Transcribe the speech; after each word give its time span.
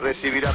recibirá. 0.00 0.52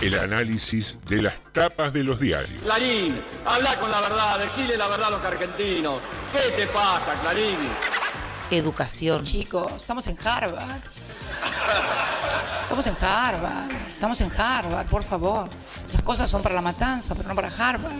El 0.00 0.18
análisis 0.18 0.98
de 1.06 1.22
las 1.22 1.34
tapas 1.52 1.92
de 1.92 2.04
los 2.04 2.20
diarios. 2.20 2.60
Clarín, 2.62 3.22
habla 3.44 3.78
con 3.80 3.90
la 3.90 4.00
verdad, 4.00 4.38
decile 4.40 4.76
la 4.76 4.88
verdad 4.88 5.08
a 5.08 5.10
los 5.10 5.24
argentinos. 5.24 6.02
¿Qué 6.32 6.50
te 6.54 6.66
pasa, 6.66 7.12
Clarín? 7.20 7.56
Educación. 8.50 9.24
Chicos, 9.24 9.72
estamos 9.76 10.06
en 10.06 10.18
Harvard. 10.22 10.82
Estamos 12.62 12.86
en 12.86 12.96
Harvard. 13.00 13.72
Estamos 13.94 14.20
en 14.20 14.30
Harvard, 14.36 14.86
por 14.88 15.04
favor. 15.04 15.48
Esas 15.88 16.02
cosas 16.02 16.28
son 16.28 16.42
para 16.42 16.54
la 16.54 16.60
matanza, 16.60 17.14
pero 17.14 17.28
no 17.28 17.34
para 17.34 17.48
Harvard. 17.48 17.94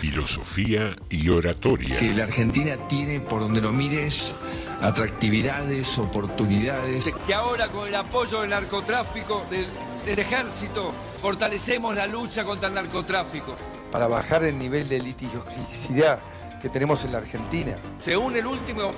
Filosofía 0.00 0.96
y 1.08 1.28
oratoria. 1.28 1.96
que 1.96 2.12
la 2.12 2.24
Argentina 2.24 2.76
tiene, 2.88 3.20
por 3.20 3.40
donde 3.40 3.60
lo 3.60 3.72
mires, 3.72 4.34
atractividades, 4.82 5.98
oportunidades. 5.98 7.04
Que 7.26 7.34
ahora 7.34 7.68
con 7.68 7.88
el 7.88 7.94
apoyo 7.94 8.42
del 8.42 8.50
narcotráfico, 8.50 9.46
del, 9.50 9.66
del 10.04 10.18
ejército, 10.18 10.92
fortalecemos 11.22 11.94
la 11.94 12.06
lucha 12.06 12.44
contra 12.44 12.68
el 12.68 12.74
narcotráfico. 12.74 13.56
Para 13.90 14.08
bajar 14.08 14.44
el 14.44 14.58
nivel 14.58 14.88
de 14.88 14.98
litigiosidad 15.00 16.20
que 16.60 16.68
tenemos 16.68 17.04
en 17.04 17.12
la 17.12 17.18
Argentina. 17.18 17.76
Según 18.00 18.36
el 18.36 18.46
último 18.46 18.92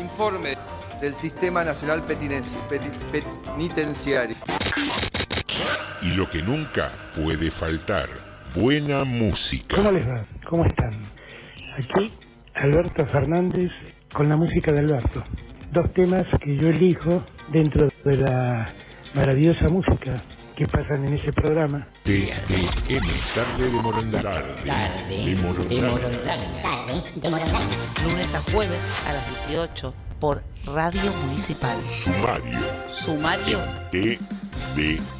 informe 0.00 0.56
del 1.00 1.14
Sistema 1.14 1.64
Nacional 1.64 2.04
Penitenciario. 2.04 4.36
Y 6.02 6.08
lo 6.08 6.30
que 6.30 6.42
nunca 6.42 6.92
puede 7.16 7.50
faltar. 7.50 8.29
Buena 8.54 9.04
música. 9.04 9.76
¿Cómo 9.76 9.92
les 9.92 10.08
va? 10.08 10.24
¿Cómo 10.48 10.64
están? 10.64 10.90
Aquí 11.76 12.10
Alberto 12.54 13.06
Fernández 13.06 13.70
con 14.12 14.28
la 14.28 14.36
música 14.36 14.72
de 14.72 14.80
Alberto. 14.80 15.22
Dos 15.72 15.92
temas 15.92 16.26
que 16.40 16.56
yo 16.56 16.68
elijo 16.68 17.22
dentro 17.52 17.88
de 18.04 18.16
la 18.16 18.66
maravillosa 19.14 19.68
música 19.68 20.14
que 20.56 20.66
pasan 20.66 21.06
en 21.06 21.14
ese 21.14 21.32
programa. 21.32 21.86
TDM, 22.02 23.06
tarde 23.34 23.64
de 23.64 23.82
Morondanga. 23.82 24.32
Tarde 24.66 25.24
de 25.24 25.36
Morondanga. 25.36 26.48
Lunes 28.04 28.34
a 28.34 28.40
jueves 28.50 28.80
a 29.08 29.12
las 29.12 29.46
18 29.48 29.94
por 30.18 30.42
Radio 30.66 31.12
Municipal. 31.24 31.78
Sumario. 31.84 32.58
Sumario 32.88 33.58
TDM. 33.92 35.19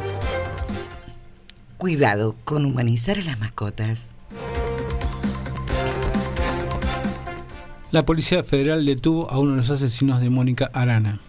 Cuidado 1.81 2.35
con 2.43 2.65
humanizar 2.65 3.17
a 3.17 3.23
las 3.23 3.39
mascotas. 3.39 4.13
La 7.89 8.05
Policía 8.05 8.43
Federal 8.43 8.85
detuvo 8.85 9.31
a 9.31 9.39
uno 9.39 9.53
de 9.53 9.57
los 9.57 9.69
asesinos 9.71 10.21
de 10.21 10.29
Mónica 10.29 10.69
Arana. 10.73 11.19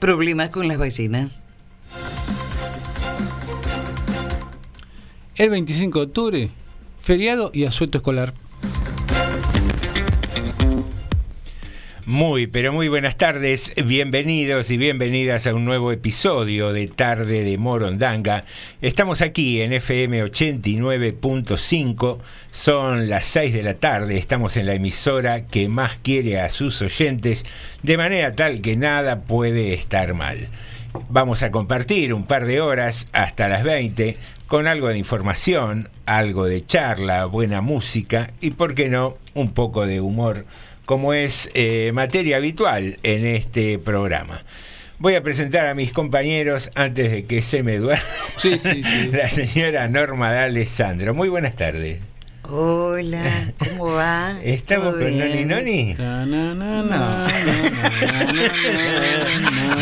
Problemas 0.00 0.50
con 0.50 0.66
las 0.66 0.76
ballenas. 0.76 1.44
El 5.36 5.50
25 5.50 6.00
de 6.00 6.04
octubre, 6.04 6.50
feriado 7.00 7.52
y 7.54 7.66
asueto 7.66 7.98
escolar. 7.98 8.34
Muy, 12.08 12.46
pero 12.46 12.72
muy 12.72 12.88
buenas 12.88 13.18
tardes, 13.18 13.74
bienvenidos 13.84 14.70
y 14.70 14.78
bienvenidas 14.78 15.46
a 15.46 15.52
un 15.52 15.66
nuevo 15.66 15.92
episodio 15.92 16.72
de 16.72 16.86
Tarde 16.86 17.44
de 17.44 17.58
Morondanga. 17.58 18.44
Estamos 18.80 19.20
aquí 19.20 19.60
en 19.60 19.74
FM 19.74 20.24
89.5, 20.24 22.18
son 22.50 23.10
las 23.10 23.26
6 23.26 23.52
de 23.52 23.62
la 23.62 23.74
tarde, 23.74 24.16
estamos 24.16 24.56
en 24.56 24.64
la 24.64 24.72
emisora 24.72 25.44
que 25.44 25.68
más 25.68 25.98
quiere 25.98 26.40
a 26.40 26.48
sus 26.48 26.80
oyentes, 26.80 27.44
de 27.82 27.98
manera 27.98 28.34
tal 28.34 28.62
que 28.62 28.74
nada 28.74 29.20
puede 29.24 29.74
estar 29.74 30.14
mal. 30.14 30.48
Vamos 31.10 31.42
a 31.42 31.50
compartir 31.50 32.14
un 32.14 32.24
par 32.24 32.46
de 32.46 32.62
horas 32.62 33.10
hasta 33.12 33.48
las 33.48 33.62
20 33.64 34.16
con 34.46 34.66
algo 34.66 34.88
de 34.88 34.96
información, 34.96 35.90
algo 36.06 36.46
de 36.46 36.64
charla, 36.64 37.26
buena 37.26 37.60
música 37.60 38.30
y, 38.40 38.52
por 38.52 38.74
qué 38.74 38.88
no, 38.88 39.18
un 39.34 39.52
poco 39.52 39.86
de 39.86 40.00
humor 40.00 40.46
como 40.88 41.12
es 41.12 41.50
eh, 41.52 41.90
materia 41.92 42.38
habitual 42.38 42.98
en 43.02 43.26
este 43.26 43.78
programa. 43.78 44.42
Voy 44.98 45.16
a 45.16 45.22
presentar 45.22 45.66
a 45.66 45.74
mis 45.74 45.92
compañeros 45.92 46.70
antes 46.74 47.12
de 47.12 47.26
que 47.26 47.42
se 47.42 47.62
me 47.62 47.76
duerma. 47.76 48.02
Sí, 48.38 48.58
sí, 48.58 48.82
sí. 48.82 49.08
La 49.12 49.28
señora 49.28 49.86
Norma 49.88 50.32
D'Alessandro. 50.32 51.12
Muy 51.12 51.28
buenas 51.28 51.56
tardes. 51.56 51.98
Hola, 52.44 53.52
¿cómo 53.58 53.92
va? 53.92 54.38
¿Estamos 54.44 54.94
¿Todo 54.94 55.04
con 55.04 55.18
Noni 55.18 55.32
bien? 55.32 55.48
Noni? 55.48 55.94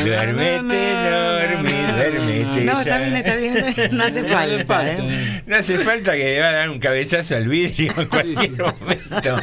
Duérmete, 0.02 0.92
Normi, 1.08 1.92
duérmete. 1.92 2.64
No, 2.64 2.80
está 2.80 2.98
bien, 2.98 3.14
está 3.14 3.36
bien, 3.36 3.56
está 3.58 3.82
bien. 3.82 3.96
No 3.96 4.02
hace 4.02 4.24
falta, 4.24 4.88
¿eh? 4.88 5.42
No 5.46 5.56
hace 5.56 5.78
falta 5.78 6.16
que 6.16 6.24
le 6.24 6.40
va 6.40 6.48
a 6.48 6.52
dar 6.52 6.70
un 6.70 6.80
cabezazo 6.80 7.36
al 7.36 7.46
vidrio 7.46 7.92
en 7.96 8.08
cualquier 8.08 8.50
momento. 8.50 9.40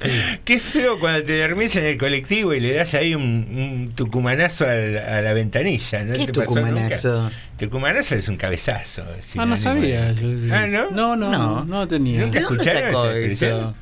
Qué 0.44 0.58
feo 0.58 0.98
cuando 0.98 1.22
te 1.22 1.40
dormís 1.40 1.76
en 1.76 1.84
el 1.84 1.98
colectivo 1.98 2.54
y 2.54 2.60
le 2.60 2.74
das 2.74 2.94
ahí 2.94 3.14
un, 3.14 3.22
un 3.22 3.92
tucumanazo 3.94 4.66
a, 4.66 4.72
la 5.20 5.32
ventanilla. 5.32 6.04
¿no 6.04 6.14
¿Qué 6.14 6.26
te 6.26 6.32
pasó 6.32 6.54
tucumanazo? 6.54 7.30
Tucumanazo 7.58 8.14
es 8.14 8.28
un 8.28 8.36
cabezazo. 8.36 9.04
Ah, 9.36 9.46
no 9.46 9.56
sabía. 9.56 10.12
yo- 10.12 10.28
Ah, 10.54 10.66
¿no? 10.66 10.90
No, 10.90 11.16
no, 11.16 11.30
No. 11.30 11.64
no, 11.64 11.88
tenía. 11.88 12.22
Nunca 12.22 12.38
¿De 12.40 12.44
dónde 12.44 12.62
escucharon 12.64 13.16
eso? 13.16 13.74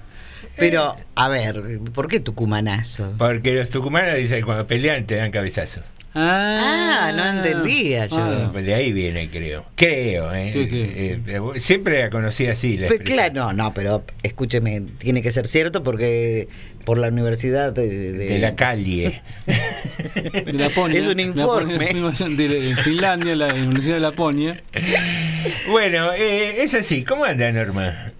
Pero, 0.56 0.96
a 1.14 1.28
ver, 1.28 1.78
¿por 1.94 2.08
qué 2.08 2.18
tucumanazo? 2.18 3.14
Porque 3.16 3.54
los 3.54 3.70
tucumanos 3.70 4.16
dicen 4.16 4.40
que 4.40 4.44
cuando 4.44 4.66
pelean 4.66 5.04
te 5.04 5.14
dan 5.14 5.30
cabezazo. 5.30 5.82
Ah, 6.14 7.12
no 7.14 7.24
entendía 7.38 8.06
yo. 8.06 8.16
Ah, 8.18 8.52
de 8.60 8.74
ahí 8.74 8.92
viene, 8.92 9.28
creo. 9.30 9.64
Creo, 9.76 10.34
¿eh? 10.34 10.50
Sí, 10.52 10.66
sí. 10.68 10.80
Eh, 10.80 11.20
eh, 11.26 11.40
siempre 11.60 12.00
la 12.00 12.10
conocí 12.10 12.46
así. 12.46 12.76
La 12.76 12.88
Pues 12.88 13.00
claro, 13.00 13.34
no, 13.34 13.52
no, 13.52 13.74
pero 13.74 14.04
escúcheme, 14.22 14.82
tiene 14.98 15.22
que 15.22 15.30
ser 15.32 15.46
cierto 15.46 15.82
porque 15.82 16.48
por 16.84 16.96
la 16.98 17.08
universidad 17.08 17.72
de, 17.72 17.88
de- 17.88 18.26
De 18.26 18.38
la 18.38 18.54
calle. 18.56 19.20
De 20.44 20.52
Laponia. 20.54 20.98
Es 20.98 21.06
un 21.06 21.20
informe. 21.20 21.92
Laponia, 21.92 22.36
de 22.48 22.76
Finlandia, 22.82 23.36
la 23.36 23.52
Universidad 23.54 23.94
de 23.94 24.00
Laponia. 24.00 24.60
Bueno, 25.70 26.12
eh, 26.14 26.62
es 26.62 26.74
así. 26.74 27.04
¿Cómo 27.04 27.24
anda, 27.24 27.50
Norma? 27.52 28.12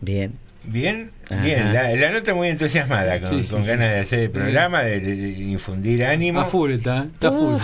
Bien. 0.00 0.32
¿Bien? 0.70 1.10
Ajá. 1.30 1.42
Bien, 1.42 1.72
la, 1.72 1.90
la 1.96 2.10
nota 2.10 2.34
muy 2.34 2.48
entusiasmada, 2.48 3.20
con, 3.20 3.28
Sí, 3.30 3.42
sí, 3.42 3.50
con 3.50 3.62
sí. 3.62 3.68
ganas 3.68 3.90
de 3.92 4.00
hacer 4.00 4.18
el 4.20 4.30
programa, 4.30 4.82
de, 4.82 5.00
de- 5.00 5.16
de 5.16 5.28
infundir 5.28 6.04
ánimo. 6.04 6.40
A 6.40 6.44
full 6.46 6.72
está, 6.72 7.06
está 7.14 7.30
full. 7.32 7.56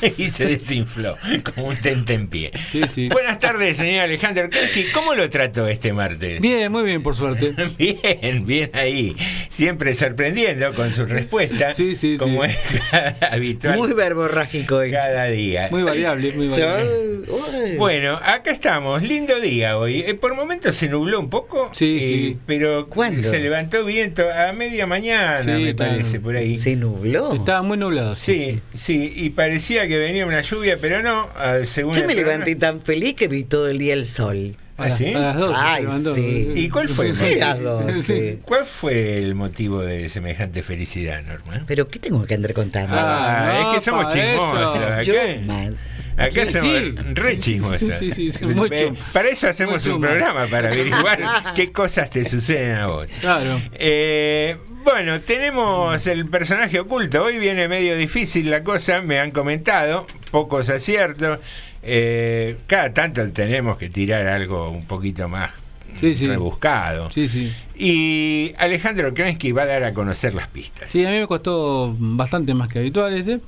y 0.18 0.30
se 0.30 0.46
desinfló 0.46 1.16
como 1.54 1.68
un 1.68 1.76
tentempié. 1.76 2.50
Sí, 2.72 2.82
sí. 2.88 3.08
Buenas 3.08 3.38
tardes, 3.38 3.76
señor 3.76 4.04
Alejandro 4.04 4.48
Kreski. 4.50 4.84
¿Cómo 4.92 5.14
lo 5.14 5.28
trató 5.30 5.66
este 5.68 5.92
martes? 5.92 6.40
Bien, 6.40 6.70
muy 6.70 6.84
bien, 6.84 7.02
por 7.02 7.14
suerte. 7.14 7.54
Bien, 7.78 8.46
bien 8.46 8.70
ahí. 8.74 9.16
Siempre 9.48 9.92
sorprendiendo 9.94 10.72
con 10.74 10.92
sus 10.92 11.08
respuestas. 11.08 11.76
Sí, 11.76 11.94
sí, 11.94 12.16
como 12.16 12.44
sí. 12.44 12.50
es 12.50 13.22
habitual. 13.30 13.76
Muy 13.78 13.92
verborrágico 13.92 14.80
es. 14.82 14.92
cada 14.92 15.26
día. 15.26 15.68
Muy 15.70 15.82
variable, 15.82 16.32
muy 16.32 16.48
variable. 16.48 17.76
Bueno, 17.78 18.18
acá 18.22 18.50
estamos, 18.50 19.02
lindo 19.02 19.40
día 19.40 19.76
hoy. 19.78 20.00
Eh, 20.00 20.14
por 20.14 20.34
momentos 20.34 20.74
se 20.76 20.88
nubló 20.88 21.20
un 21.20 21.30
poco, 21.30 21.70
Sí, 21.72 21.98
eh, 22.00 22.08
sí. 22.08 22.38
pero 22.46 22.88
¿Cuándo? 22.88 23.28
se 23.28 23.40
levantó 23.40 23.84
viento 23.84 24.24
a 24.32 24.52
media 24.52 24.86
mañana, 24.86 25.42
Sí, 25.42 25.50
me 25.50 25.74
parece, 25.74 26.20
por 26.20 26.36
ahí. 26.36 26.54
Se 26.54 26.76
nubló. 26.76 27.32
Estaba 27.32 27.62
muy 27.62 27.76
nublado. 27.78 28.16
Sí, 28.16 28.60
sí, 28.74 29.12
y 29.16 29.30
parecía 29.30 29.85
que 29.88 29.98
venía 29.98 30.26
una 30.26 30.40
lluvia, 30.42 30.78
pero 30.80 31.02
no, 31.02 31.28
ah, 31.36 31.58
según 31.64 31.92
Yo 31.94 32.00
me 32.02 32.14
programa- 32.14 32.32
levanté 32.32 32.56
tan 32.56 32.80
feliz 32.80 33.14
que 33.14 33.28
vi 33.28 33.44
todo 33.44 33.68
el 33.68 33.78
día 33.78 33.94
el 33.94 34.06
sol. 34.06 34.56
A, 34.78 34.84
¿Ah, 34.84 34.90
sí? 34.90 35.06
a 35.14 35.18
las 35.18 35.36
12 35.38 35.54
Ay, 35.58 35.76
se 35.76 35.82
levantó. 35.84 36.14
sí. 36.14 36.52
¿Y 36.54 36.68
cuál 36.68 36.88
fue 36.90 37.06
el 37.08 37.14
Sí, 37.16 37.34
las 37.36 37.58
12. 37.62 38.38
¿Cuál 38.44 38.66
fue 38.66 39.16
el 39.18 39.34
motivo 39.34 39.80
de 39.80 40.06
semejante 40.10 40.62
felicidad, 40.62 41.22
Norma? 41.22 41.62
Pero 41.66 41.88
¿qué 41.88 41.98
tengo 41.98 42.22
que 42.26 42.34
andar 42.34 42.52
contando? 42.52 42.94
Ah, 42.94 43.46
Ah, 43.48 43.68
es 43.70 43.74
que 43.78 43.80
somos 43.90 44.12
chismosos. 44.12 44.76
Acá, 44.76 45.02
Yo 45.02 45.14
más. 45.46 45.86
acá 46.18 46.46
Sí, 46.46 46.52
somos 46.52 46.76
sí. 46.78 46.94
re 47.14 47.34
Sí, 47.36 47.40
chismosos. 47.40 47.78
sí, 47.78 47.90
sí, 47.98 48.10
sí, 48.10 48.30
sí, 48.30 48.44
muy 48.44 48.68
chum- 48.68 48.96
Para 49.14 49.30
eso 49.30 49.48
hacemos 49.48 49.86
un 49.86 49.98
programa, 49.98 50.44
para 50.46 50.68
averiguar 50.70 51.18
qué 51.56 51.72
cosas 51.72 52.10
te 52.10 52.22
suceden 52.26 52.74
a 52.76 52.86
vos. 52.88 53.10
Claro. 53.22 53.58
Eh, 53.72 54.58
bueno, 54.86 55.20
tenemos 55.20 56.06
el 56.06 56.26
personaje 56.26 56.78
oculto. 56.78 57.24
Hoy 57.24 57.38
viene 57.38 57.66
medio 57.66 57.96
difícil 57.96 58.48
la 58.50 58.62
cosa, 58.62 59.02
me 59.02 59.18
han 59.18 59.32
comentado, 59.32 60.06
pocos 60.30 60.70
aciertos. 60.70 61.40
Eh, 61.82 62.56
cada 62.68 62.94
tanto 62.94 63.28
tenemos 63.32 63.78
que 63.78 63.90
tirar 63.90 64.26
algo 64.28 64.70
un 64.70 64.86
poquito 64.86 65.28
más 65.28 65.50
Sí, 65.96 66.14
sí. 66.14 66.28
rebuscado. 66.28 67.10
Sí, 67.10 67.26
sí. 67.28 67.52
Y 67.74 68.54
Alejandro 68.58 69.12
Krensky 69.12 69.50
va 69.50 69.62
a 69.62 69.66
dar 69.66 69.82
a 69.82 69.92
conocer 69.92 70.34
las 70.34 70.46
pistas. 70.46 70.92
Sí, 70.92 71.04
a 71.04 71.10
mí 71.10 71.18
me 71.18 71.26
costó 71.26 71.94
bastante 71.98 72.54
más 72.54 72.68
que 72.68 72.78
habitual 72.78 73.12
este. 73.16 73.40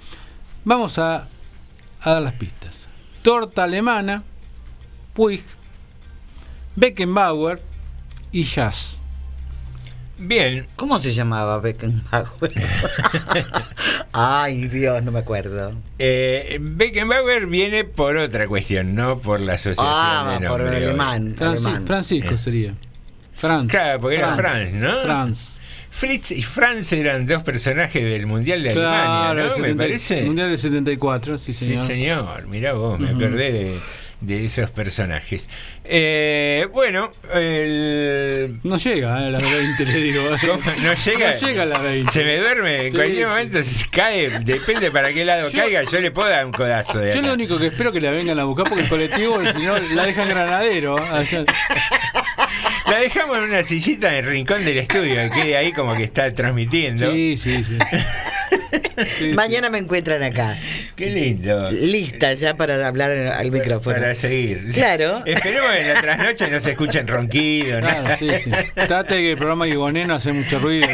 Vamos 0.64 0.98
a, 0.98 1.28
a 2.00 2.10
dar 2.10 2.22
las 2.22 2.32
pistas. 2.34 2.88
Torta 3.22 3.62
alemana, 3.62 4.24
Puig, 5.14 5.42
Beckenbauer 6.74 7.60
y 8.32 8.42
Jazz. 8.42 8.97
Bien, 10.20 10.66
¿Cómo 10.76 10.98
se 10.98 11.12
llamaba 11.12 11.60
Beckenbauer? 11.60 12.52
Ay, 14.12 14.66
Dios, 14.68 15.02
no 15.04 15.12
me 15.12 15.20
acuerdo. 15.20 15.72
eh, 15.98 16.58
Beckenbauer 16.60 17.46
viene 17.46 17.84
por 17.84 18.16
otra 18.16 18.48
cuestión, 18.48 18.94
no 18.94 19.18
por 19.20 19.38
la 19.40 19.54
asociación 19.54 19.86
Ah, 19.88 20.38
de 20.40 20.48
por 20.48 20.60
nombre. 20.60 20.76
alemán. 20.84 21.34
Franci- 21.36 21.66
alemán. 21.66 21.86
Francisco 21.86 22.34
Eh. 22.34 22.38
sería. 22.38 22.72
Franz. 23.36 23.70
Claro, 23.70 24.00
porque 24.00 24.16
era 24.16 24.34
Franz, 24.34 24.74
¿no? 24.74 25.00
Franz. 25.02 25.58
Fritz 25.90 26.32
y 26.32 26.42
Franz 26.42 26.92
eran 26.92 27.26
dos 27.26 27.42
personajes 27.44 28.02
del 28.02 28.26
Mundial 28.26 28.62
de 28.62 28.72
Claro, 28.72 28.88
Alemania, 28.90 29.30
el 29.30 29.36
¿no? 29.36 29.44
Me 29.44 29.50
70 29.68 29.82
parece. 29.84 30.22
Mundial 30.22 30.48
del 30.48 30.58
74, 30.58 31.38
sí, 31.38 31.52
Sí, 31.52 31.66
señor. 31.66 31.86
señor. 31.86 32.46
Mirá 32.48 32.72
vos, 32.72 32.98
me 32.98 33.12
Ujú. 33.12 33.16
acordé 33.24 33.52
de, 33.52 33.78
de 34.20 34.44
esos 34.44 34.70
personajes. 34.70 35.48
Eh, 35.84 36.66
bueno, 36.72 37.12
el... 37.34 38.58
No 38.64 38.76
llega 38.76 39.22
eh, 39.22 39.26
a 39.26 39.30
las 39.30 39.42
20, 39.42 39.84
le 39.86 39.92
digo. 40.00 40.22
¿Cómo? 40.40 40.60
No 40.82 40.92
llega. 40.94 41.32
No 41.34 41.38
llega 41.46 41.62
a 41.62 41.66
las 41.66 41.82
20. 41.82 42.12
Se 42.12 42.24
me 42.24 42.36
duerme, 42.38 42.86
en 42.86 42.90
Sí, 42.92 42.96
cualquier 42.96 43.18
sí. 43.22 43.24
momento 43.30 43.62
se 43.62 43.88
cae, 43.88 44.30
depende 44.40 44.90
para 44.90 45.12
qué 45.12 45.24
lado 45.24 45.48
Yo- 45.48 45.58
caiga, 45.58 45.82
yo 45.84 46.00
le 46.00 46.10
puedo 46.10 46.28
dar 46.28 46.44
un 46.46 46.52
codazo 46.52 46.98
de 46.98 47.10
Yo 47.12 47.18
acá. 47.20 47.28
lo 47.28 47.34
único 47.34 47.58
que 47.58 47.68
espero 47.68 47.92
que 47.92 48.00
la 48.00 48.10
vengan 48.10 48.38
a 48.40 48.44
buscar 48.44 48.66
porque 48.68 48.82
el 48.82 48.88
colectivo, 48.88 49.40
el 49.40 49.52
señor, 49.52 49.82
la 49.92 50.04
deja 50.04 50.22
en 50.24 50.28
Granadero. 50.30 50.96
allá. 50.98 51.44
La 52.90 52.98
dejamos 53.00 53.36
en 53.38 53.44
una 53.44 53.62
sillita 53.62 54.10
en 54.16 54.24
el 54.24 54.30
rincón 54.30 54.64
del 54.64 54.78
estudio, 54.78 55.14
que 55.14 55.30
quede 55.42 55.56
ahí 55.56 55.72
como 55.72 55.94
que 55.94 56.04
está 56.04 56.30
transmitiendo. 56.32 57.12
Sí, 57.12 57.36
sí, 57.36 57.62
sí. 57.64 57.78
Sí, 59.18 59.32
Mañana 59.34 59.70
me 59.70 59.78
encuentran 59.78 60.22
acá. 60.22 60.58
Qué 60.98 61.10
lindo. 61.10 61.70
Lista 61.70 62.34
ya 62.34 62.56
para 62.56 62.84
hablar 62.84 63.12
al 63.12 63.52
micrófono. 63.52 63.94
Para 63.94 64.16
seguir. 64.16 64.66
Claro. 64.74 65.22
Esperemos 65.26 65.70
que 65.70 65.80
en 65.80 65.94
la 65.94 66.00
trasnoche 66.00 66.50
no 66.50 66.58
se 66.58 66.72
escuchen 66.72 67.06
ronquidos. 67.06 67.78
Claro, 67.80 68.02
nada. 68.02 68.16
sí, 68.16 68.28
sí. 68.42 68.50
Trate 68.74 69.14
que 69.14 69.30
el 69.30 69.36
programa 69.36 69.68
Igoné 69.68 70.04
no 70.06 70.16
hace 70.16 70.32
mucho 70.32 70.58
ruido. 70.58 70.88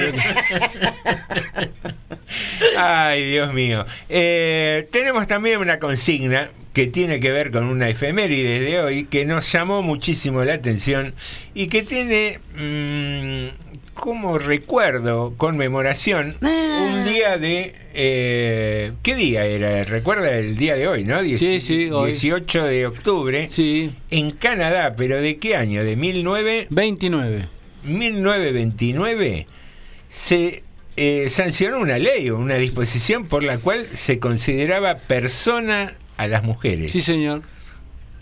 Ay, 2.76 3.30
Dios 3.30 3.54
mío. 3.54 3.86
Eh, 4.10 4.88
tenemos 4.92 5.26
también 5.26 5.58
una 5.58 5.78
consigna 5.78 6.50
que 6.74 6.86
tiene 6.86 7.18
que 7.18 7.30
ver 7.30 7.50
con 7.50 7.64
una 7.64 7.88
efeméride 7.88 8.60
de 8.60 8.80
hoy 8.80 9.04
que 9.04 9.24
nos 9.24 9.50
llamó 9.50 9.82
muchísimo 9.82 10.44
la 10.44 10.54
atención 10.54 11.14
y 11.54 11.68
que 11.68 11.82
tiene 11.82 12.40
mm, 12.54 13.63
como 13.94 14.38
recuerdo, 14.38 15.34
conmemoración, 15.36 16.36
un 16.42 17.04
día 17.04 17.38
de... 17.38 17.74
eh, 17.94 18.92
¿Qué 19.02 19.14
día 19.14 19.44
era? 19.44 19.84
Recuerda 19.84 20.36
el 20.36 20.56
día 20.56 20.74
de 20.76 20.88
hoy, 20.88 21.04
¿no? 21.04 21.22
Dieci- 21.22 21.38
Sí, 21.38 21.60
sí, 21.60 21.90
hoy. 21.90 22.10
18 22.12 22.64
de 22.64 22.86
octubre. 22.86 23.48
Sí. 23.48 23.92
En 24.10 24.30
Canadá, 24.30 24.94
pero 24.96 25.20
¿de 25.22 25.38
qué 25.38 25.56
año? 25.56 25.82
¿De 25.84 25.96
19... 25.96 26.66
29. 26.70 27.48
1929 27.84 29.46
se 30.08 30.62
eh, 30.96 31.28
sancionó 31.28 31.78
una 31.78 31.98
ley 31.98 32.30
o 32.30 32.36
una 32.38 32.54
disposición 32.54 33.26
por 33.26 33.42
la 33.42 33.58
cual 33.58 33.86
se 33.94 34.18
consideraba 34.18 34.98
persona 34.98 35.94
a 36.16 36.26
las 36.28 36.42
mujeres. 36.44 36.92
Sí, 36.92 37.02
señor. 37.02 37.42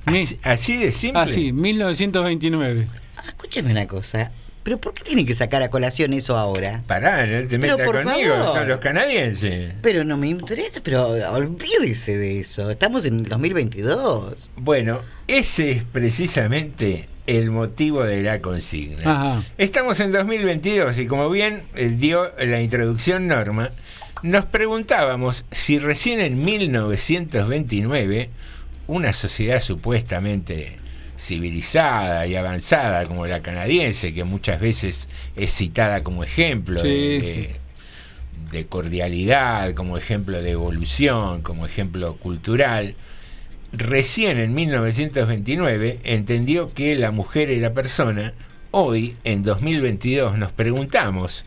Así, 0.06 0.38
así 0.42 0.76
de 0.78 0.90
simple. 0.92 1.20
Ah, 1.20 1.28
sí, 1.28 1.52
1929. 1.52 2.88
Ah, 3.16 3.22
escúchame 3.28 3.70
una 3.70 3.86
cosa. 3.86 4.32
¿Pero 4.62 4.78
por 4.78 4.94
qué 4.94 5.02
tiene 5.02 5.24
que 5.24 5.34
sacar 5.34 5.62
a 5.62 5.70
colación 5.70 6.12
eso 6.12 6.36
ahora? 6.36 6.82
Pará, 6.86 7.26
no 7.26 7.48
te 7.48 7.58
Pero 7.58 7.76
metas 7.78 8.04
conmigo, 8.04 8.34
favor. 8.34 8.54
son 8.56 8.68
los 8.68 8.80
canadienses. 8.80 9.74
Pero 9.82 10.04
no 10.04 10.16
me 10.16 10.28
interesa, 10.28 10.80
pero 10.82 11.08
olvídese 11.32 12.16
de 12.16 12.40
eso. 12.40 12.70
Estamos 12.70 13.04
en 13.06 13.20
el 13.20 13.24
2022. 13.26 14.50
Bueno, 14.56 15.00
ese 15.26 15.70
es 15.72 15.82
precisamente 15.84 17.08
el 17.26 17.50
motivo 17.50 18.04
de 18.04 18.22
la 18.22 18.40
consigna. 18.40 19.02
Ajá. 19.10 19.44
Estamos 19.58 19.98
en 20.00 20.12
2022 20.12 20.98
y 20.98 21.06
como 21.06 21.28
bien 21.30 21.62
eh, 21.74 21.92
dio 21.96 22.32
la 22.38 22.60
introducción 22.60 23.26
Norma, 23.26 23.70
nos 24.22 24.44
preguntábamos 24.46 25.44
si 25.50 25.78
recién 25.78 26.20
en 26.20 26.44
1929 26.44 28.30
una 28.86 29.12
sociedad 29.12 29.60
supuestamente 29.60 30.78
civilizada 31.22 32.26
y 32.26 32.34
avanzada 32.36 33.06
como 33.06 33.26
la 33.26 33.40
canadiense, 33.40 34.12
que 34.12 34.24
muchas 34.24 34.60
veces 34.60 35.08
es 35.36 35.52
citada 35.52 36.02
como 36.02 36.24
ejemplo 36.24 36.78
Sí, 36.80 36.88
de, 36.88 37.20
sí. 37.20 37.32
de- 37.32 37.62
de 38.58 38.66
cordialidad, 38.66 39.72
como 39.74 39.96
ejemplo 39.96 40.42
de 40.42 40.50
evolución, 40.50 41.40
como 41.42 41.64
ejemplo 41.64 42.16
cultural, 42.16 42.94
recién 43.72 44.38
en 44.38 44.52
1929 44.52 46.00
entendió 46.04 46.74
que 46.74 46.94
la 46.96 47.10
mujer 47.12 47.50
era 47.50 47.72
persona, 47.72 48.34
hoy 48.70 49.16
en 49.24 49.42
2022 49.42 50.36
nos 50.36 50.52
preguntamos, 50.52 51.46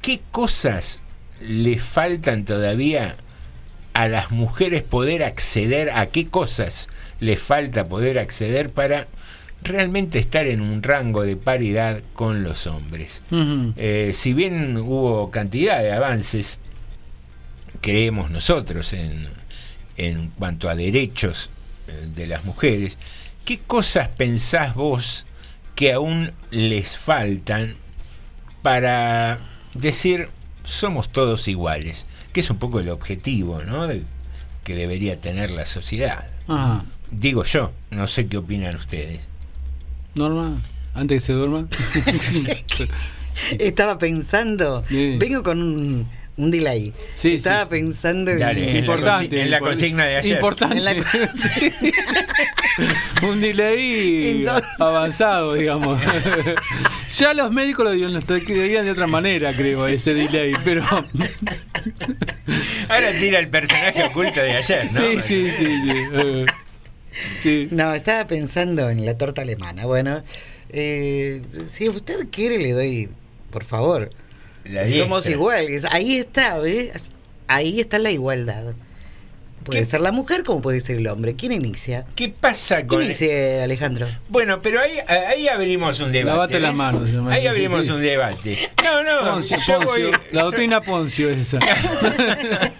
¿qué 0.00 0.20
cosas 0.30 1.02
le 1.40 1.78
faltan 1.78 2.44
todavía 2.46 3.16
a 3.94 4.08
las 4.08 4.30
mujeres 4.30 4.82
poder 4.82 5.22
acceder, 5.22 5.90
a 5.90 6.06
qué 6.06 6.26
cosas 6.26 6.88
le 7.20 7.36
falta 7.36 7.86
poder 7.86 8.18
acceder 8.18 8.70
para 8.70 9.06
realmente 9.62 10.18
estar 10.18 10.46
en 10.46 10.60
un 10.60 10.82
rango 10.82 11.22
de 11.22 11.36
paridad 11.36 12.02
con 12.14 12.42
los 12.42 12.66
hombres? 12.66 13.22
Eh, 13.76 14.10
si 14.12 14.32
bien 14.32 14.76
hubo 14.76 15.30
cantidad 15.30 15.80
de 15.80 15.92
avances, 15.92 16.58
creemos 17.80 18.30
nosotros 18.30 18.92
en, 18.92 19.28
en 19.96 20.28
cuanto 20.38 20.68
a 20.68 20.74
derechos 20.74 21.50
eh, 21.88 22.08
de 22.14 22.26
las 22.26 22.44
mujeres, 22.44 22.98
¿qué 23.44 23.58
cosas 23.58 24.08
pensás 24.08 24.74
vos 24.74 25.26
que 25.74 25.92
aún 25.92 26.32
les 26.50 26.96
faltan 26.96 27.74
para 28.62 29.40
decir 29.74 30.28
somos 30.64 31.10
todos 31.10 31.48
iguales? 31.48 32.06
Que 32.32 32.40
es 32.40 32.50
un 32.50 32.58
poco 32.58 32.80
el 32.80 32.88
objetivo, 32.90 33.62
¿no? 33.62 33.86
De- 33.86 34.02
que 34.64 34.74
debería 34.74 35.20
tener 35.20 35.50
la 35.50 35.66
sociedad. 35.66 36.26
Ajá. 36.48 36.84
Digo 37.10 37.44
yo, 37.44 37.72
no 37.90 38.06
sé 38.06 38.26
qué 38.28 38.36
opinan 38.38 38.76
ustedes. 38.76 39.20
Norma, 40.14 40.62
antes 40.94 41.16
que 41.16 41.20
se 41.26 41.32
duerma. 41.32 41.66
Estaba 43.58 43.98
pensando, 43.98 44.84
Sí. 44.88 45.16
vengo 45.18 45.42
con 45.42 45.60
un, 45.62 46.08
un 46.36 46.50
delay. 46.50 46.92
Sí, 47.14 47.34
Estaba 47.34 47.64
sí, 47.64 47.70
pensando 47.70 48.30
en, 48.30 48.38
Dale, 48.38 48.66
en 48.68 48.72
la 48.74 48.78
Importante. 48.80 49.42
en 49.42 49.50
la 49.50 49.58
consigna 49.60 50.04
de 50.04 50.16
ayer. 50.18 50.34
Importante. 50.36 50.76
en 50.78 50.84
la 50.84 50.94
un 53.28 53.40
delay 53.40 54.30
Entonces- 54.38 54.80
avanzado, 54.80 55.54
digamos. 55.54 56.00
ya 57.16 57.34
los 57.34 57.50
médicos 57.50 57.84
lo 57.84 57.92
diagnosticarían 57.92 58.84
de 58.84 58.90
otra 58.90 59.06
manera, 59.06 59.54
creo, 59.54 59.86
ese 59.86 60.14
delay, 60.14 60.52
pero 60.64 60.82
Ahora 62.88 63.10
tira 63.18 63.38
el 63.38 63.48
personaje 63.48 64.04
oculto 64.04 64.40
de 64.40 64.52
ayer, 64.56 64.92
¿no? 64.92 65.00
sí, 65.00 65.20
sí, 65.20 65.50
sí, 65.50 65.66
sí. 65.82 65.92
eh, 66.12 66.46
sí. 67.42 67.68
No, 67.70 67.94
estaba 67.94 68.26
pensando 68.26 68.88
en 68.90 69.04
la 69.04 69.16
torta 69.16 69.42
alemana. 69.42 69.86
Bueno, 69.86 70.22
eh, 70.70 71.42
si 71.66 71.88
usted 71.88 72.28
quiere 72.30 72.58
le 72.58 72.72
doy, 72.72 73.08
por 73.50 73.64
favor. 73.64 74.10
La 74.64 74.88
Somos 74.90 75.28
iguales. 75.28 75.84
Ahí 75.90 76.16
está, 76.16 76.58
¿ves? 76.58 77.10
Ahí 77.48 77.80
está 77.80 77.98
la 77.98 78.10
igualdad. 78.10 78.74
Puede 79.62 79.80
¿Qué? 79.80 79.84
ser 79.84 80.00
la 80.00 80.12
mujer 80.12 80.42
como 80.44 80.60
puede 80.60 80.80
ser 80.80 80.98
el 80.98 81.06
hombre. 81.06 81.34
¿Quién 81.34 81.52
inicia? 81.52 82.04
¿Qué 82.14 82.28
pasa 82.28 82.76
¿Quién 82.76 82.86
con 82.88 83.02
inicia, 83.04 83.64
Alejandro? 83.64 84.08
Bueno, 84.28 84.60
pero 84.62 84.80
ahí, 84.80 84.98
ahí 85.08 85.48
abrimos 85.48 86.00
un 86.00 86.12
debate. 86.12 86.34
Lavate 86.34 86.60
las 86.60 86.70
¿ves? 86.72 86.78
manos, 86.78 87.08
se 87.08 87.12
llama 87.14 87.32
Ahí 87.32 87.46
abrimos 87.46 87.86
sí. 87.86 87.92
un 87.92 88.02
debate. 88.02 88.58
No, 88.82 89.02
no, 89.02 89.30
Poncio, 89.30 89.56
yo 89.66 89.80
Poncio. 89.80 90.10
voy. 90.10 90.18
La 90.32 90.42
doctrina 90.42 90.80
Poncio 90.80 91.30
es 91.30 91.54
esa. 91.54 91.58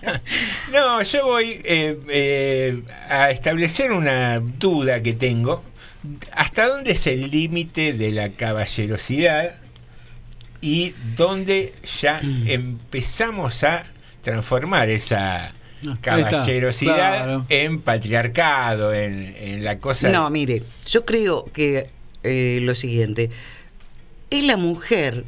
No, 0.72 1.02
yo 1.02 1.26
voy 1.26 1.60
eh, 1.64 1.98
eh, 2.08 2.82
a 3.08 3.30
establecer 3.30 3.92
una 3.92 4.40
duda 4.40 5.02
que 5.02 5.12
tengo. 5.12 5.62
¿Hasta 6.32 6.66
dónde 6.68 6.92
es 6.92 7.06
el 7.06 7.30
límite 7.30 7.92
de 7.92 8.10
la 8.10 8.30
caballerosidad 8.30 9.52
y 10.60 10.94
dónde 11.16 11.74
ya 12.00 12.20
empezamos 12.46 13.62
a 13.64 13.84
transformar 14.22 14.88
esa 14.88 15.52
caballerosidad 16.00 16.96
claro. 17.24 17.46
en 17.48 17.80
patriarcado, 17.80 18.92
en, 18.94 19.34
en 19.38 19.64
la 19.64 19.78
cosa... 19.78 20.08
No, 20.10 20.28
mire, 20.30 20.62
yo 20.86 21.04
creo 21.04 21.44
que 21.52 21.90
eh, 22.22 22.60
lo 22.62 22.74
siguiente. 22.74 23.30
Es 24.30 24.44
la 24.44 24.56
mujer, 24.56 25.24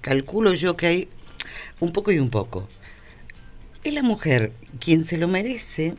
calculo 0.00 0.54
yo 0.54 0.76
que 0.76 0.86
hay 0.86 1.08
un 1.80 1.92
poco 1.92 2.12
y 2.12 2.18
un 2.18 2.30
poco. 2.30 2.68
Es 3.84 3.94
la 3.94 4.02
mujer 4.02 4.52
quien 4.80 5.02
se 5.04 5.18
lo 5.18 5.28
merece 5.28 5.94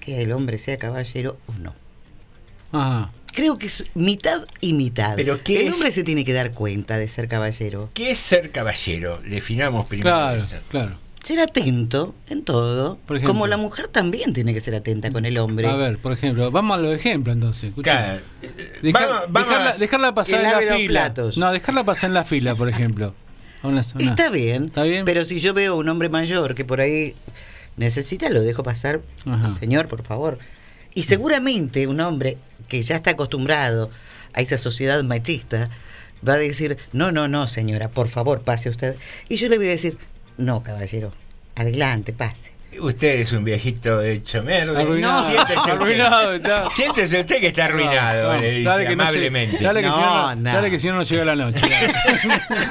que 0.00 0.22
el 0.22 0.32
hombre 0.32 0.58
sea 0.58 0.78
caballero 0.78 1.38
o 1.46 1.52
no. 1.54 1.74
Ajá. 2.72 3.10
Creo 3.32 3.58
que 3.58 3.66
es 3.66 3.84
mitad 3.94 4.46
y 4.60 4.72
mitad. 4.72 5.14
Pero 5.14 5.42
¿qué 5.44 5.60
el 5.60 5.68
es? 5.68 5.74
hombre 5.74 5.92
se 5.92 6.02
tiene 6.02 6.24
que 6.24 6.32
dar 6.32 6.52
cuenta 6.52 6.96
de 6.96 7.08
ser 7.08 7.28
caballero. 7.28 7.90
¿Qué 7.94 8.10
es 8.10 8.18
ser 8.18 8.50
caballero? 8.50 9.20
Definamos 9.20 9.86
primero 9.86 10.08
Claro, 10.08 10.36
eso. 10.38 10.56
claro. 10.70 10.98
Ser 11.22 11.40
atento 11.40 12.14
en 12.28 12.42
todo. 12.44 12.98
Por 13.06 13.16
ejemplo. 13.16 13.34
como 13.34 13.46
la 13.46 13.56
mujer 13.56 13.88
también 13.88 14.32
tiene 14.32 14.54
que 14.54 14.60
ser 14.60 14.74
atenta 14.74 15.10
con 15.10 15.26
el 15.26 15.36
hombre. 15.38 15.66
A 15.68 15.74
ver, 15.74 15.98
por 15.98 16.12
ejemplo, 16.12 16.50
vamos 16.50 16.78
a 16.78 16.80
los 16.80 16.94
ejemplos 16.94 17.34
entonces. 17.34 17.64
escucha. 17.70 17.90
Claro. 17.92 18.20
Dejar- 18.82 19.08
Vamos- 19.08 19.22
vamos 19.28 19.78
dejarla, 19.78 20.14
pasar 20.14 20.40
en 20.40 20.50
la 20.50 20.76
fila. 20.76 20.88
platos. 21.00 21.36
No, 21.38 21.52
dejarla 21.52 21.84
pasar 21.84 22.10
en 22.10 22.14
la 22.14 22.24
fila, 22.24 22.54
por 22.54 22.68
ejemplo. 22.68 23.14
Una- 23.62 23.82
una- 23.94 24.04
Está 24.10 24.30
bien, 24.30 24.66
¿Está 24.66 24.84
bien? 24.84 25.04
pero 25.04 25.24
si 25.24 25.40
yo 25.40 25.52
veo 25.52 25.76
un 25.76 25.88
hombre 25.88 26.08
mayor 26.08 26.54
que 26.54 26.64
por 26.64 26.80
ahí 26.80 27.14
necesita, 27.76 28.30
lo 28.30 28.40
dejo 28.42 28.62
pasar. 28.62 29.00
Ajá. 29.26 29.50
Señor, 29.50 29.88
por 29.88 30.02
favor. 30.04 30.38
Y 30.94 31.02
seguramente 31.02 31.86
un 31.86 32.00
hombre 32.00 32.38
que 32.68 32.80
ya 32.82 32.96
está 32.96 33.10
acostumbrado 33.12 33.90
a 34.32 34.40
esa 34.40 34.58
sociedad 34.58 35.02
machista 35.04 35.68
va 36.26 36.34
a 36.34 36.38
decir, 36.38 36.76
no, 36.92 37.12
no, 37.12 37.28
no, 37.28 37.46
señora, 37.46 37.88
por 37.88 38.08
favor, 38.08 38.42
pase 38.42 38.68
usted. 38.70 38.96
Y 39.28 39.36
yo 39.36 39.48
le 39.48 39.58
voy 39.58 39.66
a 39.68 39.70
decir, 39.70 39.96
no, 40.38 40.62
caballero, 40.62 41.12
adelante, 41.54 42.12
pase. 42.12 42.52
Usted 42.80 43.20
es 43.20 43.32
un 43.32 43.44
viejito 43.44 44.00
hecho 44.02 44.42
mierda. 44.42 44.78
Arruinado. 44.80 45.26
Siéntese 45.26 45.56
usted. 45.58 45.72
Arruinado 45.72 46.34
está. 46.34 46.70
Siéntese 46.70 47.20
usted 47.20 47.40
que 47.40 47.46
está 47.48 47.64
arruinado, 47.64 48.28
No, 48.28 48.34
no, 48.34 48.40
le 48.40 48.50
dice 48.50 48.68
dale 48.68 48.86
que 48.86 48.96
no 48.96 49.02
amablemente. 49.02 49.56
llegue- 49.56 49.64
dale 49.64 49.80
que, 49.80 49.86
No, 49.86 49.94
si 49.94 50.00
no, 50.00 50.34
no. 50.36 50.52
dale 50.52 50.70
que 50.70 50.78
si 50.78 50.86
no 50.88 50.94
no 50.94 51.02
llega 51.02 51.24
la 51.24 51.34
noche. 51.36 51.66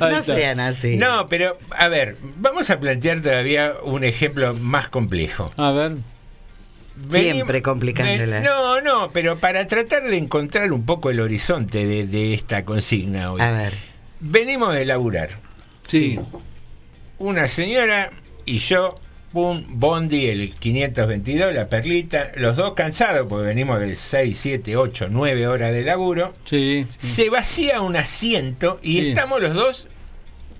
No 0.00 0.22
sean 0.22 0.60
así. 0.60 0.96
No, 0.96 1.28
pero 1.28 1.58
a 1.70 1.88
ver, 1.88 2.16
vamos 2.38 2.70
a 2.70 2.78
plantear 2.80 3.20
todavía 3.22 3.74
un 3.82 4.04
ejemplo 4.04 4.54
más 4.54 4.88
complejo. 4.88 5.52
A 5.56 5.70
ver. 5.72 5.92
Venim- 7.08 7.32
Siempre 7.32 7.62
complicándola. 7.62 8.36
ven- 8.36 8.44
No, 8.44 8.80
no, 8.80 9.10
pero 9.12 9.38
para 9.38 9.66
tratar 9.66 10.04
de 10.04 10.16
encontrar 10.16 10.72
un 10.72 10.84
poco 10.86 11.10
el 11.10 11.20
horizonte 11.20 11.86
de, 11.86 12.06
de 12.06 12.34
esta 12.34 12.64
consigna 12.64 13.30
hoy. 13.32 13.40
A 13.40 13.50
ver, 13.50 13.74
Venimos 14.20 14.74
de 14.74 14.84
laburar. 14.86 15.30
Sí. 15.86 16.18
Una 17.18 17.46
señora 17.48 18.10
y 18.44 18.58
yo, 18.58 18.94
pum, 19.32 19.64
Bondi, 19.68 20.26
el 20.26 20.52
522, 20.54 21.54
la 21.54 21.68
perlita, 21.68 22.30
los 22.36 22.56
dos 22.56 22.74
cansados 22.74 23.26
porque 23.28 23.46
venimos 23.46 23.80
de 23.80 23.96
6, 23.96 24.38
7, 24.38 24.76
8, 24.76 25.06
9 25.10 25.46
horas 25.48 25.72
de 25.72 25.82
laburo. 25.82 26.34
Sí. 26.44 26.86
sí. 26.98 27.06
Se 27.08 27.30
vacía 27.30 27.80
un 27.80 27.96
asiento 27.96 28.78
y 28.82 28.94
Sí. 29.00 29.08
estamos 29.08 29.40
los 29.40 29.54
dos 29.54 29.88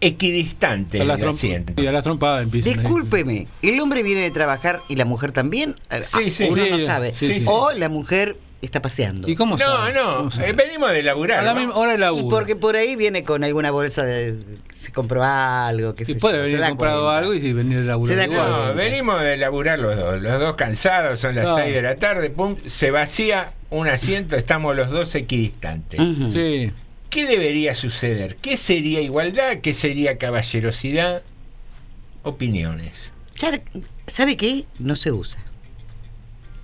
equidistantes 0.00 1.00
A 1.08 1.12
asiento. 1.28 1.80
y 1.82 1.86
a 1.86 1.92
las 1.92 2.04
trompadas 2.04 2.50
discúlpeme, 2.50 3.46
¿el 3.62 3.80
hombre 3.80 4.02
viene 4.02 4.20
de 4.22 4.30
trabajar 4.30 4.82
y 4.88 4.96
la 4.96 5.04
mujer 5.04 5.32
también? 5.32 5.74
Sí, 6.04 6.30
sí. 6.30 6.44
Uno 6.50 6.64
Sí, 6.64 6.70
no 6.70 6.78
sabe. 6.80 7.12
sí, 7.14 7.40
sí. 7.40 7.44
O 7.46 7.72
la 7.72 7.88
mujer 7.88 8.36
está 8.66 8.82
paseando. 8.82 9.28
¿Y 9.28 9.34
cómo 9.34 9.56
No, 9.56 9.64
sabe? 9.64 9.92
no, 9.94 10.16
¿Cómo 10.18 10.30
sabe? 10.30 10.50
eh, 10.50 10.52
venimos 10.52 10.90
de 10.92 11.02
laburar. 11.02 11.38
A 11.40 11.42
la 11.42 11.54
¿no? 11.54 11.60
misma 11.60 11.76
hora 11.76 11.96
de 11.96 12.20
Y 12.20 12.22
porque 12.24 12.54
por 12.56 12.76
ahí 12.76 12.96
viene 12.96 13.24
con 13.24 13.42
alguna 13.44 13.70
bolsa 13.70 14.04
de. 14.04 14.36
Se 14.68 14.92
compró 14.92 15.22
algo, 15.24 15.94
puede 15.94 16.12
yo, 16.14 16.20
se 16.20 16.30
venir 16.42 16.58
da 16.60 16.68
comprado 16.70 17.02
cuenta. 17.02 17.18
algo 17.18 17.34
y 17.34 17.40
si 17.40 17.52
venir 17.52 17.78
a 17.78 17.82
laburar 17.82 18.14
Se 18.18 18.28
da. 18.28 18.68
No, 18.68 18.74
venimos 18.74 19.20
de 19.22 19.36
laburar 19.36 19.78
los 19.78 19.96
dos, 19.96 20.20
los 20.20 20.38
dos 20.40 20.54
cansados, 20.56 21.18
son 21.18 21.34
las. 21.34 21.54
6 21.54 21.74
de 21.74 21.82
la 21.82 21.96
tarde, 21.96 22.28
pum, 22.30 22.56
se 22.66 22.90
vacía 22.90 23.52
un 23.70 23.88
asiento, 23.88 24.36
estamos 24.36 24.76
los 24.76 24.90
dos 24.90 25.14
equidistantes. 25.14 26.00
Sí. 26.32 26.70
¿Qué 27.08 27.26
debería 27.26 27.72
suceder? 27.74 28.36
¿Qué 28.36 28.56
sería 28.56 29.00
igualdad? 29.00 29.58
¿Qué 29.62 29.72
sería 29.72 30.18
caballerosidad? 30.18 31.22
Opiniones. 32.24 33.12
¿Sabe 34.06 34.36
qué? 34.36 34.64
No 34.78 34.96
se 34.96 35.12
usa. 35.12 35.40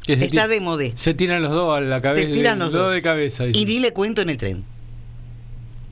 Que 0.07 0.17
se, 0.17 0.25
Está 0.25 0.49
de 0.49 0.61
modé. 0.61 0.93
se 0.97 1.15
tiran 1.15 1.43
los 1.43 1.53
dos 1.53 1.77
a 1.77 1.81
la 1.81 2.01
cabeza. 2.01 2.27
Se 2.27 2.33
tiran 2.35 2.59
los 2.59 2.73
dos. 2.73 2.93
de 2.93 3.03
cabeza. 3.03 3.45
dice. 3.45 3.59
Y 3.61 3.65
ni 3.65 3.79
le 3.79 3.93
cuento 3.93 4.21
en 4.23 4.31
el 4.31 4.37
tren. 4.37 4.65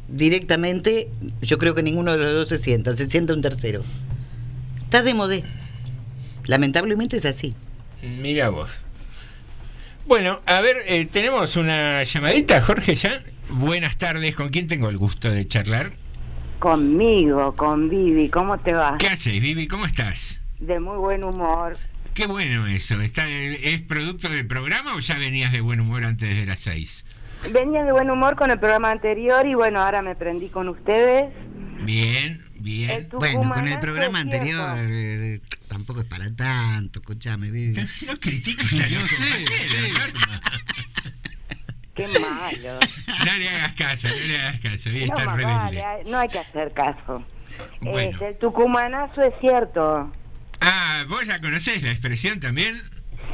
Directamente, 0.08 1.08
yo 1.40 1.58
creo 1.58 1.74
que 1.74 1.82
ninguno 1.84 2.12
de 2.12 2.18
los 2.18 2.32
dos 2.34 2.48
se 2.48 2.58
sienta, 2.58 2.94
se 2.96 3.08
sienta 3.08 3.32
un 3.32 3.42
tercero. 3.42 3.82
Está 4.82 5.02
de 5.02 5.14
modé. 5.14 5.44
Lamentablemente 6.46 7.16
es 7.16 7.24
así. 7.24 7.54
Mira 8.02 8.48
vos. 8.48 8.70
Bueno, 10.08 10.40
a 10.46 10.60
ver, 10.60 10.78
eh, 10.86 11.06
tenemos 11.06 11.54
una 11.56 12.02
llamadita, 12.02 12.60
Jorge, 12.62 12.96
ya. 12.96 13.22
Buenas 13.50 13.96
tardes, 13.98 14.34
¿con 14.34 14.48
quién 14.48 14.66
tengo 14.66 14.88
el 14.88 14.96
gusto 14.98 15.30
de 15.30 15.46
charlar? 15.46 15.92
Conmigo, 16.58 17.54
con 17.56 17.88
Vivi, 17.88 18.28
¿cómo 18.28 18.58
te 18.58 18.72
va? 18.72 18.96
¿Qué 18.98 19.06
haces, 19.06 19.40
Vivi? 19.40 19.68
¿Cómo 19.68 19.86
estás? 19.86 20.40
De 20.58 20.80
muy 20.80 20.96
buen 20.98 21.24
humor. 21.24 21.76
Qué 22.20 22.26
bueno 22.26 22.66
eso. 22.66 23.00
¿Está, 23.00 23.26
¿Es 23.26 23.80
producto 23.80 24.28
del 24.28 24.46
programa 24.46 24.94
o 24.94 24.98
ya 24.98 25.16
venías 25.16 25.52
de 25.52 25.62
buen 25.62 25.80
humor 25.80 26.04
antes 26.04 26.28
de 26.28 26.44
las 26.44 26.60
seis? 26.60 27.06
Venía 27.50 27.82
de 27.82 27.92
buen 27.92 28.10
humor 28.10 28.36
con 28.36 28.50
el 28.50 28.58
programa 28.58 28.90
anterior 28.90 29.46
y 29.46 29.54
bueno, 29.54 29.82
ahora 29.82 30.02
me 30.02 30.14
prendí 30.14 30.50
con 30.50 30.68
ustedes. 30.68 31.32
Bien, 31.82 32.44
bien. 32.56 33.08
Bueno, 33.12 33.50
con 33.50 33.66
el 33.66 33.78
programa 33.80 34.20
anterior 34.20 34.76
eh, 34.80 35.40
tampoco 35.66 36.00
es 36.00 36.06
para 36.06 36.30
tanto, 36.36 36.98
escuchame, 36.98 37.50
Vivi. 37.50 37.80
No 38.06 38.14
critiques 38.20 38.82
a 38.82 38.88
los 39.00 39.08
sé. 39.08 39.44
Qué 41.94 42.06
malo. 42.06 42.80
No 43.24 43.38
le 43.38 43.48
hagas 43.48 43.72
caso, 43.72 44.08
no 44.08 44.26
le 44.28 44.38
hagas 44.42 44.60
caso. 44.60 44.90
Hoy 44.90 45.06
No, 45.06 45.14
está 45.16 45.24
más 45.24 45.36
rebelde. 45.36 46.10
no 46.10 46.18
hay 46.18 46.28
que 46.28 46.38
hacer 46.38 46.74
caso. 46.74 47.24
Bueno. 47.80 48.10
Este, 48.10 48.28
el 48.28 48.36
tucumanazo 48.36 49.22
es 49.22 49.32
cierto. 49.40 50.12
Ah, 50.60 51.04
¿vos 51.08 51.26
la 51.26 51.40
conocés 51.40 51.82
la 51.82 51.90
expresión 51.90 52.40
también? 52.40 52.82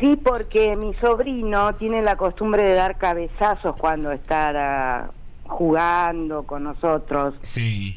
Sí, 0.01 0.17
porque 0.17 0.77
mi 0.77 0.95
sobrino 0.95 1.75
tiene 1.77 2.03
la 2.03 2.17
costumbre 2.17 2.63
de 2.63 2.75
dar 2.75 2.99
cabezazos 2.99 3.77
cuando 3.77 4.13
está 4.13 4.53
ah, 4.55 5.11
jugando 5.45 6.45
con 6.45 6.65
nosotros. 6.65 7.35
Sí. 7.43 7.97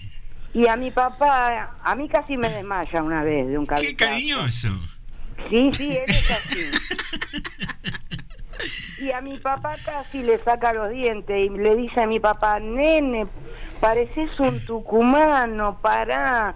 Y 0.53 0.67
a 0.67 0.75
mi 0.75 0.91
papá, 0.91 1.75
a 1.83 1.95
mí 1.95 2.07
casi 2.07 2.37
me 2.37 2.49
desmaya 2.49 3.03
una 3.03 3.23
vez 3.23 3.47
de 3.47 3.57
un 3.57 3.65
cabezazo. 3.65 3.97
Qué 3.97 4.05
cariñoso. 4.05 4.69
Sí, 5.49 5.71
sí, 5.73 5.97
él 5.97 6.05
es 6.07 6.31
así. 6.31 6.71
Y 8.99 9.11
a 9.11 9.21
mi 9.21 9.37
papá 9.37 9.75
casi 9.85 10.21
le 10.21 10.43
saca 10.43 10.73
los 10.73 10.89
dientes 10.89 11.45
y 11.45 11.49
le 11.49 11.75
dice 11.75 12.01
a 12.01 12.07
mi 12.07 12.19
papá, 12.19 12.59
nene, 12.59 13.27
pareces 13.79 14.37
un 14.39 14.63
tucumano, 14.65 15.79
pará. 15.81 16.53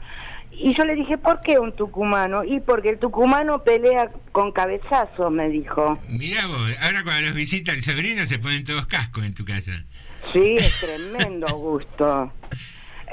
Y 0.55 0.75
yo 0.77 0.86
le 0.86 0.95
dije, 0.95 1.17
¿por 1.17 1.41
qué 1.41 1.60
un 1.60 1.75
tucumano? 1.75 2.43
Y 2.43 2.60
porque 2.60 2.89
el 2.89 3.00
tucumano 3.00 3.63
pelea 3.63 4.12
con 4.31 4.51
cabezazos, 4.51 5.31
me 5.31 5.50
dijo. 5.50 5.98
Mirá 6.07 6.48
vos, 6.48 6.72
ahora 6.81 7.03
cuando 7.03 7.27
los 7.27 7.33
visita 7.36 7.72
el 7.72 7.81
sobrino 7.81 8.25
se 8.25 8.39
ponen 8.39 8.63
todos 8.63 8.86
cascos 8.86 9.25
en 9.25 9.33
tu 9.33 9.43
casa. 9.45 9.72
Sí, 10.31 10.55
es 10.57 10.79
tremendo 10.79 11.48
gusto. 11.57 12.31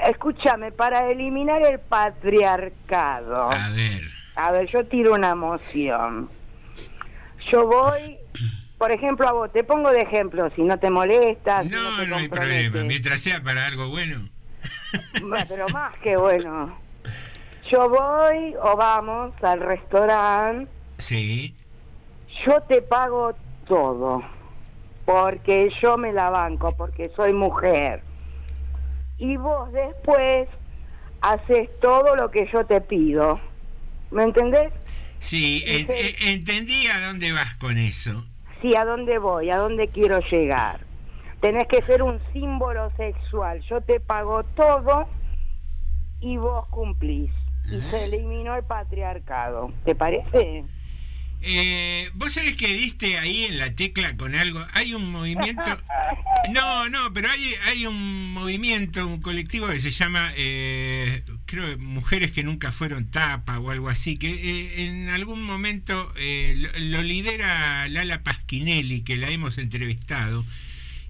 Escúchame, 0.07 0.71
para 0.71 1.11
eliminar 1.11 1.61
el 1.63 1.79
patriarcado. 1.79 3.51
A 3.51 3.69
ver. 3.69 4.01
A 4.35 4.51
ver, 4.51 4.69
yo 4.71 4.85
tiro 4.85 5.13
una 5.13 5.35
moción. 5.35 6.29
Yo 7.51 7.67
voy, 7.67 8.17
por 8.77 8.91
ejemplo, 8.91 9.27
a 9.27 9.31
vos, 9.33 9.51
te 9.51 9.63
pongo 9.63 9.91
de 9.91 10.01
ejemplo, 10.01 10.49
si 10.55 10.61
no 10.61 10.79
te 10.79 10.89
molesta. 10.89 11.63
si 11.63 11.69
No, 11.69 11.97
te 11.97 12.07
no 12.07 12.15
hay 12.17 12.27
problema. 12.29 12.83
Mientras 12.83 13.19
sea 13.21 13.41
para 13.43 13.65
algo. 13.67 13.89
Bueno, 13.89 14.29
Pero 15.49 15.67
más 15.69 15.97
que 15.99 16.15
bueno. 16.17 16.79
Yo 17.71 17.89
voy 17.89 18.53
o 18.61 18.75
vamos 18.75 19.31
al 19.41 19.61
restaurante, 19.61 20.69
Sí. 20.99 21.55
yo 22.45 22.61
te 22.63 22.81
pago 22.81 23.33
todo, 23.65 24.21
porque 25.05 25.71
yo 25.81 25.97
me 25.97 26.11
la 26.11 26.29
banco, 26.29 26.75
porque 26.75 27.09
soy 27.15 27.31
mujer. 27.33 28.01
Y 29.17 29.37
vos 29.37 29.71
después 29.71 30.49
haces 31.21 31.69
todo 31.79 32.15
lo 32.15 32.29
que 32.29 32.49
yo 32.51 32.65
te 32.65 32.81
pido. 32.81 33.39
¿Me 34.09 34.23
entendés? 34.23 34.73
Sí, 35.19 35.63
en- 35.65 35.89
en- 35.89 36.27
entendí 36.39 36.87
a 36.87 36.99
dónde 37.07 37.31
vas 37.31 37.55
con 37.55 37.77
eso. 37.77 38.25
Sí, 38.61 38.75
¿a 38.75 38.83
dónde 38.83 39.17
voy? 39.17 39.49
¿A 39.49 39.57
dónde 39.57 39.87
quiero 39.87 40.19
llegar? 40.29 40.81
Tenés 41.39 41.67
que 41.67 41.81
ser 41.83 42.03
un 42.03 42.19
símbolo 42.33 42.91
sexual. 42.97 43.61
Yo 43.69 43.79
te 43.81 43.99
pago 43.99 44.43
todo 44.43 45.07
y 46.19 46.37
vos 46.37 46.67
cumplís. 46.67 47.31
Y 47.71 47.81
se 47.89 48.05
eliminó 48.05 48.55
el 48.55 48.63
patriarcado. 48.63 49.71
¿Te 49.85 49.95
parece? 49.95 50.63
Eh, 51.41 52.09
Vos 52.13 52.33
sabés 52.33 52.53
que 52.53 52.67
diste 52.67 53.17
ahí 53.17 53.45
en 53.45 53.57
la 53.57 53.73
tecla 53.73 54.15
con 54.15 54.35
algo. 54.35 54.63
Hay 54.73 54.93
un 54.93 55.11
movimiento. 55.11 55.63
No, 56.49 56.89
no, 56.89 57.13
pero 57.13 57.29
hay, 57.29 57.53
hay 57.65 57.85
un 57.85 58.33
movimiento, 58.33 59.05
un 59.05 59.21
colectivo 59.21 59.67
que 59.67 59.79
se 59.79 59.91
llama, 59.91 60.33
eh, 60.35 61.23
creo, 61.45 61.77
Mujeres 61.77 62.31
que 62.31 62.43
nunca 62.43 62.71
fueron 62.71 63.11
tapa 63.11 63.59
o 63.59 63.69
algo 63.69 63.89
así, 63.89 64.17
que 64.17 64.29
eh, 64.31 64.87
en 64.87 65.09
algún 65.09 65.43
momento 65.43 66.11
eh, 66.17 66.55
lo, 66.57 66.97
lo 66.97 67.03
lidera 67.03 67.87
Lala 67.89 68.23
Pasquinelli, 68.23 69.01
que 69.01 69.17
la 69.17 69.29
hemos 69.29 69.57
entrevistado. 69.59 70.43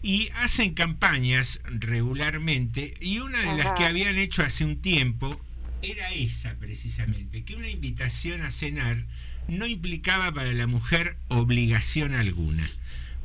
Y 0.03 0.29
hacen 0.35 0.73
campañas 0.73 1.61
regularmente, 1.63 2.95
y 2.99 3.19
una 3.19 3.39
de 3.39 3.63
las 3.63 3.73
que 3.77 3.85
habían 3.85 4.17
hecho 4.17 4.43
hace 4.43 4.65
un 4.65 4.81
tiempo 4.81 5.39
era 5.81 6.11
esa 6.11 6.55
precisamente, 6.55 7.43
que 7.43 7.55
una 7.55 7.69
invitación 7.69 8.41
a 8.41 8.51
cenar 8.51 9.05
no 9.47 9.65
implicaba 9.65 10.31
para 10.31 10.53
la 10.53 10.67
mujer 10.67 11.17
obligación 11.27 12.13
alguna. 12.13 12.69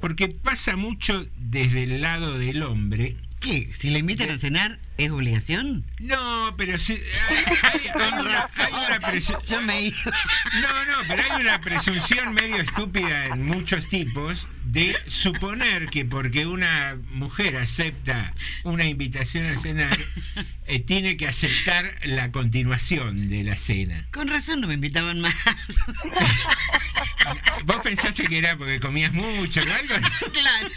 Porque 0.00 0.28
pasa 0.28 0.76
mucho 0.76 1.26
desde 1.36 1.84
el 1.84 2.00
lado 2.00 2.38
del 2.38 2.62
hombre. 2.62 3.16
¿Qué? 3.46 3.68
Si 3.72 3.90
le 3.90 4.00
invitan 4.00 4.28
a 4.30 4.38
cenar, 4.38 4.80
¿es 4.98 5.08
obligación? 5.08 5.84
No, 6.00 6.56
pero 6.56 6.80
sí, 6.80 6.98
hay, 7.28 7.44
hay 7.94 8.12
una, 8.18 8.44
hay 8.44 8.72
una 8.72 8.98
Yo 9.20 9.60
me 9.62 9.82
iba. 9.82 9.96
No, 10.60 10.84
no, 10.84 10.96
pero 11.06 11.22
hay 11.22 11.42
una 11.42 11.60
presunción 11.60 12.34
medio 12.34 12.56
estúpida 12.56 13.26
en 13.26 13.46
muchos 13.46 13.88
tipos 13.88 14.48
de 14.64 14.96
suponer 15.06 15.86
que 15.90 16.04
porque 16.04 16.44
una 16.44 16.98
mujer 17.10 17.56
acepta 17.56 18.34
una 18.64 18.84
invitación 18.84 19.46
a 19.46 19.56
cenar, 19.56 19.96
eh, 20.66 20.80
tiene 20.80 21.16
que 21.16 21.28
aceptar 21.28 21.94
la 22.02 22.32
continuación 22.32 23.28
de 23.28 23.44
la 23.44 23.56
cena. 23.56 24.08
Con 24.12 24.26
razón 24.26 24.60
no 24.60 24.66
me 24.66 24.74
invitaban 24.74 25.20
más. 25.20 25.34
¿Vos 27.64 27.76
pensaste 27.82 28.26
que 28.26 28.38
era 28.38 28.56
porque 28.56 28.80
comías 28.80 29.12
mucho 29.12 29.60
o 29.60 29.72
algo? 29.72 29.94
Claro. 30.32 30.68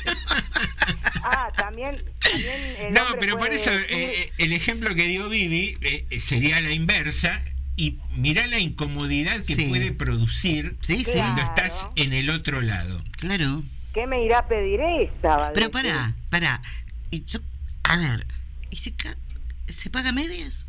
Ah, 1.23 1.49
también, 1.55 2.03
también 2.19 2.58
el 2.79 2.93
No, 2.93 3.01
pero 3.19 3.37
por 3.37 3.51
eso 3.53 3.71
eh, 3.71 3.85
eh, 3.89 4.31
el 4.37 4.53
ejemplo 4.53 4.93
que 4.95 5.07
dio 5.07 5.29
Vivi 5.29 5.77
eh, 5.81 6.05
sería 6.19 6.59
la 6.61 6.71
inversa. 6.73 7.41
Y 7.75 7.97
mirá 8.17 8.45
la 8.47 8.59
incomodidad 8.59 9.37
que 9.45 9.55
Sí. 9.55 9.67
puede 9.69 9.93
producir 9.93 10.75
Sí, 10.81 11.05
sí. 11.05 11.11
cuando 11.15 11.35
Claro. 11.35 11.49
estás 11.49 11.87
en 11.95 12.11
el 12.11 12.29
otro 12.29 12.61
lado. 12.61 13.01
Claro. 13.11 13.63
¿Qué 13.93 14.05
me 14.05 14.21
irá 14.25 14.39
a 14.39 14.47
pedir 14.49 14.81
esta? 14.81 15.37
va 15.37 15.47
a 15.47 15.53
Pero 15.53 15.71
pará, 15.71 16.13
pará. 16.29 16.61
Y 17.09 17.23
yo, 17.23 17.39
a 17.83 17.95
ver, 17.97 18.27
¿y 18.69 18.75
se 18.75 19.89
paga 19.89 20.11
medias? 20.11 20.65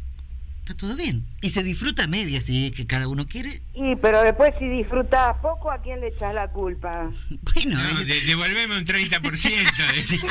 Está 0.71 0.87
todo 0.87 0.97
bien. 0.97 1.25
Y 1.41 1.51
se 1.51 1.65
disfruta 1.65 2.05
a 2.05 2.07
medias 2.07 2.45
si 2.45 2.67
es 2.69 2.73
que 2.73 2.87
cada 2.87 3.09
uno 3.09 3.27
quiere. 3.27 3.61
Y 3.75 3.97
pero 3.97 4.23
después 4.23 4.55
si 4.61 4.69
disfrutás 4.69 5.37
poco, 5.43 5.69
¿a 5.73 5.83
quién 5.83 6.01
le 6.01 6.09
echas 6.09 6.33
la 6.33 6.47
culpa? 6.49 7.11
Bueno, 7.55 7.83
No, 7.83 7.99
es- 8.01 8.07
de- 8.07 8.21
devolveme 8.21 8.79
un 8.79 8.85
30%. 8.85 9.21
decís. 9.95 10.21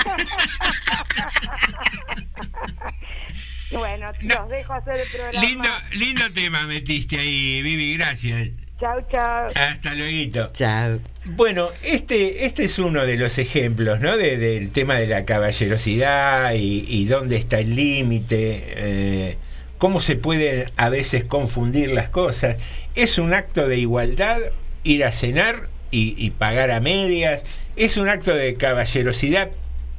Bueno, 3.71 4.11
los 4.23 4.49
dejo 4.49 4.73
hacer 4.73 4.99
el 5.01 5.07
programa. 5.09 5.41
lindo, 5.45 5.69
lindo 5.91 6.23
tema 6.33 6.65
metiste 6.65 7.19
ahí, 7.19 7.61
Vivi, 7.61 7.97
gracias. 7.97 8.49
Chau, 8.79 8.99
chau. 9.11 9.47
Hasta 9.53 9.93
luego. 9.93 10.49
Chao. 10.53 10.99
Bueno, 11.25 11.69
este, 11.83 12.45
este 12.47 12.63
es 12.63 12.79
uno 12.79 13.05
de 13.05 13.15
los 13.17 13.37
ejemplos, 13.37 13.99
¿no? 13.99 14.17
De- 14.17 14.37
del 14.37 14.71
tema 14.71 14.95
de 14.95 15.05
la 15.05 15.23
caballerosidad 15.25 16.53
y, 16.53 16.83
y 16.87 17.05
dónde 17.05 17.35
está 17.37 17.59
el 17.59 17.75
límite, 17.75 18.63
eh, 18.75 19.37
cómo 19.79 19.99
se 19.99 20.15
pueden 20.15 20.69
a 20.77 20.89
veces 20.89 21.23
confundir 21.23 21.89
las 21.89 22.09
cosas. 22.09 22.57
Es 22.93 23.17
un 23.17 23.33
acto 23.33 23.67
de 23.67 23.77
igualdad 23.77 24.39
ir 24.83 25.03
a 25.03 25.11
cenar 25.11 25.69
y, 25.89 26.13
y 26.23 26.29
pagar 26.29 26.69
a 26.69 26.79
medias. 26.79 27.43
Es 27.75 27.97
un 27.97 28.07
acto 28.09 28.35
de 28.35 28.53
caballerosidad 28.53 29.49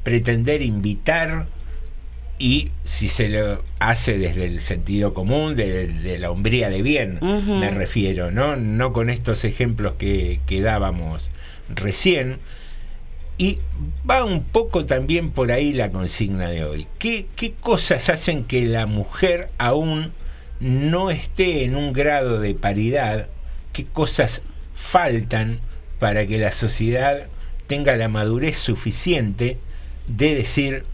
pretender 0.04 0.62
invitar 0.62 1.46
y 2.38 2.70
si 2.84 3.10
se 3.10 3.28
lo 3.28 3.62
hace 3.80 4.16
desde 4.16 4.46
el 4.46 4.60
sentido 4.60 5.12
común, 5.12 5.56
de, 5.56 5.88
de 5.88 6.18
la 6.18 6.30
hombría 6.30 6.70
de 6.70 6.80
bien, 6.80 7.18
me 7.20 7.70
refiero, 7.70 8.30
¿no? 8.30 8.56
No 8.56 8.94
con 8.94 9.10
estos 9.10 9.44
ejemplos 9.44 9.94
que, 9.98 10.40
que 10.46 10.62
dábamos 10.62 11.28
recién. 11.68 12.38
Y 13.40 13.58
va 14.08 14.22
un 14.22 14.42
poco 14.42 14.84
también 14.84 15.30
por 15.30 15.50
ahí 15.50 15.72
la 15.72 15.90
consigna 15.90 16.50
de 16.50 16.62
hoy. 16.62 16.86
¿Qué, 16.98 17.24
qué 17.36 17.54
cosas 17.54 18.10
hacen 18.10 18.44
que 18.44 18.66
la 18.66 18.84
mujer 18.84 19.48
aún 19.56 20.12
no 20.60 21.10
esté 21.10 21.64
en 21.64 21.74
un 21.74 21.94
grado 21.94 22.38
de 22.38 22.54
paridad? 22.54 23.28
¿Qué 23.72 23.86
cosas 23.86 24.42
faltan 24.74 25.60
para 25.98 26.26
que 26.26 26.36
la 26.36 26.52
sociedad 26.52 27.28
tenga 27.66 27.96
la 27.96 28.08
madurez 28.08 28.58
suficiente 28.58 29.56
de 30.06 30.34
decir, 30.34 30.84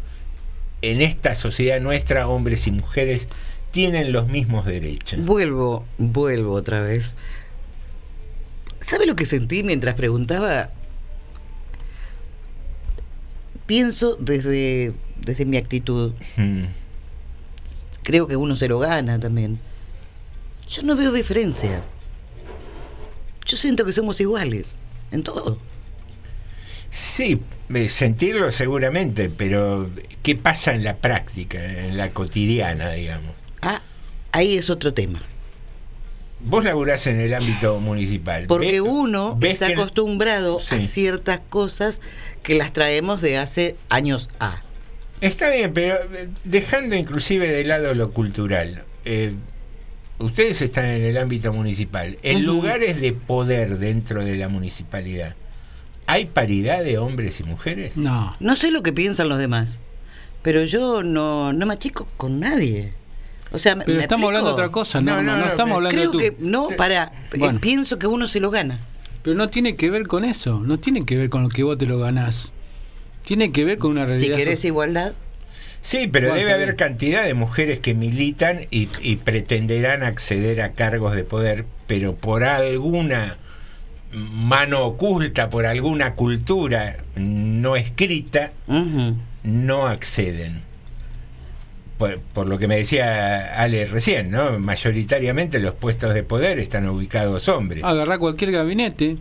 en 0.82 1.00
esta 1.00 1.34
sociedad 1.34 1.80
nuestra, 1.80 2.28
hombres 2.28 2.68
y 2.68 2.70
mujeres 2.70 3.26
tienen 3.72 4.12
los 4.12 4.28
mismos 4.28 4.66
derechos? 4.66 5.18
Vuelvo, 5.24 5.84
vuelvo 5.98 6.52
otra 6.52 6.80
vez. 6.80 7.16
¿Sabe 8.80 9.04
lo 9.04 9.16
que 9.16 9.26
sentí 9.26 9.64
mientras 9.64 9.96
preguntaba? 9.96 10.70
Pienso 13.66 14.16
desde, 14.16 14.92
desde 15.20 15.44
mi 15.44 15.56
actitud. 15.56 16.12
Mm. 16.36 16.64
Creo 18.02 18.26
que 18.26 18.36
uno 18.36 18.54
se 18.56 18.68
lo 18.68 18.78
gana 18.78 19.18
también. 19.18 19.58
Yo 20.68 20.82
no 20.82 20.96
veo 20.96 21.12
diferencia. 21.12 21.82
Yo 23.44 23.56
siento 23.56 23.84
que 23.84 23.92
somos 23.92 24.20
iguales 24.20 24.74
en 25.10 25.22
todo. 25.22 25.58
Sí, 26.90 27.40
eh, 27.74 27.88
sentirlo 27.88 28.50
seguramente, 28.52 29.28
pero 29.28 29.90
¿qué 30.22 30.34
pasa 30.34 30.74
en 30.74 30.82
la 30.82 30.96
práctica, 30.96 31.62
en 31.62 31.96
la 31.96 32.10
cotidiana, 32.10 32.90
digamos? 32.92 33.34
Ah, 33.62 33.82
ahí 34.32 34.56
es 34.56 34.70
otro 34.70 34.94
tema. 34.94 35.20
Vos 36.40 36.64
laburás 36.64 37.06
en 37.06 37.18
el 37.20 37.32
ámbito 37.34 37.80
municipal. 37.80 38.46
Porque 38.46 38.80
uno 38.80 39.36
ves 39.36 39.54
está 39.54 39.68
acostumbrado 39.68 40.58
a 40.58 40.60
Sí. 40.60 40.82
ciertas 40.82 41.40
cosas 41.40 42.00
que 42.42 42.54
las 42.54 42.72
traemos 42.72 43.20
de 43.22 43.38
hace 43.38 43.76
años 43.88 44.28
A. 44.38 44.62
Está 45.20 45.48
bien, 45.50 45.72
pero 45.72 45.96
eh, 46.14 46.28
dejando 46.44 46.94
inclusive 46.94 47.48
de 47.48 47.64
lado 47.64 47.94
lo 47.94 48.10
cultural, 48.12 48.84
eh, 49.06 49.32
ustedes 50.18 50.60
están 50.60 50.84
en 50.84 51.04
el 51.04 51.16
ámbito 51.16 51.52
municipal, 51.54 52.18
en 52.22 52.44
lugares 52.44 53.00
de 53.00 53.12
poder 53.14 53.78
dentro 53.78 54.22
de 54.24 54.36
la 54.36 54.48
municipalidad, 54.48 55.34
¿hay 56.06 56.26
paridad 56.26 56.84
de 56.84 56.98
hombres 56.98 57.40
y 57.40 57.44
mujeres? 57.44 57.96
No. 57.96 58.34
No 58.40 58.56
sé 58.56 58.70
lo 58.70 58.82
que 58.82 58.92
piensan 58.92 59.30
los 59.30 59.38
demás, 59.38 59.78
pero 60.42 60.64
yo 60.64 61.02
no, 61.02 61.54
no 61.54 61.64
me 61.66 61.72
achico 61.72 62.06
con 62.18 62.38
nadie. 62.38 62.92
O 63.56 63.58
sea, 63.58 63.74
me- 63.74 63.84
Pero 63.84 63.96
me 63.96 64.02
estamos 64.04 64.26
hablando 64.28 64.48
de 64.50 64.54
otra 64.54 64.68
cosa, 64.70 65.00
no, 65.00 65.22
no, 65.22 65.36
no, 65.36 65.46
estamos 65.46 65.76
hablando 65.76 65.96
Creo 65.98 66.12
de 66.12 66.12
tu... 66.12 66.18
que 66.18 66.36
no, 66.46 66.68
para. 66.76 67.12
eh, 67.32 67.38
Bueno. 67.38 67.60
pienso 67.60 67.98
que 67.98 68.06
uno 68.06 68.26
se 68.26 68.38
lo 68.40 68.50
gana. 68.50 68.78
Pero 69.22 69.36
no 69.36 69.48
tiene 69.48 69.74
que 69.76 69.90
ver 69.90 70.06
con 70.06 70.24
eso, 70.24 70.60
no 70.60 70.78
tiene 70.78 71.04
que 71.04 71.16
ver 71.16 71.28
con 71.30 71.42
lo 71.42 71.48
que 71.48 71.62
vos 71.64 71.76
te 71.78 71.86
lo 71.86 71.98
ganás. 71.98 72.52
Tiene 73.24 73.50
que 73.50 73.64
ver 73.64 73.78
con 73.78 73.90
una 73.92 74.08
Si 74.08 74.18
realidad. 74.20 74.36
querés 74.36 74.60
so- 74.60 74.66
igualdad, 74.68 75.12
Sí, 75.80 76.08
pero 76.10 76.34
debe 76.34 76.52
haber 76.52 76.74
cantidad 76.74 77.24
de 77.24 77.34
mujeres 77.34 77.78
que 77.78 77.94
militan 77.94 78.62
y, 78.72 78.88
y 79.02 79.16
pretenderán 79.16 80.02
acceder 80.02 80.60
a 80.60 80.72
cargos 80.72 81.14
de 81.14 81.22
poder, 81.22 81.64
pero 81.86 82.14
por 82.16 82.42
alguna 82.42 83.36
mano 84.12 84.80
oculta, 84.84 85.48
por 85.48 85.64
alguna 85.66 86.14
cultura 86.14 86.96
no 87.14 87.76
escrita, 87.76 88.50
no 89.44 89.86
acceden. 89.86 90.62
Por, 91.98 92.18
por 92.18 92.46
lo 92.46 92.58
que 92.58 92.68
me 92.68 92.76
decía 92.76 93.60
Ale 93.60 93.86
recién, 93.86 94.30
¿no? 94.30 94.58
Mayoritariamente 94.58 95.58
los 95.58 95.74
puestos 95.74 96.12
de 96.12 96.22
poder 96.22 96.58
están 96.58 96.86
ubicados 96.88 97.48
hombres. 97.48 97.82
Agarrar 97.84 98.18
cualquier 98.18 98.52
gabinete. 98.52 99.16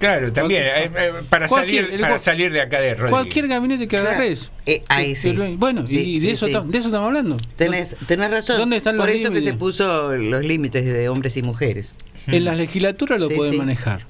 Claro, 0.00 0.32
también, 0.32 0.62
eh, 0.64 0.90
eh, 0.98 1.12
para, 1.30 1.46
salir, 1.46 1.88
el- 1.92 2.00
para 2.00 2.18
salir 2.18 2.52
de 2.52 2.60
acá 2.60 2.80
de 2.80 2.90
Rodríguez. 2.94 3.10
Cualquier 3.10 3.46
gabinete 3.48 3.84
que 3.86 3.96
Claro. 3.96 4.08
agarres. 4.10 4.50
Eh, 4.66 4.82
ahí 4.88 5.14
sí. 5.14 5.32
Bueno, 5.56 5.86
Sí, 5.86 6.00
y 6.00 6.14
de, 6.18 6.26
sí, 6.26 6.30
eso 6.32 6.46
sí. 6.48 6.52
tam- 6.52 6.66
de 6.66 6.78
eso 6.78 6.88
estamos 6.88 7.06
hablando. 7.06 7.36
Tenés, 7.54 7.96
tenés 8.08 8.30
razón. 8.30 8.56
¿Dónde 8.58 8.76
están 8.78 8.96
los 8.96 9.06
Por 9.06 9.14
eso 9.14 9.30
que 9.30 9.40
se 9.40 9.54
puso 9.54 10.12
los 10.16 10.44
límites 10.44 10.84
de 10.84 11.08
hombres 11.08 11.36
y 11.36 11.42
mujeres. 11.42 11.94
En 12.26 12.44
las 12.44 12.56
legislaturas 12.56 13.20
lo 13.20 13.28
Sí, 13.28 13.34
pueden 13.36 13.52
sí. 13.52 13.58
manejar. 13.58 14.00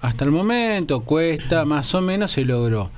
Hasta 0.00 0.24
el 0.24 0.30
momento 0.30 1.00
cuesta, 1.00 1.64
más 1.64 1.92
o 1.94 2.00
menos 2.00 2.30
se 2.30 2.44
logró. 2.44 2.90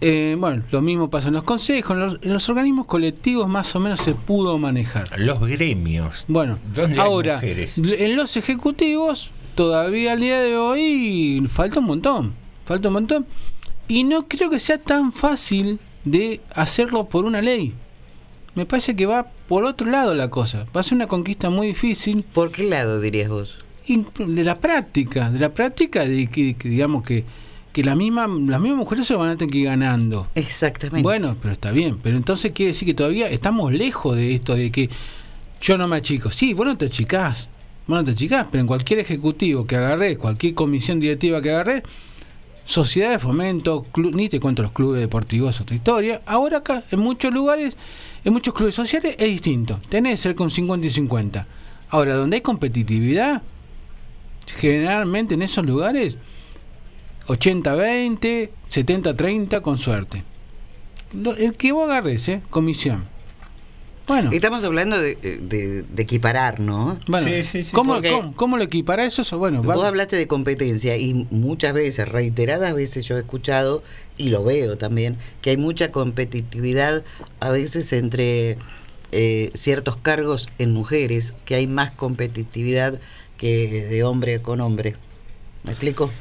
Eh, 0.00 0.36
bueno, 0.38 0.62
lo 0.70 0.82
mismo 0.82 1.08
pasa 1.08 1.28
en 1.28 1.34
los 1.34 1.44
consejos, 1.44 1.96
en 1.96 2.00
los, 2.00 2.18
en 2.22 2.32
los 2.32 2.48
organismos 2.48 2.86
colectivos 2.86 3.48
más 3.48 3.74
o 3.74 3.80
menos 3.80 4.00
se 4.00 4.14
pudo 4.14 4.58
manejar. 4.58 5.18
Los 5.18 5.40
gremios. 5.40 6.24
Bueno, 6.28 6.58
¿Dónde 6.74 7.00
hay 7.00 7.06
ahora, 7.06 7.34
mujeres? 7.36 7.78
en 7.78 8.16
los 8.16 8.36
ejecutivos, 8.36 9.30
todavía 9.54 10.12
al 10.12 10.20
día 10.20 10.40
de 10.40 10.56
hoy 10.56 11.46
falta 11.48 11.80
un 11.80 11.86
montón, 11.86 12.34
falta 12.66 12.88
un 12.88 12.94
montón. 12.94 13.26
Y 13.88 14.04
no 14.04 14.26
creo 14.28 14.50
que 14.50 14.58
sea 14.58 14.78
tan 14.78 15.12
fácil 15.12 15.78
de 16.04 16.40
hacerlo 16.52 17.04
por 17.04 17.24
una 17.24 17.40
ley. 17.40 17.72
Me 18.54 18.66
parece 18.66 18.96
que 18.96 19.06
va 19.06 19.28
por 19.48 19.64
otro 19.64 19.90
lado 19.90 20.14
la 20.14 20.28
cosa. 20.28 20.66
Va 20.74 20.80
a 20.80 20.82
ser 20.82 20.94
una 20.96 21.06
conquista 21.06 21.50
muy 21.50 21.68
difícil. 21.68 22.22
¿Por 22.22 22.50
qué 22.50 22.64
lado 22.64 23.00
dirías 23.00 23.30
vos? 23.30 23.58
De 23.86 24.42
la 24.42 24.58
práctica, 24.58 25.30
de 25.30 25.38
la 25.38 25.50
práctica 25.50 26.04
de 26.04 26.26
que 26.26 26.56
digamos 26.64 27.04
que, 27.04 27.24
que 27.76 27.84
la 27.84 27.94
misma, 27.94 28.26
las 28.26 28.58
mismas 28.58 28.78
mujeres 28.78 29.06
se 29.06 29.14
van 29.14 29.28
a 29.28 29.36
tener 29.36 29.52
que 29.52 29.58
ir 29.58 29.66
ganando. 29.66 30.28
Exactamente. 30.34 31.02
Bueno, 31.02 31.36
pero 31.42 31.52
está 31.52 31.72
bien. 31.72 31.98
Pero 32.02 32.16
entonces 32.16 32.52
quiere 32.52 32.72
decir 32.72 32.88
que 32.88 32.94
todavía 32.94 33.28
estamos 33.28 33.70
lejos 33.70 34.16
de 34.16 34.34
esto 34.34 34.54
de 34.54 34.72
que 34.72 34.88
yo 35.60 35.76
no 35.76 35.86
me 35.86 35.96
achico. 35.96 36.30
Sí, 36.30 36.54
vos 36.54 36.64
no 36.64 36.78
te 36.78 36.86
achicás. 36.86 37.50
Vos 37.86 37.98
no 37.98 38.02
te 38.02 38.12
achicás, 38.12 38.46
pero 38.50 38.62
en 38.62 38.66
cualquier 38.66 39.00
ejecutivo 39.00 39.66
que 39.66 39.76
agarré, 39.76 40.16
cualquier 40.16 40.54
comisión 40.54 41.00
directiva 41.00 41.42
que 41.42 41.50
agarré, 41.50 41.82
sociedad 42.64 43.10
de 43.10 43.18
fomento, 43.18 43.84
ni 43.94 44.30
te 44.30 44.40
cuento 44.40 44.62
los 44.62 44.72
clubes 44.72 45.02
deportivos, 45.02 45.60
otra 45.60 45.76
historia. 45.76 46.22
Ahora 46.24 46.56
acá, 46.56 46.82
en 46.90 47.00
muchos 47.00 47.30
lugares, 47.30 47.76
en 48.24 48.32
muchos 48.32 48.54
clubes 48.54 48.74
sociales 48.74 49.16
es 49.18 49.28
distinto. 49.28 49.80
Tenés 49.90 50.22
cerca 50.22 50.42
un 50.42 50.50
50 50.50 50.86
y 50.86 50.90
50. 50.90 51.46
Ahora, 51.90 52.14
donde 52.14 52.36
hay 52.36 52.40
competitividad, 52.40 53.42
generalmente 54.46 55.34
en 55.34 55.42
esos 55.42 55.66
lugares, 55.66 56.16
80-20, 57.26 58.50
70-30 58.70 59.60
con 59.62 59.78
suerte. 59.78 60.22
El 61.38 61.54
que 61.54 61.72
vos 61.72 61.84
agarres, 61.88 62.28
¿eh? 62.28 62.42
Comisión. 62.50 63.04
Bueno. 64.06 64.30
Estamos 64.32 64.62
hablando 64.62 65.00
de, 65.00 65.16
de- 65.16 65.82
de 65.82 66.02
equiparar, 66.02 66.60
¿no? 66.60 66.96
Bueno, 67.08 67.28
¿cómo, 67.72 67.94
Porque 67.94 68.10
cómo, 68.12 68.34
cómo 68.36 68.56
lo 68.56 68.62
equipara 68.62 69.04
eso? 69.04 69.22
Eso, 69.22 69.36
Bueno, 69.38 69.64
Vos 69.64 69.82
va- 69.82 69.88
hablaste 69.88 70.14
de 70.16 70.28
competencia 70.28 70.96
y 70.96 71.26
muchas 71.32 71.74
veces, 71.74 72.08
reiteradas 72.08 72.72
veces 72.74 73.04
yo 73.06 73.16
he 73.16 73.18
escuchado 73.18 73.82
y 74.16 74.28
lo 74.28 74.44
veo 74.44 74.78
también, 74.78 75.16
que 75.42 75.50
hay 75.50 75.56
mucha 75.56 75.90
competitividad 75.90 77.02
a 77.40 77.50
veces 77.50 77.92
entre 77.92 78.58
eh, 79.10 79.50
ciertos 79.54 79.96
cargos 79.96 80.48
en 80.58 80.72
mujeres, 80.72 81.34
que 81.44 81.56
hay 81.56 81.66
más 81.66 81.90
competitividad 81.90 83.00
que 83.38 83.86
de 83.88 84.04
hombre 84.04 84.40
con 84.40 84.60
hombre. 84.60 84.94
¿Me 85.64 85.72
explico? 85.72 86.12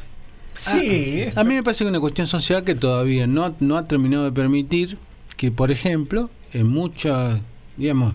Sí. 0.56 1.26
A 1.36 1.44
mí 1.44 1.56
me 1.56 1.64
parece 1.64 1.80
que 1.80 1.88
es 1.88 1.90
una 1.90 2.00
cuestión 2.00 2.28
social 2.28 2.64
que 2.64 2.76
todavía 2.76 3.28
no, 3.28 3.56
no 3.60 3.78
ha 3.78 3.88
terminado 3.88 4.24
de 4.24 4.32
permitir 4.32 4.98
que, 5.38 5.52
por 5.52 5.72
ejemplo, 5.72 6.30
en 6.54 6.68
muchas, 6.68 7.40
digamos, 7.78 8.14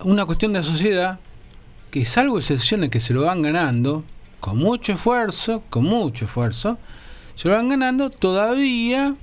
una 0.00 0.26
cuestión 0.26 0.52
de 0.52 0.58
la 0.60 0.64
sociedad 0.64 1.20
que 1.90 2.04
salvo 2.04 2.38
excepciones 2.38 2.90
que 2.90 3.00
se 3.00 3.14
lo 3.14 3.22
van 3.22 3.42
ganando, 3.42 4.04
con 4.40 4.58
mucho 4.58 4.92
esfuerzo, 4.92 5.62
con 5.70 5.84
mucho 5.84 6.24
esfuerzo, 6.24 6.78
se 7.34 7.48
lo 7.48 7.54
van 7.54 7.68
ganando, 7.68 8.10
todavía 8.10 9.14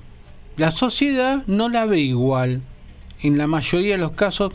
la 0.56 0.72
sociedad 0.72 1.44
no 1.48 1.70
la 1.70 1.86
ve 1.86 2.00
igual, 2.00 2.62
en 3.22 3.38
la 3.38 3.48
mayoría 3.48 3.96
de 3.96 4.02
los 4.02 4.12
casos, 4.12 4.54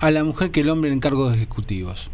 a 0.00 0.10
la 0.10 0.24
mujer 0.24 0.50
que 0.50 0.60
el 0.60 0.70
hombre 0.70 0.90
en 0.90 1.00
cargos 1.00 1.34
ejecutivos. 1.34 2.08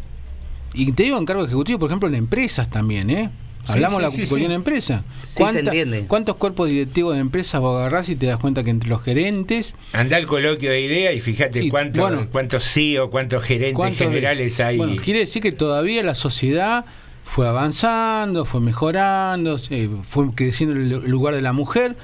Y 0.73 0.91
te 0.91 1.03
digo 1.03 1.17
en 1.17 1.25
cargos 1.25 1.45
ejecutivos, 1.47 1.79
por 1.79 1.89
ejemplo, 1.89 2.09
en 2.09 2.15
empresas 2.15 2.69
también, 2.69 3.09
¿eh? 3.09 3.29
Hablamos 3.67 3.97
sí, 3.97 3.97
de 3.97 4.03
la 4.03 4.11
sí, 4.11 4.17
cuestión 4.17 4.41
sí. 4.41 4.47
de 4.47 4.53
empresa. 4.55 5.03
Sí, 5.23 5.43
se 5.51 5.59
entiende. 5.59 6.05
¿Cuántos 6.07 6.35
cuerpos 6.35 6.69
directivos 6.69 7.13
de 7.15 7.19
empresas 7.19 7.59
vos 7.61 7.77
agarrás 7.77 8.09
y 8.09 8.15
te 8.15 8.25
das 8.27 8.37
cuenta 8.39 8.63
que 8.63 8.69
entre 8.69 8.89
los 8.89 9.01
gerentes 9.01 9.75
Anda 9.93 10.17
al 10.17 10.25
coloquio 10.25 10.71
de 10.71 10.81
idea 10.81 11.11
y 11.13 11.19
fíjate 11.21 11.63
Y, 11.63 11.69
cuánto, 11.69 12.01
bueno, 12.01 12.27
cuántos 12.31 12.63
CEO, 12.63 13.09
cuántos 13.09 13.43
gerentes 13.43 13.75
¿Cuántos- 13.75 13.99
generales 13.99 14.59
hay. 14.59 14.77
Bueno, 14.77 15.01
quiere 15.01 15.19
decir 15.21 15.41
que 15.41 15.51
todavía 15.51 16.03
la 16.03 16.15
sociedad 16.15 16.85
fue 17.23 17.47
avanzando, 17.47 18.45
fue 18.45 18.61
mejorando, 18.61 19.57
fue 20.03 20.31
creciendo 20.35 20.75
el 20.75 21.03
el 21.05 21.11
lugar 21.11 21.33
de 21.35 21.41
la 21.41 21.53
mujer, 21.53 21.95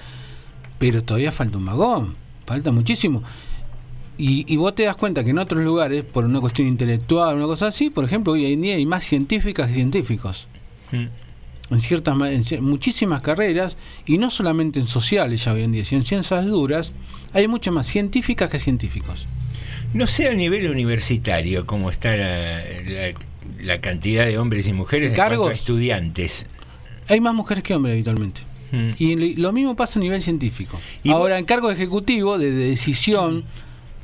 pero 0.79 1.03
todavía 1.03 1.31
falta 1.31 1.57
un 1.59 1.65
vagón, 1.65 2.15
falta 2.45 2.71
muchísimo. 2.71 3.21
Y, 4.17 4.45
y 4.51 4.57
vos 4.57 4.75
te 4.75 4.83
das 4.83 4.95
cuenta 4.97 5.23
que 5.23 5.29
en 5.31 5.37
otros 5.39 5.63
lugares, 5.63 6.03
por 6.03 6.25
una 6.25 6.39
cuestión 6.41 6.67
intelectual, 6.67 7.35
una 7.35 7.45
cosa 7.45 7.67
así, 7.67 7.89
por 7.89 8.03
ejemplo, 8.05 8.33
hoy 8.33 8.51
en 8.51 8.61
día 8.61 8.75
hay 8.75 8.85
más 8.85 9.03
científicas 9.03 9.67
que 9.67 9.73
científicos. 9.75 10.47
En 11.71 11.79
ciertas 11.79 12.15
en 12.51 12.63
muchísimas 12.63 13.21
carreras, 13.21 13.77
y 14.05 14.17
no 14.17 14.29
solamente 14.29 14.79
en 14.79 14.87
sociales 14.87 15.45
ya 15.45 15.53
hoy 15.53 15.63
en 15.63 15.71
día, 15.71 15.85
sino 15.85 16.01
en 16.01 16.05
ciencias 16.07 16.45
duras, 16.45 16.93
hay 17.33 17.47
mucho 17.47 17.71
más 17.71 17.87
científicas 17.87 18.49
que 18.49 18.59
científicos. 18.59 19.27
No 19.93 20.05
sé 20.05 20.27
a 20.29 20.33
nivel 20.33 20.69
universitario 20.69 21.65
cómo 21.65 21.89
está 21.89 22.15
la, 22.17 22.57
la- 22.85 23.13
la 23.61 23.81
cantidad 23.81 24.25
de 24.25 24.37
hombres 24.37 24.67
y 24.67 24.73
mujeres 24.73 25.11
en 25.11 25.15
a 25.47 25.51
estudiantes. 25.51 26.45
Hay 27.07 27.19
más 27.19 27.33
mujeres 27.33 27.63
que 27.63 27.73
hombres 27.73 27.93
habitualmente. 27.93 28.41
Mm. 28.71 28.89
Y 28.99 29.35
lo 29.35 29.51
mismo 29.51 29.75
pasa 29.75 29.99
a 29.99 30.01
nivel 30.01 30.21
científico. 30.21 30.79
Ahora, 31.09 31.37
en 31.39 31.45
cargo 31.45 31.69
ejecutivo, 31.71 32.37
de, 32.37 32.51
de 32.51 32.69
decisión, 32.69 33.43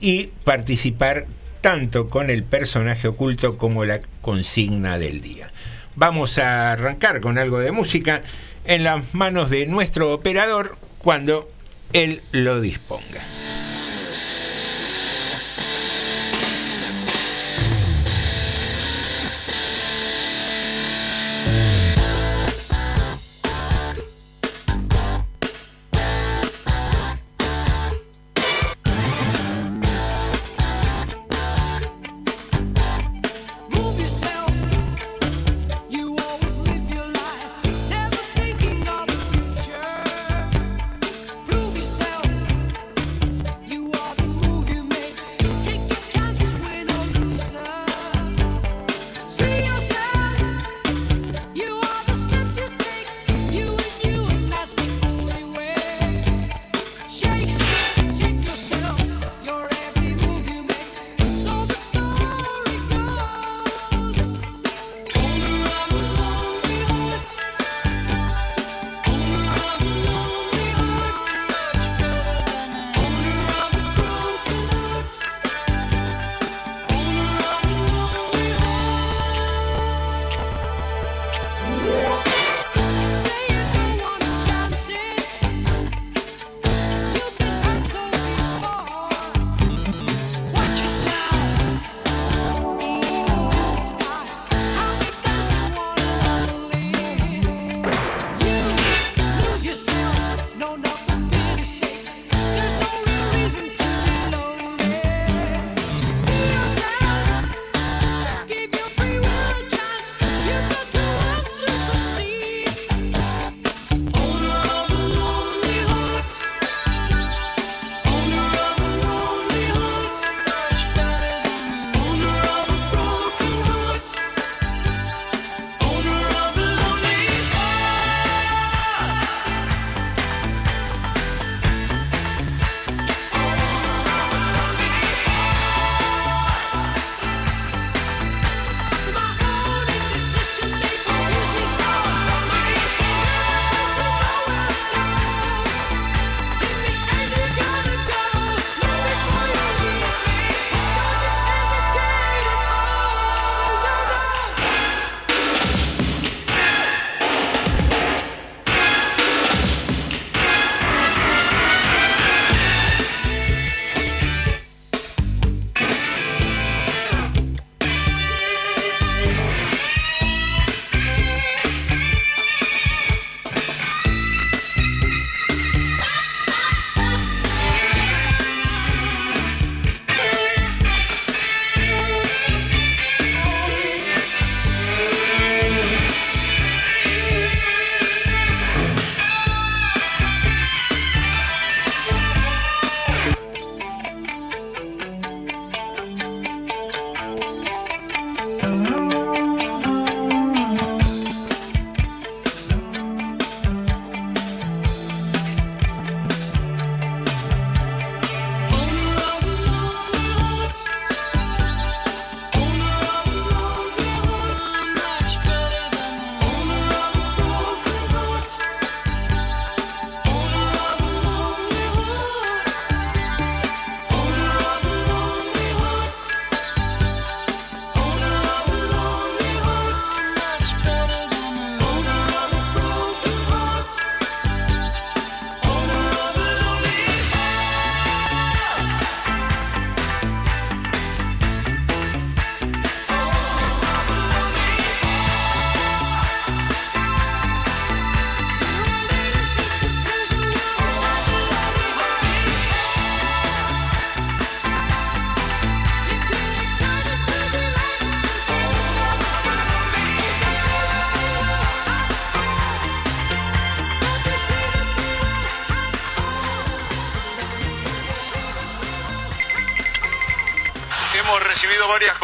y 0.00 0.30
participar 0.44 1.26
tanto 1.60 2.08
con 2.08 2.30
el 2.30 2.42
personaje 2.42 3.06
oculto 3.08 3.58
como 3.58 3.84
la 3.84 4.00
consigna 4.22 4.98
del 4.98 5.20
día. 5.20 5.50
Vamos 5.94 6.38
a 6.38 6.72
arrancar 6.72 7.20
con 7.20 7.36
algo 7.36 7.58
de 7.58 7.70
música 7.70 8.22
en 8.64 8.82
las 8.84 9.14
manos 9.14 9.50
de 9.50 9.66
nuestro 9.66 10.12
operador 10.12 10.76
cuando 10.98 11.50
él 11.92 12.22
lo 12.32 12.60
disponga. 12.60 13.22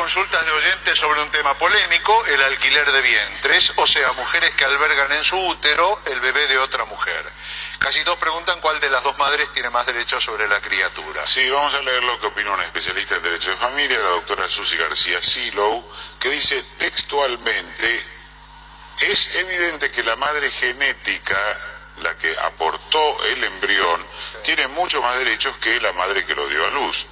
Consultas 0.09 0.47
de 0.47 0.53
oyentes 0.53 0.99
sobre 0.99 1.21
un 1.21 1.31
tema 1.31 1.53
polémico, 1.59 2.25
el 2.25 2.43
alquiler 2.43 2.91
de 2.93 3.03
vientres, 3.03 3.75
o 3.77 3.87
sea, 3.87 4.11
mujeres 4.13 4.55
que 4.55 4.65
albergan 4.65 5.13
en 5.13 5.23
su 5.23 5.37
útero 5.37 6.01
el 6.07 6.19
bebé 6.21 6.47
de 6.47 6.57
otra 6.57 6.87
mujer. 6.87 7.31
Casi 7.79 8.03
todos 8.05 8.19
preguntan 8.19 8.59
cuál 8.63 8.81
de 8.81 8.89
las 8.89 9.03
dos 9.03 9.19
madres 9.19 9.53
tiene 9.53 9.69
más 9.69 9.85
derechos 9.85 10.25
sobre 10.25 10.49
la 10.49 10.63
criatura. 10.63 11.27
Sí, 11.27 11.51
vamos 11.51 11.75
a 11.75 11.83
leer 11.83 12.03
lo 12.05 12.19
que 12.21 12.29
opina 12.29 12.53
una 12.53 12.65
especialista 12.65 13.17
en 13.17 13.23
derecho 13.23 13.51
de 13.51 13.57
familia, 13.59 13.99
la 13.99 14.09
doctora 14.09 14.49
Susi 14.49 14.79
García 14.79 15.23
Silow, 15.23 15.87
que 16.19 16.31
dice 16.31 16.65
textualmente, 16.79 18.03
es 19.03 19.35
evidente 19.35 19.91
que 19.91 20.03
la 20.05 20.17
madre 20.17 20.51
genética, 20.51 21.39
la 21.99 22.17
que 22.17 22.35
aportó 22.45 23.25
el 23.27 23.45
embrión, 23.45 24.07
tiene 24.43 24.69
mucho 24.69 25.03
más 25.03 25.19
derechos 25.19 25.55
que 25.59 25.79
la 25.83 25.93
madre 25.93 26.25
que 26.25 26.35
lo 26.35 26.49
dio 26.49 26.65
a 26.65 26.71
luz. 26.71 27.07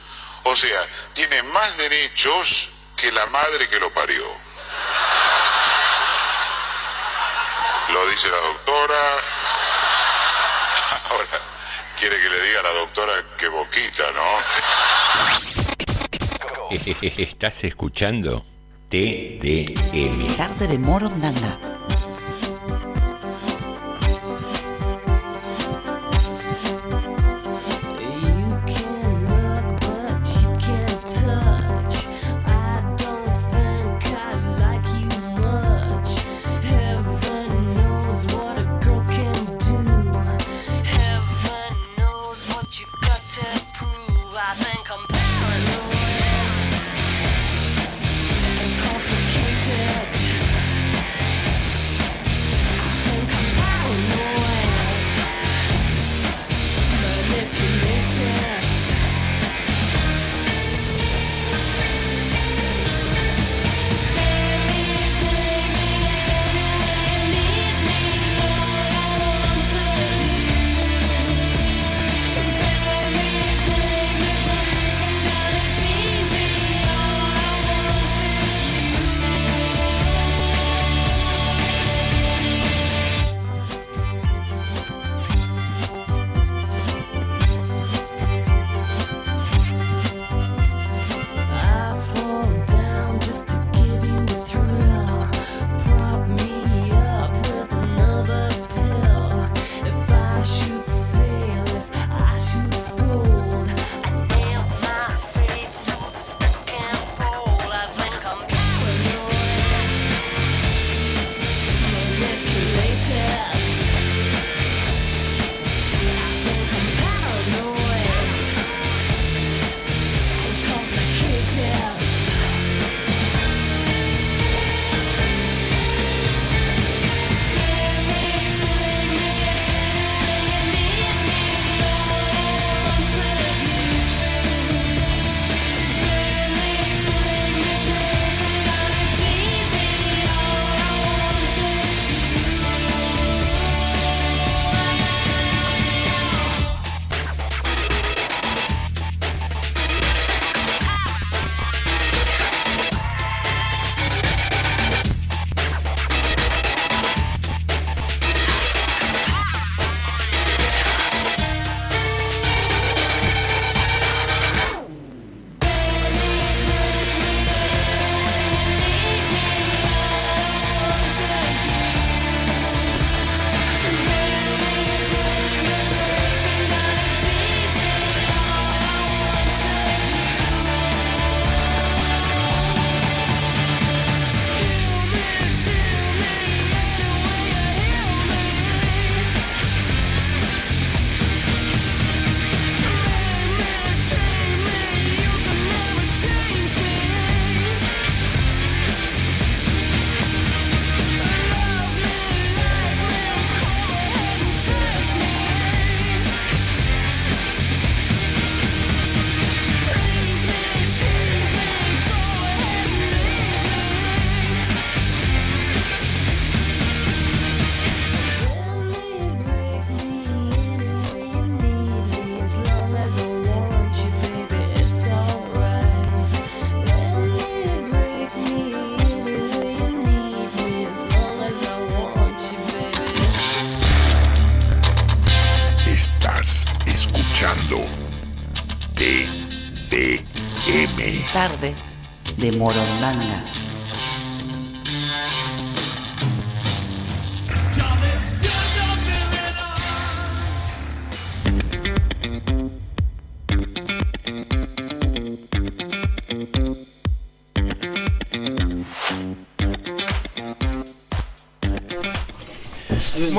O 0.44 0.56
sea, 0.56 0.88
tiene 1.12 1.42
más 1.42 1.76
derechos 1.76 2.70
que 2.96 3.12
la 3.12 3.26
madre 3.26 3.68
que 3.68 3.78
lo 3.78 3.92
parió. 3.92 4.24
Lo 7.92 8.10
dice 8.10 8.28
la 8.30 8.38
doctora. 8.38 8.96
Ahora, 11.10 11.40
quiere 11.98 12.20
que 12.20 12.28
le 12.28 12.42
diga 12.42 12.60
a 12.60 12.64
la 12.64 12.72
doctora 12.72 13.12
que 13.38 13.48
boquita, 13.48 14.12
¿no? 14.12 14.22
Estás 17.18 17.64
escuchando 17.64 18.44
TDM. 18.88 20.36
Tarde 20.36 20.66
de 20.66 20.78
Morondanga. 20.78 21.75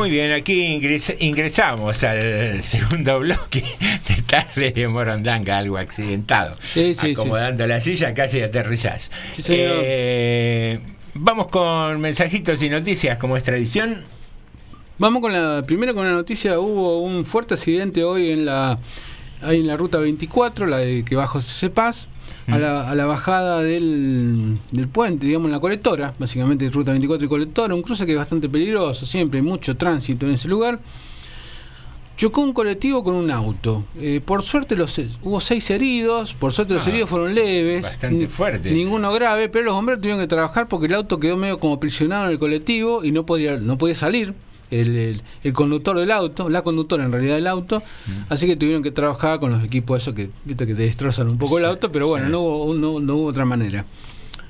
Muy 0.08 0.16
bien, 0.16 0.32
aquí 0.32 0.54
ingres- 0.80 1.18
ingresamos 1.20 2.02
al 2.06 2.64
segundo 2.64 3.20
bloque 3.20 3.62
de 4.08 4.22
tarde 4.22 4.72
de 4.72 4.88
Morondanga, 4.88 5.58
algo 5.58 5.78
accidentado. 5.78 6.56
Sí, 6.62 6.96
sí, 6.96 7.08
sí. 7.08 7.12
Acomodando 7.12 7.68
la 7.68 7.82
silla, 7.82 8.14
casi 8.14 8.40
aterrizás. 8.42 9.12
Eh, 9.50 10.80
vamos 11.14 11.48
con 11.48 12.00
mensajitos 12.00 12.62
y 12.64 12.70
noticias, 12.70 13.18
como 13.18 13.36
es 13.36 13.44
tradición. 13.44 14.04
Vamos 14.98 15.22
con 15.22 15.34
la 15.34 15.64
primero 15.68 15.94
con 15.94 16.06
la 16.08 16.14
noticia. 16.14 16.58
Hubo 16.58 17.02
un 17.02 17.26
fuerte 17.26 17.56
accidente 17.56 18.06
hoy 18.06 18.32
en 18.32 18.46
la 18.46 18.80
ahí 19.42 19.60
en 19.60 19.68
la 19.68 19.76
ruta 19.76 19.98
24, 19.98 20.68
la 20.68 20.78
de 20.78 21.04
que 21.04 21.18
bajo 21.18 21.34
José 21.34 21.70
Paz, 21.70 22.08
a 22.48 22.58
la, 22.58 22.90
a 22.90 22.96
la 22.96 23.06
bajada 23.06 23.62
del, 23.62 24.58
del 24.72 24.88
puente, 24.88 25.26
digamos, 25.26 25.48
en 25.48 25.52
la 25.52 25.60
colectora, 25.60 26.14
básicamente 26.18 26.70
ruta 26.70 26.92
24 26.92 27.26
y 27.26 27.30
colectora, 27.30 27.76
un 27.76 27.82
cruce 27.82 28.06
que 28.06 28.14
es 28.14 28.18
bastante 28.18 28.48
peligroso, 28.50 29.06
siempre 29.06 29.40
hay 29.40 29.46
mucho 29.46 29.76
tránsito 29.76 30.26
en 30.26 30.34
ese 30.34 30.48
lugar. 30.48 30.80
Chocó 32.16 32.42
un 32.42 32.52
colectivo 32.52 33.04
con 33.04 33.14
un 33.14 33.30
auto. 33.30 33.84
Eh, 34.00 34.22
por 34.26 34.42
suerte 34.42 34.76
los, 34.76 35.00
hubo 35.22 35.40
seis 35.40 35.70
heridos, 35.70 36.34
por 36.34 36.52
suerte 36.52 36.74
los 36.74 36.88
Ah, 36.88 36.90
heridos 36.90 37.12
fueron 37.12 37.36
leves. 37.36 37.84
bastante 37.84 38.28
fuerte. 38.28 38.72
Ninguno 38.72 39.12
grave, 39.14 39.50
pero 39.50 39.66
los 39.66 39.76
bomberos 39.76 40.02
tuvieron 40.02 40.20
que 40.20 40.28
trabajar 40.28 40.68
porque 40.68 40.88
el 40.88 40.96
auto 40.96 41.20
quedó 41.20 41.38
medio 41.38 41.60
como 41.60 41.80
prisionado 41.80 42.26
en 42.26 42.32
el 42.32 42.40
colectivo 42.40 43.04
y 43.04 43.12
no 43.12 43.24
podía, 43.28 43.58
no 43.58 43.78
podía 43.78 43.94
salir. 43.94 44.34
El, 44.72 44.96
el- 44.98 45.22
el 45.44 45.54
conductor 45.54 45.98
del 45.98 46.12
auto, 46.12 46.50
la 46.50 46.62
conductora 46.62 47.04
en 47.06 47.12
realidad 47.12 47.36
del 47.36 47.48
auto, 47.48 47.82
así 48.30 48.48
que 48.48 48.56
tuvieron 48.56 48.84
que 48.84 48.92
trabajar 48.92 49.40
con 49.40 49.52
los 49.52 49.64
equipos 49.64 50.02
esos 50.02 50.14
que, 50.14 50.30
viste, 50.46 50.68
que 50.68 50.76
te 50.76 50.82
destrozan 50.84 51.30
un 51.30 51.38
poco 51.38 51.58
el 51.60 51.66
auto, 51.66 51.92
pero 51.92 52.08
bueno, 52.08 52.28
no, 52.30 52.42
hubo, 52.42 52.74
no, 52.74 53.00
no 53.00 53.16
hubo 53.16 53.26
otra 53.28 53.46
manera. 53.46 53.86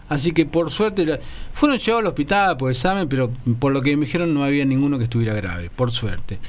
Así 0.10 0.32
que 0.32 0.46
por 0.46 0.72
suerte 0.72 1.06
la- 1.06 1.20
fueron 1.54 1.78
llevados 1.78 2.02
al 2.02 2.08
hospital 2.08 2.58
por 2.58 2.72
examen, 2.72 3.10
pero 3.10 3.30
por 3.60 3.74
lo 3.74 3.82
que 3.82 3.96
me 3.98 4.06
dijeron 4.06 4.34
no 4.34 4.44
había 4.44 4.64
ninguno 4.66 4.98
que 4.98 5.04
estuviera 5.04 5.34
grave, 5.34 5.70
por 5.70 5.92
suerte. 5.92 6.40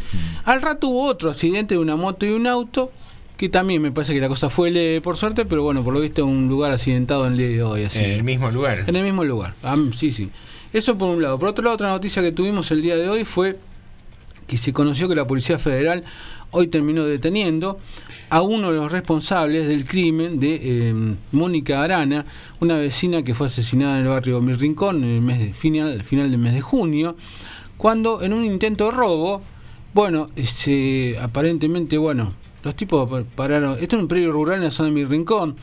Al 0.44 0.62
rato 0.62 0.88
hubo 0.88 1.04
otro 1.06 1.28
accidente 1.28 1.74
de 1.74 1.80
una 1.80 1.96
moto 1.96 2.24
y 2.24 2.30
un 2.30 2.46
auto, 2.46 2.92
que 3.36 3.48
también 3.48 3.82
me 3.82 3.90
parece 3.92 4.14
que 4.14 4.20
la 4.20 4.28
cosa 4.28 4.48
fue 4.48 4.70
leve, 4.70 5.00
por 5.00 5.16
suerte, 5.16 5.44
pero 5.44 5.62
bueno, 5.62 5.82
por 5.84 5.92
lo 5.92 6.00
visto 6.00 6.24
un 6.24 6.48
lugar 6.48 6.72
accidentado 6.72 7.26
en 7.26 7.32
el 7.32 7.38
día 7.38 7.48
de 7.48 7.62
hoy. 7.62 7.84
Así. 7.84 8.02
En 8.02 8.10
el 8.12 8.24
mismo 8.24 8.50
lugar. 8.50 8.84
En 8.86 8.96
el 8.96 9.04
mismo 9.04 9.24
lugar. 9.24 9.54
Ah, 9.62 9.76
sí, 9.94 10.10
sí. 10.12 10.30
Eso 10.72 10.98
por 10.98 11.08
un 11.08 11.22
lado. 11.22 11.38
Por 11.38 11.48
otro 11.48 11.64
lado, 11.64 11.74
otra 11.74 11.88
noticia 11.88 12.22
que 12.22 12.32
tuvimos 12.32 12.70
el 12.70 12.82
día 12.82 12.96
de 12.96 13.08
hoy 13.08 13.24
fue 13.24 13.58
que 14.46 14.58
se 14.58 14.72
conoció 14.72 15.08
que 15.08 15.14
la 15.14 15.26
Policía 15.26 15.58
Federal 15.58 16.04
hoy 16.50 16.68
terminó 16.68 17.04
deteniendo 17.04 17.78
a 18.30 18.42
uno 18.42 18.70
de 18.70 18.76
los 18.76 18.90
responsables 18.90 19.68
del 19.68 19.84
crimen 19.84 20.40
de 20.40 20.60
eh, 20.62 20.94
Mónica 21.32 21.82
Arana, 21.82 22.24
una 22.60 22.78
vecina 22.78 23.22
que 23.22 23.34
fue 23.34 23.46
asesinada 23.46 23.98
en 23.98 24.04
el 24.04 24.08
barrio 24.08 24.40
Mi 24.40 24.54
Rincón 24.54 25.04
en 25.04 25.10
el 25.10 25.20
mes 25.20 25.38
de 25.38 25.52
final, 25.52 26.02
final 26.02 26.30
del 26.30 26.40
mes 26.40 26.54
de 26.54 26.60
junio, 26.60 27.16
cuando 27.76 28.22
en 28.22 28.32
un 28.32 28.44
intento 28.44 28.86
de 28.86 28.90
robo, 28.90 29.42
bueno, 29.94 30.28
este, 30.36 31.18
aparentemente, 31.20 31.96
bueno, 31.98 32.34
los 32.64 32.74
tipos 32.74 33.08
pa- 33.08 33.22
pararon, 33.34 33.78
esto 33.80 33.96
es 33.96 34.02
un 34.02 34.08
predio 34.08 34.32
rural 34.32 34.58
en 34.58 34.64
la 34.64 34.70
zona 34.70 34.88
de 34.88 34.94
Mi 34.94 35.04
Rincón, 35.04 35.56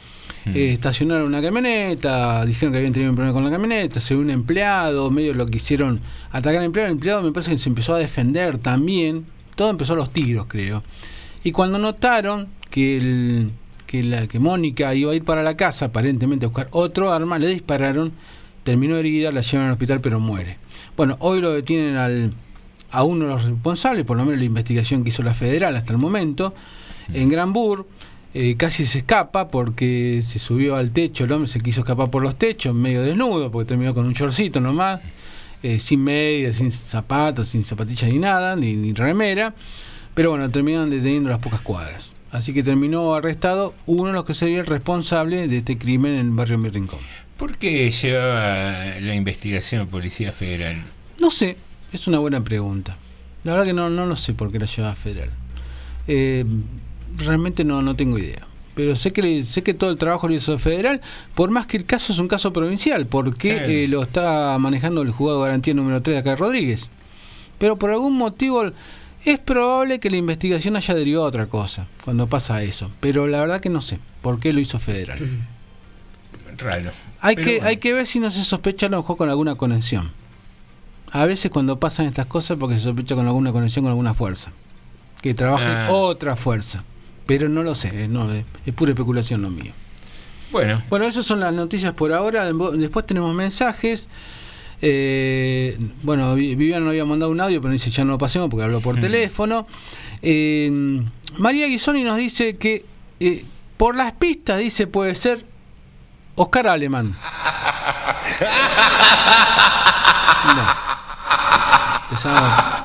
eh, 0.45 0.71
estacionaron 0.73 1.27
una 1.27 1.41
camioneta, 1.41 2.45
dijeron 2.45 2.71
que 2.71 2.77
habían 2.77 2.93
tenido 2.93 3.09
un 3.11 3.15
problema 3.15 3.33
con 3.33 3.43
la 3.43 3.49
camioneta, 3.51 3.99
se 3.99 4.15
un 4.15 4.29
empleado, 4.29 5.09
medio 5.11 5.33
lo 5.33 5.45
quisieron 5.45 5.99
atacar 6.31 6.59
al 6.59 6.65
empleado, 6.65 6.87
el 6.87 6.93
empleado 6.93 7.21
me 7.23 7.31
parece 7.31 7.51
que 7.51 7.57
se 7.57 7.69
empezó 7.69 7.95
a 7.95 7.97
defender 7.99 8.57
también, 8.59 9.25
todo 9.55 9.69
empezó 9.69 9.93
a 9.93 9.95
los 9.95 10.11
tiros 10.11 10.45
creo. 10.47 10.83
Y 11.43 11.51
cuando 11.51 11.77
notaron 11.79 12.47
que 12.69 12.97
el, 12.97 13.51
que 13.87 14.03
la 14.03 14.27
que 14.27 14.39
Mónica 14.39 14.93
iba 14.95 15.11
a 15.11 15.15
ir 15.15 15.23
para 15.23 15.43
la 15.43 15.55
casa, 15.57 15.85
aparentemente 15.85 16.45
a 16.45 16.49
buscar 16.49 16.67
otro 16.71 17.11
arma, 17.11 17.37
le 17.39 17.47
dispararon, 17.47 18.11
terminó 18.63 18.95
herida, 18.97 19.31
la 19.31 19.41
llevan 19.41 19.67
al 19.67 19.73
hospital 19.73 19.99
pero 20.01 20.19
muere. 20.19 20.57
Bueno, 20.97 21.17
hoy 21.19 21.41
lo 21.41 21.51
detienen 21.53 21.95
al, 21.97 22.33
a 22.91 23.03
uno 23.03 23.25
de 23.25 23.31
los 23.31 23.45
responsables, 23.45 24.05
por 24.05 24.17
lo 24.17 24.25
menos 24.25 24.39
la 24.39 24.45
investigación 24.45 25.03
que 25.03 25.09
hizo 25.09 25.23
la 25.23 25.33
federal 25.33 25.75
hasta 25.75 25.91
el 25.93 25.99
momento, 25.99 26.53
en 27.13 27.29
Granbur. 27.29 27.87
eh, 28.33 28.55
casi 28.57 28.85
se 28.85 28.97
escapa 28.97 29.47
porque 29.47 30.19
se 30.21 30.39
subió 30.39 30.75
al 30.75 30.91
techo, 30.91 31.23
el 31.23 31.31
hombre 31.31 31.47
se 31.49 31.61
quiso 31.61 31.79
escapar 31.81 32.09
por 32.09 32.21
los 32.21 32.35
techos, 32.35 32.75
medio 32.75 33.01
desnudo, 33.01 33.49
porque 33.49 33.69
terminó 33.69 33.93
con 33.93 34.05
un 34.05 34.11
shortcito 34.11 34.59
nomás, 34.59 34.99
eh, 35.63 35.79
sin 35.79 36.03
medias, 36.03 36.57
sin 36.57 36.69
zapatos, 36.69 37.47
sin 37.47 37.63
zapatillas 37.63 38.11
ni 38.11 38.19
nada, 38.19 38.57
ni, 38.57 38.73
ni 38.73 38.91
remera. 38.93 39.55
Pero 40.13 40.31
bueno, 40.31 40.49
terminaron 40.51 40.89
deteniendo 40.89 41.29
las 41.29 41.39
pocas 41.39 41.61
cuadras. 41.61 42.13
Así 42.29 42.53
que 42.53 42.61
terminó 42.61 43.13
arrestado 43.13 43.73
uno 43.85 44.07
de 44.07 44.13
los 44.13 44.25
que 44.25 44.33
sería 44.33 44.59
el 44.59 44.65
responsable 44.65 45.47
de 45.47 45.55
este 45.57 45.77
crimen 45.77 46.15
en 46.15 46.19
el 46.27 46.31
barrio 46.31 46.57
Mi 46.57 46.67
Rincón. 46.67 46.99
¿Por 47.37 47.57
qué 47.57 47.89
lleva 47.89 48.99
la 48.99 49.15
investigación 49.15 49.83
a 49.83 49.85
Policía 49.85 50.33
Federal? 50.33 50.83
No 51.21 51.31
sé, 51.31 51.55
es 51.93 52.07
una 52.07 52.19
buena 52.19 52.43
pregunta. 52.43 52.97
La 53.45 53.53
verdad 53.53 53.65
que 53.67 53.73
no, 53.73 53.89
no 53.89 54.05
lo 54.05 54.17
sé 54.17 54.33
por 54.33 54.51
qué 54.51 54.59
la 54.59 54.65
lleva 54.65 54.93
federal. 54.95 55.29
Eh, 56.07 56.43
realmente 57.17 57.63
no, 57.63 57.81
no 57.81 57.95
tengo 57.95 58.17
idea. 58.17 58.47
Pero 58.75 58.95
sé 58.97 59.13
que 59.13 59.43
sé 59.43 59.63
que 59.63 59.73
todo 59.73 59.89
el 59.89 59.97
trabajo 59.97 60.27
lo 60.27 60.33
hizo 60.35 60.57
federal, 60.59 60.99
por 61.33 61.49
más 61.49 61.65
que 61.65 61.77
el 61.77 61.85
caso 61.85 62.11
es 62.11 62.19
un 62.19 62.27
caso 62.27 62.51
provincial, 62.51 63.07
porque 63.07 63.53
Claro. 63.55 63.69
eh, 63.69 63.87
lo 63.87 64.01
está 64.01 64.57
manejando 64.59 65.01
el 65.01 65.11
juzgado 65.11 65.39
de 65.41 65.45
garantía 65.47 65.73
número 65.73 66.01
3 66.01 66.15
de 66.15 66.19
acá 66.19 66.29
de 66.31 66.35
Rodríguez. 66.35 66.89
Pero 67.57 67.77
por 67.77 67.91
algún 67.91 68.17
motivo 68.17 68.63
es 69.23 69.39
probable 69.39 69.99
que 70.01 70.09
la 70.09 70.17
investigación 70.17 70.75
haya 70.75 70.93
derivado 70.93 71.25
a 71.25 71.29
otra 71.29 71.47
cosa 71.47 71.87
cuando 72.03 72.27
pasa 72.27 72.61
eso. 72.63 72.91
Pero 72.99 73.27
la 73.27 73.39
verdad 73.39 73.61
que 73.61 73.69
no 73.69 73.79
sé 73.79 73.99
por 74.21 74.39
qué 74.41 74.51
lo 74.51 74.59
hizo 74.59 74.77
federal. 74.77 75.19
Raro. 76.57 76.91
Hay 77.21 77.35
Pero 77.35 77.45
que, 77.47 77.51
bueno. 77.55 77.67
hay 77.69 77.77
que 77.77 77.93
ver 77.93 78.05
si 78.07 78.19
no 78.19 78.29
se 78.31 78.43
sospecha 78.43 78.85
a 78.85 78.89
lo 78.89 78.97
mejor 78.97 79.17
con 79.17 79.29
alguna 79.29 79.55
conexión. 79.55 80.11
A 81.11 81.25
veces 81.25 81.49
cuando 81.51 81.79
pasan 81.79 82.05
estas 82.07 82.25
cosas 82.27 82.57
porque 82.57 82.75
se 82.77 82.83
sospecha 82.83 83.15
con 83.15 83.25
alguna 83.25 83.51
conexión 83.51 83.83
con 83.83 83.89
alguna 83.91 84.13
fuerza. 84.13 84.51
Que 85.21 85.33
trabaje 85.33 85.65
Ah. 85.65 85.87
otra 85.91 86.35
fuerza. 86.35 86.83
Pero 87.25 87.49
no 87.49 87.63
lo 87.63 87.73
sé, 87.75 88.07
no, 88.07 88.31
es, 88.31 88.45
es 88.65 88.73
pura 88.73 88.91
especulación 88.91 89.41
lo 89.41 89.49
mío. 89.49 89.73
Bueno. 90.51 90.81
Bueno, 90.89 91.05
esas 91.05 91.25
son 91.25 91.39
las 91.39 91.51
noticias 91.53 91.93
por 91.93 92.13
ahora. 92.13 92.51
Después 92.73 93.05
tenemos 93.05 93.33
mensajes. 93.33 94.09
Eh, 94.81 95.77
bueno, 96.03 96.35
Vi- 96.35 96.55
Viviana 96.55 96.81
nos 96.85 96.89
había 96.91 97.05
mandado 97.05 97.31
un 97.31 97.41
audio, 97.41 97.59
pero 97.61 97.71
dice 97.71 97.89
ya 97.89 98.05
no 98.05 98.11
lo 98.11 98.17
pasemos 98.17 98.49
porque 98.49 98.63
habló 98.65 98.79
por 98.81 98.99
teléfono. 98.99 99.65
Eh, 100.21 101.01
María 101.37 101.65
Guisoni 101.67 102.03
nos 102.03 102.17
dice 102.17 102.57
que 102.57 102.85
eh, 103.19 103.43
por 103.77 103.95
las 103.95 104.13
pistas, 104.13 104.59
dice, 104.59 104.85
puede 104.87 105.15
ser 105.15 105.45
Oscar 106.35 106.67
Alemán. 106.67 107.15
No. 110.45 110.63
Empezaba- 112.11 112.84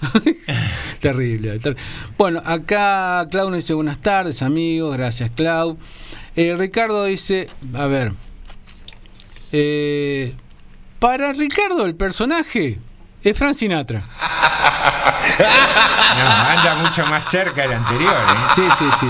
Terrible. 1.00 1.58
ter- 1.58 1.76
Bueno, 2.18 2.42
acá 2.44 3.26
Clau 3.30 3.50
nos 3.50 3.58
dice 3.60 3.74
buenas 3.74 4.00
tardes, 4.00 4.42
amigos. 4.42 4.96
Gracias, 4.96 5.30
Clau. 5.34 5.78
Eh, 6.36 6.54
Ricardo 6.58 7.04
dice, 7.04 7.48
a 7.74 7.86
ver. 7.86 8.12
eh, 9.52 10.34
para 10.98 11.32
Ricardo, 11.32 11.84
el 11.86 11.94
personaje 11.94 12.78
es 13.22 13.36
Frank 13.38 13.54
Sinatra. 13.54 14.04
No, 15.38 16.26
anda 16.28 16.74
mucho 16.82 17.06
más 17.06 17.24
cerca 17.30 17.62
del 17.62 17.72
anterior. 17.72 18.12
¿eh? 18.12 18.52
Sí, 18.54 18.62
sí, 18.78 18.84
sí. 19.00 19.06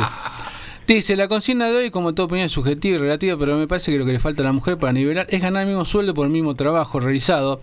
Dice, 0.86 1.16
la 1.16 1.26
consigna 1.28 1.66
de 1.66 1.76
hoy, 1.76 1.90
como 1.90 2.14
toda 2.14 2.26
opinión 2.26 2.46
es 2.46 2.52
subjetiva 2.52 2.96
y 2.96 2.98
relativa, 2.98 3.36
pero 3.38 3.56
me 3.56 3.66
parece 3.66 3.90
que 3.90 3.98
lo 3.98 4.04
que 4.06 4.12
le 4.12 4.20
falta 4.20 4.42
a 4.42 4.44
la 4.44 4.52
mujer 4.52 4.78
para 4.78 4.92
nivelar 4.92 5.26
es 5.30 5.40
ganar 5.40 5.62
el 5.62 5.68
mismo 5.68 5.84
sueldo 5.84 6.14
por 6.14 6.26
el 6.26 6.32
mismo 6.32 6.54
trabajo 6.54 7.00
realizado. 7.00 7.62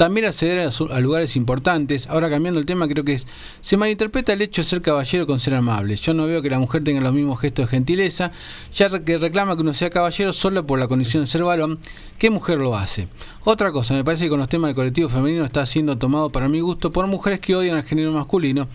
También 0.00 0.24
acceder 0.24 0.66
a, 0.66 1.00
lugares 1.00 1.36
importantes. 1.36 2.06
Ahora 2.06 2.30
cambiando 2.30 2.58
el 2.58 2.64
tema, 2.64 2.88
creo 2.88 3.04
que 3.04 3.12
es, 3.12 3.26
se 3.60 3.76
malinterpreta 3.76 4.32
el 4.32 4.40
hecho 4.40 4.62
de 4.62 4.66
ser 4.66 4.80
caballero 4.80 5.26
con 5.26 5.38
ser 5.38 5.54
amable. 5.54 5.94
Yo 5.96 6.14
no 6.14 6.26
veo 6.26 6.40
que 6.40 6.48
la 6.48 6.58
mujer 6.58 6.82
tenga 6.82 7.02
los 7.02 7.12
mismos 7.12 7.38
gestos 7.38 7.66
de 7.66 7.76
gentileza, 7.76 8.32
ya 8.72 8.88
que 9.04 9.18
reclama 9.18 9.56
que 9.56 9.60
uno 9.60 9.74
sea 9.74 9.90
caballero 9.90 10.32
solo 10.32 10.66
por 10.66 10.78
la 10.78 10.88
condición 10.88 11.24
de 11.24 11.26
ser 11.26 11.44
varón. 11.44 11.80
¿Qué 12.16 12.30
mujer 12.30 12.56
lo 12.56 12.78
hace? 12.78 13.08
Otra 13.44 13.72
cosa, 13.72 13.92
me 13.92 14.02
parece 14.02 14.24
que 14.24 14.30
con 14.30 14.38
los 14.38 14.48
temas 14.48 14.68
del 14.68 14.74
colectivo 14.74 15.10
femenino 15.10 15.44
está 15.44 15.66
siendo 15.66 15.98
tomado 15.98 16.30
para 16.30 16.48
mi 16.48 16.60
gusto 16.60 16.90
por 16.92 17.06
mujeres 17.06 17.40
que 17.40 17.54
odian 17.54 17.76
al 17.76 17.82
género 17.82 18.10
masculino, 18.10 18.68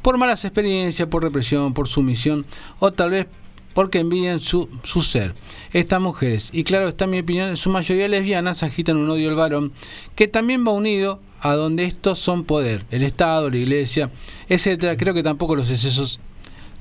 por 0.00 0.16
malas 0.16 0.46
experiencias, 0.46 1.06
por 1.08 1.22
represión, 1.22 1.74
por 1.74 1.88
sumisión, 1.88 2.46
o 2.78 2.90
tal 2.90 3.10
vez 3.10 3.26
porque 3.74 4.00
envidian 4.00 4.40
su, 4.40 4.68
su 4.82 5.02
ser. 5.02 5.34
Estas 5.72 6.00
mujeres, 6.00 6.50
y 6.52 6.64
claro 6.64 6.88
está 6.88 7.06
mi 7.06 7.20
opinión, 7.20 7.48
en 7.48 7.56
su 7.56 7.70
mayoría 7.70 8.08
lesbianas, 8.08 8.62
agitan 8.62 8.96
un 8.96 9.10
odio 9.10 9.28
al 9.28 9.36
varón 9.36 9.72
que 10.14 10.28
también 10.28 10.66
va 10.66 10.72
unido 10.72 11.20
a 11.40 11.54
donde 11.54 11.84
estos 11.84 12.18
son 12.18 12.44
poder, 12.44 12.84
el 12.90 13.02
Estado, 13.02 13.50
la 13.50 13.56
Iglesia, 13.56 14.10
etcétera. 14.48 14.96
Creo 14.96 15.14
que 15.14 15.22
tampoco 15.22 15.56
los 15.56 15.70
excesos 15.70 16.20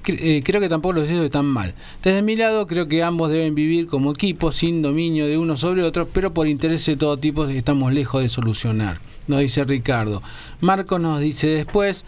eh, 0.06 0.42
creo 0.44 0.62
que 0.62 0.70
tampoco 0.70 0.94
los 0.94 1.04
excesos 1.04 1.26
están 1.26 1.46
mal. 1.46 1.76
Desde 2.04 2.22
mi 2.22 2.36
lado, 2.36 2.68
creo 2.68 2.88
que 2.88 3.04
ambos 3.04 3.30
deben 3.30 3.54
vivir 3.54 3.88
como 3.88 4.12
equipo, 4.12 4.52
sin 4.52 4.82
dominio 4.82 5.28
de 5.28 5.38
uno 5.38 5.58
sobre 5.58 5.84
otro, 5.84 6.08
pero 6.08 6.34
por 6.34 6.48
intereses 6.48 6.86
de 6.86 6.98
todo 6.98 7.18
tipo 7.18 7.46
estamos 7.46 7.94
lejos 7.94 8.22
de 8.22 8.30
solucionar. 8.30 9.02
Nos 9.28 9.42
dice 9.42 9.64
Ricardo. 9.64 10.24
Marcos 10.62 11.00
nos 11.00 11.20
dice 11.20 11.48
después, 11.48 12.06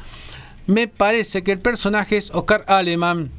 me 0.67 0.87
parece 0.87 1.43
que 1.43 1.51
el 1.51 1.59
personaje 1.59 2.17
es 2.17 2.31
Oscar 2.33 2.65
Alemán. 2.67 3.29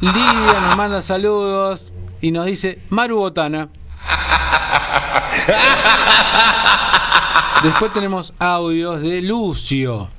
Lidia 0.00 0.60
nos 0.60 0.76
manda 0.76 1.02
saludos 1.02 1.92
y 2.20 2.30
nos 2.30 2.46
dice 2.46 2.80
Maru 2.90 3.18
Botana. 3.18 3.68
Después 7.62 7.92
tenemos 7.92 8.34
audios 8.38 9.00
de 9.02 9.22
Lucio. 9.22 10.10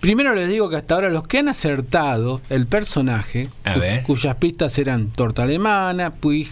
Primero 0.00 0.34
les 0.34 0.48
digo 0.48 0.70
que 0.70 0.76
hasta 0.76 0.94
ahora 0.94 1.08
los 1.10 1.26
que 1.26 1.38
han 1.38 1.48
acertado 1.48 2.40
el 2.50 2.66
personaje, 2.66 3.50
cu- 3.74 3.80
cuyas 4.06 4.36
pistas 4.36 4.78
eran 4.78 5.08
Torta 5.10 5.42
Alemana, 5.42 6.10
Puig, 6.14 6.48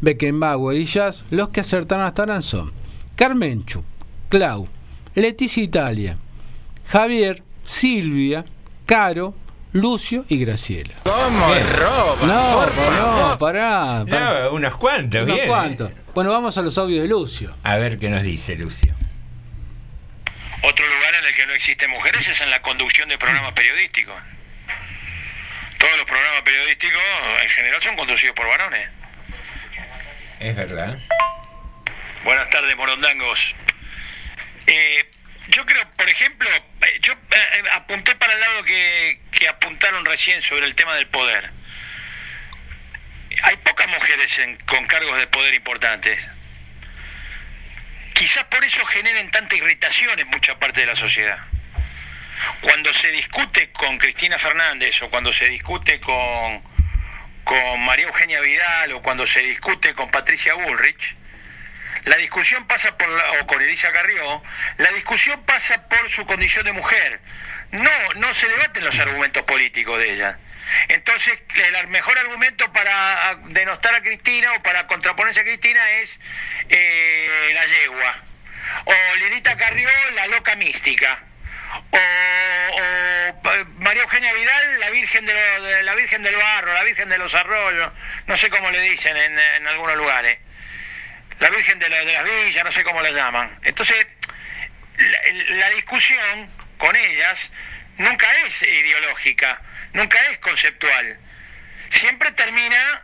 Beckenbauer 0.00 0.76
y 0.76 0.84
Jazz, 0.84 1.24
los 1.30 1.48
que 1.50 1.60
acertaron 1.60 2.04
hasta 2.04 2.22
ahora 2.22 2.42
son 2.42 2.72
Carmenchu, 3.16 3.82
Clau, 4.28 4.66
Leticia 5.14 5.62
Italia, 5.62 6.16
Javier, 6.88 7.42
Silvia, 7.62 8.44
Caro, 8.86 9.34
Lucio 9.72 10.24
y 10.28 10.38
Graciela. 10.44 10.94
¿Cómo 11.04 11.54
roba? 11.54 12.16
No, 12.26 12.60
por 12.66 12.92
no, 12.92 13.02
favor. 13.02 13.38
pará, 13.38 14.04
pará. 14.08 14.40
No, 14.44 14.50
unos 14.52 14.76
cuantos, 14.76 15.22
Unos 15.22 15.34
bien. 15.36 15.48
cuantos. 15.48 15.92
Bueno, 16.14 16.30
vamos 16.30 16.56
a 16.58 16.62
los 16.62 16.76
audios 16.78 17.02
de 17.02 17.08
Lucio. 17.08 17.56
A 17.62 17.76
ver 17.76 17.98
qué 17.98 18.08
nos 18.10 18.22
dice 18.22 18.54
Lucio. 18.56 18.94
Otro 20.62 20.86
lugar 20.86 21.14
en 21.20 21.24
el 21.24 21.34
que 21.34 21.46
no 21.46 21.52
existen 21.54 21.90
mujeres 21.90 22.28
es 22.28 22.40
en 22.40 22.50
la 22.50 22.60
conducción 22.62 23.08
de 23.08 23.18
programas 23.18 23.52
periodísticos. 23.52 24.14
Todos 25.78 25.96
los 25.96 26.06
programas 26.06 26.42
periodísticos 26.42 27.02
en 27.42 27.48
general 27.48 27.82
son 27.82 27.96
conducidos 27.96 28.36
por 28.36 28.46
varones. 28.46 28.88
Es 30.38 30.54
verdad. 30.54 30.98
Buenas 32.24 32.48
tardes, 32.50 32.76
morondangos. 32.76 33.54
Eh, 34.68 35.10
yo 35.48 35.64
creo, 35.66 35.88
por 35.96 36.08
ejemplo, 36.08 36.48
eh, 36.50 36.98
yo 37.00 37.12
eh, 37.12 37.62
apunté 37.72 38.14
para 38.14 38.32
el 38.32 38.40
lado 38.40 38.64
que, 38.64 39.20
que 39.30 39.48
apuntaron 39.48 40.04
recién 40.04 40.40
sobre 40.42 40.66
el 40.66 40.74
tema 40.74 40.94
del 40.94 41.06
poder. 41.08 41.50
Hay 43.44 43.56
pocas 43.58 43.88
mujeres 43.88 44.38
en- 44.38 44.56
con 44.58 44.86
cargos 44.86 45.18
de 45.18 45.26
poder 45.26 45.54
importantes. 45.54 46.18
Quizás 48.14 48.44
por 48.44 48.62
eso 48.64 48.84
generen 48.86 49.30
tanta 49.30 49.56
irritación 49.56 50.18
en 50.18 50.28
mucha 50.28 50.58
parte 50.58 50.80
de 50.80 50.86
la 50.86 50.96
sociedad. 50.96 51.38
Cuando 52.60 52.92
se 52.92 53.10
discute 53.10 53.70
con 53.72 53.98
Cristina 53.98 54.38
Fernández 54.38 55.00
o 55.02 55.10
cuando 55.10 55.32
se 55.32 55.46
discute 55.48 55.98
con, 56.00 56.62
con 57.44 57.80
María 57.84 58.06
Eugenia 58.06 58.40
Vidal 58.40 58.92
o 58.92 59.02
cuando 59.02 59.26
se 59.26 59.40
discute 59.40 59.94
con 59.94 60.10
Patricia 60.10 60.54
Bullrich, 60.54 61.16
la 62.04 62.16
discusión 62.16 62.66
pasa 62.66 62.96
por 62.96 63.08
la- 63.08 63.30
o 63.40 63.46
con 63.46 63.62
Elisa 63.62 63.92
Carrió, 63.92 64.42
la 64.78 64.90
discusión 64.92 65.44
pasa 65.44 65.88
por 65.88 66.08
su 66.08 66.26
condición 66.26 66.64
de 66.64 66.72
mujer. 66.72 67.20
No, 67.70 67.90
no 68.16 68.34
se 68.34 68.48
debaten 68.48 68.84
los 68.84 68.98
argumentos 68.98 69.42
políticos 69.44 69.98
de 69.98 70.12
ella. 70.12 70.38
Entonces, 70.88 71.38
el 71.54 71.86
mejor 71.88 72.18
argumento 72.18 72.72
para 72.72 73.30
ah, 73.30 73.36
denostar 73.48 73.94
a 73.94 74.00
Cristina 74.02 74.52
o 74.52 74.62
para 74.62 74.86
contraponerse 74.86 75.40
a 75.40 75.44
Cristina 75.44 75.90
es 76.00 76.18
eh, 76.68 77.50
la 77.54 77.64
yegua. 77.66 78.16
O 78.84 78.94
Lilita 79.16 79.56
Carrió, 79.56 79.88
la 80.14 80.26
loca 80.28 80.54
mística. 80.56 81.18
O, 81.90 83.42
pa- 83.42 83.64
María 83.78 84.02
Eugenia 84.02 84.32
Vidal, 84.34 84.80
la 84.80 84.90
Virgen, 84.90 85.26
de 85.26 85.82
la 85.82 85.94
Virgen 85.94 86.22
del 86.22 86.36
Barro, 86.36 86.72
la 86.72 86.84
Virgen 86.84 87.08
de 87.08 87.18
los 87.18 87.34
Arroyos, 87.34 87.92
no 88.26 88.36
sé 88.36 88.50
cómo 88.50 88.70
le 88.70 88.80
dicen 88.80 89.16
en, 89.16 89.38
en 89.38 89.66
algunos 89.66 89.96
lugares 89.96 90.38
la 91.42 91.50
Virgen 91.50 91.78
de, 91.80 91.88
la- 91.88 92.04
de 92.04 92.12
las 92.12 92.24
Villas, 92.24 92.64
no 92.64 92.70
sé 92.70 92.84
cómo 92.84 93.02
la 93.02 93.10
llaman. 93.10 93.58
Entonces, 93.64 94.06
la, 94.96 95.18
la 95.56 95.70
discusión 95.70 96.48
con 96.78 96.94
ellas 96.94 97.50
nunca 97.98 98.26
es 98.46 98.62
ideológica, 98.62 99.60
nunca 99.92 100.18
es 100.30 100.38
conceptual. 100.38 101.18
Siempre 101.90 102.30
termina 102.30 103.02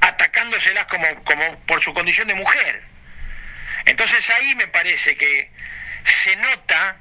atacándoselas 0.00 0.84
como, 0.84 1.24
como 1.24 1.58
por 1.66 1.80
su 1.82 1.92
condición 1.92 2.28
de 2.28 2.34
mujer. 2.34 2.82
Entonces 3.86 4.30
ahí 4.30 4.54
me 4.54 4.68
parece 4.68 5.16
que 5.16 5.50
se 6.04 6.36
nota 6.36 6.96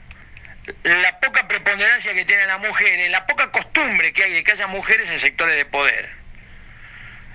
la 0.83 1.19
poca 1.19 1.47
preponderancia 1.47 2.15
que 2.15 2.25
tienen 2.25 2.47
las 2.47 2.59
mujeres, 2.59 3.09
la 3.11 3.27
poca 3.27 3.51
costumbre 3.51 4.11
que 4.11 4.23
hay 4.23 4.33
de 4.33 4.43
que 4.43 4.53
haya 4.53 4.67
mujeres 4.67 5.07
en 5.09 5.19
sectores 5.19 5.55
de 5.55 5.65
poder, 5.65 6.09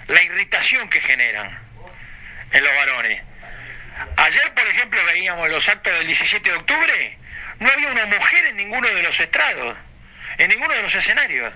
la 0.09 0.21
irritación 0.23 0.89
que 0.91 1.01
generan 1.01 1.62
en 2.53 2.65
los 2.65 2.75
varones. 2.75 3.23
Ayer, 4.17 4.53
por 4.55 4.67
ejemplo, 4.67 5.05
veíamos 5.07 5.49
los 5.49 5.69
actos 5.69 5.93
del 5.99 6.07
17 6.07 6.51
de 6.51 6.57
octubre, 6.57 7.19
no 7.61 7.71
había 7.71 7.89
una 7.89 8.07
mujer 8.07 8.47
en 8.47 8.57
ninguno 8.57 8.89
de 8.89 9.03
los 9.03 9.19
estrados, 9.21 9.77
en 10.39 10.49
ninguno 10.49 10.75
de 10.75 10.83
los 10.83 10.95
escenarios. 10.95 11.53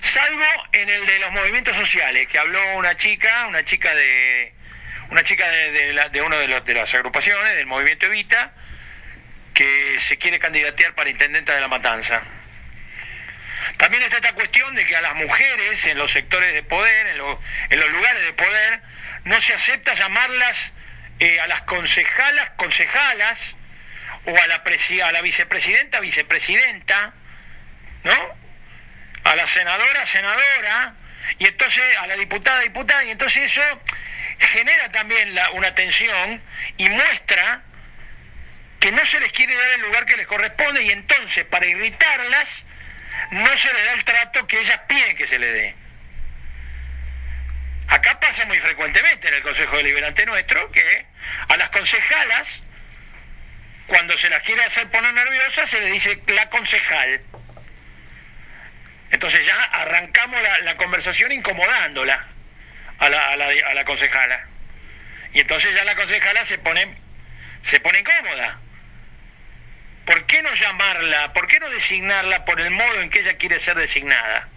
Salvo 0.00 0.44
en 0.72 0.88
el 0.88 1.06
de 1.06 1.18
los 1.20 1.32
movimientos 1.32 1.76
sociales, 1.76 2.28
que 2.28 2.38
habló 2.38 2.60
una 2.76 2.96
chica, 2.96 3.46
una 3.48 3.64
chica 3.64 3.94
de 3.94 4.52
una 5.10 5.22
chica 5.22 5.48
de, 5.48 5.70
de, 5.70 5.92
la- 5.92 6.08
de 6.08 6.20
uno 6.20 6.36
de, 6.36 6.48
los, 6.48 6.64
de 6.64 6.74
las 6.74 6.92
agrupaciones, 6.94 7.54
del 7.56 7.66
movimiento 7.66 8.06
Evita, 8.06 8.52
que 9.54 9.96
se 10.00 10.18
quiere 10.18 10.38
candidatear 10.40 10.94
para 10.94 11.08
intendenta 11.10 11.54
de 11.54 11.60
la 11.60 11.68
Matanza. 11.68 12.22
También 13.76 14.02
está 14.02 14.16
esta 14.16 14.32
cuestión 14.32 14.74
de 14.74 14.84
que 14.84 14.96
a 14.96 15.00
las 15.00 15.14
mujeres 15.14 15.84
en 15.86 15.98
los 15.98 16.10
sectores 16.12 16.54
de 16.54 16.62
poder, 16.62 17.06
en, 17.08 17.18
los- 17.18 17.38
en 17.70 17.80
los 17.80 17.90
lugares 17.90 18.22
de 18.22 18.32
poder, 18.32 18.80
no 19.24 19.40
se 19.40 19.52
acepta 19.54 19.94
llamarlas 19.94 20.72
eh, 21.18 21.40
a 21.40 21.46
las 21.46 21.62
concejalas, 21.62 22.50
concejalas, 22.56 23.54
o 24.26 24.36
a 24.36 24.46
la, 24.46 24.62
a 25.06 25.12
la 25.12 25.20
vicepresidenta, 25.22 26.00
vicepresidenta, 26.00 27.14
¿no? 28.04 28.36
A 29.24 29.36
la 29.36 29.46
senadora, 29.46 30.04
senadora, 30.06 30.94
y 31.38 31.46
entonces 31.46 31.82
a 31.98 32.06
la 32.06 32.16
diputada, 32.16 32.60
diputada, 32.60 33.04
y 33.04 33.10
entonces 33.10 33.44
eso 33.56 33.62
genera 34.38 34.90
también 34.90 35.34
la- 35.34 35.50
una 35.52 35.74
tensión 35.74 36.42
y 36.76 36.88
muestra 36.88 37.62
que 38.80 38.92
no 38.92 39.04
se 39.04 39.18
les 39.20 39.32
quiere 39.32 39.56
dar 39.56 39.70
el 39.70 39.80
lugar 39.80 40.04
que 40.06 40.16
les 40.16 40.26
corresponde 40.26 40.82
y 40.84 40.90
entonces 40.90 41.44
para 41.44 41.66
irritarlas 41.66 42.64
no 43.30 43.56
se 43.56 43.72
les 43.72 43.84
da 43.84 43.92
el 43.92 44.04
trato 44.04 44.46
que 44.46 44.60
ellas 44.60 44.80
piden 44.88 45.16
que 45.16 45.26
se 45.26 45.38
les 45.38 45.52
dé. 45.52 45.74
Acá 47.88 48.18
pasa 48.18 48.44
muy 48.46 48.58
frecuentemente 48.58 49.28
en 49.28 49.34
el 49.34 49.42
Consejo 49.42 49.76
Deliberante 49.76 50.26
nuestro 50.26 50.70
que 50.72 51.06
a 51.48 51.56
las 51.56 51.70
concejalas, 51.70 52.60
cuando 53.86 54.16
se 54.16 54.28
las 54.28 54.42
quiere 54.42 54.64
hacer 54.64 54.88
poner 54.90 55.14
nerviosas, 55.14 55.70
se 55.70 55.80
les 55.80 55.92
dice 55.92 56.20
la 56.26 56.48
concejal. 56.48 57.22
Entonces 59.12 59.46
ya 59.46 59.62
arrancamos 59.64 60.40
la, 60.64 60.74
conversación 60.74 61.30
incomodándola 61.30 62.26
a 62.98 63.08
la, 63.08 63.26
a, 63.28 63.36
la, 63.36 63.46
a 63.46 63.74
la 63.74 63.84
concejala. 63.84 64.46
Y 65.32 65.40
entonces 65.40 65.72
ya 65.74 65.84
la 65.84 65.94
concejala 65.94 66.44
se 66.44 66.58
pone, 66.58 66.92
se 67.62 67.78
pone 67.78 68.00
incómoda. 68.00 68.58
¿Por 70.06 70.24
qué 70.26 70.40
no 70.40 70.54
llamarla? 70.54 71.32
¿Por 71.32 71.48
qué 71.48 71.58
no 71.58 71.68
designarla 71.68 72.44
por 72.44 72.60
el 72.60 72.70
modo 72.70 73.00
en 73.00 73.10
que 73.10 73.20
ella 73.20 73.36
quiere 73.36 73.58
ser 73.58 73.76
designada? 73.76 74.48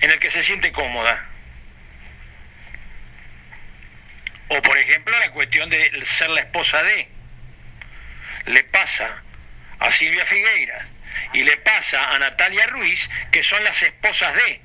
En 0.00 0.10
el 0.10 0.18
que 0.18 0.30
se 0.30 0.42
siente 0.42 0.72
cómoda. 0.72 1.28
O 4.48 4.62
por 4.62 4.78
ejemplo 4.78 5.16
la 5.18 5.30
cuestión 5.30 5.68
de 5.68 6.04
ser 6.04 6.30
la 6.30 6.40
esposa 6.40 6.82
de. 6.82 7.06
Le 8.46 8.64
pasa 8.64 9.22
a 9.78 9.90
Silvia 9.90 10.24
Figueiras 10.24 10.86
y 11.34 11.44
le 11.44 11.58
pasa 11.58 12.10
a 12.10 12.18
Natalia 12.18 12.66
Ruiz, 12.66 13.08
que 13.30 13.42
son 13.42 13.62
las 13.64 13.82
esposas 13.82 14.34
de. 14.34 14.60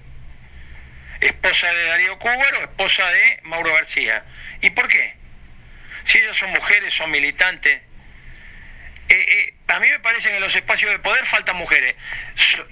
Esposa 1.20 1.72
de 1.74 1.84
Darío 1.84 2.18
Cúber 2.18 2.56
o 2.56 2.62
esposa 2.62 3.10
de 3.10 3.40
Mauro 3.44 3.74
García. 3.74 4.24
¿Y 4.62 4.70
por 4.70 4.88
qué? 4.88 5.16
Si 6.06 6.18
ellas 6.18 6.38
son 6.38 6.52
mujeres, 6.52 6.94
son 6.94 7.12
militantes. 7.12 7.82
Eh, 9.10 9.16
eh, 9.16 9.54
a 9.68 9.80
mí 9.80 9.90
me 9.90 10.00
parece 10.00 10.30
que 10.30 10.36
en 10.36 10.42
los 10.42 10.56
espacios 10.56 10.92
de 10.92 11.00
poder 11.00 11.26
faltan 11.26 11.56
mujeres, 11.56 11.96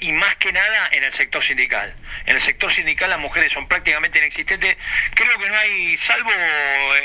y 0.01 0.11
más 0.11 0.35
que 0.35 0.51
nada 0.51 0.89
en 0.91 1.03
el 1.03 1.13
sector 1.13 1.41
sindical. 1.41 1.93
En 2.25 2.35
el 2.35 2.41
sector 2.41 2.71
sindical 2.71 3.09
las 3.09 3.19
mujeres 3.19 3.53
son 3.53 3.67
prácticamente 3.67 4.19
inexistentes. 4.19 4.75
Creo 5.13 5.37
que 5.39 5.49
no 5.49 5.55
hay, 5.55 5.95
salvo 5.97 6.31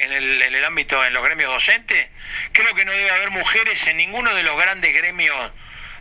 en 0.01 0.13
el, 0.13 0.65
ámbito, 0.65 1.05
en 1.05 1.13
los 1.13 1.23
gremios 1.25 1.53
docentes, 1.53 2.09
creo 2.53 2.75
que 2.75 2.85
no 2.85 2.93
debe 2.93 3.11
haber 3.11 3.31
mujeres 3.31 3.87
en 3.87 3.99
ninguno 3.99 4.35
de 4.35 4.43
los 4.43 4.57
grandes 4.57 4.93
gremios 4.95 5.53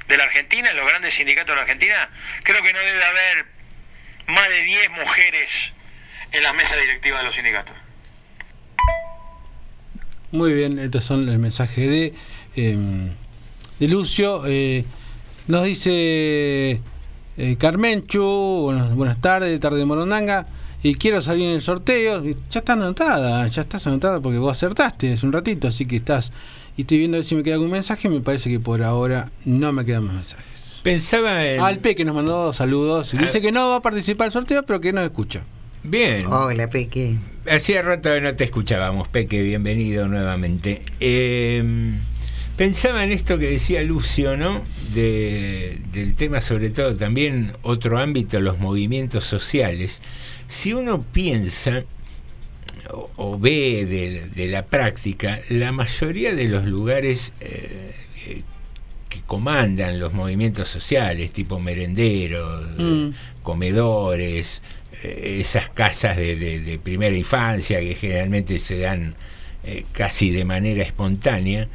de 0.08 0.18
la 0.18 0.24
Argentina, 0.24 0.72
en 0.72 0.78
los 0.78 0.88
grandes 0.88 1.14
sindicatos 1.14 1.50
de 1.50 1.56
la 1.56 1.62
Argentina. 1.62 2.10
Creo 2.44 2.64
que 2.64 2.74
no 2.74 2.80
debe 2.80 3.04
haber 3.04 3.46
más 4.28 4.50
de 4.50 4.62
10 4.64 4.90
mujeres 4.92 5.72
en 6.32 6.44
las 6.44 6.54
mesas 6.56 6.80
directivas 6.80 7.20
de 7.20 7.26
los 7.26 7.36
sindicatos. 7.36 7.76
Muy 10.32 10.54
bien, 10.54 10.78
estos 10.78 11.04
son 11.04 11.28
el 11.28 11.40
mensaje 11.40 11.88
de, 11.88 12.14
eh, 12.56 12.78
de 13.80 13.88
Lucio. 13.88 14.42
Eh, 14.46 14.86
nos 15.48 15.64
dice 15.64 16.82
eh, 17.38 17.56
Carmenchu, 17.58 18.62
buenas, 18.64 18.94
buenas 18.96 19.20
tardes, 19.22 19.60
tarde 19.60 19.80
de 19.80 19.86
Morondanga. 19.86 20.48
Y 20.82 20.96
quiero 20.96 21.22
salir 21.22 21.46
en 21.46 21.56
el 21.56 21.62
sorteo. 21.62 22.24
Ya 22.24 22.60
está 22.60 22.74
anotada, 22.74 23.46
ya 23.48 23.62
estás 23.62 23.86
anotada 23.88 24.20
porque 24.22 24.38
vos 24.38 24.52
acertaste 24.52 25.14
hace 25.14 25.26
un 25.26 25.34
ratito, 25.34 25.68
así 25.68 25.86
que 25.86 25.98
estás. 25.98 26.32
Y 26.78 26.82
estoy 26.82 27.00
viendo 27.00 27.18
a 27.18 27.20
ver 27.20 27.26
si 27.26 27.36
me 27.36 27.44
queda 27.44 27.56
algún 27.56 27.72
mensaje. 27.72 28.08
Me 28.08 28.22
parece 28.22 28.50
que 28.50 28.60
por 28.60 28.82
ahora 28.82 29.32
no 29.44 29.74
me 29.74 29.84
quedan 29.84 30.06
más 30.06 30.16
mensajes. 30.16 30.80
Pensaba 30.84 31.46
en. 31.46 31.60
Al 31.60 31.80
P 31.80 31.96
que 31.96 32.06
nos 32.06 32.16
mandó 32.16 32.54
saludos. 32.54 33.14
y 33.14 33.18
Dice 33.18 33.42
que 33.42 33.52
no 33.52 33.70
va 33.70 33.78
a 33.78 33.82
participar 33.82 34.26
del 34.26 34.32
sorteo, 34.32 34.64
pero 34.66 34.80
que 34.80 34.94
nos 34.94 35.04
escucha. 35.04 35.44
Bien. 35.84 36.28
Hola, 36.28 36.70
Peque. 36.70 37.18
Hacía 37.50 37.82
rato 37.82 38.10
que 38.14 38.22
no 38.22 38.36
te 38.36 38.46
escuchábamos, 38.46 39.08
Peque, 39.08 39.42
bienvenido 39.42 40.08
nuevamente. 40.08 40.82
Eh, 41.00 42.00
pensaba 42.60 43.06
en 43.06 43.14
esto 43.14 43.40
que 43.40 43.52
decía 43.52 43.82
Lucio, 43.84 44.36
¿no? 44.36 44.64
De- 44.94 45.78
del 45.94 46.14
tema, 46.16 46.42
sobre 46.42 46.70
todo, 46.72 46.94
también 46.94 47.54
otro 47.62 47.98
ámbito, 47.98 48.42
los 48.42 48.60
movimientos 48.60 49.24
sociales. 49.24 50.02
Si 50.50 50.74
uno 50.74 51.02
piensa 51.02 51.86
o, 52.92 53.10
o 53.16 53.40
ve 53.40 53.86
de, 53.86 54.28
de 54.36 54.48
la 54.50 54.66
práctica, 54.66 55.40
la 55.48 55.72
mayoría 55.72 56.36
de 56.36 56.50
los 56.50 56.66
lugares 56.66 57.32
eh, 57.40 57.94
que 59.08 59.22
comandan 59.22 59.98
los 60.02 60.12
movimientos 60.14 60.68
sociales, 60.68 61.32
tipo 61.32 61.62
merenderos, 61.62 62.68
Mm. 62.78 63.12
comedores, 63.42 64.62
eh, 65.02 65.38
esas 65.40 65.70
casas 65.70 66.18
de, 66.18 66.36
de- 66.36 66.60
de 66.60 66.78
primera 66.78 67.16
infancia 67.16 67.80
que 67.80 67.96
generalmente 67.96 68.60
se 68.60 68.80
dan 68.80 69.16
eh, 69.64 69.86
casi 69.94 70.30
de 70.32 70.44
manera 70.46 70.84
espontánea, 70.84 71.68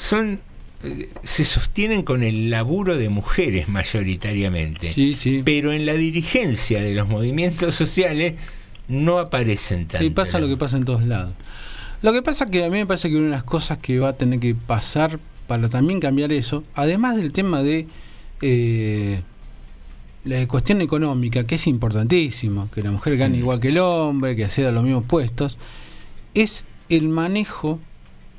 son 0.00 0.40
eh, 0.82 1.10
se 1.24 1.44
sostienen 1.44 2.02
con 2.02 2.22
el 2.22 2.48
laburo 2.48 2.96
de 2.96 3.10
mujeres 3.10 3.68
mayoritariamente. 3.68 4.90
Pero 5.44 5.72
en 5.72 5.84
la 5.84 5.92
dirigencia 5.92 6.80
de 6.80 6.94
los 6.94 7.06
movimientos 7.06 7.74
sociales 7.74 8.34
no 8.88 9.18
aparecen 9.18 9.86
tanto. 9.86 10.04
Y 10.04 10.10
pasa 10.10 10.40
lo 10.40 10.48
que 10.48 10.56
pasa 10.56 10.78
en 10.78 10.86
todos 10.86 11.04
lados. 11.04 11.34
Lo 12.00 12.14
que 12.14 12.22
pasa 12.22 12.46
que 12.46 12.64
a 12.64 12.70
mí 12.70 12.78
me 12.78 12.86
parece 12.86 13.10
que 13.10 13.16
una 13.16 13.26
de 13.26 13.32
las 13.32 13.44
cosas 13.44 13.76
que 13.76 13.98
va 13.98 14.08
a 14.08 14.12
tener 14.14 14.40
que 14.40 14.54
pasar 14.54 15.20
para 15.46 15.68
también 15.68 16.00
cambiar 16.00 16.32
eso, 16.32 16.64
además 16.74 17.16
del 17.16 17.32
tema 17.32 17.62
de 17.62 17.86
eh, 18.40 19.20
la 20.24 20.48
cuestión 20.48 20.80
económica, 20.80 21.44
que 21.44 21.56
es 21.56 21.66
importantísimo, 21.66 22.70
que 22.70 22.82
la 22.82 22.90
mujer 22.90 23.18
gane 23.18 23.36
igual 23.36 23.60
que 23.60 23.68
el 23.68 23.78
hombre, 23.78 24.34
que 24.34 24.46
acceda 24.46 24.70
a 24.70 24.72
los 24.72 24.82
mismos 24.82 25.04
puestos, 25.04 25.58
es 26.32 26.64
el 26.88 27.10
manejo 27.10 27.78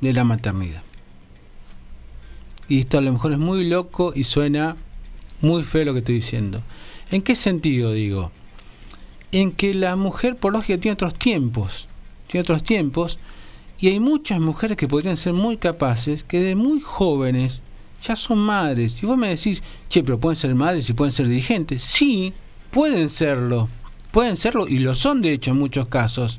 de 0.00 0.12
la 0.12 0.24
maternidad. 0.24 0.81
Y 2.68 2.80
esto 2.80 2.98
a 2.98 3.00
lo 3.00 3.12
mejor 3.12 3.32
es 3.32 3.38
muy 3.38 3.68
loco 3.68 4.12
y 4.14 4.24
suena 4.24 4.76
muy 5.40 5.62
feo 5.64 5.84
lo 5.84 5.92
que 5.92 5.98
estoy 5.98 6.16
diciendo. 6.16 6.62
¿En 7.10 7.22
qué 7.22 7.36
sentido 7.36 7.92
digo? 7.92 8.30
En 9.32 9.52
que 9.52 9.74
la 9.74 9.96
mujer 9.96 10.36
por 10.36 10.52
lógica 10.52 10.80
tiene 10.80 10.94
otros 10.94 11.14
tiempos, 11.14 11.88
tiene 12.28 12.42
otros 12.42 12.62
tiempos, 12.62 13.18
y 13.78 13.88
hay 13.88 13.98
muchas 13.98 14.38
mujeres 14.38 14.76
que 14.76 14.86
podrían 14.86 15.16
ser 15.16 15.32
muy 15.32 15.56
capaces, 15.56 16.22
que 16.22 16.40
de 16.40 16.54
muy 16.54 16.80
jóvenes 16.80 17.62
ya 18.02 18.14
son 18.14 18.38
madres. 18.38 19.02
Y 19.02 19.06
vos 19.06 19.18
me 19.18 19.28
decís, 19.28 19.62
che, 19.88 20.04
pero 20.04 20.20
pueden 20.20 20.36
ser 20.36 20.54
madres 20.54 20.88
y 20.88 20.92
pueden 20.92 21.12
ser 21.12 21.26
dirigentes. 21.26 21.82
Sí, 21.82 22.32
pueden 22.70 23.10
serlo, 23.10 23.68
pueden 24.12 24.36
serlo 24.36 24.68
y 24.68 24.78
lo 24.78 24.94
son 24.94 25.20
de 25.20 25.32
hecho 25.32 25.50
en 25.50 25.58
muchos 25.58 25.88
casos. 25.88 26.38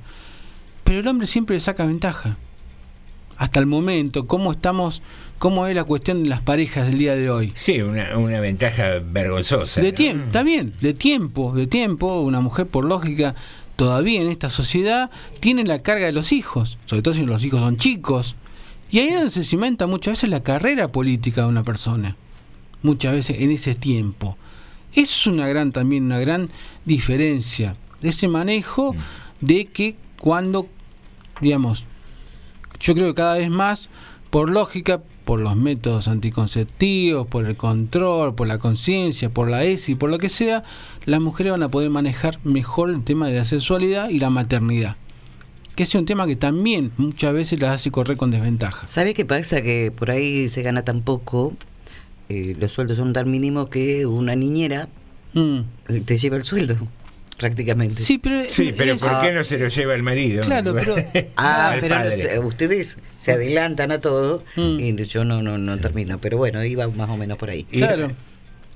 Pero 0.86 1.00
el 1.00 1.08
hombre 1.08 1.28
siempre 1.28 1.56
le 1.56 1.60
saca 1.60 1.86
ventaja. 1.86 2.38
Hasta 3.38 3.60
el 3.60 3.66
momento, 3.66 4.28
¿cómo 4.28 4.52
estamos? 4.52 5.02
¿Cómo 5.40 5.68
es 5.68 5.76
la 5.76 5.84
cuestión 5.84 6.24
de 6.24 6.30
las 6.30 6.42
parejas 6.42 6.88
del 6.88 7.00
día 7.00 7.16
de 7.16 7.30
hoy? 7.30 7.52
Sí, 7.56 7.82
una, 7.82 8.18
una 8.18 8.40
ventaja 8.40 9.00
vergonzosa. 9.04 9.82
De 9.82 9.92
¿no? 9.92 9.96
tiempo, 9.96 10.26
está 10.26 10.44
bien, 10.44 10.74
de 10.82 10.94
tiempo, 10.94 11.54
de 11.54 11.68
tiempo, 11.68 12.22
una 12.22 12.42
mujer 12.42 12.68
por 12.68 12.86
lógica 12.86 13.36
todavía 13.76 14.22
en 14.22 14.28
esta 14.28 14.50
sociedad 14.50 15.10
tiene 15.40 15.64
la 15.64 15.82
carga 15.82 16.06
de 16.06 16.14
los 16.14 16.32
hijos, 16.32 16.78
sobre 16.86 17.02
todo 17.02 17.14
si 17.14 17.26
los 17.26 17.44
hijos 17.44 17.60
son 17.60 17.78
chicos. 17.78 18.36
Y 18.92 19.00
ahí 19.00 19.08
es 19.08 19.16
donde 19.16 19.30
se 19.32 19.44
cimenta 19.44 19.88
muchas 19.88 20.14
veces 20.14 20.30
la 20.30 20.44
carrera 20.44 20.90
política 20.92 21.42
de 21.42 21.48
una 21.48 21.64
persona. 21.64 22.16
Muchas 22.84 23.14
veces 23.14 23.38
en 23.40 23.52
ese 23.52 23.74
tiempo. 23.74 24.38
Eso 24.94 25.02
es 25.22 25.28
una 25.28 25.48
gran 25.48 25.72
también, 25.72 26.04
una 26.04 26.20
gran 26.20 26.50
diferencia 26.86 27.76
ese 28.10 28.28
manejo 28.28 28.96
de 29.42 29.66
que 29.66 29.96
cuando, 30.20 30.68
digamos, 31.42 31.86
yo 32.84 32.94
creo 32.94 33.08
que 33.08 33.16
cada 33.16 33.38
vez 33.38 33.50
más, 33.50 33.90
por 34.30 34.50
lógica, 34.50 35.02
por 35.24 35.40
los 35.40 35.56
métodos 35.56 36.10
anticonceptivos, 36.10 37.26
por 37.28 37.46
el 37.46 37.56
control, 37.56 38.36
por 38.36 38.48
la 38.48 38.60
conciencia, 38.60 39.30
por 39.30 39.50
la 39.50 39.64
ESI, 39.64 39.96
por 39.96 40.10
lo 40.10 40.18
que 40.18 40.30
sea, 40.30 40.64
las 41.06 41.22
mujeres 41.22 41.54
van 41.54 41.64
a 41.64 41.70
poder 41.70 41.90
manejar 41.90 42.40
mejor 42.44 42.90
el 42.90 43.04
tema 43.04 43.28
de 43.28 43.36
la 43.36 43.46
sexualidad 43.46 44.10
y 44.10 44.20
la 44.20 44.30
maternidad. 44.30 44.98
Que 45.76 45.84
es 45.84 45.96
un 45.96 46.06
tema 46.06 46.28
que 46.28 46.36
también 46.36 46.92
muchas 46.98 47.34
veces 47.34 47.60
las 47.60 47.72
hace 47.72 47.90
correr 47.90 48.18
con 48.18 48.32
desventaja. 48.32 48.88
¿Sabe 48.88 49.14
qué 49.14 49.26
pasa? 49.26 49.62
Que 49.62 49.92
por 49.92 50.12
ahí 50.12 50.50
se 50.50 50.62
gana 50.62 50.84
tan 50.84 51.02
poco, 51.02 51.54
eh, 52.28 52.56
los 52.60 52.74
sueldos 52.74 52.98
son 52.98 53.14
tan 53.14 53.32
mínimos 53.32 53.70
que 53.70 54.06
una 54.06 54.36
niñera 54.36 54.90
eh, 55.36 56.02
te 56.06 56.18
lleva 56.18 56.36
el 56.36 56.44
sueldo, 56.44 56.76
prácticamente. 57.36 58.02
Sí, 58.02 58.18
pero, 58.18 58.44
Sí, 58.50 58.74
pero 58.78 58.96
¿por 58.98 59.22
qué 59.22 59.32
no 59.32 59.44
se 59.44 59.58
lo 59.60 59.68
lleva 59.68 59.96
el 59.96 60.04
marido? 60.04 60.44
Claro, 60.44 60.74
pero- 60.80 60.96
Ah, 61.36 61.76
pero 61.82 62.00
no 62.00 62.12
sé, 62.12 62.40
ustedes 62.40 62.98
se 63.18 63.32
adelantan 63.32 63.92
a 63.92 64.00
todo 64.02 64.44
y 64.56 64.96
yo 65.06 65.26
no, 65.26 65.42
no, 65.42 65.58
no 65.58 65.80
termino. 65.80 66.18
Pero 66.20 66.38
bueno, 66.38 66.64
iba 66.64 66.88
más 66.90 67.10
o 67.10 67.18
menos 67.18 67.38
por 67.38 67.50
ahí. 67.50 67.66
Y- 67.72 67.82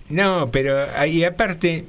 No, 0.09 0.49
pero 0.51 0.87
ahí 0.95 1.23
aparte, 1.23 1.85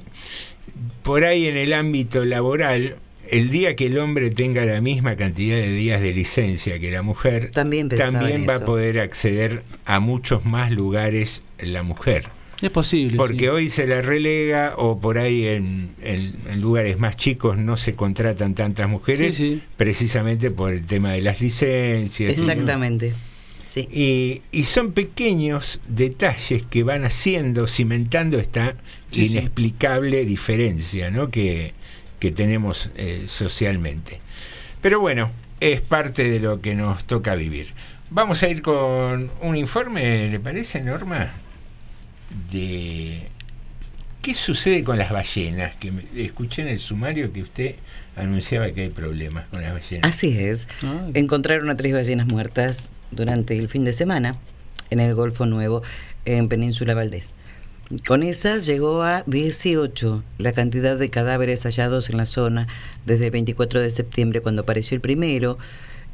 por 1.03 1.25
ahí 1.25 1.47
en 1.47 1.55
el 1.57 1.73
ámbito 1.73 2.25
laboral, 2.25 2.95
el 3.29 3.49
día 3.49 3.75
que 3.75 3.85
el 3.85 3.97
hombre 3.99 4.29
tenga 4.31 4.65
la 4.65 4.81
misma 4.81 5.15
cantidad 5.15 5.55
de 5.55 5.71
días 5.71 6.01
de 6.01 6.11
licencia 6.13 6.79
que 6.79 6.91
la 6.91 7.01
mujer, 7.01 7.51
También 7.51 8.41
en 8.41 8.49
va 8.49 8.55
a 8.55 8.65
poder 8.65 8.99
acceder 8.99 9.63
a 9.85 9.99
muchos 9.99 10.45
más 10.45 10.71
lugares 10.71 11.43
la 11.59 11.83
mujer. 11.83 12.25
Es 12.61 12.69
posible. 12.71 13.15
Porque 13.15 13.39
sí. 13.45 13.47
hoy 13.47 13.69
se 13.69 13.87
la 13.87 14.01
relega 14.01 14.73
o 14.77 14.99
por 14.99 15.17
ahí 15.17 15.47
en, 15.47 15.91
en- 16.01 16.35
en 16.49 16.59
lugares 16.61 16.99
más 16.99 17.15
chicos 17.15 17.57
no 17.57 17.77
se 17.77 17.93
contratan 17.95 18.53
tantas 18.53 18.89
mujeres 18.89 19.35
Sí, 19.35 19.55
sí. 19.55 19.61
precisamente 19.77 20.51
por 20.51 20.73
el 20.73 20.85
tema 20.85 21.13
de 21.13 21.21
las 21.21 21.39
licencias. 21.39 22.31
Exactamente. 22.31 23.13
Sí. 23.65 23.87
Y, 23.91 24.41
y 24.51 24.63
son 24.63 24.91
pequeños 24.93 25.79
detalles 25.87 26.63
que 26.63 26.83
van 26.83 27.05
haciendo, 27.05 27.65
cimentando 27.67 28.39
esta 28.39 28.75
Sí, 29.11 29.27
sí. 29.29 29.31
inexplicable 29.37 30.25
diferencia 30.25 31.11
¿no? 31.11 31.29
que, 31.29 31.73
que 32.19 32.31
tenemos 32.31 32.89
eh, 32.95 33.23
socialmente. 33.27 34.19
Pero 34.81 34.99
bueno, 34.99 35.31
es 35.61 35.81
parte 35.81 36.29
de 36.29 36.39
lo 36.39 36.59
que 36.61 36.75
nos 36.75 37.05
toca 37.05 37.35
vivir. 37.35 37.67
Vamos 38.09 38.41
a 38.43 38.49
ir 38.49 38.61
con 38.63 39.29
un 39.41 39.55
informe, 39.55 40.27
¿le 40.29 40.39
parece, 40.39 40.81
Norma? 40.81 41.31
De 42.51 43.23
qué 44.21 44.33
sucede 44.33 44.83
con 44.83 44.97
las 44.97 45.11
ballenas, 45.11 45.75
que 45.75 45.91
me- 45.91 46.05
escuché 46.15 46.61
en 46.61 46.67
el 46.69 46.79
sumario 46.79 47.31
que 47.31 47.41
usted 47.41 47.75
anunciaba 48.15 48.71
que 48.71 48.81
hay 48.83 48.89
problemas 48.89 49.47
con 49.49 49.61
las 49.61 49.73
ballenas. 49.73 50.07
Así 50.09 50.37
es. 50.37 50.67
Encontraron 51.13 51.69
a 51.69 51.77
tres 51.77 51.93
ballenas 51.93 52.27
muertas 52.27 52.89
durante 53.11 53.57
el 53.57 53.67
fin 53.67 53.83
de 53.85 53.93
semana 53.93 54.35
en 54.89 54.99
el 54.99 55.13
Golfo 55.15 55.45
Nuevo, 55.45 55.81
en 56.25 56.49
Península 56.49 56.93
Valdés. 56.93 57.33
Con 58.05 58.21
esas 58.21 58.67
llegó 58.67 59.01
a 59.01 59.23
18 59.25 60.23
la 60.37 60.51
cantidad 60.53 60.95
de 60.97 61.09
cadáveres 61.09 61.63
hallados 61.63 62.09
en 62.11 62.17
la 62.17 62.27
zona 62.27 62.67
desde 63.07 63.25
el 63.25 63.31
24 63.31 63.79
de 63.81 63.89
septiembre, 63.89 64.41
cuando 64.41 64.61
apareció 64.61 64.93
el 64.95 65.01
primero. 65.01 65.57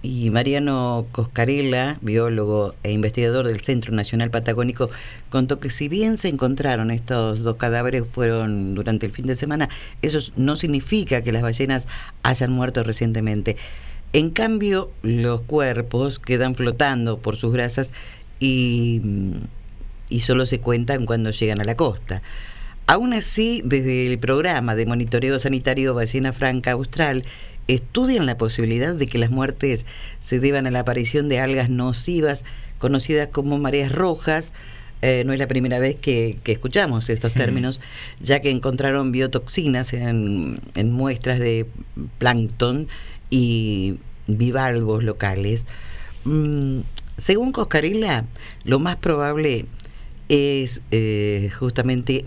Y 0.06 0.30
Mariano 0.30 1.08
Coscarella, 1.12 1.98
biólogo 2.02 2.76
e 2.84 2.92
investigador 2.92 3.48
del 3.48 3.62
Centro 3.62 3.92
Nacional 3.92 4.30
Patagónico, 4.30 4.90
contó 5.30 5.60
que 5.60 5.72
si 5.72 5.88
bien 5.88 6.18
se 6.18 6.30
encontraron 6.30 6.92
estos 6.92 7.42
dos 7.42 7.56
cadáveres 7.56 8.04
fueron 8.10 8.76
durante 8.76 9.08
el 9.08 9.12
fin 9.12 9.26
de 9.26 9.36
semana, 9.36 9.70
eso 10.04 10.20
no 10.36 10.56
significa 10.56 11.24
que 11.24 11.32
las 11.32 11.42
ballenas 11.42 11.88
hayan 12.22 12.52
muerto 12.52 12.84
recientemente. 12.84 13.58
En 14.14 14.30
cambio, 14.30 14.92
los 15.02 15.42
cuerpos 15.42 16.20
quedan 16.20 16.54
flotando 16.54 17.18
por 17.18 17.36
sus 17.36 17.52
grasas 17.52 17.92
y, 18.40 19.02
y 20.10 20.20
solo 20.20 20.46
se 20.46 20.60
cuentan 20.60 21.06
cuando 21.06 21.32
llegan 21.32 21.62
a 21.62 21.66
la 21.66 21.76
costa. 21.76 22.22
Aún 22.88 23.14
así, 23.14 23.64
desde 23.66 24.06
el 24.06 24.20
programa 24.20 24.76
de 24.76 24.86
monitoreo 24.86 25.40
sanitario 25.40 25.96
Ballena 25.96 26.34
Franca 26.34 26.74
Austral, 26.74 27.26
estudian 27.68 28.26
la 28.26 28.38
posibilidad 28.38 28.94
de 28.94 29.08
que 29.08 29.18
las 29.18 29.32
muertes 29.32 29.86
se 30.20 30.40
deban 30.40 30.68
a 30.68 30.72
la 30.72 30.82
aparición 30.82 31.30
de 31.30 31.40
algas 31.40 31.70
nocivas 31.70 32.46
conocidas 32.78 33.30
como 33.30 33.58
mareas 33.58 33.92
rojas. 33.92 34.54
Eh, 35.02 35.24
no 35.26 35.34
es 35.34 35.40
la 35.40 35.48
primera 35.48 35.80
vez 35.80 35.96
que, 35.96 36.38
que 36.44 36.52
escuchamos 36.52 37.10
estos 37.10 37.34
términos, 37.34 37.80
ya 38.20 38.40
que 38.40 38.50
encontraron 38.50 39.12
biotoxinas 39.12 39.94
en, 39.94 40.60
en 40.76 40.92
muestras 40.92 41.40
de 41.40 41.68
plancton 42.18 42.88
y 43.30 43.96
bivalvos 44.28 45.04
locales. 45.04 45.68
Mm, 46.24 46.80
según 47.18 47.52
Coscarilla, 47.52 48.26
lo 48.64 48.80
más 48.80 48.96
probable 48.98 49.66
es 50.30 50.82
eh, 50.92 51.50
justamente 51.58 52.26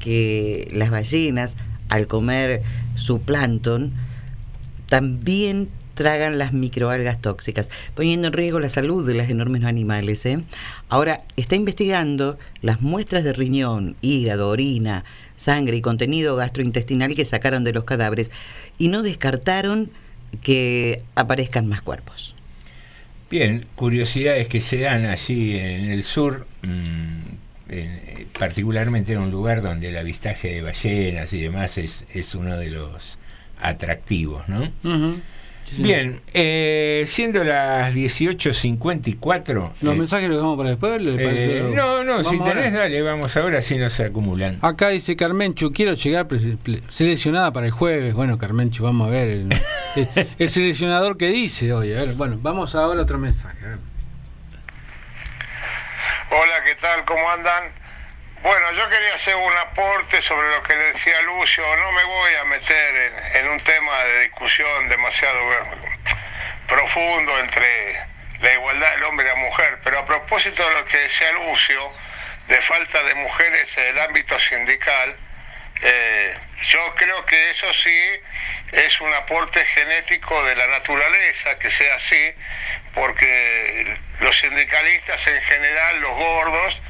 que 0.00 0.68
las 0.72 0.90
ballenas, 0.90 1.56
al 1.88 2.06
comer 2.06 2.62
su 2.96 3.20
plancton, 3.20 3.92
también 4.88 5.68
tragan 5.94 6.36
las 6.38 6.52
microalgas 6.52 7.20
tóxicas, 7.22 7.70
poniendo 7.94 8.26
en 8.28 8.34
riesgo 8.34 8.60
la 8.60 8.68
salud 8.68 9.06
de 9.06 9.14
los 9.14 9.28
enormes 9.30 9.64
animales. 9.64 10.26
¿eh? 10.26 10.40
Ahora, 10.90 11.22
está 11.36 11.56
investigando 11.56 12.38
las 12.60 12.82
muestras 12.82 13.24
de 13.24 13.32
riñón, 13.32 13.96
hígado, 14.02 14.48
orina, 14.50 15.04
sangre 15.36 15.76
y 15.76 15.80
contenido 15.80 16.36
gastrointestinal 16.36 17.14
que 17.14 17.24
sacaron 17.24 17.64
de 17.64 17.72
los 17.72 17.84
cadáveres 17.84 18.30
y 18.78 18.88
no 18.88 19.02
descartaron 19.02 19.90
que 20.42 21.02
aparezcan 21.14 21.66
más 21.66 21.80
cuerpos. 21.80 22.34
Bien, 23.30 23.64
curiosidades 23.74 24.48
que 24.48 24.60
se 24.60 24.80
dan 24.80 25.06
allí 25.06 25.56
en 25.58 25.90
el 25.90 26.04
sur, 26.04 26.46
mm, 26.62 27.70
en- 27.70 28.26
particularmente 28.38 29.14
en 29.14 29.18
un 29.20 29.30
lugar 29.30 29.62
donde 29.62 29.88
el 29.88 29.96
avistaje 29.96 30.48
de 30.54 30.62
ballenas 30.62 31.32
y 31.32 31.40
demás 31.40 31.78
es, 31.78 32.04
es 32.12 32.34
uno 32.34 32.56
de 32.56 32.70
los 32.70 33.18
atractivos, 33.60 34.48
¿no? 34.48 34.62
Ujú. 34.84 35.20
Sí, 35.64 35.76
sí. 35.76 35.82
Bien, 35.82 36.20
eh, 36.32 37.02
siendo 37.08 37.42
las 37.42 37.92
18.54... 37.92 39.72
¿Los 39.80 39.94
eh, 39.94 39.98
mensajes 39.98 40.28
los 40.28 40.36
dejamos 40.38 40.56
para 40.56 40.70
después? 40.70 41.02
¿Le 41.02 41.14
eh, 41.18 41.72
no, 41.74 42.04
no, 42.04 42.22
si 42.22 42.38
tenés, 42.38 42.66
ahora. 42.66 42.70
dale, 42.70 43.02
vamos 43.02 43.36
ahora, 43.36 43.60
si 43.60 43.76
no 43.76 43.90
se 43.90 44.04
acumulan. 44.04 44.58
Acá 44.62 44.90
dice 44.90 45.16
Carmenchu, 45.16 45.72
quiero 45.72 45.94
llegar 45.94 46.28
seleccionada 46.86 47.52
para 47.52 47.66
el 47.66 47.72
jueves. 47.72 48.14
Bueno, 48.14 48.38
Carmenchu, 48.38 48.84
vamos 48.84 49.08
a 49.08 49.10
ver 49.10 49.28
el, 49.28 49.48
el- 49.96 50.28
el 50.38 50.48
seleccionador 50.48 51.16
que 51.16 51.26
dice 51.30 51.72
hoy. 51.72 51.92
A 51.94 51.96
ver, 52.04 52.14
bueno, 52.14 52.38
vamos 52.40 52.76
ahora 52.76 53.00
a 53.00 53.02
otro 53.02 53.18
mensaje. 53.18 53.58
a 53.64 53.68
ver. 53.70 53.78
Hola, 56.30 56.54
¿qué 56.64 56.80
tal? 56.80 57.04
¿Cómo 57.06 57.28
andan? 57.28 57.64
Bueno, 58.46 58.70
yo 58.74 58.88
quería 58.88 59.12
hacer 59.12 59.34
un 59.34 59.56
aporte 59.56 60.22
sobre 60.22 60.48
lo 60.50 60.62
que 60.62 60.76
decía 60.76 61.20
Lucio. 61.22 61.64
No 61.78 61.90
me 61.90 62.04
voy 62.04 62.34
a 62.36 62.44
meter 62.44 63.12
en, 63.34 63.48
un 63.48 63.58
tema 63.58 64.04
de 64.04 64.20
discusión 64.20 64.88
demasiado 64.88 65.40
profundo 66.68 67.40
entre 67.40 68.06
la 68.38 68.52
igualdad 68.52 68.92
del 68.92 69.02
hombre 69.02 69.26
y 69.26 69.30
la 69.30 69.34
mujer, 69.34 69.80
pero 69.82 69.98
a 69.98 70.06
propósito 70.06 70.64
de 70.64 70.74
lo 70.76 70.84
que 70.84 70.96
decía 70.96 71.32
Lucio, 71.32 71.92
de 72.46 72.60
falta 72.60 73.02
de 73.02 73.16
mujeres 73.16 73.76
en 73.78 73.86
el 73.86 73.98
ámbito 73.98 74.38
sindical, 74.38 75.16
eh, 75.82 76.38
yo 76.70 76.94
creo 76.94 77.26
que 77.26 77.50
eso 77.50 77.74
sí 77.74 78.00
es 78.70 79.00
un 79.00 79.12
aporte 79.12 79.64
genético 79.64 80.44
de 80.44 80.54
la 80.54 80.68
naturaleza, 80.68 81.58
que 81.58 81.68
sea 81.68 81.96
así, 81.96 82.32
porque 82.94 83.98
los 84.20 84.38
sindicalistas 84.38 85.26
en 85.26 85.42
general, 85.42 85.98
los 85.98 86.12
gordos, 86.12 86.80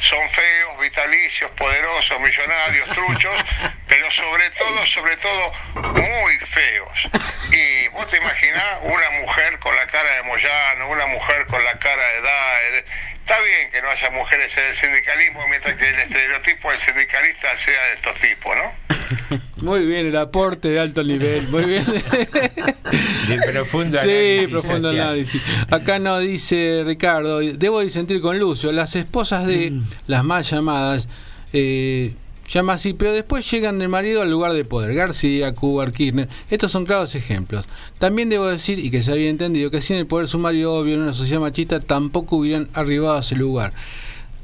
son 0.00 0.28
feos, 0.30 0.80
vitalicios, 0.80 1.50
poderosos, 1.52 2.20
millonarios, 2.20 2.88
truchos, 2.90 3.44
pero 3.86 4.10
sobre 4.10 4.50
todo, 4.50 4.86
sobre 4.86 5.16
todo, 5.18 5.52
muy 5.94 6.38
feos. 6.38 7.08
Y 7.52 7.88
vos 7.88 8.06
te 8.08 8.16
imaginás 8.16 8.78
una 8.82 9.10
mujer 9.20 9.58
con 9.58 9.74
la 9.76 9.86
cara 9.86 10.10
de 10.16 10.22
Moyano, 10.22 10.88
una 10.88 11.06
mujer 11.06 11.46
con 11.46 11.62
la 11.64 11.78
cara 11.78 12.02
de 12.02 12.20
Daer. 12.22 12.84
Está 13.30 13.42
bien 13.44 13.70
que 13.70 13.80
no 13.80 13.88
haya 13.88 14.10
mujeres 14.10 14.56
en 14.58 14.64
el 14.64 14.74
sindicalismo, 14.74 15.46
mientras 15.48 15.76
que 15.78 15.88
el 15.88 15.94
estereotipo 16.00 16.68
del 16.68 16.80
sindicalista 16.80 17.56
sea 17.56 17.80
de 17.86 17.94
estos 17.94 18.14
tipos, 18.16 18.56
¿no? 18.56 19.40
Muy 19.64 19.86
bien, 19.86 20.06
el 20.06 20.16
aporte 20.16 20.66
de 20.68 20.80
alto 20.80 21.04
nivel. 21.04 21.46
Muy 21.46 21.64
bien. 21.64 21.84
De 21.86 23.38
profundo 23.52 24.00
Sí, 24.02 24.08
análisis 24.08 24.48
profundo 24.48 24.88
social. 24.88 25.00
análisis. 25.06 25.42
Acá 25.70 26.00
nos 26.00 26.22
dice 26.22 26.82
Ricardo, 26.84 27.38
debo 27.38 27.82
disentir 27.82 28.20
con 28.20 28.36
Lucio, 28.36 28.72
las 28.72 28.96
esposas 28.96 29.46
de 29.46 29.70
Mm. 29.70 29.84
las 30.08 30.24
más 30.24 30.50
llamadas, 30.50 31.06
eh, 31.52 32.14
llama 32.50 32.74
así, 32.74 32.92
pero 32.92 33.12
después 33.12 33.48
llegan 33.50 33.78
del 33.78 33.88
marido 33.88 34.22
al 34.22 34.30
lugar 34.30 34.52
de 34.52 34.64
poder. 34.64 34.94
García, 34.94 35.54
Cubar, 35.54 35.92
Kirchner, 35.92 36.28
estos 36.50 36.72
son 36.72 36.84
claros 36.84 37.14
ejemplos. 37.14 37.68
También 37.98 38.28
debo 38.28 38.46
decir, 38.46 38.78
y 38.78 38.90
que 38.90 39.02
se 39.02 39.12
había 39.12 39.30
entendido, 39.30 39.70
que 39.70 39.80
sin 39.80 39.96
el 39.96 40.06
poder 40.06 40.28
sumario 40.28 40.74
obvio 40.74 40.94
en 40.94 41.02
una 41.02 41.12
sociedad 41.12 41.40
machista 41.40 41.80
tampoco 41.80 42.36
hubieran 42.36 42.68
arribado 42.74 43.16
a 43.16 43.20
ese 43.20 43.36
lugar. 43.36 43.72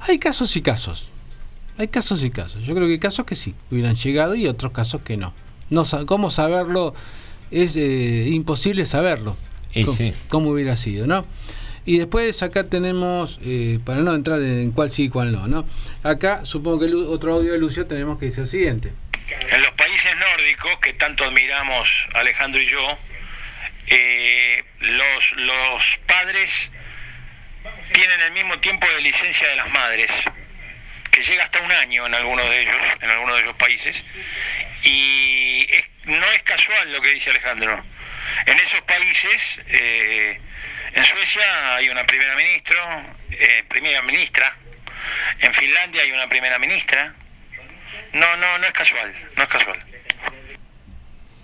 Hay 0.01 0.19
casos 0.19 0.57
y 0.57 0.63
casos. 0.63 1.11
Hay 1.79 1.89
casos 1.89 2.23
y 2.23 2.31
casos. 2.31 2.63
Yo 2.65 2.75
creo 2.75 2.87
que 2.87 2.95
hay 2.95 2.99
casos 2.99 3.27
que 3.27 3.37
sí, 3.37 3.55
hubieran 3.71 3.97
llegado 3.97 4.35
y 4.35 4.47
otros 4.47 4.73
casos 4.73 5.03
que 5.03 5.17
no. 5.17 5.35
no 5.69 5.85
¿Cómo 6.07 6.31
saberlo? 6.31 6.95
Es 7.51 7.77
eh, 7.77 8.29
imposible 8.31 8.87
saberlo. 8.87 9.37
Y 9.75 9.85
cómo, 9.85 9.97
sí. 9.97 10.13
cómo 10.29 10.51
hubiera 10.51 10.77
sido, 10.77 11.07
¿no? 11.07 11.27
Y 11.87 11.99
después 11.99 12.43
acá 12.43 12.65
tenemos, 12.65 13.39
eh, 13.45 13.79
para 13.85 14.01
no 14.01 14.13
entrar 14.15 14.43
en 14.43 14.73
cuál 14.73 14.91
sí 14.91 15.05
y 15.05 15.09
cuál 15.09 15.31
no, 15.31 15.47
¿no? 15.47 15.69
Acá 16.03 16.45
supongo 16.45 16.81
que 16.81 16.93
otro 16.93 17.35
audio 17.35 17.53
de 17.53 17.59
Lucio 17.59 17.87
tenemos 17.87 18.19
que 18.19 18.27
decir 18.27 18.41
lo 18.41 18.47
siguiente. 18.47 18.93
En 19.49 19.63
los 19.63 19.71
países 19.73 20.13
nórdicos, 20.17 20.79
que 20.81 20.93
tanto 20.95 21.25
admiramos 21.25 21.89
Alejandro 22.15 22.61
y 22.61 22.67
yo, 22.67 22.99
eh, 23.87 24.65
los, 24.81 25.33
los 25.37 25.99
padres 26.07 26.71
tienen 27.93 28.21
el 28.21 28.33
mismo 28.33 28.59
tiempo 28.59 28.87
de 28.97 29.03
licencia 29.03 29.49
de 29.49 29.57
las 29.57 29.71
madres, 29.71 30.11
que 31.13 31.23
llega 31.23 31.45
hasta 31.45 31.61
un 31.61 31.71
año 31.71 32.07
en 32.07 32.15
algunos 32.15 32.51
de 32.51 32.63
ellos, 32.63 32.83
en 33.01 33.11
algunos 33.11 33.37
de 33.37 33.43
esos 33.43 33.57
países, 33.57 34.05
y 34.83 35.67
no 36.07 36.27
es 36.33 36.43
casual 36.43 36.93
lo 36.93 37.01
que 37.01 37.15
dice 37.15 37.31
Alejandro. 37.31 37.83
En 38.47 38.59
esos 38.59 38.81
países, 38.83 39.59
eh, 39.69 40.41
en 40.97 41.05
Suecia 41.05 41.77
hay 41.77 41.89
una 41.89 42.05
primera 42.05 42.35
ministro, 42.37 42.77
eh, 43.31 43.65
primera 43.69 44.03
ministra, 44.03 44.57
en 45.41 45.53
Finlandia 45.53 46.03
hay 46.03 46.11
una 46.13 46.27
primera 46.29 46.59
ministra, 46.59 47.15
no, 48.15 48.37
no, 48.39 48.59
no 48.59 48.67
es 48.67 48.73
casual, 48.73 49.13
no 49.37 49.43
es 49.43 49.49
casual. 49.49 49.77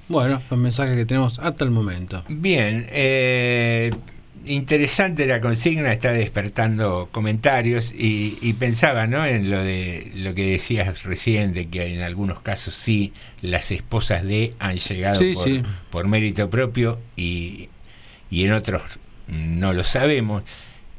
Bueno, 0.09 0.43
los 0.51 0.59
mensajes 0.59 0.97
que 0.97 1.05
tenemos 1.05 1.39
hasta 1.39 1.65
el 1.65 1.71
momento. 1.71 2.25
Bien, 2.29 2.87
eh, 2.91 3.91
interesante 4.45 5.27
la 5.27 5.41
consigna, 5.41 5.93
está 5.93 6.13
despertando 6.13 7.09
comentarios 7.13 7.93
y, 7.97 8.39
y 8.43 8.53
pensaba 8.55 9.07
¿no? 9.07 9.25
en 9.25 9.51
lo 9.51 9.63
de 9.63 10.11
lo 10.15 10.35
que 10.35 10.47
decías 10.51 11.05
recién, 11.05 11.55
de 11.55 11.69
que 11.69 11.95
en 11.95 12.01
algunos 12.03 12.41
casos 12.41 12.75
sí 12.75 13.13
las 13.41 13.71
esposas 13.71 14.25
de 14.25 14.55
han 14.59 14.77
llegado 14.77 15.15
Sí, 15.15 15.35
por, 15.35 15.45
sí. 15.45 15.63
por 15.91 16.09
mérito 16.09 16.51
propio 16.51 16.99
y, 17.17 17.69
y 18.31 18.45
en 18.45 18.53
otros 18.53 18.83
no 19.33 19.73
lo 19.73 19.83
sabemos. 19.83 20.43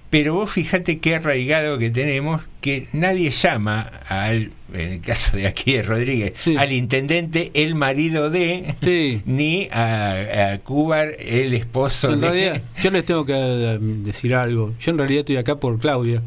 Pero 0.10 0.36
vos 0.36 0.52
fíjate 0.52 1.00
qué 1.00 1.16
arraigado 1.16 1.80
que 1.80 1.90
tenemos 1.90 2.44
que 2.62 2.88
nadie 2.94 3.32
llama 3.32 3.82
al, 4.08 4.52
en 4.72 4.92
el 4.94 5.02
caso 5.02 5.36
de 5.36 5.48
aquí 5.48 5.74
de 5.74 5.82
Rodríguez, 5.82 6.34
al 6.56 6.72
intendente 6.72 7.50
el 7.56 7.74
marido 7.74 8.30
de, 8.30 8.76
ni 9.26 9.68
a, 9.72 10.52
a 10.54 10.58
Cubar 10.60 11.16
el 11.18 11.56
esposo 11.56 12.14
En 12.14 12.22
de. 12.22 12.30
realidad, 12.30 12.62
yo 12.84 12.92
les 12.92 13.06
tengo 13.06 13.26
que 13.26 13.34
eh, 13.36 13.78
decir 13.82 14.36
algo. 14.36 14.76
Yo 14.80 14.92
en 14.92 15.00
realidad 15.00 15.22
estoy 15.22 15.38
acá 15.38 15.56
por 15.56 15.80
Claudia. 15.80 16.22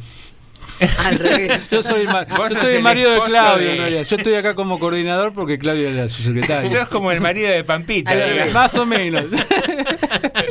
Al 1.06 1.18
revés. 1.18 1.70
Yo 1.70 1.82
soy 1.82 2.02
el, 2.02 2.06
ma- 2.08 2.24
Vos 2.24 2.48
yo 2.48 2.54
sos 2.54 2.60
soy 2.62 2.70
el 2.72 2.76
el 2.78 2.82
marido 2.82 3.10
de 3.10 3.16
en 3.16 3.78
realidad. 3.78 4.02
Yo 4.04 4.16
estoy 4.16 4.34
acá 4.34 4.54
como 4.54 4.78
coordinador 4.78 5.32
porque 5.32 5.58
Claudia 5.58 5.90
era 5.90 6.08
su 6.08 6.22
secretaria. 6.22 6.68
Sos 6.80 6.88
como 6.88 7.10
el 7.12 7.20
marido 7.20 7.50
de 7.50 7.64
Pampita. 7.64 8.12
Más 8.52 8.74
o 8.76 8.86
menos. 8.86 9.24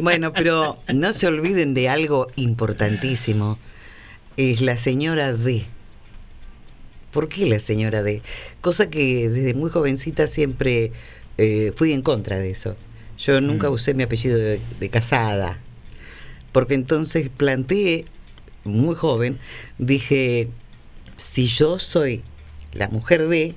Bueno, 0.01 0.33
pero 0.33 0.79
no 0.93 1.13
se 1.13 1.27
olviden 1.27 1.73
de 1.73 1.87
algo 1.89 2.27
importantísimo. 2.35 3.57
Es 4.35 4.59
la 4.61 4.77
señora 4.77 5.31
D. 5.33 5.65
¿Por 7.11 7.29
qué 7.29 7.45
la 7.45 7.59
señora 7.59 8.03
D? 8.03 8.21
Cosa 8.61 8.89
que 8.89 9.29
desde 9.29 9.53
muy 9.53 9.69
jovencita 9.69 10.27
siempre 10.27 10.91
eh, 11.37 11.71
fui 11.75 11.93
en 11.93 12.01
contra 12.01 12.37
de 12.39 12.49
eso. 12.49 12.75
Yo 13.17 13.39
nunca 13.39 13.69
Mm. 13.69 13.73
usé 13.73 13.93
mi 13.93 14.03
apellido 14.03 14.37
de, 14.37 14.59
de 14.79 14.89
casada. 14.89 15.59
Porque 16.51 16.73
entonces 16.73 17.29
planteé, 17.29 18.05
muy 18.65 18.95
joven, 18.95 19.39
dije, 19.77 20.49
si 21.17 21.47
yo 21.47 21.79
soy 21.79 22.21
la 22.73 22.89
mujer 22.89 23.27
de, 23.27 23.55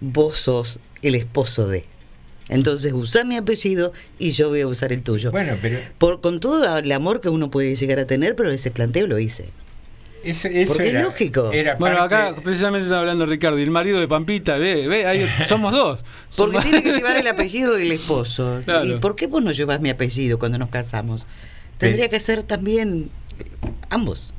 vos 0.00 0.38
sos 0.38 0.80
el 1.02 1.14
esposo 1.14 1.68
de. 1.68 1.84
Entonces 2.48 2.92
usa 2.92 3.24
mi 3.24 3.36
apellido 3.36 3.92
y 4.18 4.30
yo 4.32 4.48
voy 4.48 4.60
a 4.60 4.66
usar 4.68 4.92
el 4.92 5.02
tuyo. 5.02 5.30
Bueno, 5.32 5.54
pero 5.60 5.78
Por, 5.98 6.20
con 6.20 6.38
todo 6.40 6.78
el 6.78 6.92
amor 6.92 7.20
que 7.20 7.28
uno 7.28 7.50
puede 7.50 7.74
llegar 7.74 7.98
a 7.98 8.06
tener, 8.06 8.36
pero 8.36 8.50
ese 8.52 8.70
planteo 8.70 9.06
lo 9.08 9.18
hice. 9.18 9.46
eso, 10.22 10.46
eso 10.48 10.72
Porque 10.72 10.88
es 10.88 10.94
lógico. 11.02 11.50
era 11.52 11.74
Bueno, 11.74 11.96
parte- 11.98 12.14
acá 12.14 12.36
precisamente 12.42 12.84
está 12.86 13.00
hablando 13.00 13.26
Ricardo 13.26 13.58
y 13.58 13.62
el 13.62 13.70
marido 13.72 13.98
de 13.98 14.06
Pampita, 14.06 14.58
ve, 14.58 14.86
ve, 14.86 15.06
ahí 15.06 15.26
somos 15.48 15.72
dos. 15.72 16.04
Porque 16.36 16.58
Somos- 16.58 16.64
tiene 16.64 16.82
que 16.84 16.92
llevar 16.96 17.16
el 17.16 17.26
apellido 17.26 17.74
del 17.74 17.90
esposo. 17.90 18.62
Claro. 18.64 18.84
¿Y 18.84 18.94
por 19.00 19.16
qué 19.16 19.26
vos 19.26 19.42
no 19.42 19.50
llevas 19.50 19.80
mi 19.80 19.90
apellido 19.90 20.38
cuando 20.38 20.56
nos 20.58 20.68
casamos? 20.68 21.26
Tendría 21.78 22.08
que 22.08 22.20
ser 22.20 22.44
también 22.44 23.10
ambos. 23.90 24.32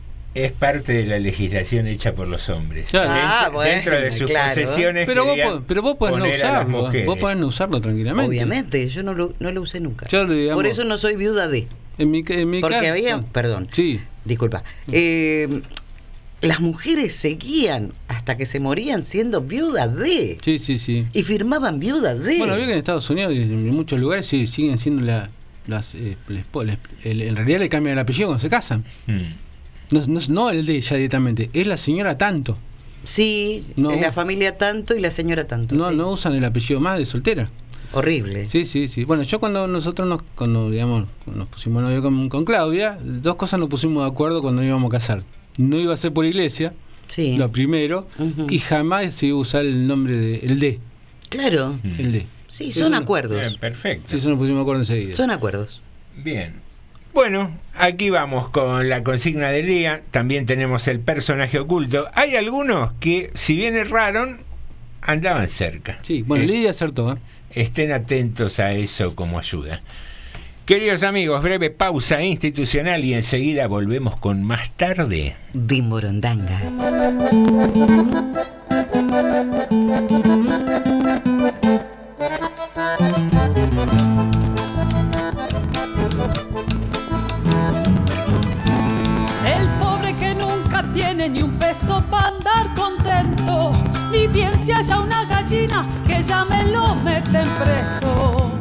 Es 0.46 0.52
parte 0.52 0.94
de 0.94 1.06
la 1.06 1.20
legislación 1.20 1.88
hecha 1.88 2.14
por 2.14 2.28
los 2.28 2.50
hombres. 2.50 2.88
Claro. 2.88 3.10
Ah, 3.12 3.40
dentro, 3.44 3.54
bueno, 3.54 3.72
dentro 3.72 4.02
de 4.02 4.12
sus 4.12 4.28
claro. 4.30 4.50
posesiones. 4.62 5.06
pero, 5.06 5.26
vos, 5.26 5.62
pero 5.68 5.82
vos 5.82 5.96
podés 5.96 6.18
no 6.18 6.26
usarlo. 6.30 6.92
Vos 7.06 7.18
podés 7.18 7.38
no 7.38 7.48
usarlo 7.48 7.82
tranquilamente. 7.82 8.28
Obviamente, 8.30 8.88
yo 8.90 9.04
no 9.04 9.14
lo, 9.14 9.34
no 9.40 9.52
lo 9.52 9.62
usé 9.62 9.80
nunca. 9.80 10.08
Yo, 10.08 10.26
digamos, 10.26 10.56
Por 10.62 10.68
eso 10.68 10.84
no 10.84 10.98
soy 10.98 11.16
viuda 11.16 11.48
de. 11.48 11.68
En 11.98 12.12
mi, 12.12 12.24
en 12.28 12.50
mi 12.50 12.62
Porque 12.62 12.78
caso- 12.78 12.90
había, 12.92 13.22
perdón, 13.32 13.68
Sí. 13.72 14.00
disculpa, 14.26 14.64
eh, 14.92 15.62
las 16.42 16.60
mujeres 16.60 17.16
seguían 17.16 17.94
hasta 18.08 18.38
que 18.38 18.46
se 18.46 18.60
morían 18.60 19.02
siendo 19.04 19.42
viudas 19.42 19.96
de. 19.96 20.38
Sí, 20.44 20.60
sí, 20.60 20.78
sí. 20.78 21.08
Y 21.14 21.24
firmaban 21.24 21.80
viuda 21.80 22.14
de. 22.14 22.38
Bueno, 22.38 22.56
veo 22.56 22.66
que 22.68 22.74
en 22.74 22.78
Estados 22.78 23.10
Unidos 23.10 23.34
y 23.34 23.42
en 23.42 23.70
muchos 23.72 24.00
lugares 24.00 24.28
sí, 24.28 24.46
siguen 24.46 24.78
siendo 24.78 25.02
la, 25.02 25.32
las, 25.66 25.96
eh, 25.96 26.16
les 26.28 26.46
po- 26.46 26.64
les- 26.64 26.78
el- 27.04 27.24
en 27.24 27.36
realidad 27.36 27.60
le 27.60 27.70
cambian 27.70 27.94
el 27.94 28.00
apellido 28.00 28.28
cuando 28.28 28.42
se 28.42 28.50
casan. 28.50 28.86
No, 29.92 30.06
no, 30.08 30.20
no 30.30 30.50
el 30.50 30.66
de 30.66 30.76
ella 30.78 30.96
directamente, 30.98 31.50
es 31.54 31.68
la 31.68 31.78
señora 31.78 32.18
tanto. 32.18 32.58
Sí, 33.04 33.66
No. 33.76 33.92
la 33.96 34.12
familia 34.12 34.58
tanto 34.58 34.96
y 34.96 35.00
la 35.00 35.12
señora 35.12 35.48
tanto. 35.48 35.76
No, 35.76 35.90
sí. 35.92 35.96
no 35.96 36.12
usan 36.12 36.34
el 36.36 36.44
apellido 36.44 36.80
más 36.80 36.98
de 36.98 37.06
soltera. 37.06 37.50
Horrible. 37.94 38.50
Sí, 38.50 38.66
sí, 38.66 38.90
sí. 38.90 39.06
Bueno, 39.06 39.24
yo 39.24 39.40
cuando 39.40 39.66
nosotros 39.68 40.08
nos, 40.10 40.22
cuando 40.36 40.70
digamos, 40.70 41.08
nos 41.26 41.48
pusimos 41.48 41.82
novio 41.84 42.02
con, 42.02 42.28
con 42.28 42.44
Claudia, 42.44 43.00
dos 43.02 43.36
cosas 43.38 43.60
nos 43.62 43.70
pusimos 43.70 44.04
de 44.04 44.10
acuerdo 44.10 44.42
cuando 44.42 44.62
nos 44.62 44.68
íbamos 44.68 44.90
a 44.90 44.92
casar. 44.92 45.24
No 45.58 45.78
iba 45.80 45.94
a 45.94 45.98
ser 45.98 46.12
por 46.12 46.26
iglesia, 46.26 46.74
Sí. 47.08 47.38
lo 47.38 47.50
primero, 47.52 48.06
y 48.50 48.60
jamás 48.60 49.14
se 49.16 49.28
iba 49.28 49.38
a 49.38 49.42
usar 49.42 49.66
el 49.66 49.88
nombre 49.88 50.18
de 50.18 50.36
el 50.40 50.60
D. 50.60 50.80
Claro. 51.30 51.80
El 51.98 52.12
D. 52.12 52.26
Sí, 52.50 52.70
Eso 52.70 52.82
son 52.84 52.92
no- 52.92 52.98
acuerdos. 52.98 53.40
Bien, 53.40 53.56
perfecto. 53.58 54.10
Sí, 54.10 54.18
eso 54.18 54.30
nos 54.30 54.38
pusimos 54.38 54.58
de 54.60 54.62
acuerdo 54.64 54.82
enseguida. 54.82 55.16
Son 55.16 55.32
acuerdos. 55.32 55.82
Bien. 56.18 56.56
Bueno, 57.18 57.50
aquí 57.76 58.12
vamos 58.12 58.50
con 58.50 58.90
la 58.90 59.02
consigna 59.02 59.50
del 59.50 59.66
día. 59.66 60.04
También 60.12 60.46
tenemos 60.46 60.88
el 60.88 61.00
personaje 61.00 61.58
oculto. 61.58 62.06
Hay 62.14 62.36
algunos 62.36 62.92
que, 63.00 63.32
si 63.34 63.56
bien 63.56 63.76
erraron, 63.76 64.42
andaban 65.02 65.48
cerca. 65.48 65.98
Sí, 66.04 66.22
bueno, 66.22 66.44
Eh, 66.44 66.48
Lidia 66.48 66.70
acertó. 66.70 67.14
¿eh? 67.14 67.16
Estén 67.50 67.92
atentos 67.92 68.60
a 68.60 68.72
eso 68.74 69.16
como 69.16 69.40
ayuda. 69.40 69.82
Queridos 70.68 71.02
amigos, 71.02 71.42
breve 71.42 71.72
pausa 71.72 72.22
institucional 72.22 73.04
y 73.04 73.16
enseguida 73.16 73.66
volvemos 73.66 74.16
con 74.18 74.44
más 74.44 74.70
tarde. 74.78 75.36
De 75.54 75.82
Morondanga. 75.82 76.62
Tiene 90.98 91.30
ni 91.30 91.44
un 91.44 91.60
peso 91.60 92.04
para 92.10 92.30
andar 92.30 92.74
contento, 92.74 93.72
ni 94.12 94.26
bien 94.26 94.58
si 94.58 94.72
haya 94.72 95.00
una 95.00 95.26
gallina 95.26 95.88
que 96.08 96.24
ya 96.24 96.44
me 96.44 96.64
lo 96.72 96.96
meten 96.96 97.48
preso. 97.60 98.52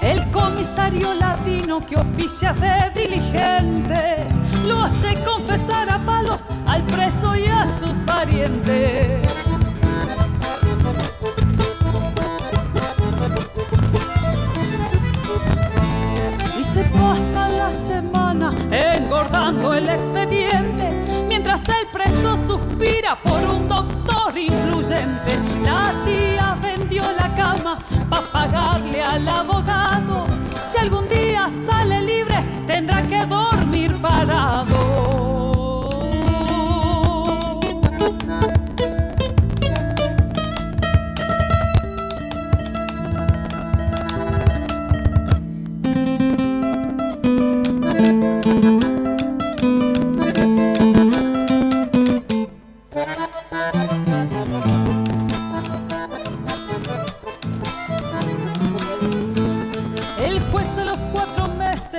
El 0.00 0.30
comisario 0.30 1.12
ladino 1.14 1.84
que 1.84 1.96
oficia 1.96 2.52
de 2.52 3.02
diligente 3.02 4.28
lo 4.64 4.82
hace 4.82 5.20
confesar 5.24 5.90
a 5.90 5.98
palos 6.04 6.42
al 6.68 6.84
preso 6.84 7.34
y 7.34 7.46
a 7.46 7.66
sus 7.66 7.96
parientes. 8.06 9.28
La 17.70 17.76
semana 17.76 18.54
engordando 18.70 19.72
el 19.74 19.88
expediente 19.88 21.24
Mientras 21.28 21.68
el 21.68 21.86
preso 21.92 22.36
suspira 22.36 23.16
por 23.22 23.40
un 23.40 23.68
doctor 23.68 24.36
influyente. 24.36 25.38
La 25.64 25.92
tía 26.04 26.56
vendió 26.60 27.02
la 27.12 27.32
cama 27.36 27.78
para 28.08 28.32
pagarle 28.32 29.00
al 29.00 29.28
abogado. 29.28 30.26
Si 30.60 30.78
algún 30.78 31.08
día 31.08 31.48
sale 31.48 32.02
libre 32.02 32.44
tendrá 32.66 33.02
que 33.02 33.24
dormir 33.26 33.94
parado 34.02 35.29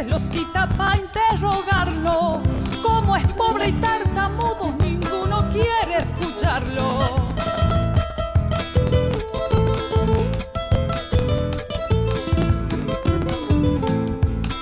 meses 0.01 0.11
lo 0.11 0.19
cita 0.19 0.67
para 0.77 0.97
interrogarlo. 0.97 2.41
Como 2.81 3.15
es 3.15 3.33
pobre 3.33 3.69
y 3.69 3.73
tartamudo, 3.73 4.73
ninguno 4.79 5.47
quiere 5.51 5.97
escucharlo. 5.99 6.99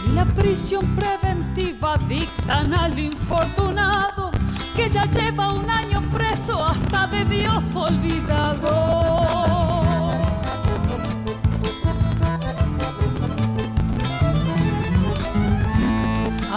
Y 0.06 0.12
la 0.14 0.26
prisión 0.26 0.96
preventiva 0.96 1.98
dictan 2.08 2.74
al 2.74 2.98
infortunado 2.98 4.32
que 4.76 4.90
ya 4.90 5.06
lleva 5.06 5.54
un 5.54 5.70
año 5.70 6.02
preso 6.12 6.64
hasta 6.64 7.08
de 7.08 7.26
Dios 7.26 7.76
olvidado. 7.76 9.29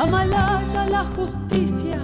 Amalaya 0.03 0.85
la 0.91 1.05
justicia, 1.05 1.97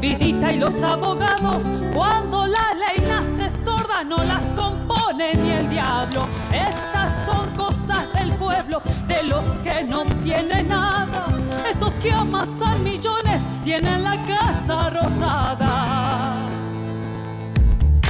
vidita 0.00 0.52
y 0.52 0.58
los 0.58 0.82
abogados. 0.82 1.70
Cuando 1.94 2.48
la 2.48 2.74
ley 2.74 3.06
nace 3.06 3.48
sorda, 3.64 4.02
no 4.02 4.16
las 4.24 4.42
compone 4.56 5.36
ni 5.36 5.50
el 5.50 5.70
diablo. 5.70 6.26
Estas 6.52 7.12
son 7.26 7.48
cosas 7.50 8.12
del 8.12 8.32
pueblo, 8.32 8.82
de 9.06 9.22
los 9.22 9.44
que 9.62 9.84
no 9.84 10.04
tienen 10.24 10.66
nada. 10.66 11.26
Esos 11.70 11.92
que 12.02 12.10
amasan 12.10 12.82
millones 12.82 13.42
tienen 13.62 14.02
la 14.02 14.16
casa 14.26 14.90
rosada. 14.90 16.34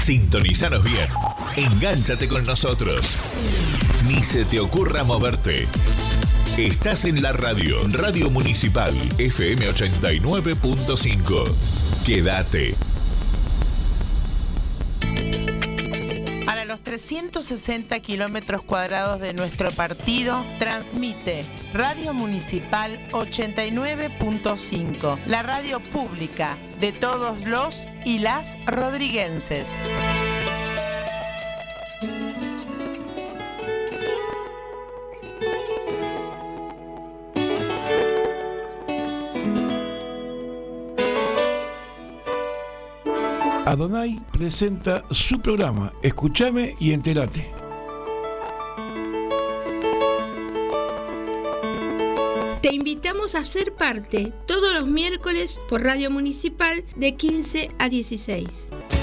Sintonizanos 0.00 0.82
bien. 0.82 1.08
Engánchate 1.54 2.28
con 2.28 2.46
nosotros. 2.46 3.14
Ni 4.06 4.22
se 4.22 4.46
te 4.46 4.58
ocurra 4.58 5.04
moverte. 5.04 5.68
Estás 6.56 7.04
en 7.04 7.20
la 7.20 7.32
radio, 7.32 7.78
Radio 7.90 8.30
Municipal, 8.30 8.94
FM 9.18 9.70
89.5. 9.70 12.04
Quédate. 12.06 12.76
Para 16.46 16.64
los 16.64 16.78
360 16.84 17.98
kilómetros 17.98 18.62
cuadrados 18.62 19.18
de 19.18 19.34
nuestro 19.34 19.72
partido, 19.72 20.46
transmite 20.60 21.44
Radio 21.72 22.14
Municipal 22.14 23.00
89.5, 23.10 25.18
la 25.26 25.42
radio 25.42 25.80
pública 25.80 26.56
de 26.78 26.92
todos 26.92 27.44
los 27.46 27.84
y 28.04 28.20
las 28.20 28.46
rodriguenses. 28.66 29.66
Adonai 43.74 44.20
presenta 44.30 45.04
su 45.10 45.40
programa 45.40 45.92
Escúchame 46.00 46.76
y 46.78 46.92
entérate. 46.92 47.50
Te 52.62 52.72
invitamos 52.72 53.34
a 53.34 53.44
ser 53.44 53.74
parte 53.74 54.32
todos 54.46 54.72
los 54.72 54.86
miércoles 54.86 55.60
por 55.68 55.82
Radio 55.82 56.08
Municipal 56.08 56.84
de 56.94 57.16
15 57.16 57.72
a 57.76 57.88
16. 57.88 58.93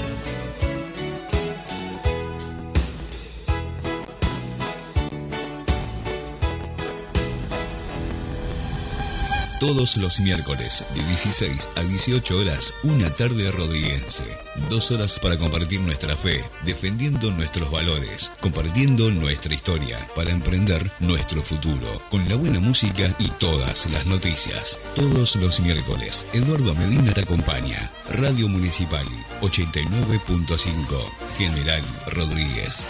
Todos 9.62 9.96
los 9.96 10.18
miércoles 10.18 10.84
de 10.92 11.04
16 11.04 11.68
a 11.76 11.82
18 11.82 12.36
horas, 12.36 12.74
una 12.82 13.08
tarde 13.10 13.48
rodriguense. 13.52 14.24
Dos 14.68 14.90
horas 14.90 15.20
para 15.20 15.36
compartir 15.36 15.78
nuestra 15.78 16.16
fe, 16.16 16.42
defendiendo 16.64 17.30
nuestros 17.30 17.70
valores, 17.70 18.32
compartiendo 18.40 19.12
nuestra 19.12 19.54
historia, 19.54 20.04
para 20.16 20.32
emprender 20.32 20.90
nuestro 20.98 21.42
futuro, 21.42 22.02
con 22.10 22.28
la 22.28 22.34
buena 22.34 22.58
música 22.58 23.14
y 23.20 23.28
todas 23.38 23.86
las 23.92 24.04
noticias. 24.06 24.80
Todos 24.96 25.36
los 25.36 25.60
miércoles, 25.60 26.26
Eduardo 26.32 26.74
Medina 26.74 27.14
te 27.14 27.20
acompaña. 27.20 27.88
Radio 28.10 28.48
Municipal 28.48 29.06
89.5, 29.42 31.36
General 31.38 31.82
Rodríguez. 32.10 32.88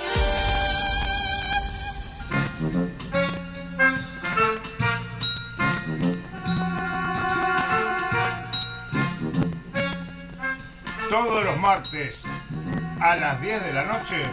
Todos 11.12 11.44
los 11.44 11.58
martes 11.58 12.24
a 12.98 13.16
las 13.16 13.42
10 13.42 13.64
de 13.64 13.72
la 13.74 13.84
noche, 13.84 14.24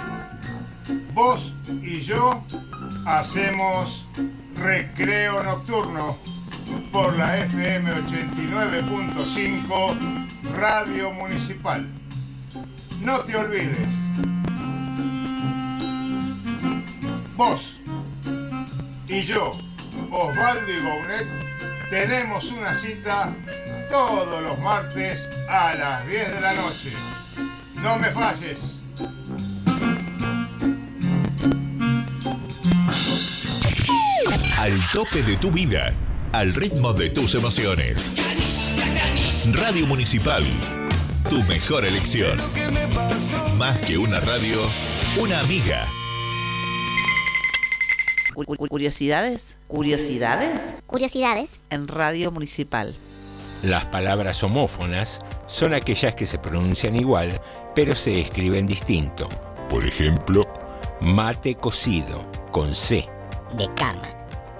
vos 1.13 1.51
y 1.67 1.99
yo 1.99 2.41
hacemos 3.05 4.07
recreo 4.55 5.43
nocturno 5.43 6.17
por 6.93 7.17
la 7.17 7.39
FM 7.39 7.91
89.5 7.91 10.55
Radio 10.57 11.11
Municipal. 11.11 11.85
No 13.03 13.19
te 13.19 13.35
olvides. 13.35 13.89
Vos 17.35 17.81
y 19.09 19.23
yo, 19.23 19.51
Osvaldo 20.11 20.71
y 20.71 20.79
tenemos 21.89 22.51
una 22.51 22.73
cita 22.73 23.33
todos 23.89 24.41
los 24.43 24.59
martes 24.59 25.27
a 25.49 25.73
las 25.75 26.07
10 26.07 26.35
de 26.35 26.41
la 26.41 26.53
noche. 26.53 26.93
No 27.81 27.97
me 27.97 28.09
falles. 28.11 28.75
Al 34.59 34.91
tope 34.91 35.23
de 35.23 35.37
tu 35.37 35.51
vida, 35.51 35.93
al 36.33 36.53
ritmo 36.53 36.93
de 36.93 37.09
tus 37.09 37.33
emociones. 37.33 38.11
Radio 39.53 39.87
Municipal, 39.87 40.43
tu 41.29 41.41
mejor 41.43 41.85
elección. 41.85 42.37
Más 43.57 43.79
que 43.81 43.97
una 43.97 44.19
radio, 44.19 44.61
una 45.17 45.39
amiga. 45.39 45.87
Cu- 48.45 48.55
cu- 48.55 48.67
Curiosidades, 48.67 49.57
curiosidades 49.67 50.79
Curiosidades. 50.87 51.59
en 51.69 51.87
Radio 51.87 52.31
Municipal. 52.31 52.95
Las 53.63 53.85
palabras 53.85 54.41
homófonas 54.43 55.19
son 55.47 55.73
aquellas 55.73 56.15
que 56.15 56.25
se 56.25 56.37
pronuncian 56.39 56.95
igual, 56.95 57.39
pero 57.75 57.95
se 57.95 58.21
escriben 58.21 58.67
distinto. 58.67 59.27
Por 59.69 59.85
ejemplo, 59.85 60.47
mate 61.01 61.55
cocido, 61.55 62.25
con 62.51 62.73
C. 62.73 63.07
De 63.57 63.67
cama. 63.75 64.01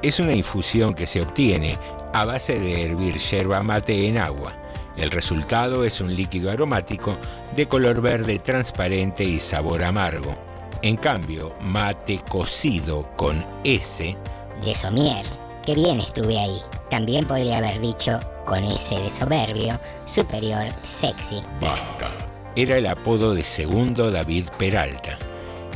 Es 0.02 0.20
una 0.20 0.34
infusión 0.34 0.94
que 0.94 1.08
se 1.08 1.22
obtiene 1.22 1.78
a 2.14 2.26
base 2.26 2.60
de 2.60 2.84
hervir 2.86 3.18
yerba 3.18 3.62
mate 3.64 4.08
en 4.08 4.18
agua. 4.18 4.56
El 4.98 5.12
resultado 5.12 5.86
es 5.86 6.02
un 6.02 6.14
líquido 6.16 6.52
aromático 6.52 7.16
de 7.56 7.68
color 7.68 8.02
verde 8.02 8.40
transparente 8.40 9.24
y 9.24 9.40
sabor 9.40 9.84
amargo. 9.84 10.36
En 10.82 10.96
cambio, 10.96 11.50
mate 11.60 12.22
cocido 12.30 13.06
con 13.18 13.46
S 13.66 14.16
De 14.64 14.76
somier. 14.76 15.26
Qué 15.66 15.76
bien 15.76 16.00
estuve 16.00 16.40
ahí. 16.40 16.62
También 16.90 17.26
podría 17.26 17.58
haber 17.58 17.82
dicho 17.82 18.18
con 18.46 18.64
ese 18.64 18.98
de 18.98 19.10
soberbio, 19.10 19.78
superior, 20.06 20.68
sexy. 20.84 21.42
Basta. 21.60 22.12
Era 22.56 22.78
el 22.78 22.88
apodo 22.88 23.36
de 23.36 23.44
segundo 23.44 24.10
David 24.10 24.46
Peralta, 24.58 25.20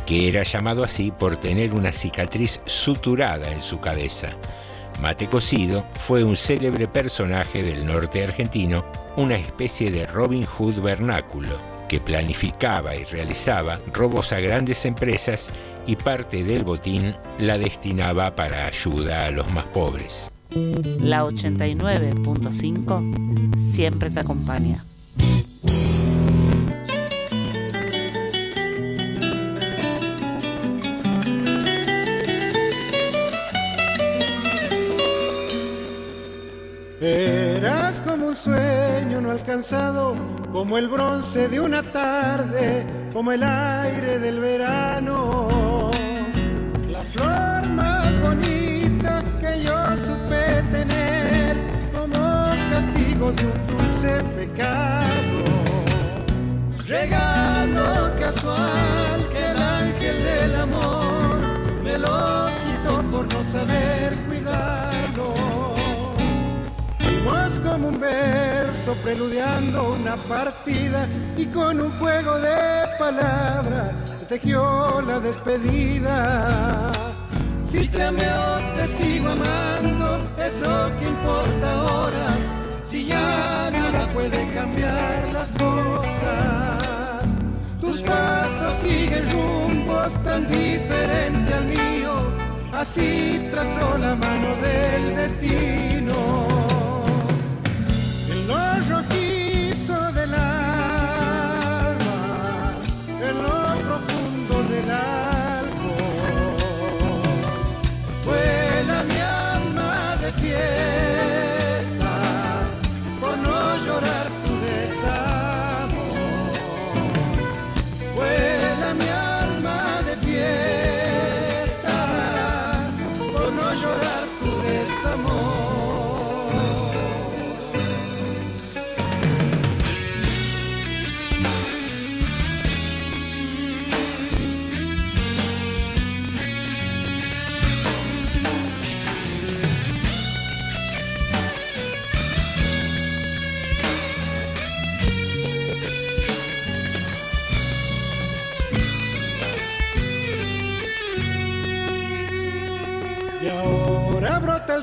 que 0.05 0.29
era 0.29 0.43
llamado 0.43 0.85
así 0.85 1.11
por 1.11 1.35
tener 1.35 1.73
una 1.73 1.91
cicatriz 1.91 2.61
suturada 2.65 3.51
en 3.51 3.61
su 3.61 3.79
cabeza. 3.81 4.29
Mate 5.01 5.27
Cocido 5.27 5.85
fue 5.95 6.23
un 6.23 6.37
célebre 6.37 6.87
personaje 6.87 7.61
del 7.61 7.85
norte 7.85 8.23
argentino, 8.23 8.85
una 9.17 9.35
especie 9.35 9.91
de 9.91 10.07
Robin 10.07 10.45
Hood 10.45 10.79
vernáculo, 10.81 11.57
que 11.87 11.99
planificaba 11.99 12.95
y 12.95 13.03
realizaba 13.05 13.79
robos 13.93 14.33
a 14.33 14.39
grandes 14.39 14.85
empresas 14.85 15.51
y 15.85 15.95
parte 15.95 16.43
del 16.43 16.63
botín 16.63 17.15
la 17.39 17.57
destinaba 17.57 18.35
para 18.35 18.67
ayuda 18.67 19.25
a 19.25 19.31
los 19.31 19.51
más 19.51 19.65
pobres. 19.65 20.31
La 20.51 21.25
89.5 21.25 23.57
siempre 23.57 24.11
te 24.11 24.19
acompaña. 24.19 24.85
Sueño 38.35 39.21
no 39.21 39.31
alcanzado, 39.31 40.15
como 40.51 40.77
el 40.77 40.87
bronce 40.87 41.47
de 41.47 41.59
una 41.59 41.83
tarde, 41.83 42.85
como 43.11 43.31
el 43.31 43.43
aire 43.43 44.19
del 44.19 44.39
verano. 44.39 45.91
La 46.89 47.03
flor 47.03 47.67
más 47.69 48.21
bonita 48.21 49.23
que 49.39 49.63
yo 49.63 49.95
supe 49.95 50.63
tener, 50.71 51.57
como 51.93 52.17
castigo 52.71 53.31
de 53.33 53.45
un 53.45 53.67
dulce 53.67 54.23
pecado. 54.35 55.43
Regalo 56.85 58.15
casual 58.19 59.29
que 59.31 59.51
el 59.51 59.61
ángel 59.61 60.23
del 60.23 60.55
amor 60.55 61.39
me 61.83 61.97
lo 61.97 62.49
quitó 62.63 63.01
por 63.11 63.31
no 63.33 63.43
saber 63.43 64.17
cuidarlo. 64.27 65.72
Fuimos 67.23 67.59
como 67.59 67.87
un 67.87 67.99
verso 68.01 68.95
preludiando 69.01 69.93
una 69.93 70.17
partida 70.27 71.07
y 71.37 71.45
con 71.45 71.79
un 71.79 71.89
juego 71.91 72.37
de 72.39 72.57
palabras 72.99 73.93
se 74.19 74.25
tejió 74.25 75.01
la 75.01 75.21
despedida. 75.21 76.91
Si 77.61 77.87
te 77.87 78.03
amé 78.03 78.27
o 78.27 78.75
te 78.75 78.87
sigo 78.89 79.29
amando, 79.29 80.27
eso 80.37 80.91
que 80.99 81.05
importa 81.05 81.71
ahora, 81.71 82.27
si 82.83 83.05
ya 83.05 83.69
nada 83.71 84.11
puede 84.13 84.51
cambiar 84.53 85.29
las 85.31 85.53
cosas. 85.53 87.37
Tus 87.79 88.01
pasos 88.01 88.75
siguen 88.75 89.31
rumbos 89.31 90.21
tan 90.23 90.45
diferente 90.49 91.53
al 91.53 91.65
mío, 91.67 92.33
así 92.73 93.47
trazó 93.49 93.97
la 93.97 94.13
mano 94.13 94.49
del 94.57 95.15
destino. 95.15 96.62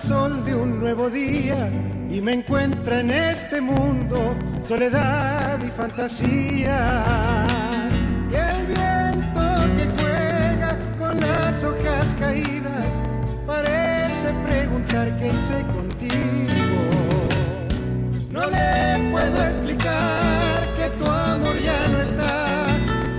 Sol 0.00 0.44
de 0.44 0.54
un 0.54 0.80
nuevo 0.80 1.10
día 1.10 1.70
y 2.10 2.20
me 2.20 2.32
encuentra 2.32 3.00
en 3.00 3.10
este 3.10 3.60
mundo 3.60 4.34
soledad 4.62 5.58
y 5.62 5.70
fantasía. 5.70 7.04
Y 8.30 8.34
el 8.34 8.66
viento 8.66 9.40
que 9.76 9.86
juega 10.00 10.78
con 10.98 11.20
las 11.20 11.62
hojas 11.62 12.16
caídas 12.18 13.00
parece 13.46 14.32
preguntar 14.46 15.16
qué 15.18 15.28
hice 15.28 15.64
contigo. 15.74 16.80
No 18.30 18.48
le 18.48 19.10
puedo 19.10 19.44
explicar 19.44 20.74
que 20.76 20.90
tu 20.98 21.10
amor 21.10 21.60
ya 21.60 21.88
no 21.88 22.00
está 22.00 22.78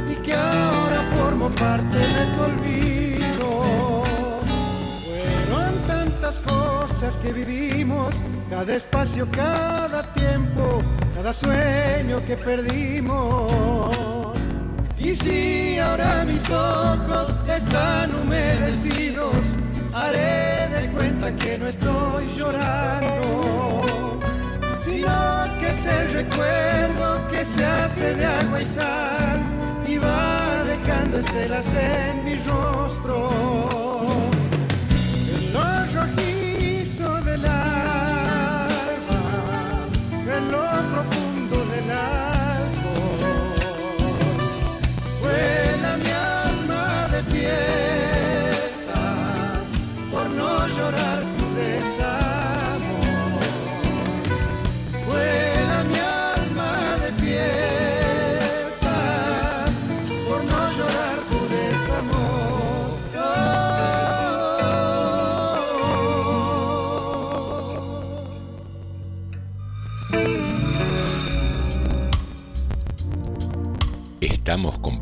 y 0.09 0.15
que 0.15 0.33
ahora 0.33 1.03
formo 1.15 1.49
parte 1.51 1.97
de 1.97 2.25
tu 2.35 2.41
olvido. 2.41 2.80
Que 7.17 7.33
vivimos, 7.33 8.21
cada 8.49 8.75
espacio, 8.75 9.27
cada 9.31 10.03
tiempo, 10.13 10.81
cada 11.15 11.33
sueño 11.33 12.23
que 12.25 12.37
perdimos. 12.37 13.95
Y 14.97 15.15
si 15.15 15.79
ahora 15.79 16.23
mis 16.25 16.49
ojos 16.49 17.33
están 17.47 18.13
humedecidos, 18.15 19.55
haré 19.93 20.69
de 20.69 20.91
cuenta 20.93 21.35
que 21.35 21.57
no 21.57 21.67
estoy 21.67 22.27
llorando, 22.37 24.19
sino 24.79 25.11
que 25.59 25.69
es 25.69 25.85
el 25.85 26.13
recuerdo 26.13 27.27
que 27.29 27.43
se 27.43 27.65
hace 27.65 28.15
de 28.15 28.25
agua 28.25 28.61
y 28.61 28.65
sal 28.65 29.39
y 29.87 29.97
va 29.97 30.41
estelas 31.17 31.73
en 31.73 32.25
mi 32.25 32.35
rostro. 32.35 34.10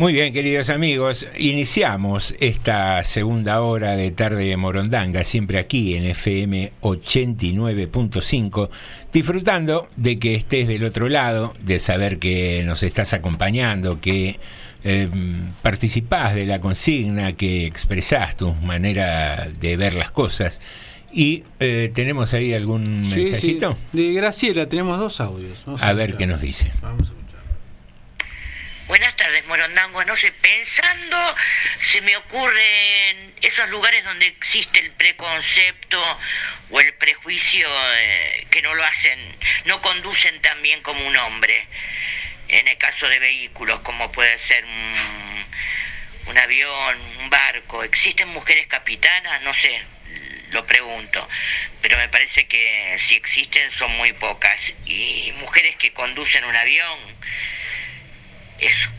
Muy 0.00 0.14
bien, 0.14 0.32
queridos 0.32 0.70
amigos, 0.70 1.26
iniciamos 1.38 2.34
esta 2.40 3.04
segunda 3.04 3.60
hora 3.60 3.96
de 3.96 4.10
tarde 4.10 4.46
de 4.46 4.56
Morondanga, 4.56 5.24
siempre 5.24 5.58
aquí 5.58 5.94
en 5.94 6.06
FM 6.06 6.72
89.5, 6.80 8.70
disfrutando 9.12 9.88
de 9.96 10.18
que 10.18 10.36
estés 10.36 10.68
del 10.68 10.84
otro 10.84 11.10
lado, 11.10 11.52
de 11.60 11.78
saber 11.78 12.18
que 12.18 12.62
nos 12.64 12.82
estás 12.82 13.12
acompañando, 13.12 14.00
que 14.00 14.40
eh, 14.84 15.10
participás 15.60 16.34
de 16.34 16.46
la 16.46 16.62
consigna, 16.62 17.34
que 17.34 17.66
expresás 17.66 18.38
tu 18.38 18.54
manera 18.54 19.50
de 19.60 19.76
ver 19.76 19.92
las 19.92 20.12
cosas. 20.12 20.62
Y 21.12 21.44
eh, 21.58 21.90
tenemos 21.92 22.32
ahí 22.32 22.54
algún 22.54 23.04
Sí, 23.04 23.10
sí. 23.10 23.20
mensajito. 23.24 23.76
De 23.92 24.14
Graciela 24.14 24.66
tenemos 24.66 24.98
dos 24.98 25.20
audios. 25.20 25.62
Vamos 25.66 25.82
A 25.82 25.92
ver 25.92 26.16
qué 26.16 26.26
nos 26.26 26.40
dice. 26.40 26.72
Buenas 28.90 29.14
tardes, 29.14 29.46
Morondango. 29.46 30.04
No 30.04 30.16
sé, 30.16 30.32
pensando, 30.32 31.36
se 31.78 32.00
me 32.00 32.16
ocurren 32.16 33.36
esos 33.40 33.68
lugares 33.68 34.02
donde 34.02 34.26
existe 34.26 34.80
el 34.80 34.90
preconcepto 34.90 36.18
o 36.70 36.80
el 36.80 36.92
prejuicio 36.94 37.68
eh, 37.94 38.48
que 38.50 38.60
no 38.62 38.74
lo 38.74 38.82
hacen, 38.82 39.16
no 39.66 39.80
conducen 39.80 40.42
tan 40.42 40.60
bien 40.60 40.82
como 40.82 41.06
un 41.06 41.16
hombre. 41.18 41.68
En 42.48 42.66
el 42.66 42.76
caso 42.78 43.08
de 43.08 43.20
vehículos, 43.20 43.78
como 43.82 44.10
puede 44.10 44.36
ser 44.38 44.64
un, 44.64 45.46
un 46.26 46.38
avión, 46.38 47.00
un 47.20 47.30
barco, 47.30 47.84
¿existen 47.84 48.26
mujeres 48.30 48.66
capitanas? 48.66 49.40
No 49.42 49.54
sé, 49.54 49.80
lo 50.50 50.66
pregunto. 50.66 51.28
Pero 51.80 51.96
me 51.96 52.08
parece 52.08 52.48
que 52.48 52.96
si 52.98 53.14
existen 53.14 53.70
son 53.70 53.92
muy 53.92 54.12
pocas. 54.14 54.74
Y 54.84 55.32
mujeres 55.36 55.76
que 55.76 55.92
conducen 55.92 56.44
un 56.44 56.56
avión, 56.56 56.98
eso. 58.60 58.90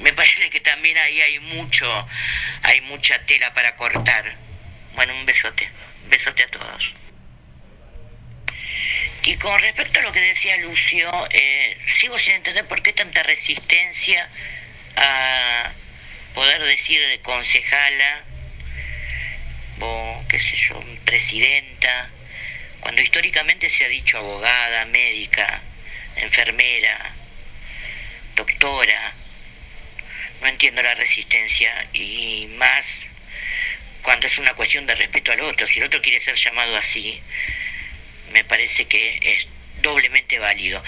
Me 0.00 0.12
parece 0.12 0.50
que 0.50 0.60
también 0.60 0.96
ahí 0.98 1.20
hay 1.20 1.38
mucho, 1.38 2.08
hay 2.62 2.80
mucha 2.82 3.18
tela 3.24 3.52
para 3.54 3.76
cortar. 3.76 4.34
Bueno, 4.94 5.14
un 5.14 5.26
besote, 5.26 5.68
besote 6.08 6.44
a 6.44 6.48
todos. 6.48 6.92
Y 9.24 9.36
con 9.38 9.58
respecto 9.58 9.98
a 9.98 10.02
lo 10.02 10.12
que 10.12 10.20
decía 10.20 10.56
Lucio, 10.58 11.10
eh, 11.30 11.76
sigo 11.98 12.18
sin 12.18 12.34
entender 12.34 12.64
por 12.66 12.82
qué 12.82 12.92
tanta 12.92 13.22
resistencia 13.22 14.28
a 14.96 15.72
poder 16.32 16.62
decir 16.62 17.00
de 17.08 17.18
concejala 17.20 18.22
o 19.80 20.24
qué 20.28 20.38
sé 20.38 20.56
yo, 20.56 20.80
presidenta, 21.04 22.08
cuando 22.80 23.02
históricamente 23.02 23.68
se 23.68 23.84
ha 23.84 23.88
dicho 23.88 24.18
abogada, 24.18 24.84
médica, 24.86 25.60
enfermera, 26.16 27.12
doctora. 28.36 29.14
No 30.40 30.46
entiendo 30.46 30.82
la 30.82 30.94
resistencia 30.94 31.88
y 31.92 32.46
más 32.56 32.86
cuando 34.02 34.28
es 34.28 34.38
una 34.38 34.54
cuestión 34.54 34.86
de 34.86 34.94
respeto 34.94 35.32
al 35.32 35.40
otro. 35.40 35.66
Si 35.66 35.80
el 35.80 35.86
otro 35.86 36.00
quiere 36.00 36.20
ser 36.20 36.36
llamado 36.36 36.76
así, 36.76 37.20
me 38.32 38.44
parece 38.44 38.86
que 38.86 39.18
es 39.20 39.48
doblemente 39.82 40.38
válido. 40.38 40.82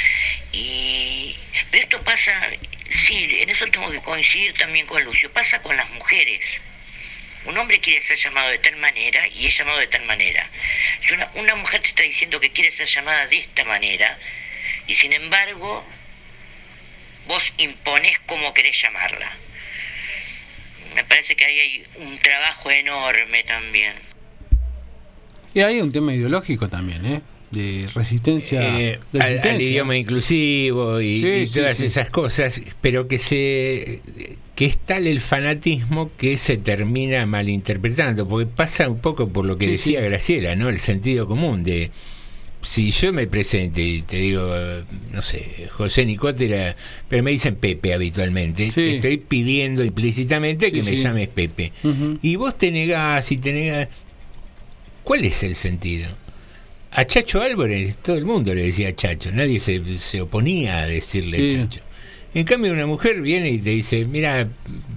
Y 0.52 1.36
pero 1.70 1.82
esto 1.82 2.02
pasa, 2.04 2.50
sí, 2.90 3.38
en 3.40 3.50
eso 3.50 3.66
tengo 3.66 3.90
que 3.90 4.00
coincidir 4.00 4.54
también 4.54 4.86
con 4.86 5.02
Lucio, 5.02 5.32
pasa 5.32 5.60
con 5.62 5.76
las 5.76 5.88
mujeres. 5.90 6.44
Un 7.44 7.56
hombre 7.56 7.80
quiere 7.80 8.04
ser 8.04 8.18
llamado 8.18 8.50
de 8.50 8.58
tal 8.58 8.76
manera 8.76 9.26
y 9.28 9.46
es 9.46 9.56
llamado 9.56 9.78
de 9.78 9.86
tal 9.86 10.04
manera. 10.04 10.48
Si 11.02 11.14
una, 11.14 11.30
una 11.34 11.54
mujer 11.54 11.80
te 11.80 11.88
está 11.88 12.02
diciendo 12.02 12.38
que 12.38 12.50
quiere 12.50 12.76
ser 12.76 12.86
llamada 12.86 13.26
de 13.26 13.38
esta 13.38 13.64
manera 13.64 14.18
y 14.86 14.94
sin 14.94 15.12
embargo 15.12 15.86
vos 17.28 17.52
imponés 17.58 18.16
cómo 18.26 18.52
querés 18.54 18.80
llamarla. 18.82 19.36
Me 20.94 21.04
parece 21.04 21.36
que 21.36 21.44
ahí 21.44 21.58
hay 21.60 21.84
un 22.00 22.18
trabajo 22.18 22.70
enorme 22.70 23.44
también. 23.44 23.92
Y 25.54 25.60
hay 25.60 25.80
un 25.80 25.92
tema 25.92 26.14
ideológico 26.14 26.68
también, 26.68 27.04
¿eh? 27.06 27.20
De 27.50 27.86
resistencia. 27.94 28.60
Eh, 28.78 28.98
de 29.12 29.20
al- 29.22 29.62
idioma 29.62 29.96
inclusivo 29.96 31.00
y, 31.00 31.18
Sí, 31.18 31.26
y 31.26 31.46
sí, 31.46 31.60
todas 31.60 31.76
sí. 31.78 31.86
esas 31.86 32.10
cosas, 32.10 32.60
pero 32.80 33.06
que 33.08 33.18
se 33.18 34.02
que 34.54 34.66
es 34.66 34.76
tal 34.78 35.06
el 35.06 35.20
fanatismo 35.20 36.10
que 36.16 36.36
se 36.36 36.56
termina 36.58 37.24
malinterpretando, 37.26 38.28
porque 38.28 38.46
pasa 38.46 38.88
un 38.88 39.00
poco 39.00 39.28
por 39.32 39.44
lo 39.46 39.56
que 39.56 39.66
Sí, 39.66 39.70
decía 39.72 40.00
sí. 40.00 40.04
Graciela, 40.06 40.56
¿no? 40.56 40.68
El 40.68 40.78
sentido 40.80 41.26
común 41.28 41.62
de 41.62 41.90
si 42.62 42.90
yo 42.90 43.12
me 43.12 43.26
presento 43.26 43.80
y 43.80 44.02
te 44.02 44.16
digo, 44.16 44.42
eh, 44.52 44.84
no 45.12 45.22
sé, 45.22 45.68
José 45.70 46.04
Nicotera, 46.04 46.74
pero 47.08 47.22
me 47.22 47.30
dicen 47.30 47.54
Pepe 47.56 47.94
habitualmente, 47.94 48.68
te 48.68 48.96
estoy 48.96 49.18
pidiendo 49.18 49.84
implícitamente 49.84 50.66
Sí, 50.66 50.72
que 50.72 50.82
me 50.82 50.90
sí. 50.90 50.96
llames 51.02 51.28
Pepe. 51.28 51.72
Y 52.22 52.36
vos 52.36 52.56
te 52.58 52.70
negás 52.70 53.30
y 53.32 53.38
te 53.38 53.52
negás. 53.52 53.88
¿Cuál 55.04 55.24
es 55.24 55.42
el 55.42 55.54
sentido? 55.54 56.08
A 56.90 57.04
Chacho 57.04 57.40
Álvarez 57.42 57.96
todo 57.96 58.16
el 58.16 58.24
mundo 58.24 58.54
le 58.54 58.62
decía 58.64 58.94
Chacho, 58.96 59.30
nadie 59.30 59.60
se, 59.60 59.98
se 60.00 60.20
oponía 60.20 60.78
a 60.78 60.86
decirle 60.86 61.36
Sí. 61.36 61.56
Chacho. 61.58 61.80
En 62.34 62.44
cambio 62.44 62.72
una 62.72 62.86
mujer 62.86 63.22
viene 63.22 63.50
y 63.50 63.58
te 63.58 63.70
dice, 63.70 64.04
mira, 64.04 64.48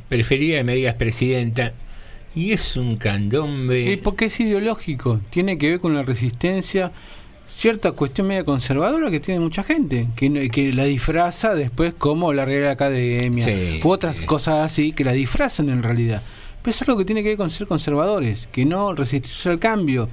prefería 0.10 0.58
que 0.58 0.64
me 0.66 0.76
digas 0.76 0.96
presidenta, 0.96 1.74
y 2.36 2.52
es 2.52 2.76
un 2.76 2.98
candombe. 2.98 3.80
Y 3.94 3.98
porque 3.98 4.26
es 4.26 4.40
ideológico, 4.40 5.22
tiene 5.30 5.58
que 5.58 5.70
ver 5.70 5.80
con 5.80 5.96
la 5.96 6.04
resistencia, 6.04 6.92
cierta 7.62 7.92
cuestión 7.92 8.26
media 8.28 8.44
conservadora 8.44 9.12
que 9.12 9.20
tiene 9.20 9.40
mucha 9.40 9.62
gente, 9.64 10.08
que, 10.16 10.50
que 10.50 10.74
la 10.74 10.86
disfraza 10.86 11.54
después 11.54 11.94
como 11.96 12.34
la 12.34 12.44
Real 12.44 12.70
Academia, 12.70 13.46
Sí, 13.46 13.80
u 13.84 13.90
otras 13.92 14.20
cosas 14.22 14.66
así, 14.66 14.94
que 14.94 15.04
la 15.04 15.12
disfrazan 15.12 15.70
en 15.70 15.84
realidad. 15.84 16.24
Pero 16.64 16.72
es 16.72 16.82
algo 16.82 16.98
que 16.98 17.06
tiene 17.06 17.22
que 17.22 17.30
ver 17.30 17.38
con 17.38 17.52
ser 17.52 17.68
conservadores, 17.68 18.48
que 18.52 18.66
no 18.66 18.94
resistirse 18.96 19.50
al 19.50 19.60
cambio. 19.60 20.10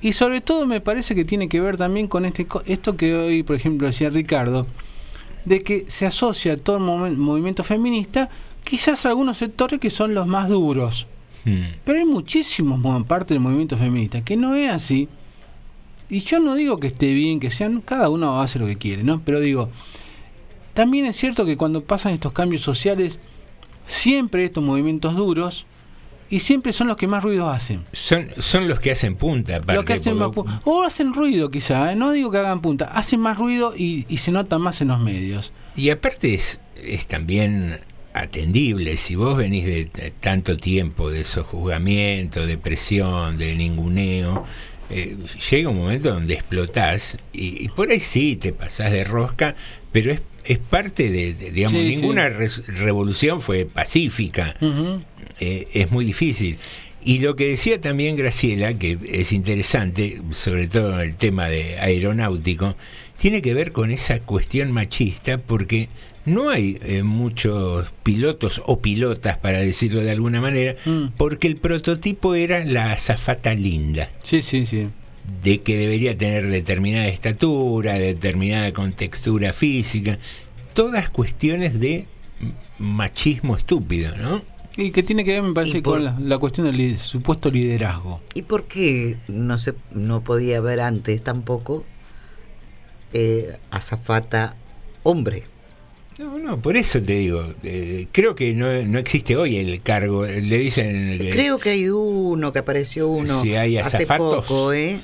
Y 0.00 0.14
sobre 0.14 0.40
todo 0.40 0.66
me 0.66 0.80
parece 0.80 1.14
que 1.14 1.24
tiene 1.24 1.48
que 1.48 1.60
ver 1.60 1.76
también 1.76 2.08
con 2.08 2.24
este 2.24 2.44
esto 2.66 2.96
que 2.96 3.14
hoy, 3.14 3.42
por 3.44 3.54
ejemplo, 3.54 3.86
decía 3.86 4.10
Ricardo, 4.10 4.66
de 5.44 5.60
que 5.60 5.84
se 5.86 6.06
asocia 6.06 6.54
a 6.54 6.56
todo 6.56 6.76
el 7.06 7.16
movimiento 7.16 7.62
feminista, 7.62 8.28
quizás 8.64 9.06
a 9.06 9.10
algunos 9.10 9.38
sectores 9.38 9.78
que 9.78 9.90
son 9.90 10.12
los 10.12 10.26
más 10.26 10.48
duros. 10.48 11.06
Hmm. 11.44 11.66
Pero 11.84 11.98
hay 12.00 12.04
muchísimos 12.04 12.80
mo- 12.80 13.04
parte 13.04 13.32
del 13.34 13.40
movimiento 13.40 13.76
feminista 13.76 14.22
que 14.22 14.36
no 14.36 14.56
es 14.56 14.72
así. 14.72 15.08
Y 16.10 16.20
yo 16.20 16.38
no 16.40 16.54
digo 16.54 16.78
que 16.78 16.86
esté 16.88 17.12
bien, 17.14 17.40
que 17.40 17.50
sean, 17.50 17.80
cada 17.80 18.08
uno 18.10 18.40
hace 18.40 18.58
lo 18.58 18.66
que 18.66 18.76
quiere, 18.76 19.02
¿no? 19.04 19.22
Pero 19.24 19.40
digo, 19.40 19.70
también 20.74 21.06
es 21.06 21.16
cierto 21.16 21.44
que 21.46 21.56
cuando 21.56 21.82
pasan 21.84 22.12
estos 22.12 22.32
cambios 22.32 22.62
sociales, 22.62 23.18
siempre 23.86 24.44
estos 24.44 24.62
movimientos 24.62 25.14
duros, 25.16 25.66
y 26.30 26.40
siempre 26.40 26.72
son 26.72 26.88
los 26.88 26.96
que 26.96 27.06
más 27.06 27.22
ruido 27.22 27.48
hacen. 27.50 27.84
Son, 27.92 28.26
son 28.38 28.66
los 28.66 28.80
que 28.80 28.90
hacen 28.90 29.14
punta. 29.16 29.56
aparte, 29.56 29.74
Lo 29.74 29.84
que 29.84 29.92
hacen 29.92 30.16
más 30.16 30.30
porque- 30.34 30.50
pu- 30.52 30.60
o 30.64 30.82
hacen 30.82 31.12
ruido 31.12 31.50
quizá, 31.50 31.92
¿eh? 31.92 31.96
no 31.96 32.10
digo 32.12 32.30
que 32.30 32.38
hagan 32.38 32.60
punta, 32.60 32.86
hacen 32.86 33.20
más 33.20 33.38
ruido 33.38 33.74
y, 33.76 34.04
y 34.08 34.16
se 34.18 34.32
nota 34.32 34.58
más 34.58 34.80
en 34.80 34.88
los 34.88 35.00
medios. 35.00 35.52
Y 35.76 35.90
aparte 35.90 36.34
es, 36.34 36.60
es 36.82 37.06
también 37.06 37.78
atendible, 38.14 38.96
si 38.96 39.16
vos 39.16 39.36
venís 39.36 39.64
de 39.64 40.12
tanto 40.20 40.56
tiempo 40.56 41.10
de 41.10 41.24
sojuzgamiento, 41.24 42.46
de 42.46 42.56
presión, 42.58 43.36
de 43.38 43.54
ninguneo, 43.54 44.44
eh, 44.90 45.16
llega 45.50 45.68
un 45.70 45.78
momento 45.78 46.12
donde 46.12 46.34
explotás 46.34 47.16
y, 47.32 47.64
y 47.64 47.68
por 47.68 47.90
ahí 47.90 48.00
sí 48.00 48.36
te 48.36 48.52
pasás 48.52 48.92
de 48.92 49.04
rosca, 49.04 49.54
pero 49.92 50.12
es, 50.12 50.20
es 50.44 50.58
parte 50.58 51.10
de, 51.10 51.34
de- 51.34 51.50
digamos, 51.50 51.80
Sí, 51.80 51.88
ninguna 51.88 52.28
sí. 52.48 52.62
revolución 52.68 53.40
fue 53.40 53.64
pacífica. 53.66 54.54
Eh, 55.40 55.68
es 55.72 55.90
muy 55.90 56.04
difícil. 56.04 56.58
Y 57.06 57.18
lo 57.18 57.36
que 57.36 57.48
decía 57.50 57.80
también 57.80 58.16
Graciela, 58.16 58.74
que 58.74 58.96
es 59.10 59.32
interesante, 59.32 60.22
sobre 60.32 60.68
todo 60.68 61.00
el 61.00 61.16
tema 61.16 61.48
de 61.48 61.78
aeronáutico, 61.78 62.76
tiene 63.18 63.42
que 63.42 63.54
ver 63.54 63.72
con 63.72 63.90
esa 63.90 64.20
cuestión 64.20 64.72
machista, 64.72 65.38
porque 65.38 65.88
no 66.26 66.50
hay 66.50 66.78
eh, 66.82 67.02
muchos 67.02 67.90
pilotos 68.02 68.62
o 68.66 68.80
pilotas, 68.80 69.38
para 69.38 69.58
decirlo 69.60 70.00
de 70.00 70.10
alguna 70.10 70.40
manera, 70.40 70.74
Mm. 70.86 71.08
porque 71.16 71.46
el 71.46 71.56
prototipo 71.56 72.34
era 72.34 72.64
la 72.64 72.92
azafata 72.92 73.54
linda. 73.54 74.10
Sí, 74.22 74.40
sí, 74.42 74.66
sí. 74.66 74.88
De 75.42 75.60
que 75.62 75.76
debería 75.78 76.16
tener 76.16 76.48
determinada 76.48 77.08
estatura, 77.08 77.94
determinada 77.94 78.72
contextura 78.72 79.52
física, 79.52 80.18
todas 80.74 81.08
cuestiones 81.10 81.78
de 81.80 82.06
machismo 82.78 83.56
estúpido, 83.56 84.14
¿no? 84.16 84.42
Y 84.76 84.90
que 84.90 85.02
tiene 85.04 85.24
que 85.24 85.32
ver, 85.34 85.42
me 85.42 85.54
parece, 85.54 85.82
por- 85.82 85.94
con 85.94 86.04
la, 86.04 86.16
la 86.18 86.38
cuestión 86.38 86.66
del 86.66 86.76
li- 86.76 86.98
supuesto 86.98 87.50
liderazgo. 87.50 88.20
¿Y 88.34 88.42
por 88.42 88.64
qué 88.64 89.16
no 89.28 89.56
se 89.56 89.74
no 89.92 90.22
podía 90.22 90.60
ver 90.60 90.80
antes 90.80 91.22
tampoco 91.22 91.84
eh, 93.14 93.56
azafata 93.70 94.54
hombre? 95.02 95.44
No, 96.18 96.38
no, 96.38 96.60
por 96.60 96.76
eso 96.76 97.00
te 97.02 97.14
digo, 97.14 97.42
eh, 97.64 98.06
creo 98.12 98.36
que 98.36 98.52
no, 98.52 98.70
no 98.82 98.98
existe 99.00 99.36
hoy 99.36 99.56
el 99.56 99.80
cargo, 99.82 100.24
le 100.26 100.58
dicen... 100.58 101.18
que- 101.18 101.30
Creo 101.30 101.58
que 101.58 101.70
hay 101.70 101.88
uno 101.88 102.52
que 102.52 102.60
apareció 102.60 103.08
uno 103.08 103.42
Si 103.42 103.56
hay 103.56 103.78
hace 103.78 103.96
azafatos. 103.96 104.44
poco, 104.46 104.72
¿eh? 104.72 105.00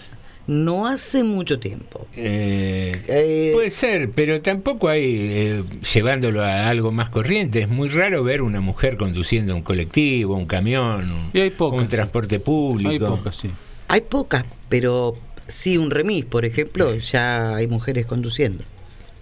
No 0.46 0.86
hace 0.86 1.22
mucho 1.24 1.58
tiempo. 1.58 2.06
Eh, 2.16 2.92
Eh, 3.08 3.50
puede 3.52 3.70
ser, 3.72 4.10
pero 4.10 4.40
tampoco 4.40 4.88
hay, 4.88 5.02
eh, 5.04 5.64
llevándolo 5.94 6.42
a 6.44 6.68
algo 6.68 6.92
más 6.92 7.08
corriente, 7.10 7.60
es 7.60 7.68
muy 7.68 7.88
raro 7.88 8.22
ver 8.24 8.40
una 8.42 8.60
mujer 8.60 8.96
conduciendo 8.96 9.54
un 9.56 9.62
colectivo, 9.62 10.36
un 10.36 10.46
camión, 10.46 11.10
un, 11.10 11.30
Y 11.32 11.40
hay 11.40 11.50
pocas, 11.50 11.80
un 11.82 11.88
transporte 11.88 12.38
público. 12.40 12.90
Hay 12.90 12.98
pocas, 12.98 13.34
sí. 13.36 13.50
Hay 13.88 14.00
pocas, 14.02 14.44
pero 14.68 15.16
sí 15.50 15.76
un 15.78 15.90
remis, 15.90 16.24
por 16.24 16.44
ejemplo, 16.44 16.94
ya 16.96 17.56
hay 17.56 17.66
mujeres 17.66 18.06
conduciendo. 18.06 18.64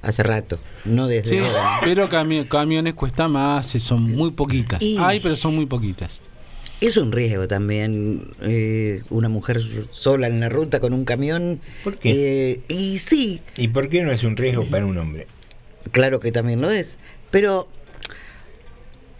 Hace 0.01 0.23
rato, 0.23 0.61
no 0.85 1.09
desde 1.09 1.29
Sí, 1.31 1.39
ahora. 1.39 1.81
pero 1.83 2.09
cami- 2.09 2.47
camiones 2.47 2.95
cuesta 2.95 3.27
más, 3.27 3.75
eh, 3.75 3.81
son 3.81 4.05
muy 4.05 4.31
poquitas. 4.31 4.81
Y- 4.81 4.97
Hay, 4.99 5.19
pero 5.19 5.37
son 5.37 5.57
muy 5.57 5.67
poquitas. 5.67 6.21
Es 6.81 6.97
un 6.97 7.11
riesgo 7.11 7.49
también 7.49 8.31
eh, 8.41 9.03
una 9.11 9.29
mujer 9.29 9.61
sola 9.91 10.29
en 10.29 10.39
la 10.39 10.49
ruta 10.49 10.79
con 10.79 10.93
un 10.93 11.05
camión. 11.05 11.61
¿Por 11.83 11.99
qué? 11.99 12.13
Eh, 12.13 12.61
y 12.69 13.01
sí, 13.01 13.41
¿Y 13.57 13.67
por 13.69 13.89
qué 13.89 14.03
no 14.05 14.13
es 14.13 14.23
un 14.23 14.37
riesgo 14.37 14.65
para 14.67 14.87
un 14.87 14.97
hombre? 14.99 15.27
claro 15.91 16.21
que 16.21 16.31
también 16.31 16.61
lo 16.61 16.71
es. 16.71 16.99
Pero, 17.33 17.67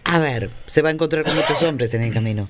a 0.05 0.19
ver, 0.19 0.49
se 0.67 0.81
va 0.81 0.89
a 0.89 0.91
encontrar 0.93 1.25
con 1.25 1.35
muchos 1.35 1.61
hombres 1.63 1.93
en 1.93 2.03
el 2.03 2.13
camino. 2.13 2.47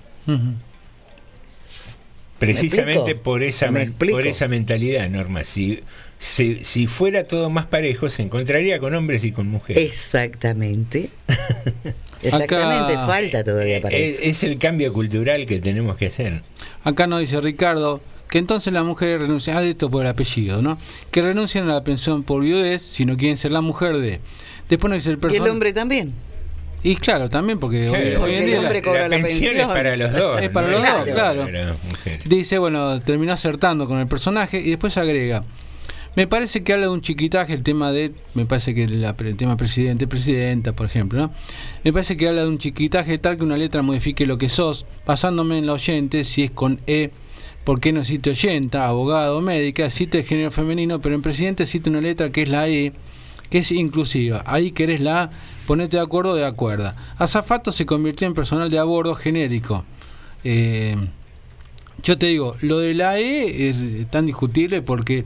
Precisamente 2.39 3.15
por 3.15 3.43
esa, 3.43 3.69
por 3.97 4.25
esa 4.25 4.47
mentalidad, 4.47 5.09
Norma. 5.09 5.43
Si, 5.43 5.79
si, 6.17 6.63
si 6.63 6.87
fuera 6.87 7.25
todo 7.25 7.49
más 7.49 7.65
parejo, 7.65 8.09
se 8.09 8.21
encontraría 8.23 8.79
con 8.79 8.95
hombres 8.95 9.23
y 9.23 9.31
con 9.31 9.47
mujeres. 9.47 9.89
Exactamente. 9.89 11.09
Exactamente, 12.21 12.93
Acá- 12.93 13.07
falta 13.07 13.43
todavía 13.43 13.81
para 13.81 13.95
Es, 13.95 14.15
eso. 14.15 14.23
es 14.23 14.43
el 14.43 14.57
cambio 14.57 14.91
cultural 14.91 15.45
que 15.45 15.59
tenemos 15.59 15.97
que 15.97 16.07
hacer. 16.07 16.41
Acá 16.83 17.07
nos 17.07 17.21
dice 17.21 17.39
Ricardo 17.39 18.01
que 18.29 18.37
entonces 18.37 18.71
la 18.73 18.83
mujer 18.83 19.21
renuncia, 19.21 19.57
ah, 19.57 19.63
esto 19.63 19.89
por 19.89 20.05
el 20.05 20.11
apellido, 20.11 20.61
¿no? 20.61 20.77
Que 21.11 21.21
renuncian 21.21 21.69
a 21.69 21.73
la 21.73 21.83
pensión 21.83 22.23
por 22.23 22.43
viudez 22.43 22.81
si 22.81 23.05
no 23.05 23.17
quieren 23.17 23.37
ser 23.37 23.51
la 23.51 23.61
mujer 23.61 23.97
de. 23.97 24.19
Después 24.67 24.89
nos 24.91 25.03
dice 25.03 25.17
el 25.17 25.33
Y 25.33 25.37
el 25.37 25.47
hombre 25.49 25.73
también. 25.73 26.13
Y 26.83 26.95
claro, 26.95 27.27
también 27.29 27.59
porque 27.59 27.89
hoy, 27.89 27.99
Claro, 27.99 28.05
hoy 28.09 28.15
porque 28.17 28.37
en 28.37 28.43
el 28.43 28.49
día. 28.49 28.59
hombre 28.59 28.75
la- 28.79 28.81
cobra 28.85 29.07
la 29.09 29.17
pensión 29.17 29.57
es 29.57 29.65
para 29.67 29.95
los 29.97 30.13
dos. 30.13 30.41
Es 30.41 30.49
para 30.49 30.67
no 30.67 30.73
los 30.79 30.81
dos, 30.83 31.03
claro. 31.05 31.47
Dice, 32.25 32.57
bueno, 32.57 32.99
terminó 33.01 33.33
acertando 33.33 33.87
con 33.87 33.99
el 33.99 34.07
personaje 34.07 34.59
y 34.59 34.69
después 34.69 34.97
agrega. 34.97 35.43
Me 36.15 36.25
parece 36.25 36.63
que 36.63 36.73
habla 36.73 36.87
de 36.87 36.91
un 36.91 37.01
chiquitaje 37.01 37.53
el 37.53 37.63
tema 37.63 37.91
de, 37.91 38.13
me 38.33 38.45
parece 38.45 38.73
que 38.73 38.87
la- 38.87 39.15
el 39.19 39.35
tema 39.37 39.57
presidente, 39.57 40.07
presidenta, 40.07 40.73
por 40.73 40.85
ejemplo, 40.85 41.19
¿no? 41.19 41.33
Me 41.83 41.93
parece 41.93 42.17
que 42.17 42.27
habla 42.27 42.41
de 42.41 42.47
un 42.47 42.57
chiquitaje 42.57 43.17
tal 43.19 43.37
que 43.37 43.43
una 43.43 43.57
letra 43.57 43.81
modifique 43.83 44.25
lo 44.25 44.37
que 44.37 44.49
sos, 44.49 44.85
basándome 45.05 45.57
en 45.59 45.65
la 45.67 45.73
oyente, 45.73 46.23
si 46.23 46.43
es 46.43 46.51
con 46.51 46.79
E, 46.87 47.11
¿por 47.63 47.79
qué 47.79 47.91
no 47.93 48.03
cite 48.03 48.31
oyenta, 48.31 48.87
abogado, 48.87 49.39
médica, 49.41 49.89
cite 49.91 50.19
el 50.19 50.25
género 50.25 50.49
femenino, 50.51 50.99
pero 50.99 51.13
en 51.13 51.21
presidente 51.21 51.65
cite 51.65 51.89
una 51.89 52.01
letra 52.01 52.31
que 52.31 52.41
es 52.41 52.49
la 52.49 52.67
E, 52.67 52.91
que 53.51 53.59
es 53.59 53.71
inclusiva. 53.71 54.43
Ahí 54.47 54.71
querés 54.71 55.01
la 55.01 55.23
A, 55.23 55.29
ponete 55.69 55.97
de 55.97 56.01
acuerdo, 56.03 56.33
de 56.33 56.45
acuerdo. 56.45 56.95
Azafato 57.19 57.71
se 57.71 57.85
convirtió 57.85 58.25
en 58.25 58.33
personal 58.33 58.71
de 58.71 58.79
a 58.79 58.83
bordo 58.85 59.13
genérico. 59.13 59.85
Eh, 60.43 60.95
yo 62.01 62.17
te 62.17 62.25
digo, 62.25 62.55
lo 62.61 62.79
de 62.79 62.95
la 62.95 63.19
E 63.19 63.69
es 63.69 63.77
tan 64.09 64.25
discutible 64.25 64.81
porque 64.81 65.25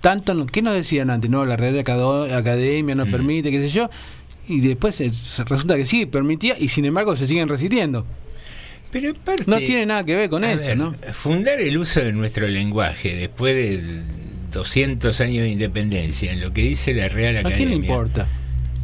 tanto, 0.00 0.32
no, 0.34 0.46
¿qué 0.46 0.62
nos 0.62 0.74
decían 0.74 1.10
antes? 1.10 1.28
No, 1.28 1.44
la 1.44 1.54
acado- 1.56 2.32
academia 2.32 2.94
no 2.94 3.06
permite, 3.06 3.50
qué 3.50 3.60
sé 3.62 3.68
yo. 3.70 3.90
Y 4.46 4.60
después 4.60 5.00
resulta 5.48 5.76
que 5.76 5.86
sí, 5.86 6.06
permitía 6.06 6.56
y 6.56 6.68
sin 6.68 6.84
embargo 6.84 7.16
se 7.16 7.26
siguen 7.26 7.48
resistiendo. 7.48 8.06
Pero 8.92 9.12
No 9.48 9.58
tiene 9.58 9.86
nada 9.86 10.04
que 10.04 10.14
ver 10.14 10.30
con 10.30 10.44
a 10.44 10.52
eso, 10.52 10.68
ver, 10.68 10.78
¿no? 10.78 10.94
Fundar 11.14 11.60
el 11.60 11.76
uso 11.78 11.98
de 11.98 12.12
nuestro 12.12 12.46
lenguaje 12.46 13.16
después 13.16 13.56
de 13.56 14.02
200 14.52 15.20
años 15.20 15.42
de 15.42 15.48
independencia, 15.48 16.30
en 16.30 16.40
lo 16.40 16.52
que 16.52 16.62
dice 16.62 16.94
la 16.94 17.08
Real 17.08 17.38
¿A 17.38 17.40
Academia. 17.40 17.56
quién 17.56 17.70
le 17.70 17.74
importa? 17.74 18.28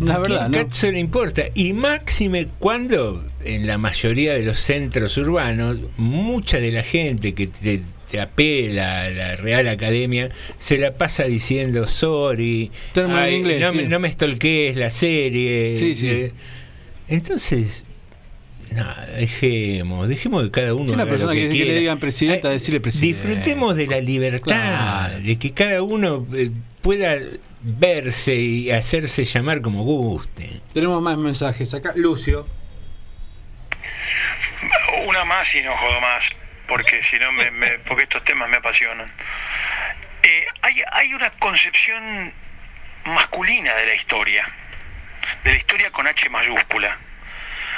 La 0.01 0.15
¿A 0.15 0.19
verdad, 0.19 0.51
quién 0.51 0.69
¿no? 0.83 0.91
le 0.93 0.99
importa? 0.99 1.43
Y 1.55 1.73
máxime 1.73 2.49
cuando 2.59 3.25
en 3.45 3.67
la 3.67 3.77
mayoría 3.79 4.35
de 4.35 4.43
los 4.43 4.59
centros 4.59 5.17
urbanos, 5.19 5.79
mucha 5.99 6.59
de 6.59 6.73
la 6.73 6.83
gente 6.83 7.35
que 7.35 7.47
te, 7.49 7.83
te 8.11 8.21
apela 8.21 9.03
a 9.03 9.11
la 9.11 9.37
Real 9.37 9.69
Academia 9.69 10.31
se 10.59 10.79
la 10.79 10.93
pasa 10.95 11.25
diciendo 11.25 11.87
sorry, 11.87 12.71
ay, 12.97 13.35
inglés, 13.37 13.61
no, 13.61 13.71
sí. 13.73 13.77
me, 13.77 13.83
no 13.85 14.01
me 14.01 14.11
stalkees 14.11 14.77
la 14.77 14.91
serie. 14.91 15.77
Sí, 15.77 15.95
sí. 15.95 16.09
eh, 16.09 16.33
Entonces, 17.09 17.85
no, 18.73 18.95
dejemos, 19.17 20.09
dejemos 20.09 20.45
que 20.45 20.51
cada 20.51 20.75
uno 20.75 20.89
Si 20.89 20.95
una 20.95 21.07
persona 21.07 21.33
lo 21.33 21.41
que, 21.41 21.49
que, 21.49 21.59
que 21.59 21.65
le 21.65 21.79
digan 21.81 21.99
presidenta, 21.99 22.49
Ay, 22.49 22.55
decirle 22.55 22.81
presidenta. 22.81 23.23
Disfrutemos 23.27 23.77
de 23.77 23.87
la 23.87 24.01
libertad, 24.01 24.41
Claro. 25.09 25.21
de 25.21 25.39
que 25.39 25.53
cada 25.53 25.83
uno 25.83 26.27
eh, 26.35 26.51
pueda 26.83 27.17
verse 27.63 28.35
y 28.35 28.71
hacerse 28.71 29.25
llamar 29.25 29.61
como 29.61 29.83
guste. 29.85 30.49
Tenemos 30.73 31.03
más 31.03 31.17
mensajes 31.19 31.75
acá. 31.75 31.93
Lucio. 31.97 32.47
Una 35.07 35.25
más 35.25 35.55
y 35.55 35.63
no 35.63 35.77
jodo 35.77 36.01
más, 36.01 36.29
porque 36.69 37.03
si 37.03 37.19
no 37.19 37.33
me, 37.33 37.51
me- 37.51 37.79
porque 37.87 38.03
estos 38.05 38.25
temas 38.25 38.49
me 38.49 38.57
apasionan. 38.59 39.11
Eh, 40.23 40.45
hay, 40.63 40.75
hay 40.93 41.15
una 41.15 41.31
concepción 41.31 42.33
masculina 43.05 43.75
de 43.77 43.87
la 43.87 43.95
historia, 43.95 44.45
de 45.45 45.51
la 45.53 45.57
historia 45.57 45.91
con 45.91 46.07
H 46.07 46.29
mayúscula. 46.29 46.99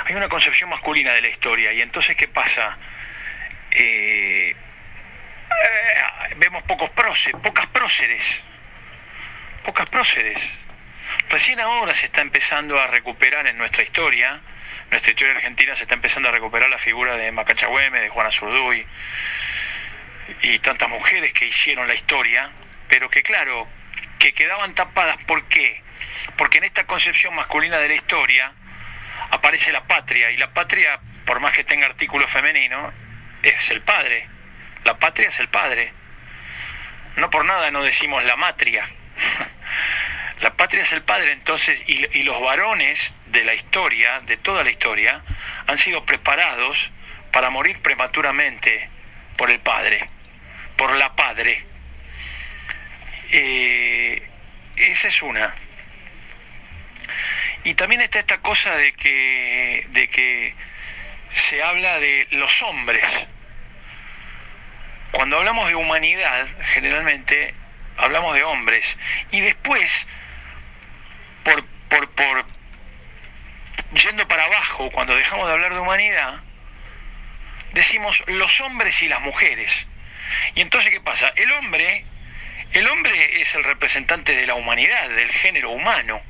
Hay 0.04 0.14
una 0.14 0.28
concepción 0.28 0.70
masculina 0.70 1.12
de 1.12 1.22
la 1.22 1.28
historia, 1.28 1.72
y 1.72 1.80
entonces 1.80 2.16
¿qué 2.16 2.28
pasa? 2.28 2.76
Eh, 3.70 4.54
eh, 4.54 6.34
vemos 6.36 6.62
pocos 6.64 6.90
próceres, 6.90 7.40
pocas 7.40 7.66
próceres, 7.66 8.42
pocas 9.64 9.88
próceres. 9.88 10.58
Recién 11.28 11.60
ahora 11.60 11.94
se 11.94 12.06
está 12.06 12.20
empezando 12.20 12.80
a 12.80 12.86
recuperar 12.86 13.46
en 13.46 13.58
nuestra 13.58 13.82
historia, 13.82 14.40
nuestra 14.90 15.10
historia 15.10 15.34
argentina 15.34 15.74
se 15.74 15.82
está 15.82 15.94
empezando 15.94 16.28
a 16.28 16.32
recuperar 16.32 16.68
la 16.68 16.78
figura 16.78 17.16
de 17.16 17.32
Macachagüeme, 17.32 18.00
de 18.00 18.08
Juana 18.08 18.30
Zurduy 18.30 18.86
y 20.42 20.58
tantas 20.58 20.88
mujeres 20.88 21.32
que 21.32 21.46
hicieron 21.46 21.88
la 21.88 21.94
historia, 21.94 22.50
pero 22.88 23.08
que 23.08 23.22
claro, 23.22 23.68
que 24.18 24.32
quedaban 24.34 24.74
tapadas. 24.74 25.16
¿Por 25.24 25.44
qué? 25.48 25.82
Porque 26.36 26.58
en 26.58 26.64
esta 26.64 26.84
concepción 26.84 27.34
masculina 27.34 27.78
de 27.78 27.88
la 27.88 27.94
historia 27.94 28.52
aparece 29.30 29.72
la 29.72 29.84
patria, 29.84 30.30
y 30.30 30.36
la 30.36 30.52
patria, 30.52 31.00
por 31.24 31.40
más 31.40 31.52
que 31.52 31.64
tenga 31.64 31.86
artículo 31.86 32.26
femenino, 32.28 32.92
es 33.42 33.70
el 33.70 33.80
padre. 33.82 34.28
La 34.84 34.98
patria 34.98 35.28
es 35.28 35.38
el 35.38 35.48
padre. 35.48 35.92
No 37.16 37.30
por 37.30 37.44
nada 37.44 37.70
no 37.70 37.82
decimos 37.82 38.24
la 38.24 38.36
matria. 38.36 38.84
La 40.40 40.54
patria 40.54 40.82
es 40.82 40.90
el 40.90 41.02
padre, 41.02 41.30
entonces, 41.30 41.80
y, 41.86 42.22
los 42.24 42.40
varones 42.40 43.14
de 43.26 43.44
la 43.44 43.54
historia, 43.54 44.18
de 44.26 44.36
toda 44.36 44.64
la 44.64 44.70
historia, 44.70 45.22
han 45.68 45.78
sido 45.78 46.04
preparados 46.04 46.90
para 47.30 47.48
morir 47.48 47.80
prematuramente 47.80 48.88
por 49.36 49.52
el 49.52 49.60
padre, 49.60 50.04
por 50.76 50.96
la 50.96 51.14
padre. 51.14 51.64
Eh, 53.30 54.28
esa 54.74 55.06
es 55.06 55.22
una. 55.22 55.54
Y 57.64 57.74
también 57.74 58.00
está 58.00 58.18
esta 58.18 58.38
cosa 58.38 58.74
de 58.74 58.92
que, 58.92 59.86
de 59.90 60.08
que 60.08 60.54
se 61.30 61.62
habla 61.62 61.98
de 61.98 62.26
los 62.32 62.62
hombres. 62.62 63.04
Cuando 65.12 65.38
hablamos 65.38 65.68
de 65.68 65.74
humanidad, 65.74 66.46
generalmente 66.74 67.54
hablamos 67.96 68.34
de 68.34 68.42
hombres. 68.42 68.98
Y 69.30 69.40
después, 69.40 70.06
por, 71.44 71.64
por, 71.88 72.10
por 72.10 72.46
yendo 73.94 74.26
para 74.26 74.46
abajo, 74.46 74.90
cuando 74.90 75.14
dejamos 75.14 75.46
de 75.46 75.52
hablar 75.52 75.74
de 75.74 75.80
humanidad, 75.80 76.40
decimos 77.72 78.22
los 78.26 78.60
hombres 78.60 79.02
y 79.02 79.08
las 79.08 79.20
mujeres. 79.20 79.86
Y 80.54 80.60
entonces, 80.60 80.90
¿qué 80.90 81.00
pasa? 81.00 81.32
El 81.36 81.52
hombre, 81.52 82.04
el 82.72 82.88
hombre 82.88 83.40
es 83.40 83.54
el 83.54 83.64
representante 83.64 84.34
de 84.34 84.46
la 84.46 84.54
humanidad, 84.54 85.08
del 85.10 85.30
género 85.30 85.70
humano. 85.70 86.22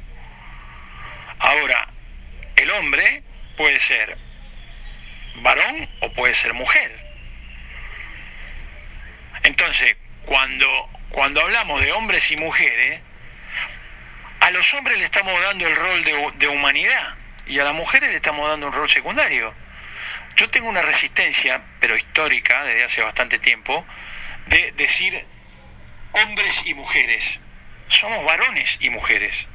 Ahora, 1.52 1.86
el 2.56 2.70
hombre 2.70 3.22
puede 3.58 3.78
ser 3.78 4.16
varón 5.36 5.86
o 6.00 6.10
puede 6.12 6.32
ser 6.32 6.54
mujer. 6.54 6.98
Entonces, 9.42 9.96
cuando, 10.24 10.66
cuando 11.10 11.42
hablamos 11.42 11.82
de 11.82 11.92
hombres 11.92 12.30
y 12.30 12.38
mujeres, 12.38 13.02
a 14.40 14.50
los 14.50 14.72
hombres 14.72 14.96
le 14.96 15.04
estamos 15.04 15.38
dando 15.42 15.66
el 15.66 15.76
rol 15.76 16.02
de, 16.04 16.32
de 16.36 16.48
humanidad 16.48 17.16
y 17.46 17.58
a 17.58 17.64
las 17.64 17.74
mujeres 17.74 18.08
le 18.08 18.16
estamos 18.16 18.48
dando 18.48 18.68
un 18.68 18.72
rol 18.72 18.88
secundario. 18.88 19.52
Yo 20.36 20.48
tengo 20.48 20.70
una 20.70 20.80
resistencia, 20.80 21.60
pero 21.80 21.98
histórica, 21.98 22.64
desde 22.64 22.84
hace 22.84 23.02
bastante 23.02 23.38
tiempo, 23.38 23.84
de 24.46 24.72
decir 24.72 25.22
hombres 26.12 26.62
y 26.64 26.72
mujeres. 26.72 27.40
Somos 27.88 28.24
varones 28.24 28.78
y 28.80 28.88
mujeres. 28.88 29.46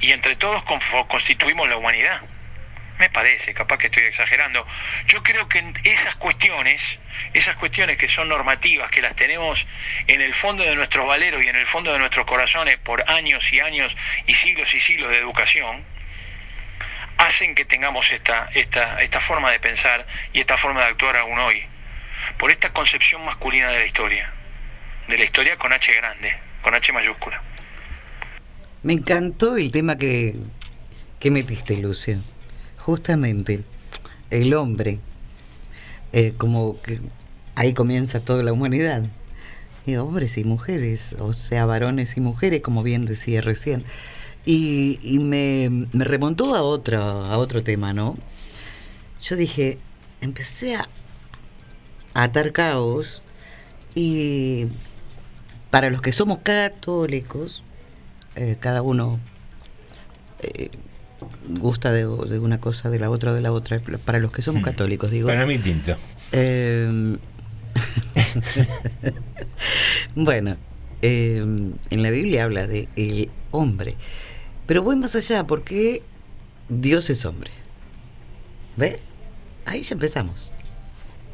Y 0.00 0.12
entre 0.12 0.36
todos 0.36 0.62
constituimos 1.08 1.68
la 1.68 1.76
humanidad. 1.76 2.20
Me 2.98 3.10
parece, 3.10 3.52
capaz 3.52 3.76
que 3.76 3.86
estoy 3.86 4.04
exagerando. 4.04 4.66
Yo 5.06 5.22
creo 5.22 5.48
que 5.48 5.62
esas 5.84 6.16
cuestiones, 6.16 6.98
esas 7.34 7.56
cuestiones 7.56 7.98
que 7.98 8.08
son 8.08 8.28
normativas, 8.28 8.90
que 8.90 9.02
las 9.02 9.14
tenemos 9.14 9.66
en 10.06 10.22
el 10.22 10.32
fondo 10.32 10.64
de 10.64 10.74
nuestros 10.74 11.06
valeros 11.06 11.44
y 11.44 11.48
en 11.48 11.56
el 11.56 11.66
fondo 11.66 11.92
de 11.92 11.98
nuestros 11.98 12.24
corazones 12.24 12.78
por 12.78 13.04
años 13.10 13.52
y 13.52 13.60
años 13.60 13.94
y 14.26 14.34
siglos 14.34 14.72
y 14.74 14.80
siglos 14.80 15.10
de 15.10 15.18
educación, 15.18 15.84
hacen 17.18 17.54
que 17.54 17.64
tengamos 17.64 18.10
esta, 18.12 18.48
esta, 18.54 19.00
esta 19.02 19.20
forma 19.20 19.50
de 19.50 19.60
pensar 19.60 20.06
y 20.32 20.40
esta 20.40 20.56
forma 20.56 20.80
de 20.80 20.88
actuar 20.88 21.16
aún 21.16 21.38
hoy, 21.38 21.66
por 22.38 22.50
esta 22.50 22.72
concepción 22.72 23.24
masculina 23.24 23.70
de 23.70 23.80
la 23.80 23.86
historia, 23.86 24.32
de 25.08 25.18
la 25.18 25.24
historia 25.24 25.56
con 25.56 25.72
H 25.72 25.92
grande, 25.92 26.36
con 26.62 26.74
H 26.74 26.92
mayúscula. 26.92 27.42
Me 28.86 28.92
encantó 28.92 29.56
el 29.56 29.72
tema 29.72 29.96
que, 29.96 30.36
que 31.18 31.32
metiste, 31.32 31.76
Lucio. 31.76 32.18
Justamente, 32.78 33.64
el 34.30 34.54
hombre, 34.54 35.00
eh, 36.12 36.34
como 36.38 36.80
que 36.82 37.00
ahí 37.56 37.74
comienza 37.74 38.20
toda 38.20 38.44
la 38.44 38.52
humanidad. 38.52 39.02
Y 39.86 39.96
hombres 39.96 40.38
y 40.38 40.44
mujeres, 40.44 41.16
o 41.18 41.32
sea, 41.32 41.66
varones 41.66 42.16
y 42.16 42.20
mujeres, 42.20 42.62
como 42.62 42.84
bien 42.84 43.06
decía 43.06 43.40
recién. 43.40 43.82
Y, 44.44 45.18
me, 45.20 45.88
remontó 45.92 46.54
a 46.54 46.62
otro, 46.62 47.02
a 47.02 47.36
otro 47.38 47.64
tema, 47.64 47.92
¿no? 47.92 48.16
Yo 49.20 49.34
dije, 49.34 49.78
empecé 50.20 50.76
a, 50.76 50.88
a 52.14 52.22
atar 52.22 52.52
caos 52.52 53.20
y 53.96 54.68
para 55.72 55.90
los 55.90 56.00
que 56.02 56.12
somos 56.12 56.38
católicos, 56.44 57.64
eh, 58.36 58.56
cada 58.60 58.82
uno 58.82 59.18
eh, 60.40 60.70
gusta 61.48 61.92
de, 61.92 62.04
de 62.04 62.38
una 62.38 62.60
cosa, 62.60 62.90
de 62.90 62.98
la 62.98 63.10
otra, 63.10 63.34
de 63.34 63.40
la 63.40 63.52
otra. 63.52 63.80
Para 63.80 64.18
los 64.18 64.32
que 64.32 64.42
somos 64.42 64.62
católicos, 64.62 65.10
digo. 65.10 65.28
Para 65.28 65.46
mí 65.46 65.58
tinto. 65.58 65.96
Eh, 66.32 67.16
bueno, 70.14 70.56
eh, 71.02 71.38
en 71.38 72.02
la 72.02 72.10
Biblia 72.10 72.44
habla 72.44 72.66
de 72.66 72.88
el 72.96 73.30
hombre, 73.50 73.96
pero 74.66 74.82
voy 74.82 74.96
más 74.96 75.14
allá 75.14 75.46
porque 75.46 76.02
Dios 76.68 77.10
es 77.10 77.24
hombre. 77.24 77.50
¿Ve? 78.76 79.00
Ahí 79.64 79.82
ya 79.82 79.94
empezamos. 79.94 80.52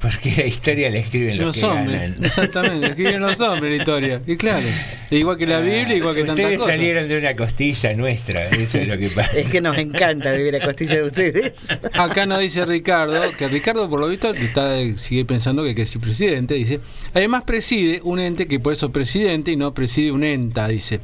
Porque 0.02 0.34
la 0.36 0.46
historia 0.46 0.90
la 0.90 0.98
escriben 0.98 1.36
los, 1.38 1.46
Los 1.46 1.58
que 1.58 1.64
hombres, 1.64 2.00
ganan. 2.00 2.24
exactamente, 2.24 2.86
escriben 2.88 3.20
los 3.20 3.40
hombres 3.40 3.70
la 3.70 3.76
historia. 3.76 4.22
Y 4.26 4.36
claro, 4.36 4.66
igual 5.10 5.38
que 5.38 5.46
la 5.46 5.60
Biblia, 5.60 5.94
igual 5.96 6.14
que 6.16 6.24
tantas 6.24 6.38
Ustedes 6.44 6.58
cosas. 6.58 6.74
salieron 6.74 7.08
de 7.08 7.18
una 7.18 7.36
costilla 7.36 7.94
nuestra, 7.94 8.48
eso 8.48 8.78
es 8.78 8.88
lo 8.88 8.98
que 8.98 9.08
pasa. 9.10 9.32
Es 9.38 9.48
que 9.50 9.60
nos 9.60 9.78
encanta 9.78 10.32
vivir 10.32 10.56
a 10.56 10.60
costilla 10.60 10.96
de 10.96 11.02
ustedes. 11.04 11.68
Acá 11.92 12.26
nos 12.26 12.40
dice 12.40 12.66
Ricardo, 12.66 13.20
que 13.38 13.46
Ricardo 13.46 13.88
por 13.88 14.00
lo 14.00 14.08
visto 14.08 14.34
está, 14.34 14.76
sigue 14.96 15.24
pensando 15.24 15.62
que, 15.62 15.74
que 15.74 15.82
es 15.82 15.96
presidente, 15.98 16.54
dice. 16.54 16.80
Además 17.14 17.44
preside 17.44 18.00
un 18.02 18.18
ente 18.18 18.46
que 18.46 18.58
por 18.58 18.72
eso 18.72 18.86
es 18.86 18.92
presidente 18.92 19.52
y 19.52 19.56
no 19.56 19.72
preside 19.72 20.10
un 20.10 20.24
enta, 20.24 20.66
dice. 20.66 20.98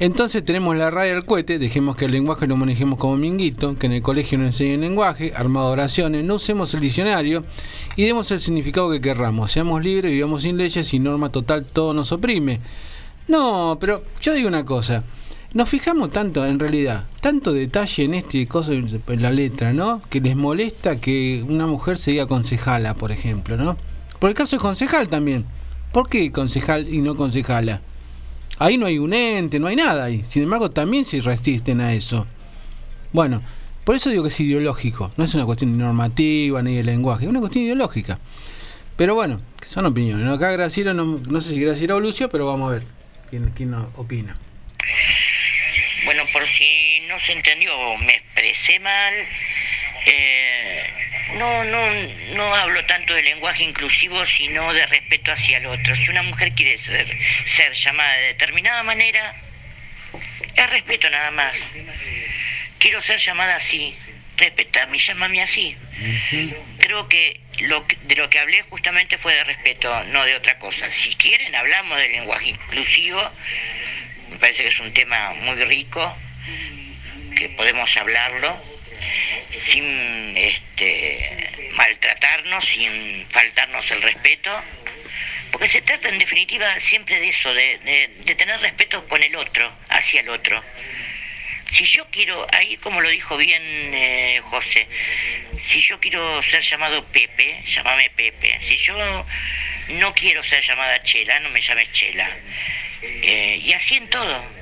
Entonces 0.00 0.44
tenemos 0.44 0.76
la 0.76 0.92
raya 0.92 1.16
al 1.16 1.24
cohete, 1.24 1.58
dejemos 1.58 1.96
que 1.96 2.04
el 2.04 2.12
lenguaje 2.12 2.46
lo 2.46 2.56
manejemos 2.56 3.00
como 3.00 3.16
minguito, 3.16 3.74
que 3.76 3.86
en 3.86 3.92
el 3.94 4.02
colegio 4.02 4.38
no 4.38 4.46
enseñen 4.46 4.80
lenguaje, 4.80 5.32
armado 5.34 5.70
oraciones, 5.70 6.22
no 6.22 6.36
usemos 6.36 6.72
el 6.74 6.80
diccionario 6.80 7.44
y 7.96 8.04
demos 8.04 8.30
el 8.30 8.38
significado 8.38 8.92
que 8.92 9.00
querramos. 9.00 9.50
Seamos 9.50 9.82
libres, 9.82 10.12
vivamos 10.12 10.42
sin 10.42 10.56
leyes 10.56 10.94
y 10.94 11.00
norma 11.00 11.32
total, 11.32 11.64
todo 11.64 11.94
nos 11.94 12.12
oprime. 12.12 12.60
No, 13.26 13.76
pero 13.80 14.04
yo 14.20 14.34
digo 14.34 14.46
una 14.46 14.64
cosa. 14.64 15.02
Nos 15.52 15.68
fijamos 15.68 16.12
tanto, 16.12 16.46
en 16.46 16.60
realidad, 16.60 17.06
tanto 17.20 17.52
detalle 17.52 18.04
en 18.04 18.14
este 18.14 18.46
cosa, 18.46 18.72
en 18.74 19.22
la 19.22 19.32
letra, 19.32 19.72
¿no? 19.72 20.00
Que 20.10 20.20
les 20.20 20.36
molesta 20.36 21.00
que 21.00 21.44
una 21.48 21.66
mujer 21.66 21.98
se 21.98 22.12
diga 22.12 22.26
concejala, 22.26 22.94
por 22.94 23.10
ejemplo, 23.10 23.56
¿no? 23.56 23.76
Por 24.20 24.30
el 24.30 24.36
caso 24.36 24.54
es 24.54 24.62
concejal 24.62 25.08
también. 25.08 25.44
¿Por 25.90 26.08
qué 26.08 26.30
concejal 26.30 26.88
y 26.92 26.98
no 26.98 27.16
concejala? 27.16 27.80
Ahí 28.58 28.76
no 28.76 28.86
hay 28.86 28.98
un 28.98 29.14
ente, 29.14 29.58
no 29.58 29.68
hay 29.68 29.76
nada 29.76 30.04
ahí. 30.04 30.24
Sin 30.28 30.42
embargo, 30.42 30.70
también 30.70 31.04
se 31.04 31.20
resisten 31.20 31.80
a 31.80 31.92
eso. 31.94 32.26
Bueno, 33.12 33.42
por 33.84 33.96
eso 33.96 34.10
digo 34.10 34.22
que 34.22 34.28
es 34.28 34.40
ideológico. 34.40 35.12
No 35.16 35.24
es 35.24 35.34
una 35.34 35.46
cuestión 35.46 35.78
normativa 35.78 36.60
ni 36.62 36.76
de 36.76 36.84
lenguaje, 36.84 37.24
es 37.24 37.30
una 37.30 37.40
cuestión 37.40 37.64
ideológica. 37.64 38.18
Pero 38.96 39.14
bueno, 39.14 39.40
son 39.64 39.86
opiniones. 39.86 40.26
¿no? 40.26 40.32
Acá 40.32 40.50
Graciela, 40.50 40.92
no, 40.92 41.04
no 41.04 41.40
sé 41.40 41.52
si 41.52 41.60
Graciela 41.60 41.94
o 41.94 42.00
Lucio, 42.00 42.28
pero 42.28 42.46
vamos 42.46 42.68
a 42.68 42.74
ver 42.74 42.82
quién, 43.30 43.50
quién 43.54 43.74
opina. 43.96 44.36
Bueno, 46.04 46.22
por 46.32 46.46
si 46.46 47.00
no 47.08 47.18
se 47.20 47.32
entendió 47.32 47.70
me 47.98 48.14
expresé 48.14 48.80
mal, 48.80 49.14
eh, 50.06 50.84
no, 51.36 51.64
no, 51.64 51.90
no 52.34 52.54
hablo 52.54 52.84
tanto 52.86 53.14
de 53.14 53.22
lenguaje 53.22 53.64
inclusivo, 53.64 54.24
sino 54.26 54.72
de 54.72 54.86
respeto 54.86 55.32
hacia 55.32 55.58
el 55.58 55.66
otro. 55.66 55.94
Si 55.96 56.10
una 56.10 56.22
mujer 56.22 56.52
quiere 56.52 56.78
ser, 56.78 57.06
ser 57.46 57.72
llamada 57.72 58.12
de 58.14 58.22
determinada 58.28 58.82
manera, 58.82 59.34
es 60.54 60.70
respeto 60.70 61.10
nada 61.10 61.30
más. 61.30 61.54
Quiero 62.78 63.02
ser 63.02 63.18
llamada 63.18 63.56
así, 63.56 63.94
respetame 64.36 64.96
y 64.96 65.00
llámame 65.00 65.42
así. 65.42 65.76
Creo 66.78 67.08
que, 67.08 67.40
lo 67.60 67.86
que 67.86 67.96
de 68.02 68.14
lo 68.14 68.30
que 68.30 68.38
hablé 68.38 68.62
justamente 68.62 69.18
fue 69.18 69.34
de 69.34 69.44
respeto, 69.44 70.04
no 70.04 70.24
de 70.24 70.36
otra 70.36 70.58
cosa. 70.58 70.90
Si 70.90 71.14
quieren, 71.16 71.54
hablamos 71.54 71.98
del 71.98 72.12
lenguaje 72.12 72.50
inclusivo. 72.50 73.20
Me 74.30 74.36
parece 74.38 74.62
que 74.62 74.68
es 74.68 74.80
un 74.80 74.94
tema 74.94 75.34
muy 75.34 75.56
rico, 75.64 76.16
que 77.36 77.48
podemos 77.50 77.94
hablarlo 77.96 78.77
sin 79.62 80.36
este, 80.36 81.70
maltratarnos, 81.72 82.64
sin 82.64 83.26
faltarnos 83.30 83.90
el 83.90 84.02
respeto, 84.02 84.50
porque 85.50 85.68
se 85.68 85.82
trata 85.82 86.08
en 86.08 86.18
definitiva 86.18 86.78
siempre 86.80 87.20
de 87.20 87.28
eso, 87.28 87.52
de, 87.52 88.10
tener 88.36 88.60
respeto 88.60 89.06
con 89.08 89.22
el 89.22 89.34
otro, 89.36 89.72
hacia 89.88 90.20
el 90.20 90.28
otro. 90.28 90.62
Si 91.72 91.84
yo 91.84 92.06
quiero, 92.10 92.46
ahí 92.52 92.76
como 92.78 93.00
lo 93.00 93.10
dijo 93.10 93.36
bien 93.36 93.62
eh, 93.62 94.40
José, 94.44 94.88
si 95.68 95.80
yo 95.80 96.00
quiero 96.00 96.42
ser 96.42 96.62
llamado 96.62 97.04
Pepe, 97.06 97.62
llámame 97.66 98.10
Pepe. 98.10 98.58
Si 98.66 98.76
yo 98.76 99.26
no 99.88 100.14
quiero 100.14 100.42
ser 100.42 100.62
llamada 100.62 101.00
Chela, 101.00 101.40
no 101.40 101.50
me 101.50 101.60
llames 101.60 101.92
Chela. 101.92 102.28
Eh, 103.02 103.60
y 103.62 103.72
así 103.74 103.96
en 103.96 104.08
todo. 104.08 104.57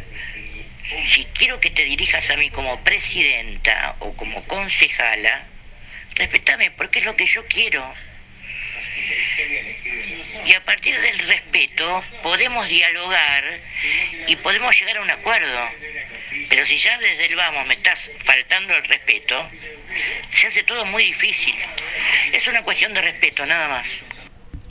Si 1.05 1.25
quiero 1.35 1.61
que 1.61 1.71
te 1.71 1.85
dirijas 1.85 2.31
a 2.31 2.37
mí 2.37 2.51
como 2.51 2.81
presidenta 2.81 3.97
o 3.99 4.13
como 4.15 4.43
concejala, 4.45 5.45
respetame 6.15 6.71
porque 6.71 7.01
es 7.01 7.05
lo 7.05 7.17
que 7.17 7.27
yo 7.27 7.45
quiero. 7.47 7.83
Y 10.47 10.53
a 10.55 10.65
partir 10.65 10.99
del 11.01 11.19
respeto 11.19 12.05
podemos 12.23 12.69
dialogar 12.69 13.45
y 14.27 14.37
podemos 14.37 14.79
llegar 14.79 14.99
a 14.99 15.03
un 15.03 15.11
acuerdo. 15.11 15.71
Pero 16.49 16.65
si 16.65 16.79
ya 16.79 16.99
desde 16.99 17.27
el 17.27 17.37
vamos 17.37 17.67
me 17.67 17.75
estás 17.75 18.11
faltando 18.25 18.75
el 18.77 18.85
respeto, 18.85 19.49
se 20.31 20.47
hace 20.47 20.63
todo 20.63 20.85
muy 20.85 21.05
difícil. 21.05 21.55
Es 22.33 22.47
una 22.47 22.63
cuestión 22.63 22.95
de 22.95 23.03
respeto, 23.03 23.45
nada 23.47 23.69
más. 23.69 23.87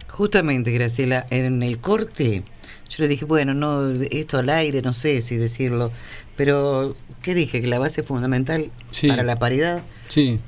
Justamente, 0.08 0.72
Graciela, 0.72 1.26
en 1.30 1.62
el 1.62 1.82
corte, 1.82 2.44
yo 2.90 2.96
le 3.04 3.08
dije, 3.08 3.26
bueno, 3.26 3.54
no, 3.54 3.90
esto 4.12 4.38
al 4.38 4.50
aire, 4.50 4.82
no 4.82 4.94
sé 4.94 5.22
si 5.22 5.36
decirlo, 5.38 5.92
pero 6.36 6.96
¿qué 7.22 7.34
dije? 7.34 7.62
Que 7.62 7.68
la 7.68 7.80
base 7.80 8.04
fundamental 8.04 8.72
Sí. 8.92 9.08
para 9.08 9.24
la 9.24 9.38
paridad, 9.40 9.84
Sí. 10.10 10.40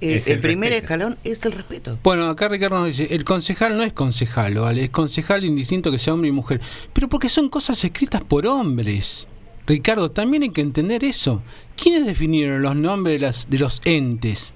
eh, 0.00 0.16
Es 0.16 0.26
el, 0.26 0.34
el 0.34 0.40
primer 0.40 0.70
respeto. 0.70 0.84
escalón 0.84 1.18
es 1.24 1.44
el 1.44 1.52
respeto. 1.52 1.98
Bueno, 2.02 2.28
acá 2.28 2.48
Ricardo 2.48 2.78
nos 2.78 2.96
dice, 2.96 3.14
el 3.14 3.24
concejal 3.24 3.76
no 3.76 3.82
es 3.82 3.92
concejal, 3.92 4.54
¿vale? 4.56 4.84
Es 4.84 4.90
concejal 4.90 5.44
indistinto 5.44 5.90
que 5.90 5.98
sea 5.98 6.14
hombre 6.14 6.28
y 6.28 6.32
mujer. 6.32 6.60
Pero 6.92 7.08
porque 7.08 7.28
son 7.28 7.48
cosas 7.48 7.82
escritas 7.84 8.22
por 8.22 8.46
hombres. 8.46 9.28
Ricardo, 9.66 10.10
también 10.10 10.42
hay 10.42 10.50
que 10.50 10.60
entender 10.60 11.04
eso. 11.04 11.42
¿Quiénes 11.80 12.04
definieron 12.06 12.60
los 12.62 12.76
nombres 12.76 13.20
de, 13.20 13.26
las- 13.26 13.48
de 13.48 13.58
los 13.58 13.80
entes? 13.84 14.52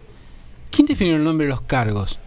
¿Quién 0.70 0.86
definió 0.86 1.16
el 1.16 1.24
nombre 1.24 1.46
de 1.46 1.50
los 1.50 1.62
cargos? 1.62 2.18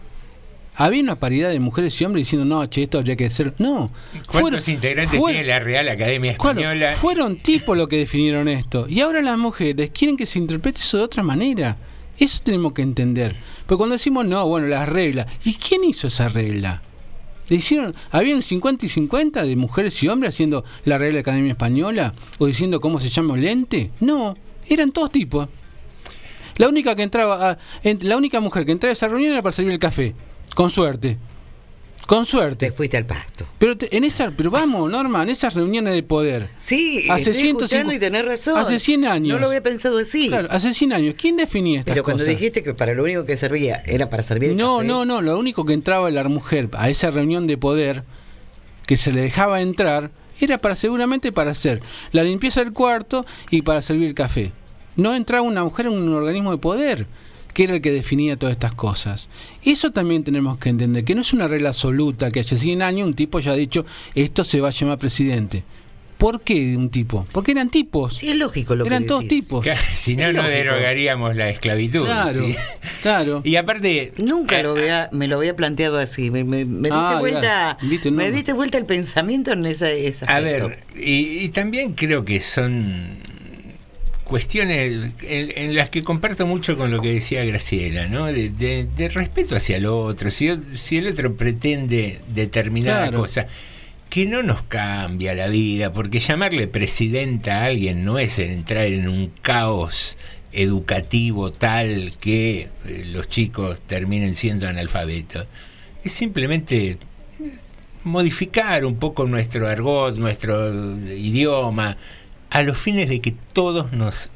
Había 0.74 1.02
una 1.02 1.16
paridad 1.16 1.50
de 1.50 1.60
mujeres 1.60 2.00
y 2.00 2.04
hombres 2.04 2.26
diciendo, 2.26 2.44
no, 2.46 2.64
che, 2.66 2.84
esto 2.84 2.98
habría 2.98 3.16
que 3.16 3.28
ser. 3.30 3.54
No. 3.58 3.90
¿Cuántos 4.30 4.68
integrantes 4.68 5.20
tiene 5.22 5.44
la 5.44 5.58
Real 5.58 5.88
Academia 5.88 6.32
Española? 6.32 6.94
fueron 6.96 7.36
tipos 7.36 7.76
los 7.76 7.88
que 7.88 7.98
definieron 7.98 8.48
esto. 8.48 8.86
Y 8.88 9.00
ahora 9.00 9.20
las 9.22 9.38
mujeres 9.38 9.90
quieren 9.90 10.16
que 10.16 10.26
se 10.26 10.38
interprete 10.38 10.80
eso 10.80 10.98
de 10.98 11.04
otra 11.04 11.22
manera. 11.22 11.76
Eso 12.18 12.40
tenemos 12.44 12.72
que 12.72 12.82
entender. 12.82 13.34
Pero 13.66 13.78
cuando 13.78 13.94
decimos, 13.94 14.24
no, 14.26 14.46
bueno, 14.46 14.66
las 14.66 14.88
reglas. 14.88 15.26
¿Y 15.44 15.54
quién 15.54 15.84
hizo 15.84 16.06
esa 16.08 16.28
regla? 16.28 16.82
¿Le 17.48 17.56
hicieron, 17.56 17.94
habían 18.10 18.40
50 18.40 18.86
y 18.86 18.88
50 18.88 19.42
de 19.44 19.56
mujeres 19.56 20.00
y 20.02 20.08
hombres 20.08 20.34
haciendo 20.34 20.64
la 20.84 20.96
regla 20.98 21.14
de 21.16 21.20
Academia 21.20 21.52
Española? 21.52 22.14
¿O 22.38 22.46
diciendo 22.46 22.80
cómo 22.80 22.98
se 23.00 23.08
llama 23.08 23.34
el 23.34 23.42
lente? 23.42 23.90
No, 24.00 24.36
eran 24.68 24.90
todos 24.90 25.10
tipos. 25.10 25.48
La 26.56 26.68
única 26.68 26.94
que 26.94 27.02
entraba, 27.02 27.50
a- 27.52 27.58
en- 27.82 27.98
la 28.02 28.16
única 28.16 28.40
mujer 28.40 28.64
que 28.64 28.72
entraba 28.72 28.90
a 28.90 28.92
esa 28.92 29.08
reunión 29.08 29.32
era 29.32 29.42
para 29.42 29.52
servir 29.52 29.72
el 29.72 29.78
café. 29.78 30.14
Con 30.54 30.70
suerte. 30.70 31.18
Con 32.06 32.26
suerte. 32.26 32.66
Te 32.66 32.72
fuiste 32.72 32.96
al 32.96 33.06
pasto. 33.06 33.46
Pero 33.58 33.76
te- 33.78 33.96
en 33.96 34.04
esa, 34.04 34.32
pero 34.36 34.50
vamos, 34.50 34.90
Norma, 34.90 35.22
en 35.22 35.30
esas 35.30 35.54
reuniones 35.54 35.94
de 35.94 36.02
poder. 36.02 36.48
Sí, 36.58 37.06
hace 37.08 37.30
estoy 37.30 37.34
150 37.44 37.64
escuchando 37.64 37.92
y 37.94 37.98
tenés 37.98 38.24
razón. 38.24 38.58
Hace 38.58 38.78
100 38.80 39.04
años. 39.06 39.34
No 39.36 39.38
lo 39.40 39.46
había 39.46 39.62
pensado 39.62 39.98
así. 39.98 40.28
Claro, 40.28 40.48
hace 40.50 40.74
100 40.74 40.92
años. 40.92 41.14
¿Quién 41.16 41.36
definía 41.36 41.78
estas 41.78 41.92
Pero 41.94 42.02
cuando 42.02 42.24
cosas? 42.24 42.38
dijiste 42.38 42.62
que 42.62 42.74
para 42.74 42.92
lo 42.94 43.04
único 43.04 43.24
que 43.24 43.36
servía 43.36 43.82
era 43.86 44.10
para 44.10 44.22
servir 44.24 44.50
el 44.50 44.56
No, 44.56 44.78
café, 44.78 44.88
no, 44.88 45.04
no. 45.04 45.22
Lo 45.22 45.38
único 45.38 45.64
que 45.64 45.74
entraba 45.74 46.10
la 46.10 46.24
mujer 46.24 46.68
a 46.72 46.90
esa 46.90 47.10
reunión 47.12 47.46
de 47.46 47.56
poder, 47.56 48.02
que 48.86 48.96
se 48.96 49.12
le 49.12 49.22
dejaba 49.22 49.60
entrar, 49.62 50.10
era 50.40 50.58
para 50.58 50.74
seguramente 50.74 51.30
para 51.30 51.52
hacer 51.52 51.80
la 52.10 52.24
limpieza 52.24 52.64
del 52.64 52.72
cuarto 52.72 53.24
y 53.50 53.62
para 53.62 53.80
servir 53.80 54.08
el 54.08 54.14
café. 54.14 54.50
No 54.96 55.14
entraba 55.14 55.42
una 55.42 55.62
mujer 55.62 55.86
en 55.86 55.92
un 55.92 56.12
organismo 56.12 56.50
de 56.50 56.58
poder, 56.58 57.06
que 57.52 57.64
era 57.64 57.74
el 57.74 57.82
que 57.82 57.90
definía 57.92 58.36
todas 58.36 58.52
estas 58.52 58.72
cosas. 58.74 59.28
Eso 59.64 59.90
también 59.92 60.24
tenemos 60.24 60.58
que 60.58 60.68
entender, 60.70 61.04
que 61.04 61.14
no 61.14 61.20
es 61.20 61.32
una 61.32 61.48
regla 61.48 61.68
absoluta, 61.70 62.30
que 62.30 62.40
hace 62.40 62.58
100 62.58 62.82
años 62.82 63.06
un 63.08 63.14
tipo 63.14 63.40
ya 63.40 63.52
ha 63.52 63.56
dicho, 63.56 63.84
esto 64.14 64.44
se 64.44 64.60
va 64.60 64.68
a 64.68 64.72
llamar 64.72 64.98
presidente. 64.98 65.62
¿Por 66.18 66.40
qué 66.42 66.76
un 66.76 66.88
tipo? 66.88 67.24
Porque 67.32 67.50
eran 67.50 67.68
tipos. 67.68 68.14
Sí, 68.18 68.30
es 68.30 68.36
lógico 68.36 68.76
lo 68.76 68.84
que 68.84 68.90
Eran 68.90 69.06
todos 69.08 69.24
decís. 69.24 69.42
tipos. 69.42 69.66
Si 69.92 70.14
no, 70.14 70.32
no 70.32 70.44
derogaríamos 70.44 71.34
la 71.34 71.50
esclavitud. 71.50 72.04
Claro, 72.04 72.46
¿sí? 72.46 72.54
claro. 73.02 73.40
Y 73.44 73.56
aparte, 73.56 74.12
Nunca 74.18 74.62
lo 74.62 74.70
había, 74.76 75.08
me 75.10 75.26
lo 75.26 75.38
había 75.38 75.56
planteado 75.56 75.98
así. 75.98 76.30
Me, 76.30 76.44
me- 76.44 76.64
me 76.64 76.90
diste 76.90 76.90
Ah, 76.92 77.16
vuelta. 77.18 77.78
Viste, 77.82 78.12
me 78.12 78.30
diste 78.30 78.52
vuelta 78.52 78.78
el 78.78 78.86
pensamiento 78.86 79.52
en 79.52 79.66
esa, 79.66 79.90
ese 79.90 80.24
A 80.26 80.36
aspecto. 80.36 80.68
ver, 80.68 80.78
y, 80.96 81.38
y 81.44 81.48
también 81.48 81.94
creo 81.94 82.24
que 82.24 82.38
son 82.38 83.16
cuestiones 84.32 85.12
en, 85.22 85.52
en 85.54 85.76
las 85.76 85.90
que 85.90 86.02
comparto 86.02 86.46
mucho 86.46 86.76
con 86.78 86.90
lo 86.90 87.02
que 87.02 87.12
decía 87.12 87.44
Graciela, 87.44 88.08
¿no? 88.08 88.24
De, 88.26 88.48
de- 88.48 88.86
de 88.96 89.08
respeto 89.10 89.54
hacia 89.56 89.76
el 89.76 89.84
otro. 89.84 90.30
Si, 90.30 90.48
el- 90.48 90.78
si 90.78 90.96
el 90.96 91.06
otro 91.08 91.34
pretende 91.36 92.20
determinada 92.28 93.08
Claro. 93.08 93.18
cosa, 93.20 93.46
que 94.08 94.24
no 94.24 94.42
nos 94.42 94.62
cambia 94.62 95.34
la 95.34 95.48
vida, 95.48 95.92
porque 95.92 96.18
llamarle 96.18 96.66
presidenta 96.66 97.58
a 97.60 97.64
alguien 97.66 98.04
no 98.06 98.18
es 98.18 98.38
entrar 98.38 98.86
en 98.86 99.06
un 99.06 99.30
caos 99.42 100.16
educativo 100.50 101.52
tal 101.52 102.14
que 102.18 102.68
eh, 102.86 103.04
los 103.12 103.28
chicos 103.28 103.80
terminen 103.86 104.34
siendo 104.34 104.66
analfabetos. 104.66 105.46
Es 106.04 106.12
simplemente 106.12 106.96
modificar 108.04 108.84
un 108.84 108.96
poco 108.96 109.26
nuestro 109.26 109.68
argot, 109.68 110.16
nuestro 110.16 110.70
idioma, 111.08 111.96
a 112.52 112.62
los 112.62 112.76
fines 112.78 113.08
de 113.08 113.20
que 113.20 113.34
todos 113.52 113.92
nos 113.92 114.30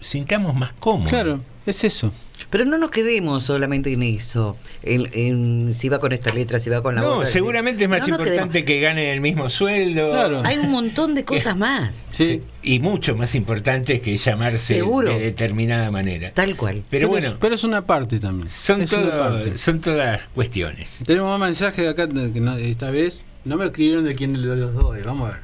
sintamos 0.00 0.54
más 0.54 0.72
cómodos. 0.78 1.10
Claro, 1.10 1.40
es 1.66 1.84
eso. 1.84 2.12
Pero 2.50 2.66
no 2.66 2.76
nos 2.76 2.90
quedemos 2.90 3.44
solamente 3.44 3.90
en 3.92 4.02
eso. 4.02 4.58
En, 4.82 5.08
en 5.14 5.74
si 5.74 5.88
va 5.88 5.98
con 5.98 6.12
esta 6.12 6.32
letra, 6.34 6.60
si 6.60 6.68
va 6.68 6.82
con 6.82 6.94
la 6.94 7.00
No, 7.00 7.12
otra. 7.14 7.26
si- 7.26 7.32
seguramente 7.32 7.84
es 7.84 7.88
más 7.88 8.06
No 8.06 8.08
importante 8.14 8.64
que 8.66 8.78
gane 8.78 9.10
el 9.10 9.22
mismo 9.22 9.48
sueldo. 9.48 10.04
quedemos- 10.12 10.44
Hay 10.44 10.58
un 10.58 10.70
montón 10.70 11.14
de 11.14 11.24
cosas 11.32 11.56
más. 11.56 12.10
Sí, 12.12 12.42
y 12.62 12.78
mucho 12.78 13.16
más 13.16 13.34
importante 13.34 14.02
que 14.02 14.16
llamarse 14.18 14.58
Seguro. 14.58 15.08
de 15.08 15.18
determinada 15.18 15.90
manera. 15.90 16.30
Tal 16.34 16.56
cual. 16.56 16.82
Pero, 16.90 17.06
es- 17.06 17.10
bueno, 17.10 17.36
pero 17.40 17.54
es 17.54 17.64
una 17.64 17.86
parte 17.86 18.20
también. 18.20 18.50
son, 18.50 18.82
es 18.82 18.92
una 18.92 19.10
todo- 19.10 19.18
parte. 19.18 19.56
son 19.58 19.80
todas 19.80 20.20
cuestiones. 20.34 21.00
Tenemos 21.06 21.30
más 21.30 21.40
mensajes 21.48 21.84
de 21.84 21.88
acá 21.90 22.06
de 22.06 22.32
que 22.32 22.40
no- 22.40 22.56
esta 22.58 22.90
vez. 22.90 23.24
No 23.46 23.56
me 23.56 23.64
escribieron 23.64 24.04
de 24.04 24.14
quién 24.14 24.34
de 24.34 24.40
los 24.40 24.74
dos. 24.74 24.96
eh, 24.98 25.02
Vamos 25.06 25.30
a 25.30 25.32
ver. 25.32 25.40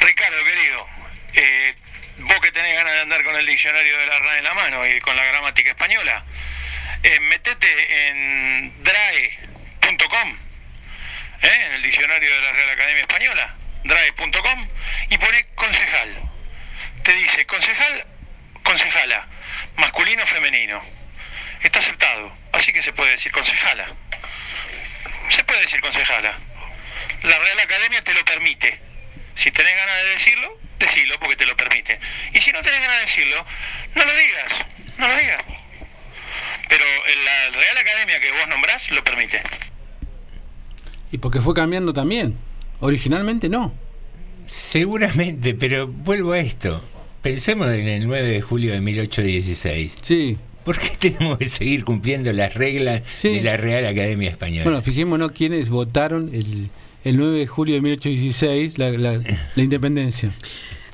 Ricardo, 0.00 0.35
vos 2.26 2.40
que 2.40 2.52
tenés 2.52 2.74
ganas 2.74 2.92
de 2.92 3.00
andar 3.00 3.22
con 3.24 3.36
el 3.36 3.46
diccionario 3.46 3.98
de 3.98 4.06
la 4.06 4.18
RAE 4.18 4.38
en 4.38 4.44
la 4.44 4.54
mano 4.54 4.86
y 4.86 5.00
con 5.00 5.16
la 5.16 5.24
gramática 5.24 5.70
española, 5.70 6.24
eh, 7.02 7.20
metete 7.20 8.08
en 8.08 8.82
drae.com, 8.82 10.38
¿eh? 11.42 11.60
en 11.66 11.72
el 11.74 11.82
diccionario 11.82 12.34
de 12.34 12.40
la 12.40 12.52
Real 12.52 12.70
Academia 12.70 13.02
Española, 13.02 13.54
drae.com, 13.84 14.68
y 15.10 15.18
pone 15.18 15.46
concejal. 15.54 16.30
Te 17.04 17.12
dice 17.14 17.46
concejal, 17.46 18.06
concejala, 18.62 19.26
masculino 19.76 20.24
o 20.24 20.26
femenino. 20.26 20.84
Está 21.62 21.78
aceptado, 21.78 22.36
así 22.52 22.72
que 22.72 22.82
se 22.82 22.92
puede 22.92 23.12
decir 23.12 23.30
concejala. 23.30 23.86
Se 25.28 25.44
puede 25.44 25.62
decir 25.62 25.80
concejala. 25.80 26.38
La 27.22 27.38
Real 27.38 27.60
Academia 27.60 28.02
te 28.02 28.14
lo 28.14 28.24
permite. 28.24 28.80
Si 29.36 29.50
tenés 29.50 29.76
ganas 29.76 29.96
de 29.96 30.08
decirlo, 30.10 30.65
decilo 30.78 31.14
porque 31.18 31.36
te 31.36 31.46
lo 31.46 31.56
permite. 31.56 31.98
Y 32.34 32.40
si 32.40 32.52
no 32.52 32.62
tenés 32.62 32.80
ganas 32.80 32.96
de 32.96 33.02
decirlo, 33.02 33.44
no 33.94 34.04
lo 34.04 34.12
digas, 34.12 34.52
no 34.98 35.08
lo 35.08 35.16
digas. 35.16 35.44
Pero 36.68 36.84
en 36.84 37.24
la 37.24 37.58
Real 37.58 37.78
Academia 37.78 38.20
que 38.20 38.32
vos 38.32 38.48
nombrás 38.48 38.90
lo 38.90 39.02
permite. 39.04 39.42
Y 41.12 41.18
porque 41.18 41.40
fue 41.40 41.54
cambiando 41.54 41.92
también. 41.92 42.36
Originalmente 42.80 43.48
no. 43.48 43.72
Seguramente, 44.46 45.54
pero 45.54 45.86
vuelvo 45.86 46.32
a 46.32 46.38
esto. 46.38 46.82
Pensemos 47.22 47.68
en 47.68 47.88
el 47.88 48.06
9 48.06 48.28
de 48.28 48.40
julio 48.40 48.72
de 48.72 48.80
1816. 48.80 49.96
Sí. 50.00 50.38
¿Por 50.64 50.78
qué 50.78 50.90
tenemos 51.10 51.38
que 51.38 51.48
seguir 51.48 51.84
cumpliendo 51.84 52.32
las 52.32 52.54
reglas 52.54 53.02
de 53.22 53.40
la 53.40 53.56
Real 53.56 53.86
Academia 53.86 54.30
Española? 54.30 54.64
Bueno, 54.64 54.82
fijémonos 54.82 55.32
quiénes 55.32 55.68
votaron 55.68 56.30
el, 56.34 56.70
el 57.08 57.16
9 57.16 57.38
de 57.38 57.46
julio 57.46 57.74
de 57.76 57.80
1816 57.82 58.78
la, 58.78 58.90
la, 58.90 59.20
la 59.54 59.62
independencia. 59.62 60.30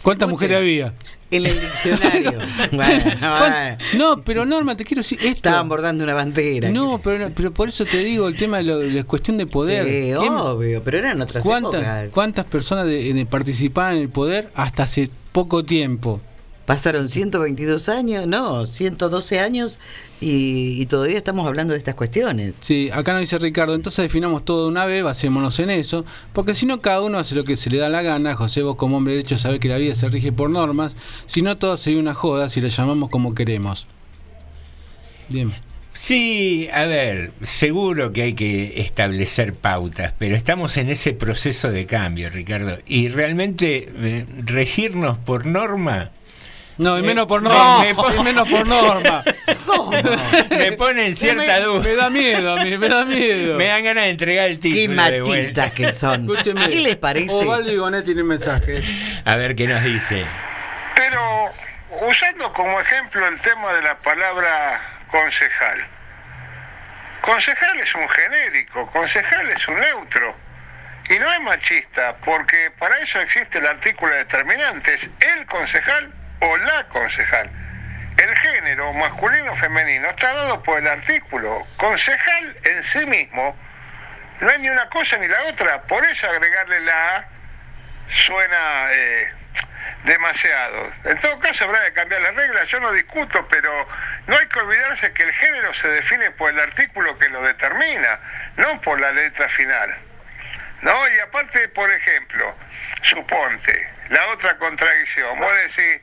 ¿Cuántas 0.02 0.28
mujeres 0.28 0.58
había? 0.58 0.94
En 1.30 1.46
el 1.46 1.60
diccionario. 1.60 2.38
Bueno, 2.72 3.04
¿Cuán- 3.20 3.78
No, 3.96 4.22
pero 4.22 4.44
Norma, 4.44 4.76
te 4.76 4.84
quiero 4.84 5.00
decir 5.00 5.18
esto. 5.20 5.30
Estaban 5.48 5.68
bordando 5.68 6.04
una 6.04 6.12
bandera. 6.12 6.68
No, 6.70 7.00
pero, 7.02 7.30
pero 7.34 7.52
por 7.54 7.68
eso 7.68 7.84
te 7.86 7.98
digo 7.98 8.28
el 8.28 8.36
tema 8.36 8.58
de 8.58 8.64
lo- 8.64 8.82
la 8.82 9.04
cuestión 9.04 9.38
de 9.38 9.46
poder. 9.46 9.84
Sí, 9.86 10.12
¿Quién- 10.18 10.34
obvio, 10.34 10.82
pero 10.82 10.98
eran 10.98 11.22
otras 11.22 11.44
¿Cuántas, 11.44 11.74
épocas. 11.80 12.12
¿Cuántas 12.12 12.44
personas 12.46 12.86
de- 12.86 13.26
participaban 13.30 13.96
en 13.96 14.02
el 14.02 14.08
poder 14.10 14.50
hasta 14.54 14.82
hace 14.82 15.08
poco 15.32 15.64
tiempo? 15.64 16.20
Pasaron 16.66 17.08
122 17.08 17.88
años, 17.88 18.26
no, 18.26 18.66
112 18.66 19.40
años 19.40 19.78
y, 20.22 20.80
y 20.80 20.86
todavía 20.86 21.18
estamos 21.18 21.46
hablando 21.46 21.72
de 21.72 21.78
estas 21.78 21.94
cuestiones. 21.94 22.56
Sí, 22.60 22.90
acá 22.92 23.12
nos 23.12 23.20
dice 23.20 23.38
Ricardo, 23.38 23.74
entonces 23.74 24.02
definamos 24.02 24.44
todo 24.44 24.64
de 24.64 24.68
una 24.68 24.86
vez, 24.86 25.02
basémonos 25.02 25.58
en 25.58 25.70
eso, 25.70 26.04
porque 26.32 26.54
si 26.54 26.64
no 26.66 26.80
cada 26.80 27.02
uno 27.02 27.18
hace 27.18 27.34
lo 27.34 27.44
que 27.44 27.56
se 27.56 27.70
le 27.70 27.78
da 27.78 27.88
la 27.88 28.02
gana, 28.02 28.34
José 28.34 28.62
vos 28.62 28.76
como 28.76 28.96
hombre 28.96 29.14
derecho 29.14 29.36
sabe 29.36 29.58
que 29.58 29.68
la 29.68 29.78
vida 29.78 29.94
se 29.94 30.08
rige 30.08 30.32
por 30.32 30.48
normas, 30.48 30.96
si 31.26 31.42
no 31.42 31.58
todo 31.58 31.76
sería 31.76 32.00
una 32.00 32.14
joda 32.14 32.48
si 32.48 32.60
la 32.60 32.68
llamamos 32.68 33.10
como 33.10 33.34
queremos. 33.34 33.86
Bien. 35.28 35.52
Sí, 35.94 36.68
a 36.72 36.86
ver, 36.86 37.32
seguro 37.42 38.12
que 38.12 38.22
hay 38.22 38.34
que 38.34 38.80
establecer 38.80 39.54
pautas, 39.54 40.14
pero 40.18 40.36
estamos 40.36 40.76
en 40.78 40.88
ese 40.88 41.12
proceso 41.12 41.70
de 41.70 41.84
cambio, 41.84 42.30
Ricardo. 42.30 42.78
Y 42.86 43.08
realmente 43.08 43.90
eh, 43.94 44.26
regirnos 44.44 45.18
por 45.18 45.44
norma. 45.44 46.10
No, 46.78 46.98
y 46.98 47.02
menos 47.02 47.26
por 47.26 47.42
me- 47.42 47.48
norma. 47.48 47.80
me 47.84 47.94
pone- 47.94 48.16
y 48.20 48.24
menos 48.24 48.48
por 48.48 48.66
norma. 48.66 49.24
me 50.50 50.72
pone 50.72 51.06
en 51.06 51.16
cierta 51.16 51.60
duda. 51.60 51.82
Me 51.82 51.94
da 51.94 52.10
miedo 52.10 52.52
a 52.58 52.64
mí, 52.64 52.78
me 52.78 52.88
da 52.88 53.04
miedo. 53.04 53.56
Me 53.56 53.66
dan 53.66 53.84
ganas 53.84 54.04
de 54.04 54.10
entregar 54.10 54.46
el 54.46 54.58
título. 54.60 54.96
Qué 54.96 55.10
de 55.12 55.20
matistas 55.20 55.72
que 55.72 55.92
son. 55.92 56.22
Escúcheme. 56.30 56.66
¿Qué 56.68 56.80
les 56.80 56.96
parece? 56.96 57.32
Osvaldo 57.34 57.70
y 57.72 57.78
Bonet 57.78 58.04
tienen 58.04 58.26
mensaje. 58.26 58.82
A 59.24 59.36
ver 59.36 59.54
qué 59.54 59.66
nos 59.66 59.82
dice. 59.84 60.24
Pero 60.96 61.50
usando 62.08 62.52
como 62.52 62.80
ejemplo 62.80 63.26
el 63.28 63.38
tema 63.40 63.72
de 63.74 63.82
la 63.82 63.98
palabra 63.98 64.80
concejal. 65.10 65.78
Concejal 67.20 67.78
es 67.78 67.94
un 67.94 68.08
genérico, 68.08 68.90
concejal 68.90 69.48
es 69.50 69.68
un 69.68 69.78
neutro. 69.78 70.34
Y 71.10 71.18
no 71.18 71.30
es 71.32 71.40
machista, 71.40 72.16
porque 72.24 72.70
para 72.78 72.96
eso 72.98 73.20
existe 73.20 73.58
el 73.58 73.66
artículo 73.66 74.14
determinante, 74.14 74.94
es 74.94 75.10
el 75.36 75.46
concejal 75.46 76.12
o 76.42 76.56
la 76.56 76.84
concejal. 76.88 77.48
El 78.18 78.36
género 78.36 78.92
masculino 78.92 79.52
o 79.52 79.56
femenino 79.56 80.08
está 80.08 80.34
dado 80.34 80.62
por 80.62 80.78
el 80.78 80.88
artículo. 80.88 81.66
Concejal 81.76 82.56
en 82.64 82.82
sí 82.82 83.06
mismo 83.06 83.56
no 84.40 84.50
es 84.50 84.60
ni 84.60 84.68
una 84.68 84.88
cosa 84.90 85.18
ni 85.18 85.28
la 85.28 85.40
otra, 85.44 85.82
por 85.82 86.04
eso 86.04 86.28
agregarle 86.28 86.80
la 86.80 87.16
A 87.16 87.24
suena, 88.08 88.88
eh, 88.90 89.32
demasiado. 90.04 90.92
En 91.04 91.18
todo 91.20 91.38
caso 91.38 91.64
habrá 91.64 91.84
que 91.84 91.92
cambiar 91.92 92.20
las 92.22 92.34
reglas, 92.34 92.66
yo 92.68 92.80
no 92.80 92.92
discuto, 92.92 93.46
pero 93.48 93.88
no 94.26 94.36
hay 94.36 94.46
que 94.48 94.58
olvidarse 94.58 95.12
que 95.12 95.22
el 95.22 95.32
género 95.32 95.72
se 95.74 95.88
define 95.88 96.32
por 96.32 96.50
el 96.50 96.58
artículo 96.58 97.16
que 97.18 97.28
lo 97.28 97.42
determina, 97.42 98.18
no 98.56 98.80
por 98.80 99.00
la 99.00 99.12
letra 99.12 99.48
final. 99.48 99.94
¿No? 100.80 101.08
Y 101.08 101.20
aparte, 101.20 101.68
por 101.68 101.88
ejemplo, 101.92 102.56
suponte, 103.02 103.90
la 104.08 104.26
otra 104.28 104.58
contradicción, 104.58 105.38
vos 105.38 105.52
decís, 105.54 106.00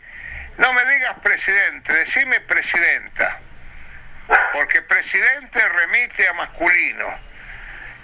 no 0.60 0.74
me 0.74 0.86
digas 0.86 1.16
presidente, 1.24 1.92
decime 1.94 2.40
presidenta, 2.42 3.40
porque 4.54 4.82
presidente 4.84 5.68
remite 5.68 6.28
a 6.28 6.34
masculino. 6.34 7.20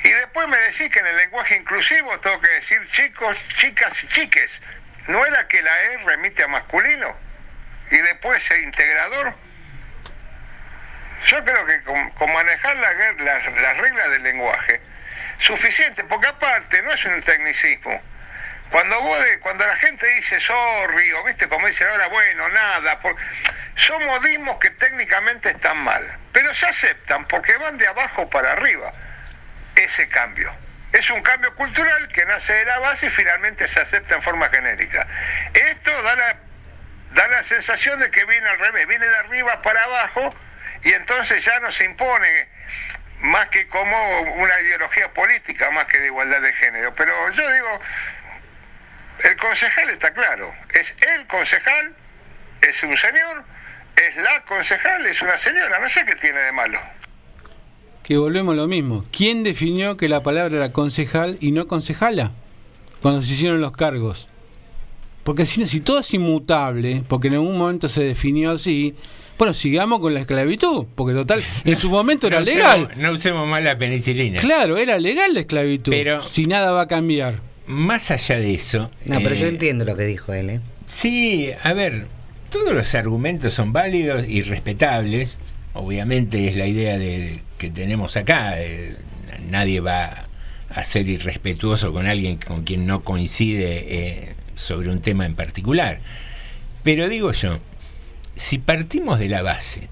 Y 0.04 0.10
después 0.10 0.48
me 0.48 0.58
decís 0.58 0.90
que 0.90 1.00
en 1.00 1.06
el 1.08 1.18
lenguaje 1.18 1.56
inclusivo 1.56 2.20
tengo 2.20 2.40
que 2.42 2.48
decir 2.50 2.82
chicos, 2.92 3.38
chicas 3.58 4.04
y 4.04 4.08
chiques. 4.08 4.62
¿No 5.08 5.26
era 5.26 5.48
que 5.48 5.62
la 5.62 5.82
E 5.84 5.98
remite 6.00 6.44
a 6.44 6.48
masculino? 6.48 7.16
Y 7.92 7.98
después 7.98 8.50
el 8.52 8.64
integrador. 8.64 9.36
Yo 11.26 11.44
creo 11.44 11.66
que 11.66 11.82
con, 11.84 12.10
con 12.12 12.32
manejar 12.34 12.76
la- 12.78 12.94
las, 12.94 13.46
las 13.62 13.78
reglas 13.78 14.10
del 14.12 14.24
lenguaje, 14.24 14.80
suficiente, 15.40 16.04
porque 16.06 16.28
aparte 16.28 16.82
no 16.84 16.92
es 16.92 17.04
un 17.06 17.22
tecnicismo. 17.22 18.02
Cuando 18.72 19.00
vos 19.02 19.24
de- 19.24 19.40
cuando 19.40 19.66
la 19.66 19.76
gente 19.78 20.06
dice 20.08 20.40
sorry, 20.40 21.12
o 21.14 21.24
viste 21.24 21.48
como 21.48 21.68
dice 21.68 21.86
ahora, 21.88 22.08
bueno, 22.08 22.50
nada, 22.50 23.00
por- 23.00 23.16
son 23.76 24.04
modismos 24.06 24.58
que 24.60 24.70
técnicamente 24.72 25.50
están 25.50 25.78
mal, 25.78 26.18
pero 26.34 26.54
se 26.54 26.66
aceptan 26.66 27.26
porque 27.28 27.56
van 27.58 27.78
de 27.78 27.88
abajo 27.88 28.30
para 28.30 28.54
arriba 28.54 28.94
ese 29.76 30.08
cambio. 30.10 30.54
Es 30.94 31.10
un 31.10 31.22
cambio 31.22 31.54
cultural 31.56 32.08
que 32.10 32.26
nace 32.26 32.54
de 32.54 32.66
la 32.66 32.80
base 32.80 33.08
y 33.08 33.10
finalmente 33.10 33.68
se 33.68 33.82
acepta 33.82 34.16
en 34.16 34.22
forma 34.22 34.50
genérica. 34.50 35.06
Esto 35.54 36.02
da 36.04 36.16
la, 36.16 36.36
da 37.12 37.28
la 37.28 37.44
sensación 37.44 38.00
de 38.00 38.10
que 38.12 38.24
viene 38.26 38.48
al 38.48 38.60
revés, 38.60 38.88
viene 38.88 39.06
de 39.06 39.18
arriba 39.18 39.62
para 39.62 39.84
abajo 39.84 40.34
y 40.84 40.94
entonces 40.94 41.44
ya 41.44 41.60
no 41.60 41.72
se 41.72 41.84
impone 41.84 42.48
más 43.20 43.50
que 43.50 43.68
como 43.68 44.22
una 44.22 44.60
ideología 44.62 45.10
política, 45.10 45.70
más 45.72 45.86
que 45.88 46.00
de 46.00 46.06
igualdad 46.08 46.40
de 46.42 46.54
género. 46.54 46.94
Pero 46.96 47.30
yo 47.32 47.52
digo, 47.52 47.82
el 49.24 49.36
concejal 49.38 49.90
está 49.90 50.14
claro, 50.14 50.52
es 50.74 50.94
el 51.18 51.26
concejal, 51.28 51.94
es 52.68 52.84
un 52.84 52.96
señor, 52.98 53.44
es 53.96 54.16
la 54.18 54.44
concejal, 54.48 55.06
es 55.06 55.22
una 55.22 55.38
señora, 55.38 55.80
no 55.80 55.90
sé 55.90 56.04
qué 56.06 56.16
tiene 56.16 56.40
de 56.40 56.52
malo. 56.52 56.80
Que 58.04 58.18
volvemos 58.18 58.54
a 58.54 58.58
lo 58.58 58.68
mismo. 58.68 59.06
¿Quién 59.12 59.44
definió 59.44 59.98
que 59.98 60.08
la 60.08 60.22
palabra 60.22 60.58
era 60.58 60.72
concejal 60.72 61.38
y 61.40 61.52
no 61.52 61.68
concejala? 61.68 62.32
Cuando 63.02 63.22
se 63.22 63.34
hicieron 63.34 63.62
los 63.62 63.72
cargos. 63.72 64.30
Porque 65.24 65.48
si, 65.48 65.66
si 65.66 65.80
todo 65.82 66.00
es 66.00 66.14
inmutable, 66.14 67.02
porque 67.08 67.30
en 67.30 67.36
algún 67.36 67.58
momento 67.58 67.90
se 67.90 68.04
definió 68.04 68.52
así, 68.52 68.96
bueno, 69.40 69.56
sigamos 69.56 70.00
con 70.00 70.14
la 70.14 70.20
esclavitud, 70.20 70.86
porque 70.96 71.16
total, 71.16 71.44
en 71.64 71.76
su 71.80 71.90
momento 71.90 72.28
era 72.28 72.42
legal. 72.42 72.92
No 72.96 73.12
usemos 73.12 73.48
más 73.48 73.64
la 73.64 73.76
penicilina. 73.78 74.40
Claro, 74.40 74.78
era 74.78 75.00
legal 75.00 75.34
la 75.34 75.40
esclavitud. 75.40 75.92
Pero- 75.92 76.22
si 76.22 76.44
nada 76.44 76.72
va 76.74 76.82
a 76.82 76.88
cambiar. 76.88 77.40
Más 77.68 78.12
allá 78.12 78.38
de 78.38 78.54
eso. 78.54 78.92
No, 79.06 79.20
pero 79.22 79.36
yo 79.36 79.46
eh, 79.46 79.50
entiendo 79.50 79.86
lo 79.86 79.96
que 79.96 80.06
dijo 80.06 80.34
él, 80.34 80.50
¿eh? 80.50 80.62
Sí, 80.88 81.52
a 81.64 81.74
ver, 81.74 82.08
todos 82.50 82.74
los 82.74 82.94
argumentos 82.96 83.54
son 83.54 83.74
válidos 83.74 84.26
y 84.28 84.44
respetables. 84.44 85.38
Obviamente 85.74 86.48
es 86.48 86.56
la 86.56 86.68
idea 86.68 86.98
de, 86.98 87.42
que 87.58 87.70
tenemos 87.70 88.16
acá. 88.18 88.62
eh, 88.62 88.96
nadie 89.50 89.80
va 89.80 90.28
a 90.70 90.84
ser 90.84 91.08
irrespetuoso 91.08 91.94
con 91.94 92.08
alguien 92.08 92.38
con 92.38 92.64
quien 92.64 92.86
no 92.86 93.04
coincide 93.04 93.86
eh, 93.88 94.36
sobre 94.56 94.90
un 94.90 95.02
tema 95.02 95.26
en 95.26 95.36
particular. 95.36 96.00
Pero 96.84 97.10
digo 97.10 97.32
yo, 97.32 97.60
si 98.36 98.58
partimos 98.58 99.20
de 99.20 99.30
la 99.30 99.42
base 99.42 99.90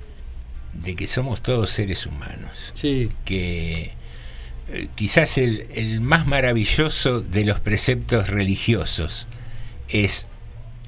de 0.74 0.96
que 0.96 1.08
somos 1.08 1.42
todos 1.42 1.70
seres 1.70 2.06
humanos, 2.06 2.52
que 3.26 3.92
eh, 4.70 4.88
quizás 4.96 5.38
el, 5.38 5.68
el 5.74 6.02
más 6.02 6.26
maravilloso 6.28 7.22
de 7.22 7.46
los 7.46 7.60
preceptos 7.60 8.30
religiosos 8.30 9.28
es 9.90 10.28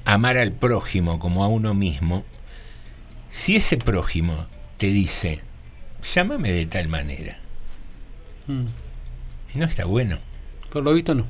amar 0.04 0.36
al 0.38 0.52
prójimo 0.52 1.18
como 1.18 1.44
a 1.44 1.48
uno 1.48 1.74
mismo, 1.74 2.24
si 3.30 3.56
ese 3.56 3.76
prójimo 3.76 4.46
te 4.78 4.86
dice, 4.88 5.40
llámame 6.14 6.52
de 6.52 6.66
tal 6.66 6.88
manera, 6.88 7.38
Mm. 8.48 8.66
no 9.56 9.64
está 9.64 9.84
bueno. 9.86 10.18
Por 10.72 10.84
lo 10.84 10.92
visto 10.92 11.14
no. 11.16 11.26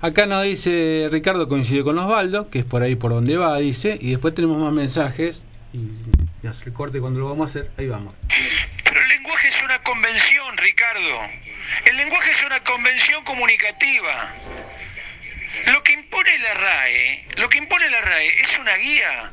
Acá 0.00 0.24
nos 0.26 0.44
dice 0.44 1.08
Ricardo, 1.12 1.46
coincide 1.48 1.82
con 1.84 1.98
Osvaldo, 1.98 2.48
que 2.48 2.60
es 2.60 2.64
por 2.64 2.82
ahí 2.82 2.94
por 2.96 3.10
donde 3.12 3.36
va, 3.36 3.58
dice, 3.58 3.98
y 4.00 4.10
después 4.12 4.34
tenemos 4.34 4.56
más 4.58 4.72
mensajes. 4.72 5.42
Y, 5.74 5.78
y 6.42 6.46
hace 6.46 6.64
el 6.66 6.72
corte 6.72 7.00
cuando 7.00 7.20
lo 7.20 7.28
vamos 7.28 7.48
a 7.48 7.50
hacer, 7.50 7.70
ahí 7.76 7.86
vamos. 7.88 8.14
Pero 8.84 9.00
el 9.02 9.08
lenguaje 9.08 9.48
es 9.48 9.62
una 9.62 9.82
convención, 9.82 10.56
Ricardo. 10.56 11.18
El 11.84 11.96
lenguaje 11.96 12.30
es 12.30 12.42
una 12.42 12.60
convención 12.60 13.24
comunicativa. 13.24 14.32
Lo 15.66 15.82
que 15.82 15.92
impone 15.92 16.38
la 16.38 16.54
RAE, 16.54 17.26
lo 17.36 17.48
que 17.48 17.58
impone 17.58 17.88
la 17.88 18.00
RAE 18.00 18.40
es 18.40 18.58
una 18.58 18.74
guía, 18.76 19.32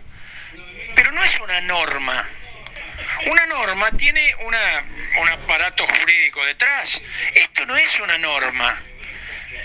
pero 0.96 1.12
no 1.12 1.24
es 1.24 1.40
una 1.40 1.62
norma. 1.62 2.30
Una 3.26 3.46
norma 3.48 3.92
tiene 3.92 4.36
una, 4.46 4.84
un 5.22 5.30
aparato 5.30 5.86
jurídico 5.88 6.46
detrás. 6.46 7.02
Esto 7.34 7.66
no 7.66 7.76
es 7.76 8.00
una 8.00 8.18
norma. 8.18 8.82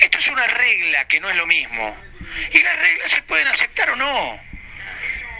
Esto 0.01 0.19
es 0.19 0.29
una 0.29 0.47
regla 0.47 1.07
que 1.07 1.21
no 1.21 1.31
es 1.31 1.37
lo 1.37 1.47
mismo. 1.47 1.97
Y 2.53 2.63
las 2.63 2.79
reglas 2.79 3.11
se 3.11 3.23
pueden 3.23 3.49
aceptar 3.49 3.91
o 3.91 3.97
no. 3.97 4.41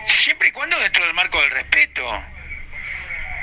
Siempre 0.07 0.49
y 0.49 0.53
cuando 0.53 0.79
dentro 0.79 1.05
del 1.05 1.15
marco 1.15 1.41
del 1.41 1.51
respeto. 1.51 2.25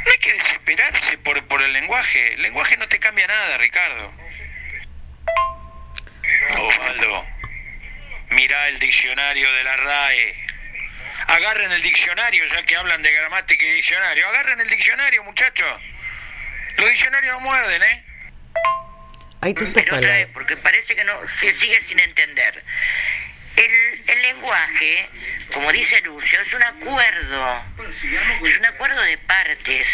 No 0.05 0.11
hay 0.11 0.17
que 0.17 0.33
desesperarse 0.33 1.17
por, 1.19 1.43
por 1.47 1.61
el 1.61 1.73
lenguaje. 1.73 2.33
El 2.33 2.41
lenguaje 2.41 2.77
no 2.77 2.87
te 2.87 2.99
cambia 2.99 3.27
nada, 3.27 3.57
Ricardo. 3.57 4.13
Osvaldo, 6.57 7.25
mira 8.31 8.67
el 8.69 8.79
diccionario 8.79 9.51
de 9.51 9.63
la 9.63 9.77
RAE. 9.77 10.35
Agarren 11.27 11.71
el 11.71 11.81
diccionario, 11.81 12.45
ya 12.47 12.63
que 12.63 12.75
hablan 12.75 13.01
de 13.01 13.11
gramática 13.11 13.63
y 13.63 13.71
diccionario. 13.75 14.27
Agarren 14.27 14.59
el 14.59 14.69
diccionario, 14.69 15.23
muchachos. 15.23 15.81
Los 16.77 16.89
diccionarios 16.89 17.33
no 17.33 17.39
muerden, 17.41 17.83
¿eh? 17.83 18.03
Hay 19.41 19.53
tantas 19.53 19.83
Pero 19.83 19.95
otra 19.97 20.07
vez, 20.07 20.27
palabras. 20.27 20.33
porque 20.33 20.57
parece 20.57 20.95
que 20.95 21.03
no 21.03 21.13
se 21.39 21.53
sigue 21.53 21.81
sin 21.81 21.99
entender. 21.99 22.63
El, 23.55 24.09
el 24.09 24.21
lenguaje, 24.23 25.09
como 25.53 25.71
dice 25.71 26.01
Lucio, 26.01 26.39
es 26.41 26.53
un 26.53 26.63
acuerdo. 26.63 27.61
Es 28.43 28.57
un 28.57 28.65
acuerdo 28.65 29.01
de 29.01 29.17
partes. 29.19 29.87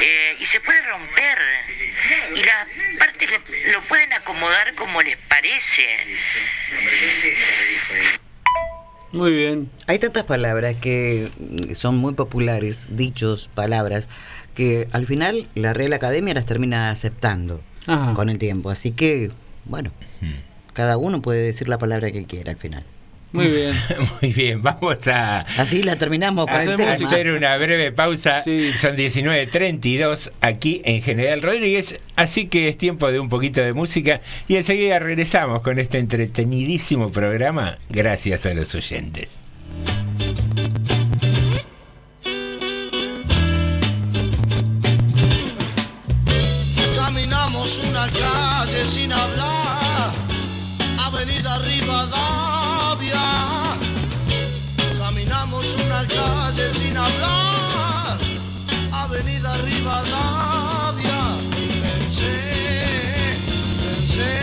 Eh, 0.00 0.36
y 0.38 0.46
se 0.46 0.60
puede 0.60 0.82
romper. 0.82 1.38
Y 2.34 2.42
las 2.42 2.66
partes 2.98 3.30
lo, 3.30 3.38
lo 3.72 3.82
pueden 3.82 4.12
acomodar 4.12 4.74
como 4.74 5.00
les 5.00 5.16
parece. 5.16 5.86
Muy 9.12 9.30
bien. 9.32 9.70
Hay 9.86 9.98
tantas 9.98 10.24
palabras 10.24 10.76
que 10.76 11.30
son 11.74 11.96
muy 11.96 12.12
populares, 12.14 12.88
dichos, 12.90 13.48
palabras, 13.54 14.08
que 14.54 14.86
al 14.92 15.06
final 15.06 15.48
la 15.54 15.72
Real 15.72 15.92
Academia 15.94 16.34
las 16.34 16.44
termina 16.44 16.90
aceptando 16.90 17.62
Ajá. 17.86 18.12
con 18.14 18.28
el 18.28 18.38
tiempo. 18.38 18.68
Así 18.70 18.92
que, 18.92 19.30
bueno, 19.64 19.92
cada 20.76 20.98
uno 20.98 21.22
puede 21.22 21.40
decir 21.42 21.70
la 21.70 21.78
palabra 21.78 22.10
que 22.10 22.26
quiera 22.26 22.52
al 22.52 22.58
final. 22.58 22.84
Muy 23.32 23.46
bien. 23.46 23.74
Muy 24.20 24.30
bien, 24.34 24.62
vamos 24.62 25.08
a, 25.08 25.40
Así 25.40 25.82
la 25.82 25.96
terminamos 25.96 26.46
con 26.46 26.60
el 26.60 26.68
a 26.68 26.76
tema. 26.76 26.92
hacer 26.92 27.32
una 27.32 27.56
breve 27.56 27.92
pausa. 27.92 28.42
Son 28.42 28.94
19.32 28.94 30.32
aquí 30.42 30.82
en 30.84 31.00
General 31.00 31.40
Rodríguez, 31.40 31.98
así 32.14 32.48
que 32.48 32.68
es 32.68 32.76
tiempo 32.76 33.10
de 33.10 33.18
un 33.18 33.30
poquito 33.30 33.62
de 33.62 33.72
música 33.72 34.20
y 34.48 34.56
enseguida 34.56 34.98
regresamos 34.98 35.62
con 35.62 35.78
este 35.78 35.96
entretenidísimo 35.98 37.10
programa 37.10 37.78
gracias 37.88 38.44
a 38.44 38.52
los 38.52 38.74
oyentes. 38.74 39.38
Caminamos 46.94 47.82
una 47.88 48.06
calle 48.10 48.84
sin 48.86 49.12
hablar, 49.12 49.85
Avenida 51.26 51.58
Rivadavia. 51.58 53.24
Caminamos 54.96 55.76
una 55.84 56.06
calle 56.06 56.72
sin 56.72 56.96
hablar, 56.96 58.20
Avenida 58.92 59.56
Rivadavia. 59.58 61.36
Pensé, 61.82 63.38
pensé, 63.82 64.38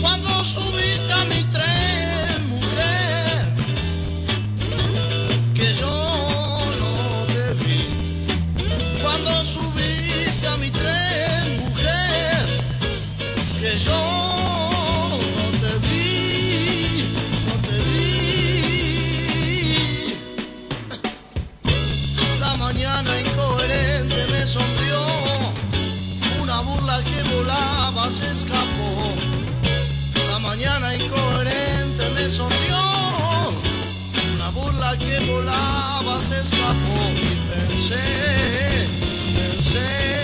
cuando 0.00 0.44
subiste 0.44 0.91
volaba 36.42 36.44
se 36.44 36.54
escapó. 36.54 37.10
Y 37.14 37.68
pensé, 37.68 38.88
pensé. 39.34 40.21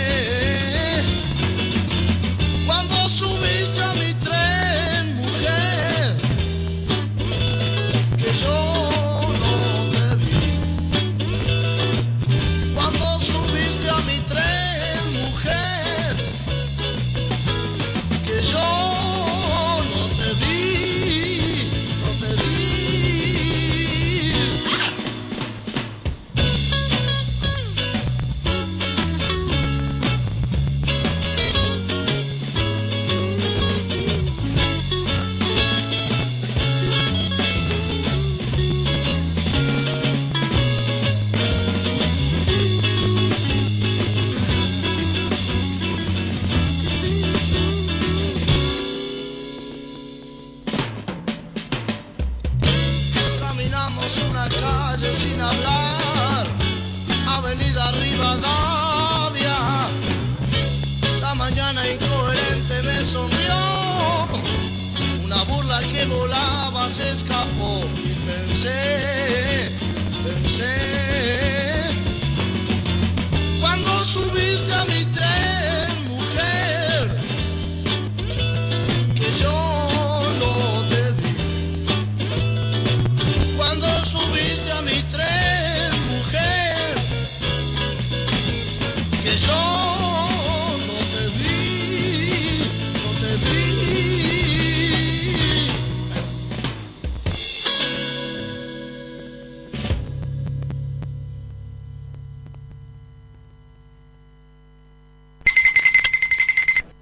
Sin 55.00 55.40
hablar, 55.40 56.46
Avenida 57.28 57.92
Rivadavia. 57.92 59.58
La 61.20 61.34
mañana 61.34 61.88
incoherente 61.88 62.82
me 62.82 62.98
sonrió, 63.06 63.54
una 65.24 65.42
burla 65.44 65.80
que 65.92 66.04
volaba 66.06 66.88
se 66.90 67.10
escapó 67.10 67.84
y 68.04 68.12
pensé, 68.26 69.70
pensé. 70.24 71.07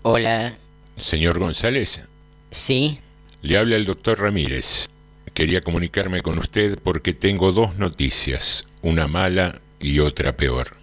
Hola, 0.09 0.57
Señor 0.97 1.41
González, 1.41 2.01
¿sí? 2.53 3.01
le 3.43 3.59
habla 3.59 3.75
el 3.75 3.85
doctor 3.85 4.21
Ramírez. 4.21 4.89
Quería 5.35 5.63
comunicarme 5.63 6.21
con 6.21 6.39
usted 6.39 6.79
porque 6.79 7.13
tengo 7.13 7.51
dos 7.51 7.75
noticias, 7.75 8.69
una 8.83 9.09
mala 9.09 9.61
y 9.81 9.99
otra 9.99 10.37
peor. 10.37 10.77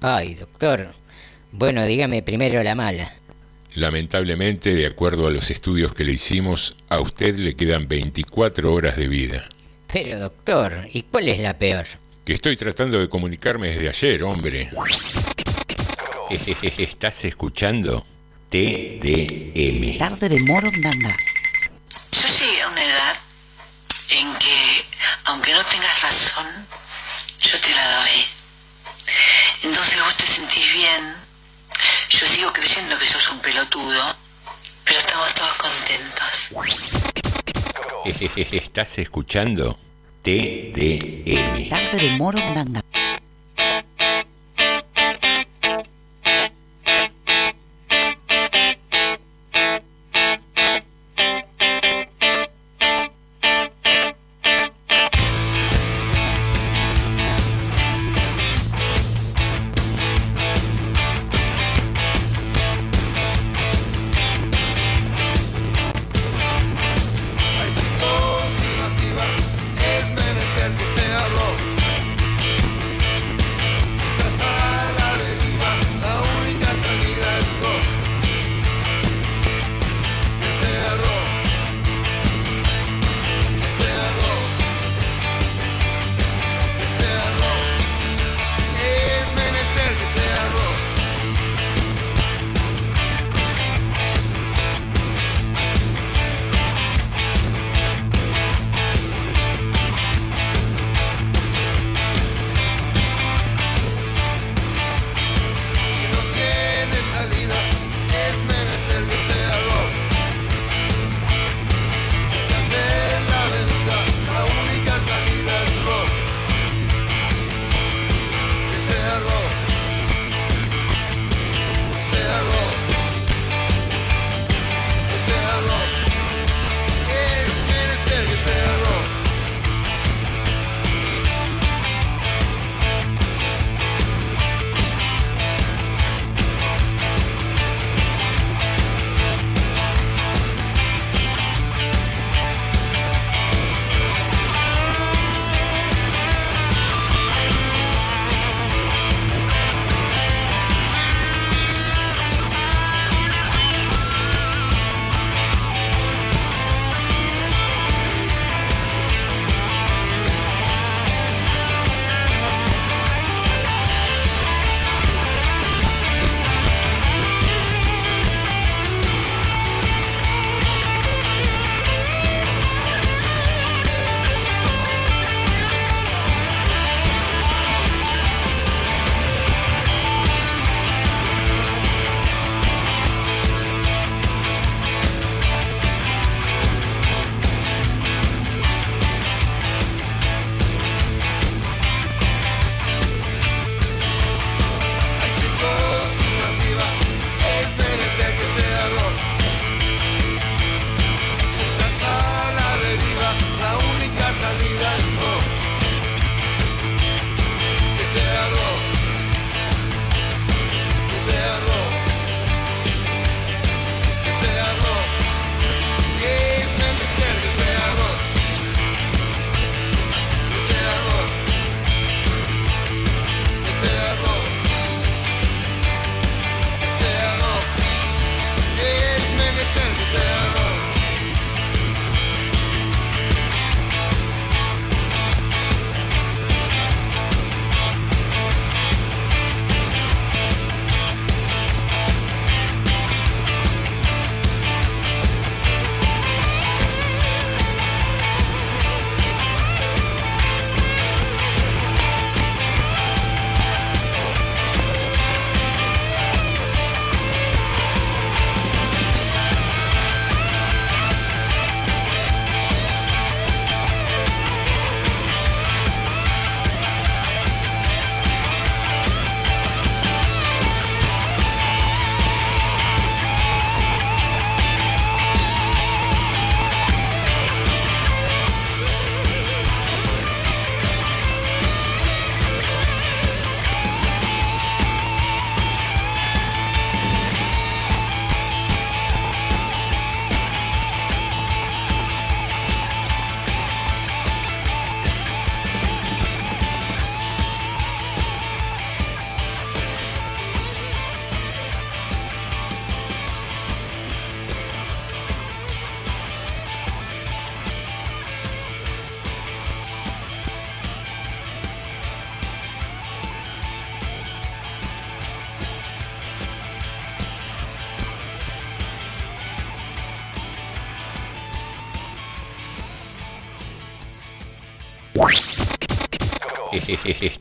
Ay, 0.00 0.34
doctor. 0.34 0.94
Bueno, 1.52 1.84
dígame 1.84 2.22
primero 2.22 2.62
la 2.62 2.74
mala. 2.74 3.12
Lamentablemente, 3.74 4.74
de 4.74 4.86
acuerdo 4.86 5.26
a 5.26 5.30
los 5.30 5.50
estudios 5.50 5.92
que 5.92 6.04
le 6.04 6.12
hicimos, 6.12 6.74
a 6.88 7.02
usted 7.02 7.36
le 7.36 7.56
quedan 7.56 7.86
24 7.86 8.72
horas 8.72 8.96
de 8.96 9.08
vida. 9.08 9.46
Pero, 9.92 10.18
doctor, 10.18 10.72
¿y 10.90 11.02
cuál 11.02 11.28
es 11.28 11.38
la 11.38 11.58
peor? 11.58 11.84
Que 12.24 12.32
estoy 12.32 12.56
tratando 12.56 12.98
de 12.98 13.10
comunicarme 13.10 13.74
desde 13.74 13.90
ayer, 13.90 14.22
hombre. 14.22 14.70
¿Estás 16.30 17.26
escuchando? 17.26 18.06
TDM. 18.50 19.96
Tarde 19.96 20.28
de 20.28 20.40
Morondanga. 20.40 21.16
Yo 22.10 22.26
llegué 22.26 22.62
a 22.62 22.68
una 22.68 22.84
edad 22.84 23.16
en 24.08 24.34
que, 24.38 24.84
aunque 25.26 25.52
no 25.52 25.64
tengas 25.66 26.02
razón, 26.02 26.46
yo 27.38 27.60
te 27.60 27.70
la 27.70 27.96
doy. 27.96 28.26
Entonces 29.62 30.00
vos 30.04 30.16
te 30.16 30.26
sentís 30.26 30.72
bien. 30.72 31.14
Yo 32.08 32.26
sigo 32.26 32.52
creyendo 32.52 32.98
que 32.98 33.06
sos 33.06 33.30
un 33.30 33.38
pelotudo, 33.38 34.16
pero 34.84 34.98
estamos 34.98 35.32
todos 35.34 35.54
contentos. 35.54 36.50
¿Estás 38.52 38.98
escuchando? 38.98 39.78
TDM. 40.22 41.68
Tarde 41.68 41.98
de 41.98 42.10
Morondanga. 42.16 42.82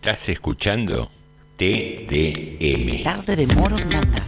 Estás 0.10 0.30
escuchando 0.30 1.08
TDM. 1.56 3.04
Tarde 3.04 3.36
de 3.36 3.46
Morondanga. 3.54 4.26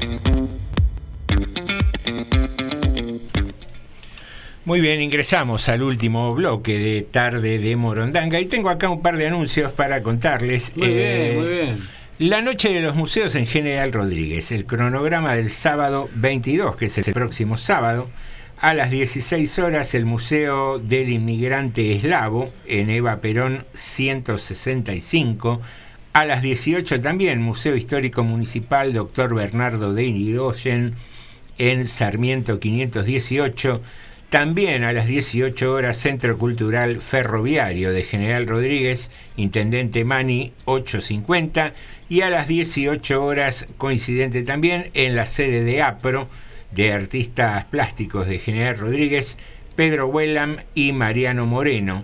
Muy 4.64 4.80
bien, 4.80 5.02
ingresamos 5.02 5.68
al 5.70 5.82
último 5.82 6.36
bloque 6.36 6.78
de 6.78 7.02
Tarde 7.02 7.58
de 7.58 7.76
Morondanga 7.76 8.40
y 8.40 8.46
tengo 8.46 8.70
acá 8.70 8.90
un 8.90 9.02
par 9.02 9.18
de 9.18 9.26
anuncios 9.26 9.72
para 9.72 10.04
contarles. 10.04 10.72
Muy 10.78 10.88
Eh, 10.88 11.32
bien, 11.32 11.40
muy 11.44 11.52
bien. 11.52 11.80
La 12.20 12.44
noche 12.44 12.70
de 12.70 12.82
los 12.82 12.96
museos 12.96 13.34
en 13.34 13.48
General 13.48 13.92
Rodríguez, 13.92 14.52
el 14.52 14.68
cronograma 14.68 15.34
del 15.34 15.50
sábado 15.50 16.10
22, 16.14 16.76
que 16.76 16.86
es 16.86 16.98
el 17.00 17.12
próximo 17.12 17.58
sábado, 17.58 18.08
a 18.62 18.76
las 18.76 18.92
16 18.92 19.58
horas 19.58 19.96
el 19.96 20.06
Museo 20.06 20.78
del 20.78 21.10
Inmigrante 21.10 21.96
Eslavo 21.96 22.54
en 22.68 22.92
Eva 22.92 23.20
Perón 23.20 23.66
165, 23.74 25.60
a 26.14 26.26
las 26.26 26.44
18 26.44 27.02
también 27.02 27.42
Museo 27.42 27.76
Histórico 27.76 28.24
Municipal 28.24 28.94
Dr. 28.94 29.34
Bernardo 29.34 29.96
de 29.96 30.04
Irigoyen 30.04 30.94
en 31.58 31.88
Sarmiento 31.88 32.60
518, 32.60 33.82
también 34.30 34.84
a 34.84 34.94
las 34.94 35.08
18 35.08 35.74
horas 35.74 35.98
Centro 35.98 36.38
Cultural 36.38 37.02
Ferroviario 37.02 37.92
de 37.92 38.04
General 38.04 38.46
Rodríguez, 38.46 39.10
Intendente 39.38 40.06
Mani 40.06 40.54
850 40.66 41.74
y 42.10 42.22
a 42.22 42.30
las 42.30 42.48
18 42.48 43.24
horas 43.24 43.66
coincidente 43.80 44.44
también 44.44 44.92
en 44.94 45.16
la 45.16 45.26
sede 45.26 45.64
de 45.64 45.82
APRO 45.82 46.28
de 46.72 46.94
Artistas 46.94 47.66
Plásticos 47.66 48.28
de 48.28 48.40
General 48.40 48.78
Rodríguez, 48.78 49.38
Pedro 49.76 50.08
Huelam 50.08 50.58
y 50.76 50.92
Mariano 50.92 51.46
Moreno. 51.46 52.04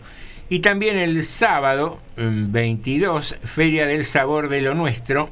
Y 0.49 0.59
también 0.59 0.97
el 0.97 1.23
sábado 1.23 1.99
mm, 2.15 2.51
22, 2.51 3.37
Feria 3.43 3.85
del 3.85 4.05
Sabor 4.05 4.49
de 4.49 4.61
lo 4.61 4.73
Nuestro, 4.73 5.29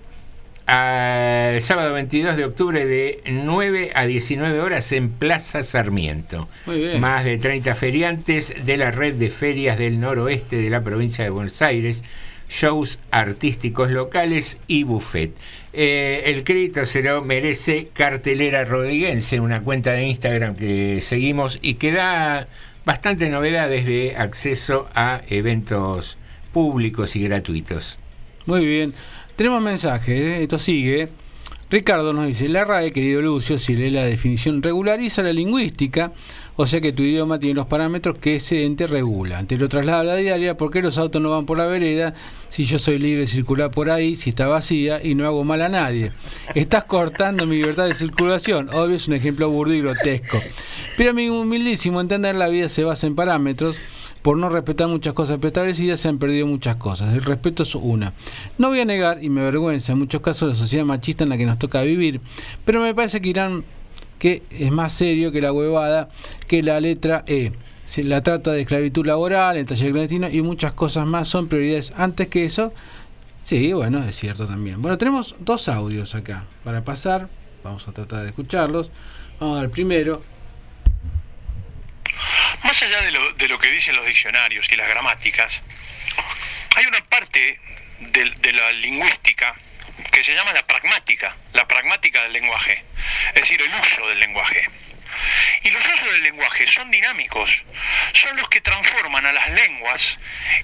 el 0.67 1.61
sábado 1.61 1.93
22 1.93 2.37
de 2.37 2.45
octubre 2.45 2.85
de 2.85 3.21
9 3.25 3.91
a 3.93 4.05
19 4.05 4.59
horas 4.59 4.91
en 4.91 5.11
Plaza 5.11 5.61
Sarmiento. 5.63 6.49
Muy 6.65 6.79
bien. 6.79 6.99
Más 6.99 7.23
de 7.23 7.37
30 7.37 7.75
feriantes 7.75 8.53
de 8.65 8.77
la 8.77 8.91
red 8.91 9.13
de 9.15 9.29
ferias 9.29 9.77
del 9.77 9.99
noroeste 9.99 10.57
de 10.57 10.69
la 10.69 10.83
provincia 10.83 11.23
de 11.23 11.29
Buenos 11.29 11.61
Aires, 11.61 12.03
shows 12.49 12.99
artísticos 13.11 13.91
locales 13.91 14.57
y 14.67 14.83
buffet. 14.83 15.31
Eh, 15.73 16.23
el 16.25 16.43
crédito 16.43 16.85
se 16.85 17.01
lo 17.01 17.21
merece 17.23 17.89
Cartelera 17.93 18.65
Rodriguense, 18.65 19.39
una 19.39 19.61
cuenta 19.61 19.91
de 19.91 20.03
Instagram 20.03 20.55
que 20.55 21.01
seguimos 21.01 21.59
y 21.61 21.75
que 21.75 21.91
da 21.91 22.47
bastante 22.85 23.29
novedades 23.29 23.85
de 23.85 24.15
acceso 24.15 24.87
a 24.93 25.21
eventos 25.27 26.17
públicos 26.53 27.15
y 27.15 27.23
gratuitos. 27.23 27.99
Muy 28.45 28.65
bien. 28.65 28.93
Tenemos 29.35 29.61
mensajes, 29.61 30.21
¿eh? 30.21 30.43
esto 30.43 30.59
sigue. 30.59 31.09
Ricardo 31.69 32.13
nos 32.13 32.27
dice, 32.27 32.47
la 32.47 32.63
RAE, 32.63 32.93
querido 32.93 33.21
Lucio, 33.21 33.57
si 33.57 33.75
lee 33.75 33.89
la 33.89 34.05
definición, 34.05 34.61
regulariza 34.61 35.23
la 35.23 35.33
lingüística, 35.33 36.13
o 36.57 36.65
sea 36.65 36.79
que 36.79 36.93
tu 36.93 37.03
idioma 37.03 37.39
tiene 37.39 37.55
los 37.55 37.67
parámetros 37.67 38.17
que 38.17 38.37
ese 38.37 38.63
ente 38.63 38.87
regula. 38.87 39.43
Te 39.43 39.57
lo 39.57 39.67
traslada 39.67 39.99
a 39.99 40.03
la 40.03 40.15
diaria, 40.15 40.57
¿por 40.57 40.71
qué 40.71 40.81
los 40.81 40.97
autos 40.97 41.21
no 41.21 41.31
van 41.31 41.45
por 41.45 41.57
la 41.57 41.65
vereda 41.65 42.13
si 42.47 42.65
yo 42.65 42.79
soy 42.79 42.97
libre 42.97 43.21
de 43.21 43.27
circular 43.27 43.71
por 43.71 43.89
ahí, 43.89 44.15
si 44.15 44.29
está 44.29 44.47
vacía 44.47 45.03
y 45.03 45.15
no 45.15 45.25
hago 45.25 45.43
mal 45.43 45.61
a 45.61 45.69
nadie? 45.69 46.11
Estás 46.53 46.85
cortando 46.85 47.45
mi 47.45 47.57
libertad 47.57 47.87
de 47.87 47.93
circulación. 47.93 48.69
Obvio 48.69 48.95
es 48.95 49.07
un 49.07 49.15
ejemplo 49.15 49.49
burdo 49.49 49.73
y 49.73 49.81
grotesco. 49.81 50.39
Pero 50.97 51.13
mi 51.13 51.29
humildísimo 51.29 51.99
entender 51.99 52.35
la 52.35 52.47
vida 52.47 52.69
se 52.69 52.83
basa 52.83 53.07
en 53.07 53.15
parámetros. 53.15 53.77
Por 54.21 54.37
no 54.37 54.49
respetar 54.49 54.87
muchas 54.87 55.13
cosas 55.13 55.37
preestablecidas 55.37 55.99
se 55.99 56.07
han 56.07 56.17
perdido 56.17 56.47
muchas 56.47 56.77
cosas. 56.77 57.13
El 57.13 57.23
respeto 57.23 57.61
es 57.61 57.75
una. 57.75 58.13
No 58.57 58.69
voy 58.69 58.79
a 58.79 58.85
negar, 58.85 59.23
y 59.23 59.29
me 59.29 59.41
avergüenza 59.41 59.91
en 59.91 59.99
muchos 59.99 60.21
casos 60.21 60.49
la 60.49 60.55
sociedad 60.55 60.83
machista 60.83 61.23
en 61.23 61.29
la 61.29 61.37
que 61.37 61.45
nos 61.45 61.59
toca 61.59 61.83
vivir, 61.83 62.21
pero 62.65 62.81
me 62.81 62.95
parece 62.95 63.21
que 63.21 63.29
Irán 63.29 63.63
que 64.19 64.43
es 64.49 64.71
más 64.71 64.93
serio 64.93 65.31
que 65.31 65.41
la 65.41 65.51
huevada 65.51 66.09
que 66.47 66.63
la 66.63 66.79
letra 66.79 67.23
E. 67.27 67.51
La 67.97 68.23
trata 68.23 68.51
de 68.51 68.61
esclavitud 68.61 69.05
laboral, 69.05 69.57
el 69.57 69.65
taller 69.65 69.91
clandestino 69.91 70.27
y 70.29 70.41
muchas 70.41 70.73
cosas 70.73 71.05
más 71.05 71.27
son 71.27 71.47
prioridades 71.47 71.93
antes 71.95 72.27
que 72.27 72.45
eso. 72.45 72.73
Sí, 73.43 73.73
bueno, 73.73 74.03
es 74.03 74.15
cierto 74.15 74.47
también. 74.47 74.81
Bueno, 74.81 74.97
tenemos 74.97 75.35
dos 75.39 75.69
audios 75.69 76.15
acá 76.15 76.45
para 76.63 76.83
pasar. 76.83 77.29
Vamos 77.63 77.87
a 77.87 77.91
tratar 77.91 78.23
de 78.23 78.29
escucharlos. 78.29 78.91
Vamos 79.39 79.59
al 79.59 79.69
primero. 79.69 80.23
Más 82.63 82.81
allá 82.81 83.01
de 83.01 83.11
lo, 83.11 83.33
de 83.33 83.47
lo 83.47 83.59
que 83.59 83.69
dicen 83.69 83.95
los 83.95 84.05
diccionarios 84.07 84.65
y 84.71 84.75
las 84.75 84.89
gramáticas, 84.89 85.61
hay 86.75 86.85
una 86.87 87.03
parte 87.05 87.59
de 87.99 88.53
la 88.53 88.71
lingüística 88.71 89.55
que 90.11 90.23
se 90.23 90.33
llama 90.33 90.53
la 90.53 90.65
pragmática, 90.65 91.35
la 91.53 91.67
pragmática 91.67 92.21
del 92.23 92.33
lenguaje, 92.33 92.83
es 93.29 93.41
decir, 93.41 93.61
el 93.61 93.73
uso 93.73 94.07
del 94.07 94.19
lenguaje. 94.19 94.69
Y 95.63 95.71
los 95.71 95.85
usos 95.85 96.11
del 96.11 96.23
lenguaje 96.23 96.67
son 96.67 96.91
dinámicos, 96.91 97.63
son 98.13 98.35
los 98.35 98.49
que 98.49 98.61
transforman 98.61 99.25
a 99.25 99.31
las 99.31 99.49
lenguas 99.51 100.17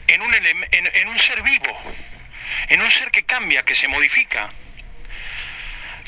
en 0.08 0.22
un, 0.22 0.34
en, 0.34 0.66
en 0.72 1.08
un 1.08 1.18
ser 1.18 1.42
vivo, 1.42 1.82
en 2.68 2.82
un 2.82 2.92
ser 2.92 3.12
que 3.12 3.24
cambia, 3.24 3.64
que 3.64 3.76
se 3.76 3.88
modifica. 3.88 4.52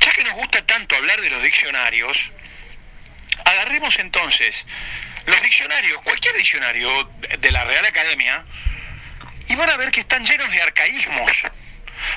Ya 0.02 0.12
que 0.12 0.24
nos 0.24 0.34
gusta 0.34 0.66
tanto 0.66 0.96
hablar 0.96 1.22
de 1.22 1.30
los 1.30 1.42
diccionarios, 1.42 2.30
agarremos 3.46 3.98
entonces 4.00 4.66
los 5.26 5.42
diccionarios, 5.42 6.02
cualquier 6.04 6.36
diccionario 6.36 7.10
de 7.40 7.52
la 7.52 7.64
Real 7.64 7.86
Academia, 7.86 8.44
y 9.48 9.56
van 9.56 9.70
a 9.70 9.78
ver 9.78 9.92
que 9.92 10.02
están 10.02 10.26
llenos 10.26 10.52
de 10.52 10.62
arcaísmos, 10.62 11.32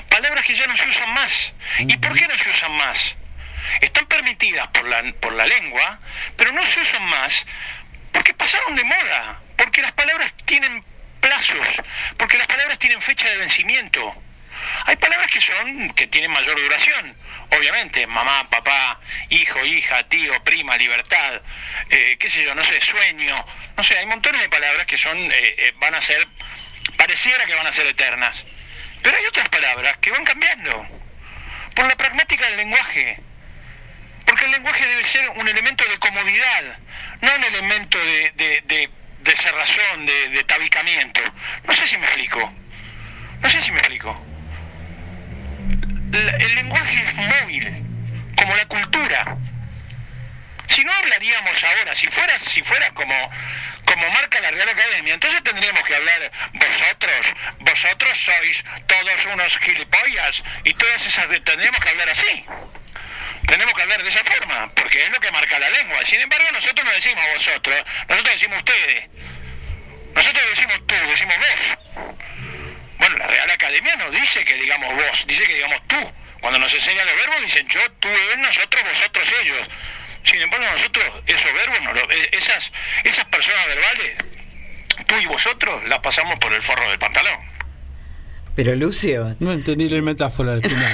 palabras 0.09 0.43
que 0.45 0.55
ya 0.55 0.67
no 0.67 0.75
se 0.77 0.87
usan 0.87 1.13
más. 1.13 1.53
¿Y 1.79 1.97
por 1.97 2.17
qué 2.17 2.27
no 2.27 2.37
se 2.37 2.49
usan 2.49 2.71
más? 2.73 3.15
Están 3.81 4.05
permitidas 4.05 4.67
por 4.67 4.87
la, 4.87 5.03
por 5.19 5.33
la 5.33 5.45
lengua, 5.45 5.99
pero 6.35 6.51
no 6.51 6.65
se 6.65 6.79
usan 6.81 7.03
más 7.03 7.45
porque 8.11 8.33
pasaron 8.33 8.75
de 8.75 8.83
moda, 8.83 9.41
porque 9.57 9.81
las 9.81 9.91
palabras 9.91 10.33
tienen 10.45 10.83
plazos, 11.19 11.67
porque 12.17 12.37
las 12.37 12.47
palabras 12.47 12.79
tienen 12.79 13.01
fecha 13.01 13.29
de 13.29 13.37
vencimiento. 13.37 14.23
Hay 14.85 14.95
palabras 14.95 15.29
que 15.29 15.39
son, 15.39 15.93
que 15.93 16.07
tienen 16.07 16.31
mayor 16.31 16.59
duración, 16.59 17.15
obviamente, 17.55 18.07
mamá, 18.07 18.49
papá, 18.49 18.99
hijo, 19.29 19.63
hija, 19.65 20.03
tío, 20.09 20.43
prima, 20.43 20.77
libertad, 20.77 21.41
eh, 21.89 22.17
qué 22.19 22.29
sé 22.29 22.43
yo, 22.43 22.55
no 22.55 22.63
sé, 22.63 22.81
sueño, 22.81 23.45
no 23.75 23.83
sé, 23.83 23.97
hay 23.97 24.05
montones 24.07 24.41
de 24.41 24.49
palabras 24.49 24.87
que 24.87 24.97
son, 24.97 25.17
eh, 25.17 25.31
eh, 25.31 25.73
van 25.75 25.93
a 25.93 26.01
ser, 26.01 26.27
pareciera 26.97 27.45
que 27.45 27.53
van 27.53 27.67
a 27.67 27.73
ser 27.73 27.85
eternas. 27.85 28.45
Pero 29.07 29.19
hay 29.19 29.25
otras 29.25 29.47
palabras 29.47 29.95
que 29.99 30.11
van 30.11 30.25
cambiando, 30.25 30.85
por 31.73 31.87
la 31.87 31.95
pragmática 31.95 32.45
del 32.47 32.57
lenguaje. 32.57 33.17
Porque 34.25 34.43
el 34.43 34.51
lenguaje 34.51 34.85
debe 34.85 35.05
ser 35.05 35.29
un 35.29 35.47
elemento 35.47 35.85
de 35.85 35.97
comodidad, 35.97 36.77
no 37.21 37.33
un 37.33 37.43
elemento 37.45 37.97
de, 37.97 38.33
de, 38.35 38.89
de, 39.21 39.37
cerrazón, 39.37 40.05
de, 40.05 40.43
tabicamiento. 40.43 41.21
No 41.63 41.71
sé 41.71 41.87
si 41.87 41.97
me 41.97 42.05
explico. 42.05 42.51
No 43.39 43.49
sé 43.49 43.61
si 43.61 43.71
me 43.71 43.79
explico. 43.79 44.21
El 46.11 46.55
lenguaje 46.55 47.01
es 47.07 47.13
móvil, 47.15 47.83
como 48.35 48.55
la 48.57 48.65
cultura. 48.65 49.37
Si 50.67 50.83
no 50.83 50.91
hablaríamos 50.91 51.63
ahora, 51.63 51.95
si 51.95 52.07
fuera, 52.07 52.37
si 52.39 52.61
fuera 52.61 52.89
como, 52.91 53.31
como 53.85 54.09
marca 54.11 54.39
la 54.39 54.51
Real 54.51 54.69
Academia, 54.69 55.13
entonces 55.13 55.41
tendríamos 55.43 55.83
que 55.83 55.95
hablar 55.95 56.31
vosotros, 56.53 57.25
vosotros 57.59 58.17
sois 58.17 58.63
todos 58.87 59.25
unos 59.33 59.57
gilipollas 59.59 60.43
y 60.63 60.73
todas 60.73 61.05
esas, 61.05 61.27
tendríamos 61.43 61.79
que 61.81 61.89
hablar 61.89 62.09
así. 62.09 62.45
Tenemos 63.47 63.73
que 63.73 63.81
hablar 63.81 64.03
de 64.03 64.09
esa 64.09 64.23
forma, 64.25 64.69
porque 64.75 65.01
es 65.01 65.09
lo 65.09 65.19
que 65.21 65.31
marca 65.31 65.57
la 65.57 65.69
lengua. 65.69 66.03
Sin 66.03 66.19
embargo, 66.19 66.45
nosotros 66.51 66.85
no 66.85 66.91
decimos 66.91 67.23
vosotros, 67.33 67.83
nosotros 68.09 68.33
decimos 68.33 68.59
ustedes. 68.59 69.07
Nosotros 70.13 70.45
decimos 70.49 70.85
tú, 70.85 70.95
decimos 71.07 71.35
vos. 71.37 72.15
Bueno, 72.97 73.17
la 73.17 73.27
Real 73.27 73.51
Academia 73.51 73.95
no 73.95 74.11
dice 74.11 74.43
que 74.43 74.55
digamos 74.55 74.93
vos, 74.95 75.27
dice 75.27 75.47
que 75.47 75.53
digamos 75.55 75.81
tú. 75.87 76.13
Cuando 76.41 76.59
nos 76.59 76.73
enseñan 76.73 77.05
los 77.07 77.15
verbos 77.15 77.41
dicen 77.41 77.67
yo, 77.69 77.91
tú, 77.99 78.09
él, 78.09 78.41
nosotros, 78.41 78.83
vosotros, 78.83 79.33
ellos. 79.41 79.67
Sin 80.29 80.41
embargo, 80.41 80.65
nosotros 80.73 81.05
esos 81.25 81.53
verbos, 81.53 81.77
no 81.83 81.93
lo- 81.93 82.11
e- 82.11 82.29
esas, 82.33 82.71
esas 83.03 83.25
personas 83.25 83.65
verbales, 83.67 84.13
tú 85.07 85.15
y 85.21 85.25
vosotros, 85.25 85.83
las 85.87 85.99
pasamos 85.99 86.37
por 86.39 86.51
el 86.53 86.61
forro 86.61 86.87
del 86.89 86.99
pantalón. 86.99 87.37
Pero 88.55 88.75
Lucio, 88.75 89.35
No 89.39 89.51
entendí 89.51 89.87
la 89.87 90.01
metáfora 90.01 90.53
al 90.53 90.63
final. 90.63 90.91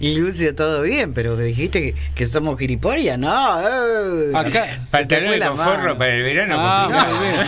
Lucio, 0.00 0.54
todo 0.54 0.82
bien, 0.82 1.14
pero 1.14 1.34
dijiste 1.36 1.80
que, 1.80 1.94
que 2.14 2.26
somos 2.26 2.58
gilipollas, 2.58 3.18
¿no? 3.18 3.60
eh, 3.60 4.32
Acá- 4.34 4.84
la 5.38 5.48
con 5.48 5.56
forro 5.58 5.98
para 5.98 6.14
el 6.14 6.22
verano. 6.22 6.56
Ah. 6.58 7.44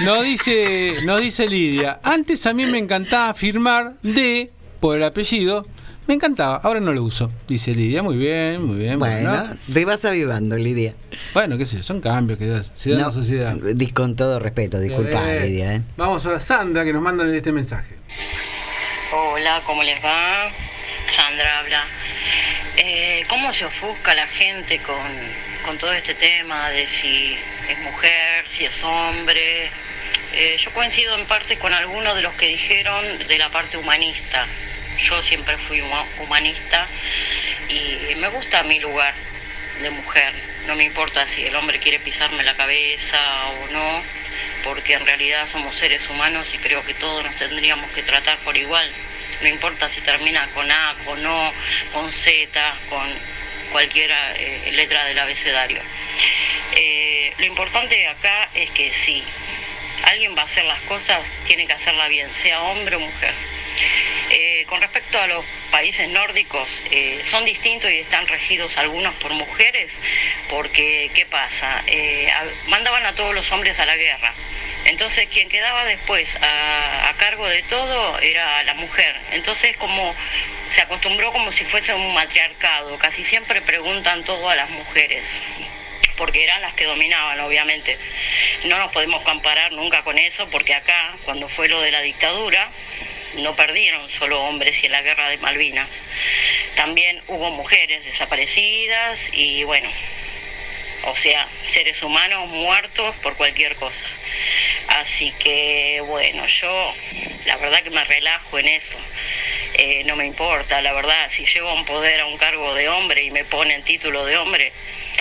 No 0.00 0.22
dice, 0.22 0.98
no 1.04 1.18
dice 1.18 1.48
Lidia. 1.48 1.98
Antes 2.04 2.46
a 2.46 2.52
mí 2.54 2.64
me 2.66 2.78
encantaba 2.78 3.34
firmar 3.34 3.94
de, 4.02 4.52
por 4.80 4.96
el 4.96 5.02
apellido, 5.02 5.66
Me 6.08 6.14
encantaba, 6.14 6.56
ahora 6.64 6.80
no 6.80 6.92
lo 6.94 7.02
uso. 7.02 7.30
Dice 7.46 7.74
Lidia, 7.74 8.02
muy 8.02 8.16
bien, 8.16 8.62
muy 8.64 8.76
bien. 8.78 8.98
Bueno, 8.98 9.54
te 9.70 9.84
vas 9.84 10.04
avivando, 10.06 10.56
Lidia. 10.56 10.94
Bueno, 11.34 11.58
qué 11.58 11.66
sé 11.66 11.76
yo, 11.76 11.82
son 11.82 12.00
cambios 12.00 12.38
que 12.38 12.46
da- 12.46 12.62
se 12.72 12.90
dan 12.90 13.00
en 13.00 13.04
la 13.04 13.10
sociedad. 13.12 13.54
Con 13.92 14.16
todo 14.16 14.38
respeto, 14.38 14.80
disculpa, 14.80 15.20
Eh, 15.30 15.40
Lidia. 15.46 15.74
¿eh? 15.74 15.82
Vamos 15.98 16.24
a 16.24 16.40
Sandra 16.40 16.82
que 16.86 16.94
nos 16.94 17.02
mandan 17.02 17.32
este 17.34 17.52
mensaje. 17.52 17.94
Hola, 19.12 19.60
¿cómo 19.66 19.82
les 19.82 20.02
va? 20.02 20.50
Sandra 21.14 21.58
habla. 21.58 21.84
Eh, 22.78 23.24
¿Cómo 23.28 23.52
se 23.52 23.66
ofusca 23.66 24.14
la 24.14 24.26
gente 24.28 24.78
con, 24.78 24.96
con 25.66 25.76
todo 25.76 25.92
este 25.92 26.14
tema 26.14 26.70
de 26.70 26.86
si 26.86 27.36
es 27.68 27.78
mujer, 27.84 28.46
si 28.48 28.64
es 28.64 28.82
hombre? 28.82 29.66
Eh, 30.32 30.56
yo 30.58 30.70
coincido 30.72 31.18
en 31.18 31.26
parte 31.26 31.58
con 31.58 31.74
algunos 31.74 32.16
de 32.16 32.22
los 32.22 32.32
que 32.34 32.46
dijeron 32.48 33.04
de 33.28 33.36
la 33.38 33.50
parte 33.50 33.76
humanista. 33.76 34.46
Yo 34.98 35.22
siempre 35.22 35.56
fui 35.58 35.80
huma- 35.80 36.06
humanista 36.18 36.86
y 37.68 38.14
me 38.16 38.28
gusta 38.28 38.62
mi 38.64 38.80
lugar 38.80 39.14
de 39.80 39.90
mujer. 39.90 40.32
No 40.66 40.74
me 40.74 40.84
importa 40.84 41.26
si 41.26 41.44
el 41.44 41.54
hombre 41.56 41.78
quiere 41.78 41.98
pisarme 42.00 42.42
la 42.42 42.54
cabeza 42.56 43.18
o 43.46 43.66
no, 43.72 44.02
porque 44.64 44.94
en 44.94 45.06
realidad 45.06 45.46
somos 45.46 45.76
seres 45.76 46.08
humanos 46.08 46.52
y 46.54 46.58
creo 46.58 46.84
que 46.84 46.94
todos 46.94 47.24
nos 47.24 47.36
tendríamos 47.36 47.90
que 47.92 48.02
tratar 48.02 48.38
por 48.38 48.56
igual. 48.56 48.90
No 49.40 49.48
importa 49.48 49.88
si 49.88 50.00
termina 50.00 50.48
con 50.48 50.70
A, 50.70 50.96
con 51.04 51.24
O, 51.24 51.52
con 51.92 52.10
Z, 52.12 52.74
con 52.90 53.08
cualquier 53.70 54.10
eh, 54.10 54.70
letra 54.72 55.04
del 55.04 55.18
abecedario. 55.18 55.80
Eh, 56.72 57.32
lo 57.38 57.46
importante 57.46 58.08
acá 58.08 58.50
es 58.54 58.70
que 58.72 58.92
si 58.92 59.22
alguien 60.04 60.36
va 60.36 60.42
a 60.42 60.44
hacer 60.46 60.64
las 60.64 60.80
cosas, 60.82 61.30
tiene 61.44 61.66
que 61.66 61.72
hacerla 61.74 62.08
bien, 62.08 62.28
sea 62.34 62.60
hombre 62.62 62.96
o 62.96 63.00
mujer. 63.00 63.32
Eh, 64.30 64.66
con 64.68 64.80
respecto 64.80 65.18
a 65.20 65.26
los 65.26 65.44
países 65.70 66.08
nórdicos, 66.08 66.68
eh, 66.90 67.22
son 67.30 67.44
distintos 67.46 67.90
y 67.90 67.98
están 67.98 68.26
regidos 68.26 68.76
algunos 68.76 69.14
por 69.14 69.32
mujeres, 69.32 69.96
porque 70.50 71.10
¿qué 71.14 71.24
pasa? 71.24 71.82
Eh, 71.86 72.30
mandaban 72.66 73.06
a 73.06 73.14
todos 73.14 73.34
los 73.34 73.50
hombres 73.52 73.78
a 73.78 73.86
la 73.86 73.96
guerra. 73.96 74.34
Entonces 74.84 75.28
quien 75.28 75.48
quedaba 75.48 75.84
después 75.86 76.36
a, 76.36 77.08
a 77.08 77.14
cargo 77.14 77.48
de 77.48 77.62
todo 77.64 78.18
era 78.20 78.62
la 78.64 78.74
mujer. 78.74 79.16
Entonces 79.32 79.76
como 79.78 80.14
se 80.68 80.82
acostumbró 80.82 81.32
como 81.32 81.50
si 81.50 81.64
fuese 81.64 81.94
un 81.94 82.12
matriarcado, 82.12 82.98
casi 82.98 83.24
siempre 83.24 83.62
preguntan 83.62 84.24
todo 84.24 84.50
a 84.50 84.56
las 84.56 84.68
mujeres 84.70 85.40
porque 86.18 86.42
eran 86.42 86.60
las 86.60 86.74
que 86.74 86.84
dominaban, 86.84 87.38
obviamente. 87.40 87.96
No 88.64 88.76
nos 88.78 88.90
podemos 88.90 89.22
comparar 89.22 89.72
nunca 89.72 90.02
con 90.02 90.18
eso, 90.18 90.50
porque 90.50 90.74
acá, 90.74 91.14
cuando 91.24 91.48
fue 91.48 91.68
lo 91.68 91.80
de 91.80 91.92
la 91.92 92.00
dictadura, 92.02 92.68
no 93.36 93.54
perdieron 93.54 94.08
solo 94.08 94.42
hombres 94.42 94.82
y 94.82 94.86
en 94.86 94.92
la 94.92 95.02
guerra 95.02 95.28
de 95.28 95.38
Malvinas. 95.38 95.88
También 96.74 97.22
hubo 97.28 97.50
mujeres 97.50 98.04
desaparecidas 98.04 99.30
y 99.32 99.64
bueno, 99.64 99.90
o 101.04 101.16
sea, 101.16 101.48
seres 101.68 102.02
humanos 102.02 102.48
muertos 102.48 103.14
por 103.16 103.36
cualquier 103.36 103.76
cosa. 103.76 104.04
Así 104.88 105.32
que 105.38 106.02
bueno, 106.06 106.46
yo 106.46 106.94
la 107.44 107.56
verdad 107.56 107.82
que 107.82 107.90
me 107.90 108.04
relajo 108.04 108.58
en 108.58 108.68
eso. 108.68 108.98
Eh, 109.74 110.02
no 110.06 110.16
me 110.16 110.26
importa, 110.26 110.80
la 110.82 110.92
verdad, 110.92 111.30
si 111.30 111.46
llego 111.46 111.68
a 111.68 111.74
un 111.74 111.84
poder, 111.84 112.20
a 112.20 112.26
un 112.26 112.38
cargo 112.38 112.74
de 112.74 112.88
hombre 112.88 113.22
y 113.22 113.30
me 113.30 113.44
ponen 113.44 113.82
título 113.84 114.24
de 114.24 114.36
hombre, 114.36 114.72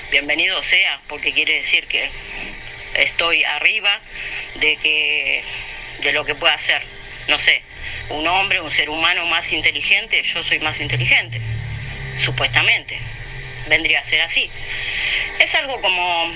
bienvenido 0.10 0.62
sea, 0.62 1.00
porque 1.08 1.34
quiere 1.34 1.56
decir 1.56 1.86
que 1.86 2.10
estoy 2.96 3.44
arriba 3.44 4.02
de 4.56 4.78
que 4.78 5.44
de 6.02 6.14
lo 6.14 6.26
que 6.26 6.34
pueda 6.36 6.54
hacer. 6.54 6.82
No 7.28 7.38
sé, 7.38 7.62
un 8.10 8.28
hombre, 8.28 8.62
un 8.62 8.72
ser 8.72 8.90
humano 8.90 9.26
más 9.26 9.52
inteligente, 9.52 10.22
yo 10.24 10.44
soy 10.44 10.60
más 10.60 10.80
inteligente, 10.80 11.42
supuestamente. 12.18 13.00
Vendría 13.68 14.00
a 14.00 14.04
ser 14.04 14.22
así. 14.22 14.50
Es 15.40 15.54
algo 15.56 15.82
como 15.82 16.34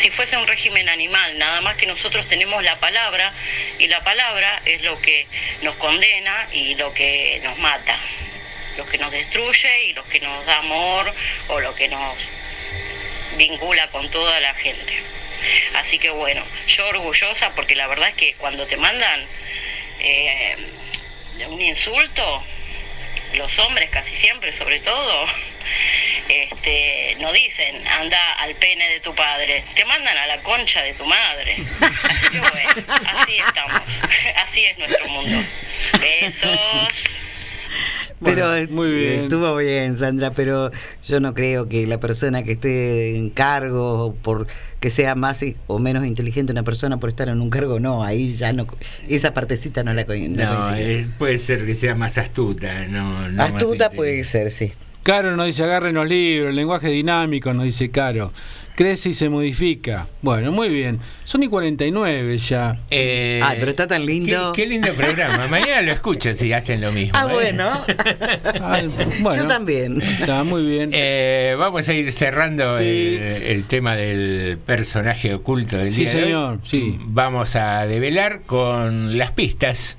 si 0.00 0.10
fuese 0.10 0.36
un 0.38 0.46
régimen 0.46 0.88
animal, 0.88 1.38
nada 1.38 1.60
más 1.60 1.76
que 1.76 1.86
nosotros 1.86 2.26
tenemos 2.26 2.62
la 2.62 2.78
palabra 2.78 3.34
y 3.78 3.86
la 3.86 4.02
palabra 4.02 4.62
es 4.64 4.82
lo 4.82 4.98
que 5.00 5.26
nos 5.60 5.76
condena 5.76 6.48
y 6.52 6.74
lo 6.74 6.94
que 6.94 7.38
nos 7.44 7.58
mata, 7.58 7.98
lo 8.78 8.86
que 8.86 8.96
nos 8.96 9.12
destruye 9.12 9.84
y 9.84 9.92
lo 9.92 10.02
que 10.08 10.20
nos 10.20 10.46
da 10.46 10.56
amor 10.56 11.14
o 11.48 11.60
lo 11.60 11.74
que 11.74 11.88
nos 11.88 12.16
vincula 13.36 13.90
con 13.90 14.10
toda 14.10 14.40
la 14.40 14.54
gente. 14.54 15.02
Así 15.74 15.98
que 15.98 16.10
bueno, 16.10 16.44
yo 16.66 16.86
orgullosa 16.88 17.52
porque 17.54 17.74
la 17.74 17.86
verdad 17.86 18.08
es 18.08 18.14
que 18.14 18.34
cuando 18.34 18.66
te 18.66 18.78
mandan 18.78 19.26
eh, 20.00 20.56
un 21.48 21.60
insulto, 21.60 22.44
los 23.34 23.58
hombres 23.58 23.90
casi 23.90 24.16
siempre 24.16 24.52
sobre 24.52 24.80
todo, 24.80 25.24
este, 26.28 27.16
no 27.18 27.32
dicen 27.32 27.86
anda 27.86 28.32
al 28.34 28.54
pene 28.56 28.88
de 28.88 29.00
tu 29.00 29.14
padre, 29.14 29.64
te 29.74 29.84
mandan 29.84 30.16
a 30.16 30.26
la 30.26 30.38
concha 30.38 30.82
de 30.82 30.94
tu 30.94 31.04
madre. 31.04 31.56
Así 31.80 32.28
que 32.30 32.40
bueno, 32.40 32.70
así 33.06 33.36
estamos, 33.38 33.82
así 34.36 34.64
es 34.64 34.78
nuestro 34.78 35.08
mundo. 35.08 35.42
Besos. 36.00 37.20
Pero 38.22 38.48
muy 38.70 38.90
bien. 38.90 39.20
estuvo 39.22 39.56
bien, 39.56 39.96
Sandra, 39.96 40.32
pero 40.32 40.70
yo 41.02 41.20
no 41.20 41.32
creo 41.32 41.68
que 41.68 41.86
la 41.86 41.98
persona 41.98 42.42
que 42.42 42.52
esté 42.52 43.16
en 43.16 43.30
cargo, 43.30 44.06
o 44.06 44.14
por 44.14 44.46
que 44.78 44.90
sea 44.90 45.14
más 45.14 45.42
o 45.66 45.78
menos 45.78 46.04
inteligente 46.04 46.52
una 46.52 46.62
persona 46.62 46.98
por 46.98 47.08
estar 47.08 47.28
en 47.28 47.40
un 47.40 47.48
cargo, 47.48 47.80
no, 47.80 48.04
ahí 48.04 48.34
ya 48.34 48.52
no, 48.52 48.66
esa 49.08 49.32
partecita 49.32 49.82
no 49.84 49.94
la 49.94 50.04
no 50.04 50.76
eh, 50.76 51.06
puede 51.18 51.38
ser 51.38 51.64
que 51.64 51.74
sea 51.74 51.94
más 51.94 52.18
astuta, 52.18 52.86
no, 52.86 53.28
no 53.28 53.42
Astuta 53.42 53.90
puede 53.90 54.22
ser, 54.24 54.50
sí. 54.50 54.72
Caro 55.02 55.34
nos 55.36 55.46
dice, 55.46 55.64
agarren 55.64 55.94
los 55.94 56.06
libros, 56.08 56.50
el 56.50 56.56
lenguaje 56.56 56.88
dinámico, 56.88 57.52
nos 57.54 57.64
dice 57.64 57.90
Caro. 57.90 58.32
Crece 58.76 59.10
y 59.10 59.14
se 59.14 59.28
modifica. 59.28 60.06
Bueno, 60.22 60.52
muy 60.52 60.70
bien. 60.70 61.00
Son 61.24 61.42
y 61.42 61.48
49 61.48 62.38
ya. 62.38 62.80
Eh, 62.90 63.38
Ay, 63.42 63.56
pero 63.60 63.70
está 63.72 63.86
tan 63.86 64.06
lindo. 64.06 64.52
Qué, 64.54 64.62
qué 64.62 64.68
lindo 64.68 64.92
programa. 64.94 65.48
Mañana 65.48 65.82
lo 65.82 65.92
escucho 65.92 66.32
si 66.32 66.50
hacen 66.54 66.80
lo 66.80 66.90
mismo. 66.90 67.12
Ah, 67.18 67.26
¿eh? 67.28 67.32
bueno. 67.34 67.70
Ay, 68.62 68.88
bueno. 69.20 69.42
Yo 69.42 69.46
también. 69.48 70.00
Está 70.00 70.44
muy 70.44 70.64
bien. 70.64 70.90
Eh, 70.94 71.56
vamos 71.58 71.86
a 71.90 71.92
ir 71.92 72.10
cerrando 72.12 72.76
Sí. 72.78 72.84
el, 72.84 73.42
el 73.42 73.64
tema 73.64 73.96
del 73.96 74.56
personaje 74.58 75.34
oculto 75.34 75.76
del 75.76 75.92
Sí, 75.92 76.04
día 76.04 76.12
de 76.12 76.18
hoy. 76.18 76.24
señor, 76.24 76.58
sí. 76.62 76.98
Vamos 77.04 77.56
a 77.56 77.84
develar 77.86 78.42
con 78.46 79.18
las 79.18 79.32
pistas. 79.32 79.98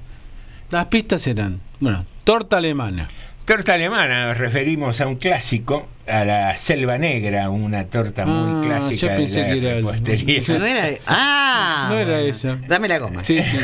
Las 0.71 0.85
pistas 0.85 1.27
eran, 1.27 1.59
bueno, 1.79 2.05
torta 2.23 2.57
alemana. 2.57 3.07
Torta 3.45 3.73
alemana, 3.73 4.27
nos 4.27 4.37
referimos 4.37 5.01
a 5.01 5.07
un 5.07 5.15
clásico, 5.15 5.87
a 6.07 6.23
la 6.23 6.55
selva 6.55 6.97
negra, 6.97 7.49
una 7.49 7.85
torta 7.85 8.25
muy 8.25 8.63
Ah, 8.63 8.67
clásica 8.79 9.07
yo 9.07 9.15
pensé 9.15 9.39
de 9.41 9.47
la 9.47 9.53
que 9.53 9.59
era 9.59 9.69
el- 9.71 9.75
repostería. 9.83 10.41
No 10.59 10.65
era. 10.65 10.89
Ah, 11.07 11.87
no 11.89 11.97
era 11.97 12.11
bueno. 12.13 12.27
esa. 12.29 12.57
Dame 12.67 12.87
la 12.87 12.99
goma. 12.99 13.25
Sí, 13.25 13.41
sí. 13.43 13.57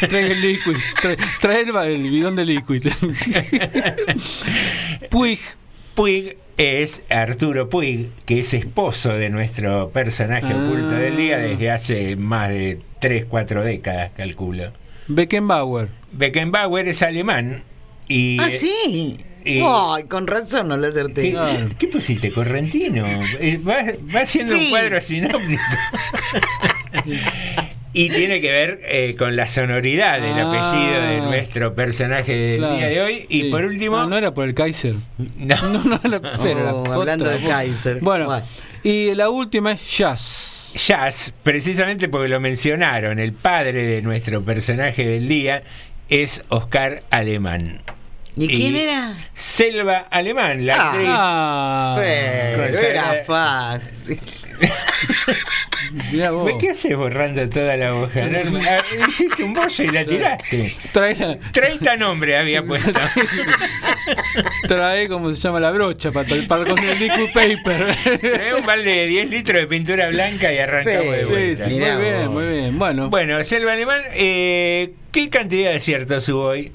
Trae 0.08 0.30
el 0.30 0.40
liquid. 0.40 0.76
Trae, 1.00 1.16
trae 1.40 1.62
el, 1.62 1.74
el 1.76 2.10
bidón 2.10 2.36
de 2.36 2.44
liquid. 2.44 2.86
Puig. 5.10 5.40
Puig 5.94 6.36
es 6.56 7.02
Arturo 7.08 7.68
Puig, 7.70 8.10
que 8.26 8.40
es 8.40 8.52
esposo 8.54 9.14
de 9.14 9.30
nuestro 9.30 9.90
personaje 9.90 10.52
Ah. 10.52 10.56
oculto 10.64 10.90
del 10.90 11.16
día 11.16 11.38
desde 11.38 11.70
hace 11.70 12.16
más 12.16 12.50
de 12.50 12.78
3, 13.00 13.24
4 13.28 13.64
décadas, 13.64 14.10
calculo. 14.16 14.72
Beckenbauer. 15.08 15.88
Beckenbauer 16.12 16.88
es 16.88 17.02
alemán 17.02 17.62
y... 18.08 18.38
Ah, 18.40 18.50
sí. 18.50 19.16
Ay, 19.46 20.04
con 20.04 20.26
razón 20.26 20.68
no 20.68 20.76
lo 20.78 20.86
acerté. 20.88 21.20
¿Qué, 21.32 21.68
qué 21.78 21.88
pusiste? 21.88 22.30
¿Correntino? 22.32 23.04
Eh, 23.40 23.58
Va, 23.66 23.84
va 24.14 24.20
haciendo 24.20 24.56
Sí. 24.56 24.64
un 24.64 24.70
cuadro 24.70 25.00
sinóptico. 25.02 25.62
y 27.92 28.08
tiene 28.08 28.40
que 28.40 28.50
ver 28.50 28.80
eh, 28.86 29.14
con 29.16 29.36
la 29.36 29.46
sonoridad 29.46 30.20
del 30.20 30.32
Ah. 30.38 30.48
apellido 30.48 31.00
de 31.02 31.20
nuestro 31.20 31.74
personaje 31.74 32.32
del 32.32 32.58
Claro, 32.58 32.76
día 32.76 32.86
de 32.88 33.00
hoy. 33.02 33.26
Y 33.28 33.40
sí. 33.42 33.50
por 33.50 33.64
último... 33.64 33.98
Ah, 33.98 34.06
no 34.06 34.16
era 34.18 34.32
por 34.34 34.46
el 34.46 34.54
Kaiser. 34.54 34.94
No. 35.36 35.56
No, 35.74 35.84
no 35.84 36.00
era, 36.02 36.20
pero 36.20 36.58
era 36.60 36.74
Oh, 36.74 36.82
posta, 36.84 36.94
hablando 37.00 37.28
de. 37.28 37.38
Kaiser. 37.40 37.98
Bueno, 38.00 38.26
Bueno. 38.26 38.44
y 38.82 39.14
la 39.14 39.28
última 39.30 39.72
es 39.72 39.96
Jazz. 39.98 40.72
Jazz, 40.86 41.32
precisamente 41.42 42.08
porque 42.08 42.28
lo 42.28 42.40
mencionaron, 42.40 43.18
el 43.20 43.32
padre 43.32 43.84
de 43.84 44.02
nuestro 44.02 44.42
personaje 44.44 45.06
del 45.06 45.28
día 45.28 45.62
es 46.08 46.42
Oscar 46.48 47.02
Alemán. 47.10 47.80
¿Y 48.36 48.48
quién 48.48 48.74
era? 48.76 49.14
Selva 49.34 50.06
Alemán, 50.10 50.66
la 50.66 50.90
actriz. 50.90 51.08
Ah, 51.10 51.94
Pero 51.96 52.64
era 52.64 53.24
fácil. 53.24 54.20
Mirá 56.12 56.30
vos. 56.30 56.52
¿Qué 56.60 56.70
haces 56.70 56.96
borrando 56.96 57.48
toda 57.48 57.76
la 57.76 57.94
hoja? 57.94 58.22
No, 58.26 58.38
ah, 58.68 58.82
hiciste 59.08 59.42
un 59.44 59.54
bollo 59.54 59.84
y 59.84 59.88
la 59.88 60.04
tiraste. 60.04 60.74
Trae, 60.92 61.14
la- 61.16 61.38
30 61.52 61.96
nombres 61.96 62.38
había 62.40 62.62
puesto. 62.64 62.92
trae, 64.68 65.08
como 65.08 65.32
se 65.34 65.40
llama, 65.40 65.60
la 65.60 65.70
brocha 65.70 66.12
para, 66.12 66.28
para 66.48 66.64
con 66.64 66.78
el 66.78 66.98
liquid 66.98 67.32
paper. 67.32 67.96
Trae 68.20 68.54
un 68.54 68.64
balde 68.66 68.90
de 68.90 69.06
10 69.06 69.30
litros 69.30 69.60
de 69.62 69.66
pintura 69.66 70.08
blanca 70.08 70.52
y 70.52 70.58
arrancamos 70.58 71.12
de 71.12 71.24
Sí, 71.26 71.30
vuelta. 71.30 71.64
sí, 71.64 71.70
muy 71.70 71.78
Mirá 71.80 71.98
bien, 71.98 72.24
vos. 72.26 72.34
muy 72.34 72.46
bien. 72.46 72.78
Bueno, 72.78 73.10
Bueno, 73.10 73.44
Selva 73.44 73.72
Alemán, 73.72 74.02
eh, 74.12 74.92
¿qué 75.12 75.28
cantidad 75.30 75.70
de 75.70 75.76
aciertos 75.76 76.28
hubo 76.28 76.44
hoy? 76.44 76.72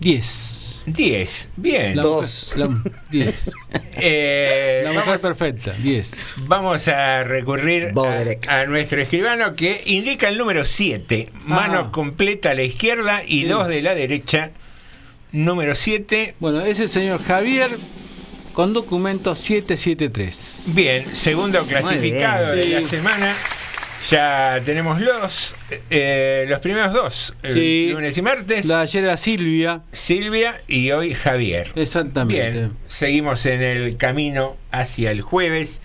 10. 0.00 0.52
10, 0.86 1.48
bien. 1.56 1.96
La 1.96 2.02
Dos. 2.02 2.54
mujer- 2.56 2.68
la- 2.70 2.90
10. 3.10 3.50
Eh, 3.98 4.82
La 4.84 4.90
mujer 4.90 5.04
vamos, 5.06 5.20
perfecta, 5.22 5.72
10. 5.72 6.12
vamos 6.48 6.86
a 6.88 7.24
recurrir 7.24 7.92
a, 8.48 8.60
a 8.60 8.66
nuestro 8.66 9.00
escribano 9.00 9.54
que 9.54 9.82
indica 9.86 10.28
el 10.28 10.36
número 10.36 10.64
7, 10.66 11.30
mano 11.46 11.86
Ah. 11.88 11.92
completa 11.92 12.50
a 12.50 12.54
la 12.54 12.62
izquierda 12.62 13.22
y 13.26 13.40
Sí. 13.42 13.46
2 13.48 13.68
de 13.68 13.82
la 13.82 13.94
derecha. 13.94 14.50
Número 15.32 15.74
7, 15.74 16.34
Bueno, 16.40 16.60
es 16.60 16.78
el 16.80 16.88
señor 16.90 17.22
Javier 17.22 17.70
con 18.52 18.72
documento 18.74 19.34
773. 19.34 20.64
bien, 20.68 21.14
segundo 21.16 21.66
clasificado 21.66 22.54
bien. 22.54 22.70
de 22.70 22.80
la 22.82 22.88
semana. 22.88 23.34
Ya 24.10 24.60
tenemos 24.64 25.00
los, 25.00 25.54
eh, 25.90 26.44
los 26.48 26.60
primeros 26.60 26.92
dos, 26.92 27.34
el 27.42 27.52
Sí. 27.54 27.88
lunes 27.92 28.16
y 28.16 28.22
martes. 28.22 28.66
La 28.66 28.78
de 28.78 28.82
ayer 28.82 29.04
era 29.04 29.16
Silvia. 29.16 29.82
Silvia 29.92 30.60
y 30.68 30.90
hoy 30.92 31.14
Javier. 31.14 31.72
Exactamente. 31.74 32.50
Bien, 32.52 32.72
seguimos 32.86 33.44
en 33.46 33.62
el 33.62 33.96
camino 33.96 34.56
hacia 34.70 35.10
el 35.10 35.22
jueves 35.22 35.80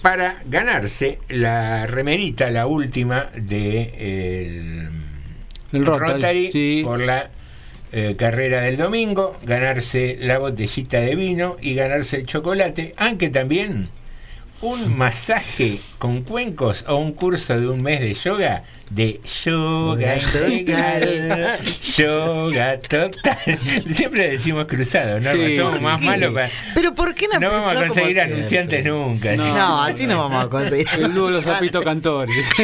para 0.00 0.42
ganarse 0.46 1.18
la 1.28 1.86
remerita, 1.86 2.50
la 2.50 2.66
última 2.66 3.28
de 3.36 3.82
el, 3.98 4.88
El 5.72 5.84
Rotary, 5.84 6.50
sí. 6.50 6.80
por 6.84 7.00
la 7.00 7.30
eh, 7.92 8.16
carrera 8.18 8.62
del 8.62 8.78
domingo, 8.78 9.38
ganarse 9.44 10.16
la 10.18 10.38
botellita 10.38 11.00
de 11.00 11.14
vino 11.14 11.56
y 11.60 11.74
ganarse 11.74 12.16
el 12.16 12.26
chocolate, 12.26 12.94
aunque 12.96 13.28
también 13.28 13.90
un 14.62 14.96
masaje 14.96 15.80
con 15.98 16.22
cuencos 16.22 16.84
o 16.88 16.96
un 16.96 17.12
curso 17.12 17.58
de 17.58 17.66
un 17.66 17.82
mes 17.82 18.00
de 18.00 18.14
yoga 18.14 18.62
de 18.94 19.20
yoga 19.44 20.18
Total. 20.18 20.52
integral, 20.52 21.58
yoga 21.96 22.78
total. 22.80 23.58
Siempre 23.90 24.28
decimos 24.30 24.66
cruzado, 24.66 25.18
¿no? 25.20 25.32
Sí, 25.32 25.56
Somos 25.56 25.74
sí, 25.74 25.80
más 25.80 26.00
sí. 26.00 26.06
malos 26.06 26.34
para... 26.34 26.50
Pero 26.74 26.94
¿por 26.94 27.14
qué 27.14 27.26
no, 27.32 27.40
No 27.40 27.50
vamos 27.50 27.66
a 27.68 27.74
conseguir 27.86 28.20
anunciantes 28.20 28.84
nunca. 28.84 29.34
No, 29.36 29.44
¿sí? 29.86 29.92
así 29.92 30.06
no 30.06 30.18
vamos 30.18 30.44
a 30.44 30.48
conseguir. 30.48 30.86
El 30.98 31.14
dúo 31.14 31.26
de 31.28 31.32
los 31.32 31.44
zapitos 31.44 31.84
cantores. 31.84 32.44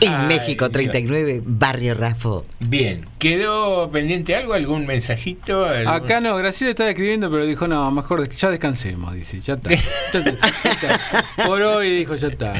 En 0.00 0.12
Ay, 0.14 0.26
México 0.26 0.64
Dios. 0.68 0.72
39, 0.72 1.42
Barrio 1.44 1.94
Rafo. 1.94 2.44
Bien, 2.60 3.04
¿quedó 3.18 3.90
pendiente 3.90 4.34
algo? 4.36 4.54
¿Algún 4.54 4.86
mensajito? 4.86 5.64
¿Algún- 5.66 5.88
Acá 5.92 6.20
no, 6.20 6.36
Graciela 6.36 6.70
estaba 6.70 6.90
escribiendo, 6.90 7.30
pero 7.30 7.46
dijo, 7.46 7.68
no, 7.68 7.90
mejor 7.90 8.28
ya 8.28 8.50
descansemos, 8.50 9.14
dice, 9.14 9.40
ya 9.40 9.54
está. 9.54 9.70
Ya 10.12 10.18
está, 10.20 10.50
ya 10.64 10.70
está. 10.72 11.00
Por 11.46 11.62
hoy 11.62 11.96
dijo, 11.96 12.14
ya 12.16 12.28
está. 12.28 12.52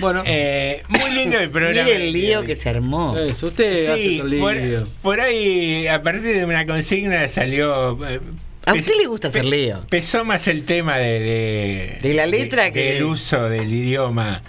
Bueno, 0.00 0.22
Eh, 0.26 0.82
muy 1.00 1.10
lindo 1.12 1.38
el 1.38 1.50
programa. 1.50 1.82
Mire 1.84 1.96
el 2.06 2.12
lío 2.12 2.42
que 2.44 2.56
se 2.56 2.68
armó. 2.68 3.12
usted 3.12 3.90
hace 3.90 3.96
Sí, 4.02 4.20
otro 4.20 4.38
por, 4.38 4.56
lío. 4.56 4.88
por 5.02 5.20
ahí, 5.20 5.86
a 5.86 6.02
partir 6.02 6.36
de 6.36 6.44
una 6.44 6.66
consigna 6.66 7.26
salió... 7.28 7.92
eh, 8.08 8.20
¿A 8.66 8.72
pes- 8.72 8.80
usted 8.86 9.00
le 9.00 9.06
gusta 9.06 9.28
hacer 9.28 9.42
pe- 9.42 9.48
lío? 9.50 9.86
Pesó 9.88 10.24
más 10.24 10.48
el 10.48 10.64
tema 10.64 10.96
de... 10.98 11.20
De, 11.20 11.98
De 12.08 12.14
la 12.14 12.26
letra 12.26 12.70
que- 12.72 12.94
Del 12.94 13.04
uso 13.04 13.48
del 13.48 13.72
idioma 13.72 14.42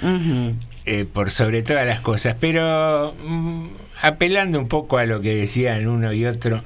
eh, 0.85 1.05
por 1.11 1.29
sobre 1.31 1.61
todas 1.63 1.85
las 1.85 1.99
cosas. 2.01 2.35
Pero 2.39 3.13
mm, 3.23 3.67
apelando 4.01 4.59
un 4.59 4.67
poco 4.67 4.97
a 4.97 5.05
lo 5.05 5.21
que 5.21 5.35
decían 5.35 5.87
uno 5.87 6.11
y 6.13 6.25
otro... 6.25 6.63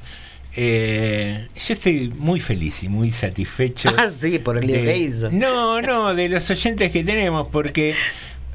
eh, 0.55 1.47
yo 1.67 1.73
estoy 1.73 2.09
muy 2.17 2.39
feliz 2.39 2.83
y 2.83 2.89
muy 2.89 3.11
satisfecho. 3.11 3.89
Ah, 3.97 4.09
sí, 4.09 4.39
por 4.39 4.57
el 4.57 4.67
lío 4.67 4.77
de- 4.77 4.85
que 4.85 4.97
hizo. 4.97 5.29
No, 5.31 5.81
no, 5.81 6.13
de 6.15 6.29
los 6.29 6.49
oyentes 6.49 6.91
que 6.91 7.03
tenemos, 7.03 7.47
porque 7.51 7.93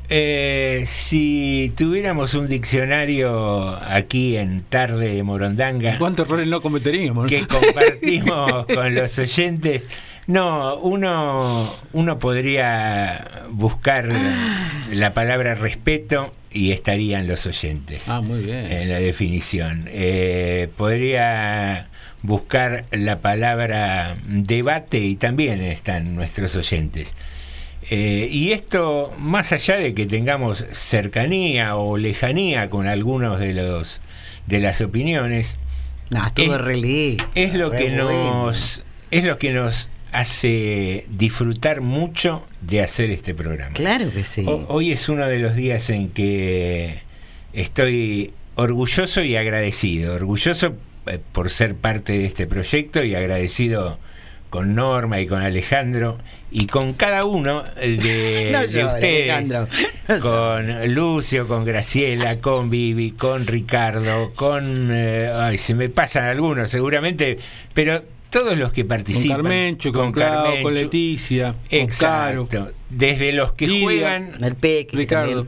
eh, 0.08 0.82
si 0.86 1.72
tuviéramos 1.76 2.34
un 2.34 2.46
diccionario 2.46 3.76
aquí 3.84 4.36
en 4.36 4.62
Tarde 4.62 5.14
de 5.14 5.22
Morondanga 5.22 5.98
¿Cuántos 5.98 6.26
errores 6.28 6.48
no 6.48 6.60
cometeríamos? 6.60 7.26
que 7.26 7.46
compartimos 7.46 8.66
con 8.66 8.94
los 8.94 9.18
oyentes, 9.18 9.86
no, 10.26 10.76
uno, 10.76 11.72
uno 11.92 12.18
podría 12.18 13.42
buscar 13.50 14.08
la 14.90 15.14
palabra 15.14 15.54
respeto 15.54 16.32
y 16.52 16.72
estarían 16.72 17.26
los 17.28 17.46
oyentes 17.46 18.08
Ah, 18.08 18.20
muy 18.20 18.42
bien. 18.42 18.66
en 18.70 18.88
la 18.88 18.98
definición. 18.98 19.84
Eh, 19.88 20.68
podría 20.76 21.88
buscar 22.22 22.86
la 22.90 23.18
palabra 23.18 24.16
debate 24.26 24.98
y 24.98 25.16
también 25.16 25.60
están 25.60 26.14
nuestros 26.16 26.56
oyentes. 26.56 27.14
Eh, 27.90 28.28
y 28.30 28.52
esto, 28.52 29.12
más 29.18 29.52
allá 29.52 29.76
de 29.76 29.94
que 29.94 30.06
tengamos 30.06 30.64
cercanía 30.72 31.76
o 31.76 31.96
lejanía 31.96 32.68
con 32.68 32.86
algunos 32.86 33.38
de 33.38 33.54
los 33.54 34.00
de 34.46 34.60
las 34.60 34.80
opiniones, 34.80 35.58
No, 36.10 36.20
Es- 36.26 36.34
es 37.34 37.54
lo 37.54 37.70
re 37.70 37.78
que 37.78 37.84
bueno. 37.90 38.44
nos 38.46 38.82
es 39.10 39.24
lo 39.24 39.38
que 39.38 39.52
nos 39.52 39.88
hace 40.12 41.04
disfrutar 41.10 41.80
mucho 41.80 42.44
de 42.60 42.82
hacer 42.82 43.10
este 43.10 43.34
programa. 43.34 43.72
Claro 43.74 44.10
que 44.12 44.22
sí. 44.24 44.44
Ho- 44.46 44.66
Hoy 44.68 44.92
es 44.92 45.08
uno 45.08 45.26
de 45.26 45.38
los 45.40 45.54
días 45.56 45.90
en 45.90 46.08
que 46.10 47.00
estoy 47.52 48.32
orgulloso 48.54 49.22
y 49.22 49.36
agradecido. 49.36 50.14
Orgulloso 50.14 50.74
eh, 51.06 51.18
por 51.32 51.50
ser 51.50 51.74
parte 51.74 52.12
de 52.14 52.26
este 52.26 52.46
proyecto 52.46 53.02
y 53.04 53.14
agradecido 53.14 53.98
con 54.50 54.74
Norma 54.74 55.20
y 55.20 55.26
con 55.26 55.42
Alejandro 55.42 56.18
y 56.50 56.66
con 56.66 56.94
cada 56.94 57.24
uno 57.24 57.64
eh, 57.76 57.96
de, 57.96 58.50
No 58.52 58.66
de 58.66 58.84
ustedes. 58.84 59.48
No 59.48 59.66
con 60.20 60.94
Lucio, 60.94 61.48
con 61.48 61.64
Graciela, 61.64 62.40
con 62.40 62.70
Vivi, 62.70 63.12
con 63.12 63.46
Ricardo, 63.46 64.32
con... 64.34 64.90
eh, 64.90 65.30
ay, 65.34 65.58
se 65.58 65.74
me 65.74 65.88
pasan 65.88 66.24
algunos 66.24 66.70
seguramente, 66.70 67.38
pero 67.74 68.02
todos 68.30 68.56
los 68.58 68.72
que 68.72 68.82
Con 68.82 68.88
participan. 68.88 69.36
Carmencho, 69.38 69.92
con, 69.92 70.12
Clau, 70.12 70.32
con 70.34 70.44
Carmencho, 70.44 70.70
Leticia, 70.70 71.52
con 71.52 71.78
Exacto. 71.78 72.48
Caro. 72.50 72.70
Desde 72.88 73.32
los 73.32 73.52
que 73.52 73.66
Lidia, 73.66 73.82
juegan 73.82 74.44
El 74.44 74.54
Peque 74.54 74.86
que 74.92 74.96
Ricardo. 74.96 75.46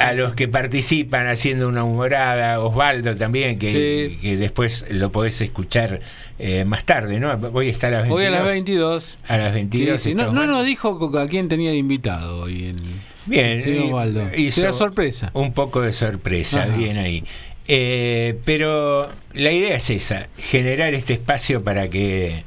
a 0.00 0.12
los 0.12 0.34
que 0.34 0.48
participan 0.48 1.28
haciendo 1.28 1.68
una 1.68 1.84
humorada, 1.84 2.58
Osvaldo 2.60 3.14
también, 3.16 3.58
que, 3.60 3.70
Sí. 4.10 4.18
que 4.20 4.36
después 4.36 4.86
lo 4.90 5.10
podés 5.12 5.40
escuchar 5.40 6.00
eh, 6.38 6.64
más 6.64 6.84
tarde, 6.84 7.20
¿no? 7.20 7.30
Hoy 7.52 7.68
está 7.68 7.88
a 7.88 7.90
las 7.90 8.02
22. 8.08 8.18
Hoy 8.18 8.24
a 8.26 8.30
las 8.30 8.44
22. 8.44 9.18
A 9.28 9.36
las 9.36 9.48
Sí, 9.50 9.54
22. 9.54 10.02
sí. 10.02 10.10
está 10.10 10.26
No, 10.26 10.46
nos 10.46 10.64
dijo 10.66 11.16
a 11.18 11.26
quién 11.28 11.48
tenía 11.48 11.70
de 11.70 11.76
invitado 11.76 12.42
hoy. 12.42 12.64
El, 12.70 12.76
Bien, 13.26 13.82
Osvaldo. 13.82 14.28
hizo 14.36 14.60
Será 14.62 14.72
sorpresa. 14.72 15.30
Un 15.34 15.52
poco 15.52 15.82
de 15.82 15.92
sorpresa, 15.92 16.62
Ajá. 16.64 16.76
bien 16.76 16.96
ahí. 16.96 17.22
Eh, 17.72 18.36
pero 18.44 19.12
la 19.32 19.52
idea 19.52 19.76
es 19.76 19.90
esa, 19.90 20.26
generar 20.36 20.92
este 20.92 21.12
espacio 21.12 21.62
para 21.62 21.88
que 21.88 22.42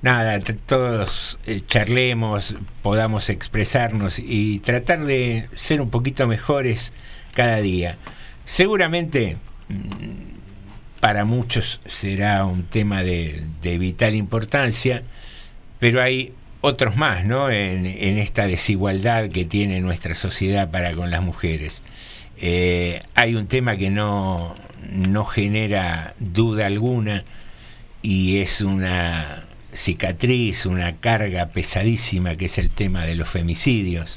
nada, 0.00 0.38
todos 0.38 1.40
eh, 1.44 1.62
charlemos, 1.66 2.54
podamos 2.80 3.30
expresarnos 3.30 4.20
y 4.20 4.60
tratar 4.60 5.06
de 5.06 5.48
ser 5.56 5.80
un 5.80 5.90
poquito 5.90 6.28
mejores 6.28 6.92
cada 7.34 7.56
día. 7.62 7.96
Seguramente 8.44 9.38
mm, 9.68 11.00
para 11.00 11.24
muchos 11.24 11.80
será 11.86 12.44
un 12.44 12.62
tema 12.62 13.02
de, 13.02 13.42
vital 13.60 14.14
importancia, 14.14 15.02
pero 15.80 16.00
hay 16.00 16.32
otros 16.60 16.94
más, 16.94 17.24
¿no? 17.24 17.50
En 17.50 18.18
esta 18.18 18.46
desigualdad 18.46 19.30
que 19.30 19.44
tiene 19.44 19.80
nuestra 19.80 20.14
sociedad 20.14 20.70
para 20.70 20.92
con 20.92 21.10
las 21.10 21.22
mujeres. 21.22 21.82
Eh, 22.38 23.00
hay 23.14 23.34
un 23.34 23.46
tema 23.46 23.76
que 23.76 23.90
no, 23.90 24.54
no 24.90 25.24
genera 25.24 26.14
duda 26.18 26.66
alguna 26.66 27.24
y 28.02 28.38
es 28.38 28.60
una 28.60 29.44
cicatriz, 29.72 30.66
una 30.66 30.96
carga 30.96 31.46
pesadísima 31.46 32.36
que 32.36 32.46
es 32.46 32.58
el 32.58 32.70
tema 32.70 33.04
de 33.04 33.14
los 33.14 33.28
femicidios, 33.28 34.16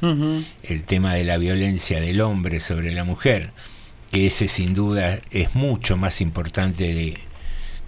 el 0.64 0.84
tema 0.84 1.16
de 1.16 1.24
la 1.24 1.38
violencia 1.38 2.00
del 2.00 2.22
hombre 2.22 2.60
sobre 2.60 2.92
la 2.92 3.04
mujer, 3.04 3.52
que 4.12 4.28
ese 4.28 4.48
sin 4.48 4.74
duda 4.74 5.20
es 5.32 5.56
mucho 5.56 5.98
más 5.98 6.22
importante 6.22 6.94
de, 6.94 7.18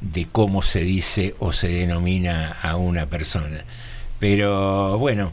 de 0.02 0.28
cómo 0.32 0.62
se 0.62 0.82
dice 0.82 1.36
o 1.40 1.54
se 1.54 1.68
denomina 1.68 2.58
a 2.62 2.76
una 2.76 3.06
persona. 3.06 3.64
Pero 4.20 4.98
bueno, 4.98 5.32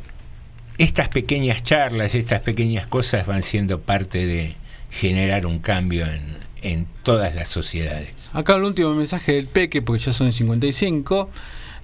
estas 0.78 1.08
pequeñas 1.08 1.64
charlas, 1.64 2.14
estas 2.14 2.42
pequeñas 2.42 2.86
cosas 2.86 3.26
van 3.26 3.42
siendo 3.42 3.80
parte 3.80 4.26
de 4.26 4.56
generar 4.96 5.46
un 5.46 5.58
cambio 5.58 6.06
en, 6.06 6.36
en 6.62 6.86
todas 7.02 7.34
las 7.34 7.48
sociedades. 7.48 8.14
Acá 8.32 8.56
el 8.56 8.64
último 8.64 8.94
mensaje 8.94 9.32
del 9.32 9.46
Peque, 9.46 9.82
porque 9.82 10.02
ya 10.02 10.12
son 10.12 10.32
55. 10.32 11.30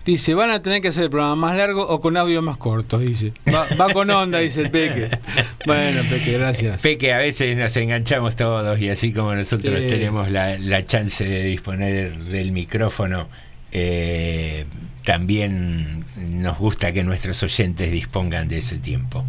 Dice, 0.04 0.34
van 0.34 0.50
a 0.50 0.62
tener 0.62 0.82
que 0.82 0.88
hacer 0.88 1.04
el 1.04 1.10
programa 1.10 1.36
más 1.36 1.56
largo 1.56 1.86
o 1.86 2.00
con 2.00 2.16
audio 2.16 2.42
más 2.42 2.56
corto, 2.56 2.98
dice. 2.98 3.32
Va, 3.54 3.68
va 3.80 3.92
con 3.92 4.10
onda, 4.10 4.40
dice 4.40 4.62
el 4.62 4.70
Peque. 4.70 5.08
Bueno, 5.64 6.02
Peque, 6.10 6.32
gracias. 6.32 6.82
Peque, 6.82 7.12
a 7.12 7.18
veces 7.18 7.56
nos 7.56 7.76
enganchamos 7.76 8.34
todos 8.34 8.80
y 8.80 8.88
así 8.88 9.12
como 9.12 9.32
nosotros 9.32 9.78
tenemos 9.78 10.28
la, 10.32 10.58
la 10.58 10.84
chance 10.84 11.24
de 11.24 11.44
disponer 11.44 12.18
del 12.18 12.50
micrófono, 12.50 13.28
eh, 13.70 14.64
también 15.04 16.04
nos 16.16 16.58
gusta 16.58 16.92
que 16.92 17.04
nuestros 17.04 17.40
oyentes 17.44 17.92
dispongan 17.92 18.48
de 18.48 18.58
ese 18.58 18.78
tiempo. 18.78 19.24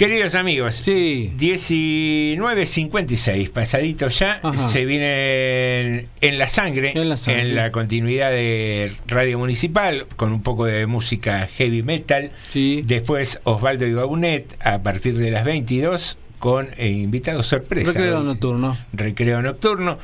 Queridos 0.00 0.34
amigos, 0.34 0.76
sí. 0.76 1.30
19.56, 1.38 3.50
pasadito 3.50 4.08
ya, 4.08 4.40
Ajá. 4.42 4.68
se 4.70 4.86
viene 4.86 6.06
en 6.22 6.38
la, 6.38 6.48
sangre, 6.48 6.92
En 6.94 7.10
la 7.10 7.18
sangre. 7.18 7.42
en 7.42 7.54
la 7.54 7.70
continuidad 7.70 8.30
de 8.30 8.92
Radio 9.06 9.38
Municipal, 9.38 10.06
con 10.16 10.32
un 10.32 10.42
poco 10.42 10.64
de 10.64 10.86
música 10.86 11.46
heavy 11.54 11.82
metal. 11.82 12.30
Después 12.54 13.40
Osvaldo 13.44 13.86
y 13.86 13.92
Gaunet, 13.92 14.56
a 14.64 14.78
partir 14.78 15.18
de 15.18 15.30
las 15.30 15.44
22, 15.44 16.16
con 16.38 16.68
eh, 16.78 16.88
invitados 16.88 17.48
sorpresa. 17.48 17.92
Recreo 17.92 18.20
Hoy- 18.20 18.24
nocturno. 18.24 18.78
Recreo 18.94 19.42
nocturno. 19.42 19.98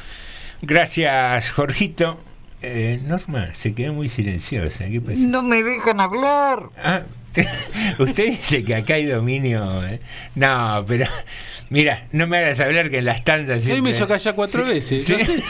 Gracias, 0.61 1.51
Jorgito. 1.53 2.19
Eh, 2.61 3.01
Norma, 3.03 3.55
se 3.55 3.73
quedó 3.73 3.95
muy 3.95 4.11
silenciosa. 4.11 4.85
No 5.17 5.43
me 5.43 5.63
dejan 5.63 6.01
hablar. 6.01 6.65
Ah, 6.83 7.05
usted 7.99 8.27
dice 8.31 8.63
que 8.65 8.75
acá 8.75 8.95
hay 8.95 9.07
dominio. 9.07 9.85
¿eh? 9.87 10.01
No, 10.35 10.85
pero 10.87 11.07
mira, 11.71 12.07
no 12.13 12.27
me 12.27 12.39
hagas 12.39 12.61
hablar 12.61 12.91
que 12.91 12.99
en 12.99 13.05
las 13.07 13.25
tandas. 13.25 13.67
Hoy 13.69 13.83
me 13.83 13.91
hizo 13.91 14.07
callar 14.09 14.35
cuatro 14.35 14.67
Sí, 14.67 14.73
veces. 14.75 15.05
sí. 15.05 15.17
No 15.19 15.25
sé. 15.25 15.43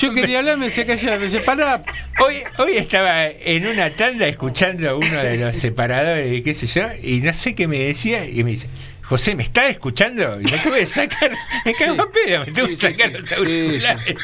Yo 0.00 0.14
quería 0.14 0.38
hablar, 0.38 0.58
me 0.58 0.66
decía 0.66 0.86
callar. 0.86 1.18
Me 1.18 1.24
dice, 1.26 1.40
pará. 1.40 1.82
Hoy, 2.24 2.36
hoy 2.58 2.76
estaba 2.76 3.26
en 3.26 3.66
una 3.66 3.90
tanda 3.90 4.26
escuchando 4.28 4.96
uno 4.98 5.18
de 5.22 5.36
los 5.36 5.56
separadores 5.56 6.32
y 6.32 6.42
qué 6.42 6.54
sé 6.54 6.66
yo, 6.66 6.86
y 7.02 7.20
no 7.20 7.32
sé 7.32 7.54
qué 7.54 7.66
me 7.68 7.78
decía, 7.78 8.26
y 8.28 8.42
me 8.44 8.50
dice, 8.50 8.68
José, 9.08 9.34
¿me 9.34 9.42
estás 9.42 9.70
escuchando? 9.70 10.38
Y 10.38 10.44
me 10.44 10.58
tuve 10.58 10.80
que 10.80 10.86
sacar, 10.86 11.30
me 11.64 11.72
cago 11.74 12.02
a 12.02 12.10
pedo, 12.10 12.44
me 12.44 12.52
tuve 12.52 12.68
que 12.70 12.76
sacar 12.76 13.10
los 13.12 13.32
auriculares. 13.32 14.16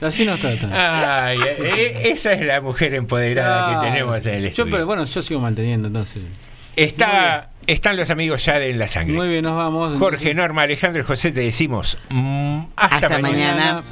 Así 0.00 0.24
nos 0.24 0.40
tratan. 0.40 0.72
Ay, 0.72 1.38
eh, 1.46 2.02
esa 2.10 2.32
es 2.32 2.44
la 2.44 2.60
mujer 2.60 2.94
empoderada 2.94 3.80
que 3.80 3.86
tenemos 3.86 4.26
en 4.26 4.34
el 4.34 4.42
Yo, 4.42 4.48
estudio. 4.48 4.72
pero 4.72 4.86
bueno, 4.86 5.04
yo 5.04 5.22
sigo 5.22 5.38
manteniendo 5.40 5.86
entonces. 5.86 6.22
Está, 6.74 7.50
están 7.66 7.96
los 7.96 8.10
amigos 8.10 8.44
ya 8.44 8.58
de 8.58 8.70
En 8.70 8.78
la 8.78 8.88
Sangre. 8.88 9.14
Muy 9.14 9.28
bien, 9.28 9.44
nos 9.44 9.56
vamos. 9.56 9.96
Jorge, 9.98 10.34
Norma, 10.34 10.62
Alejandro 10.62 11.02
y 11.02 11.04
José, 11.04 11.30
te 11.30 11.40
decimos 11.40 11.96
mm, 12.08 12.58
hasta, 12.74 12.96
Hasta 13.06 13.18
mañana. 13.20 13.82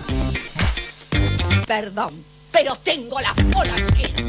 Perdón, 1.69 2.15
pero 2.53 2.75
tengo 2.83 3.21
la 3.21 3.33
bola, 3.53 3.75
chiquito. 3.77 4.25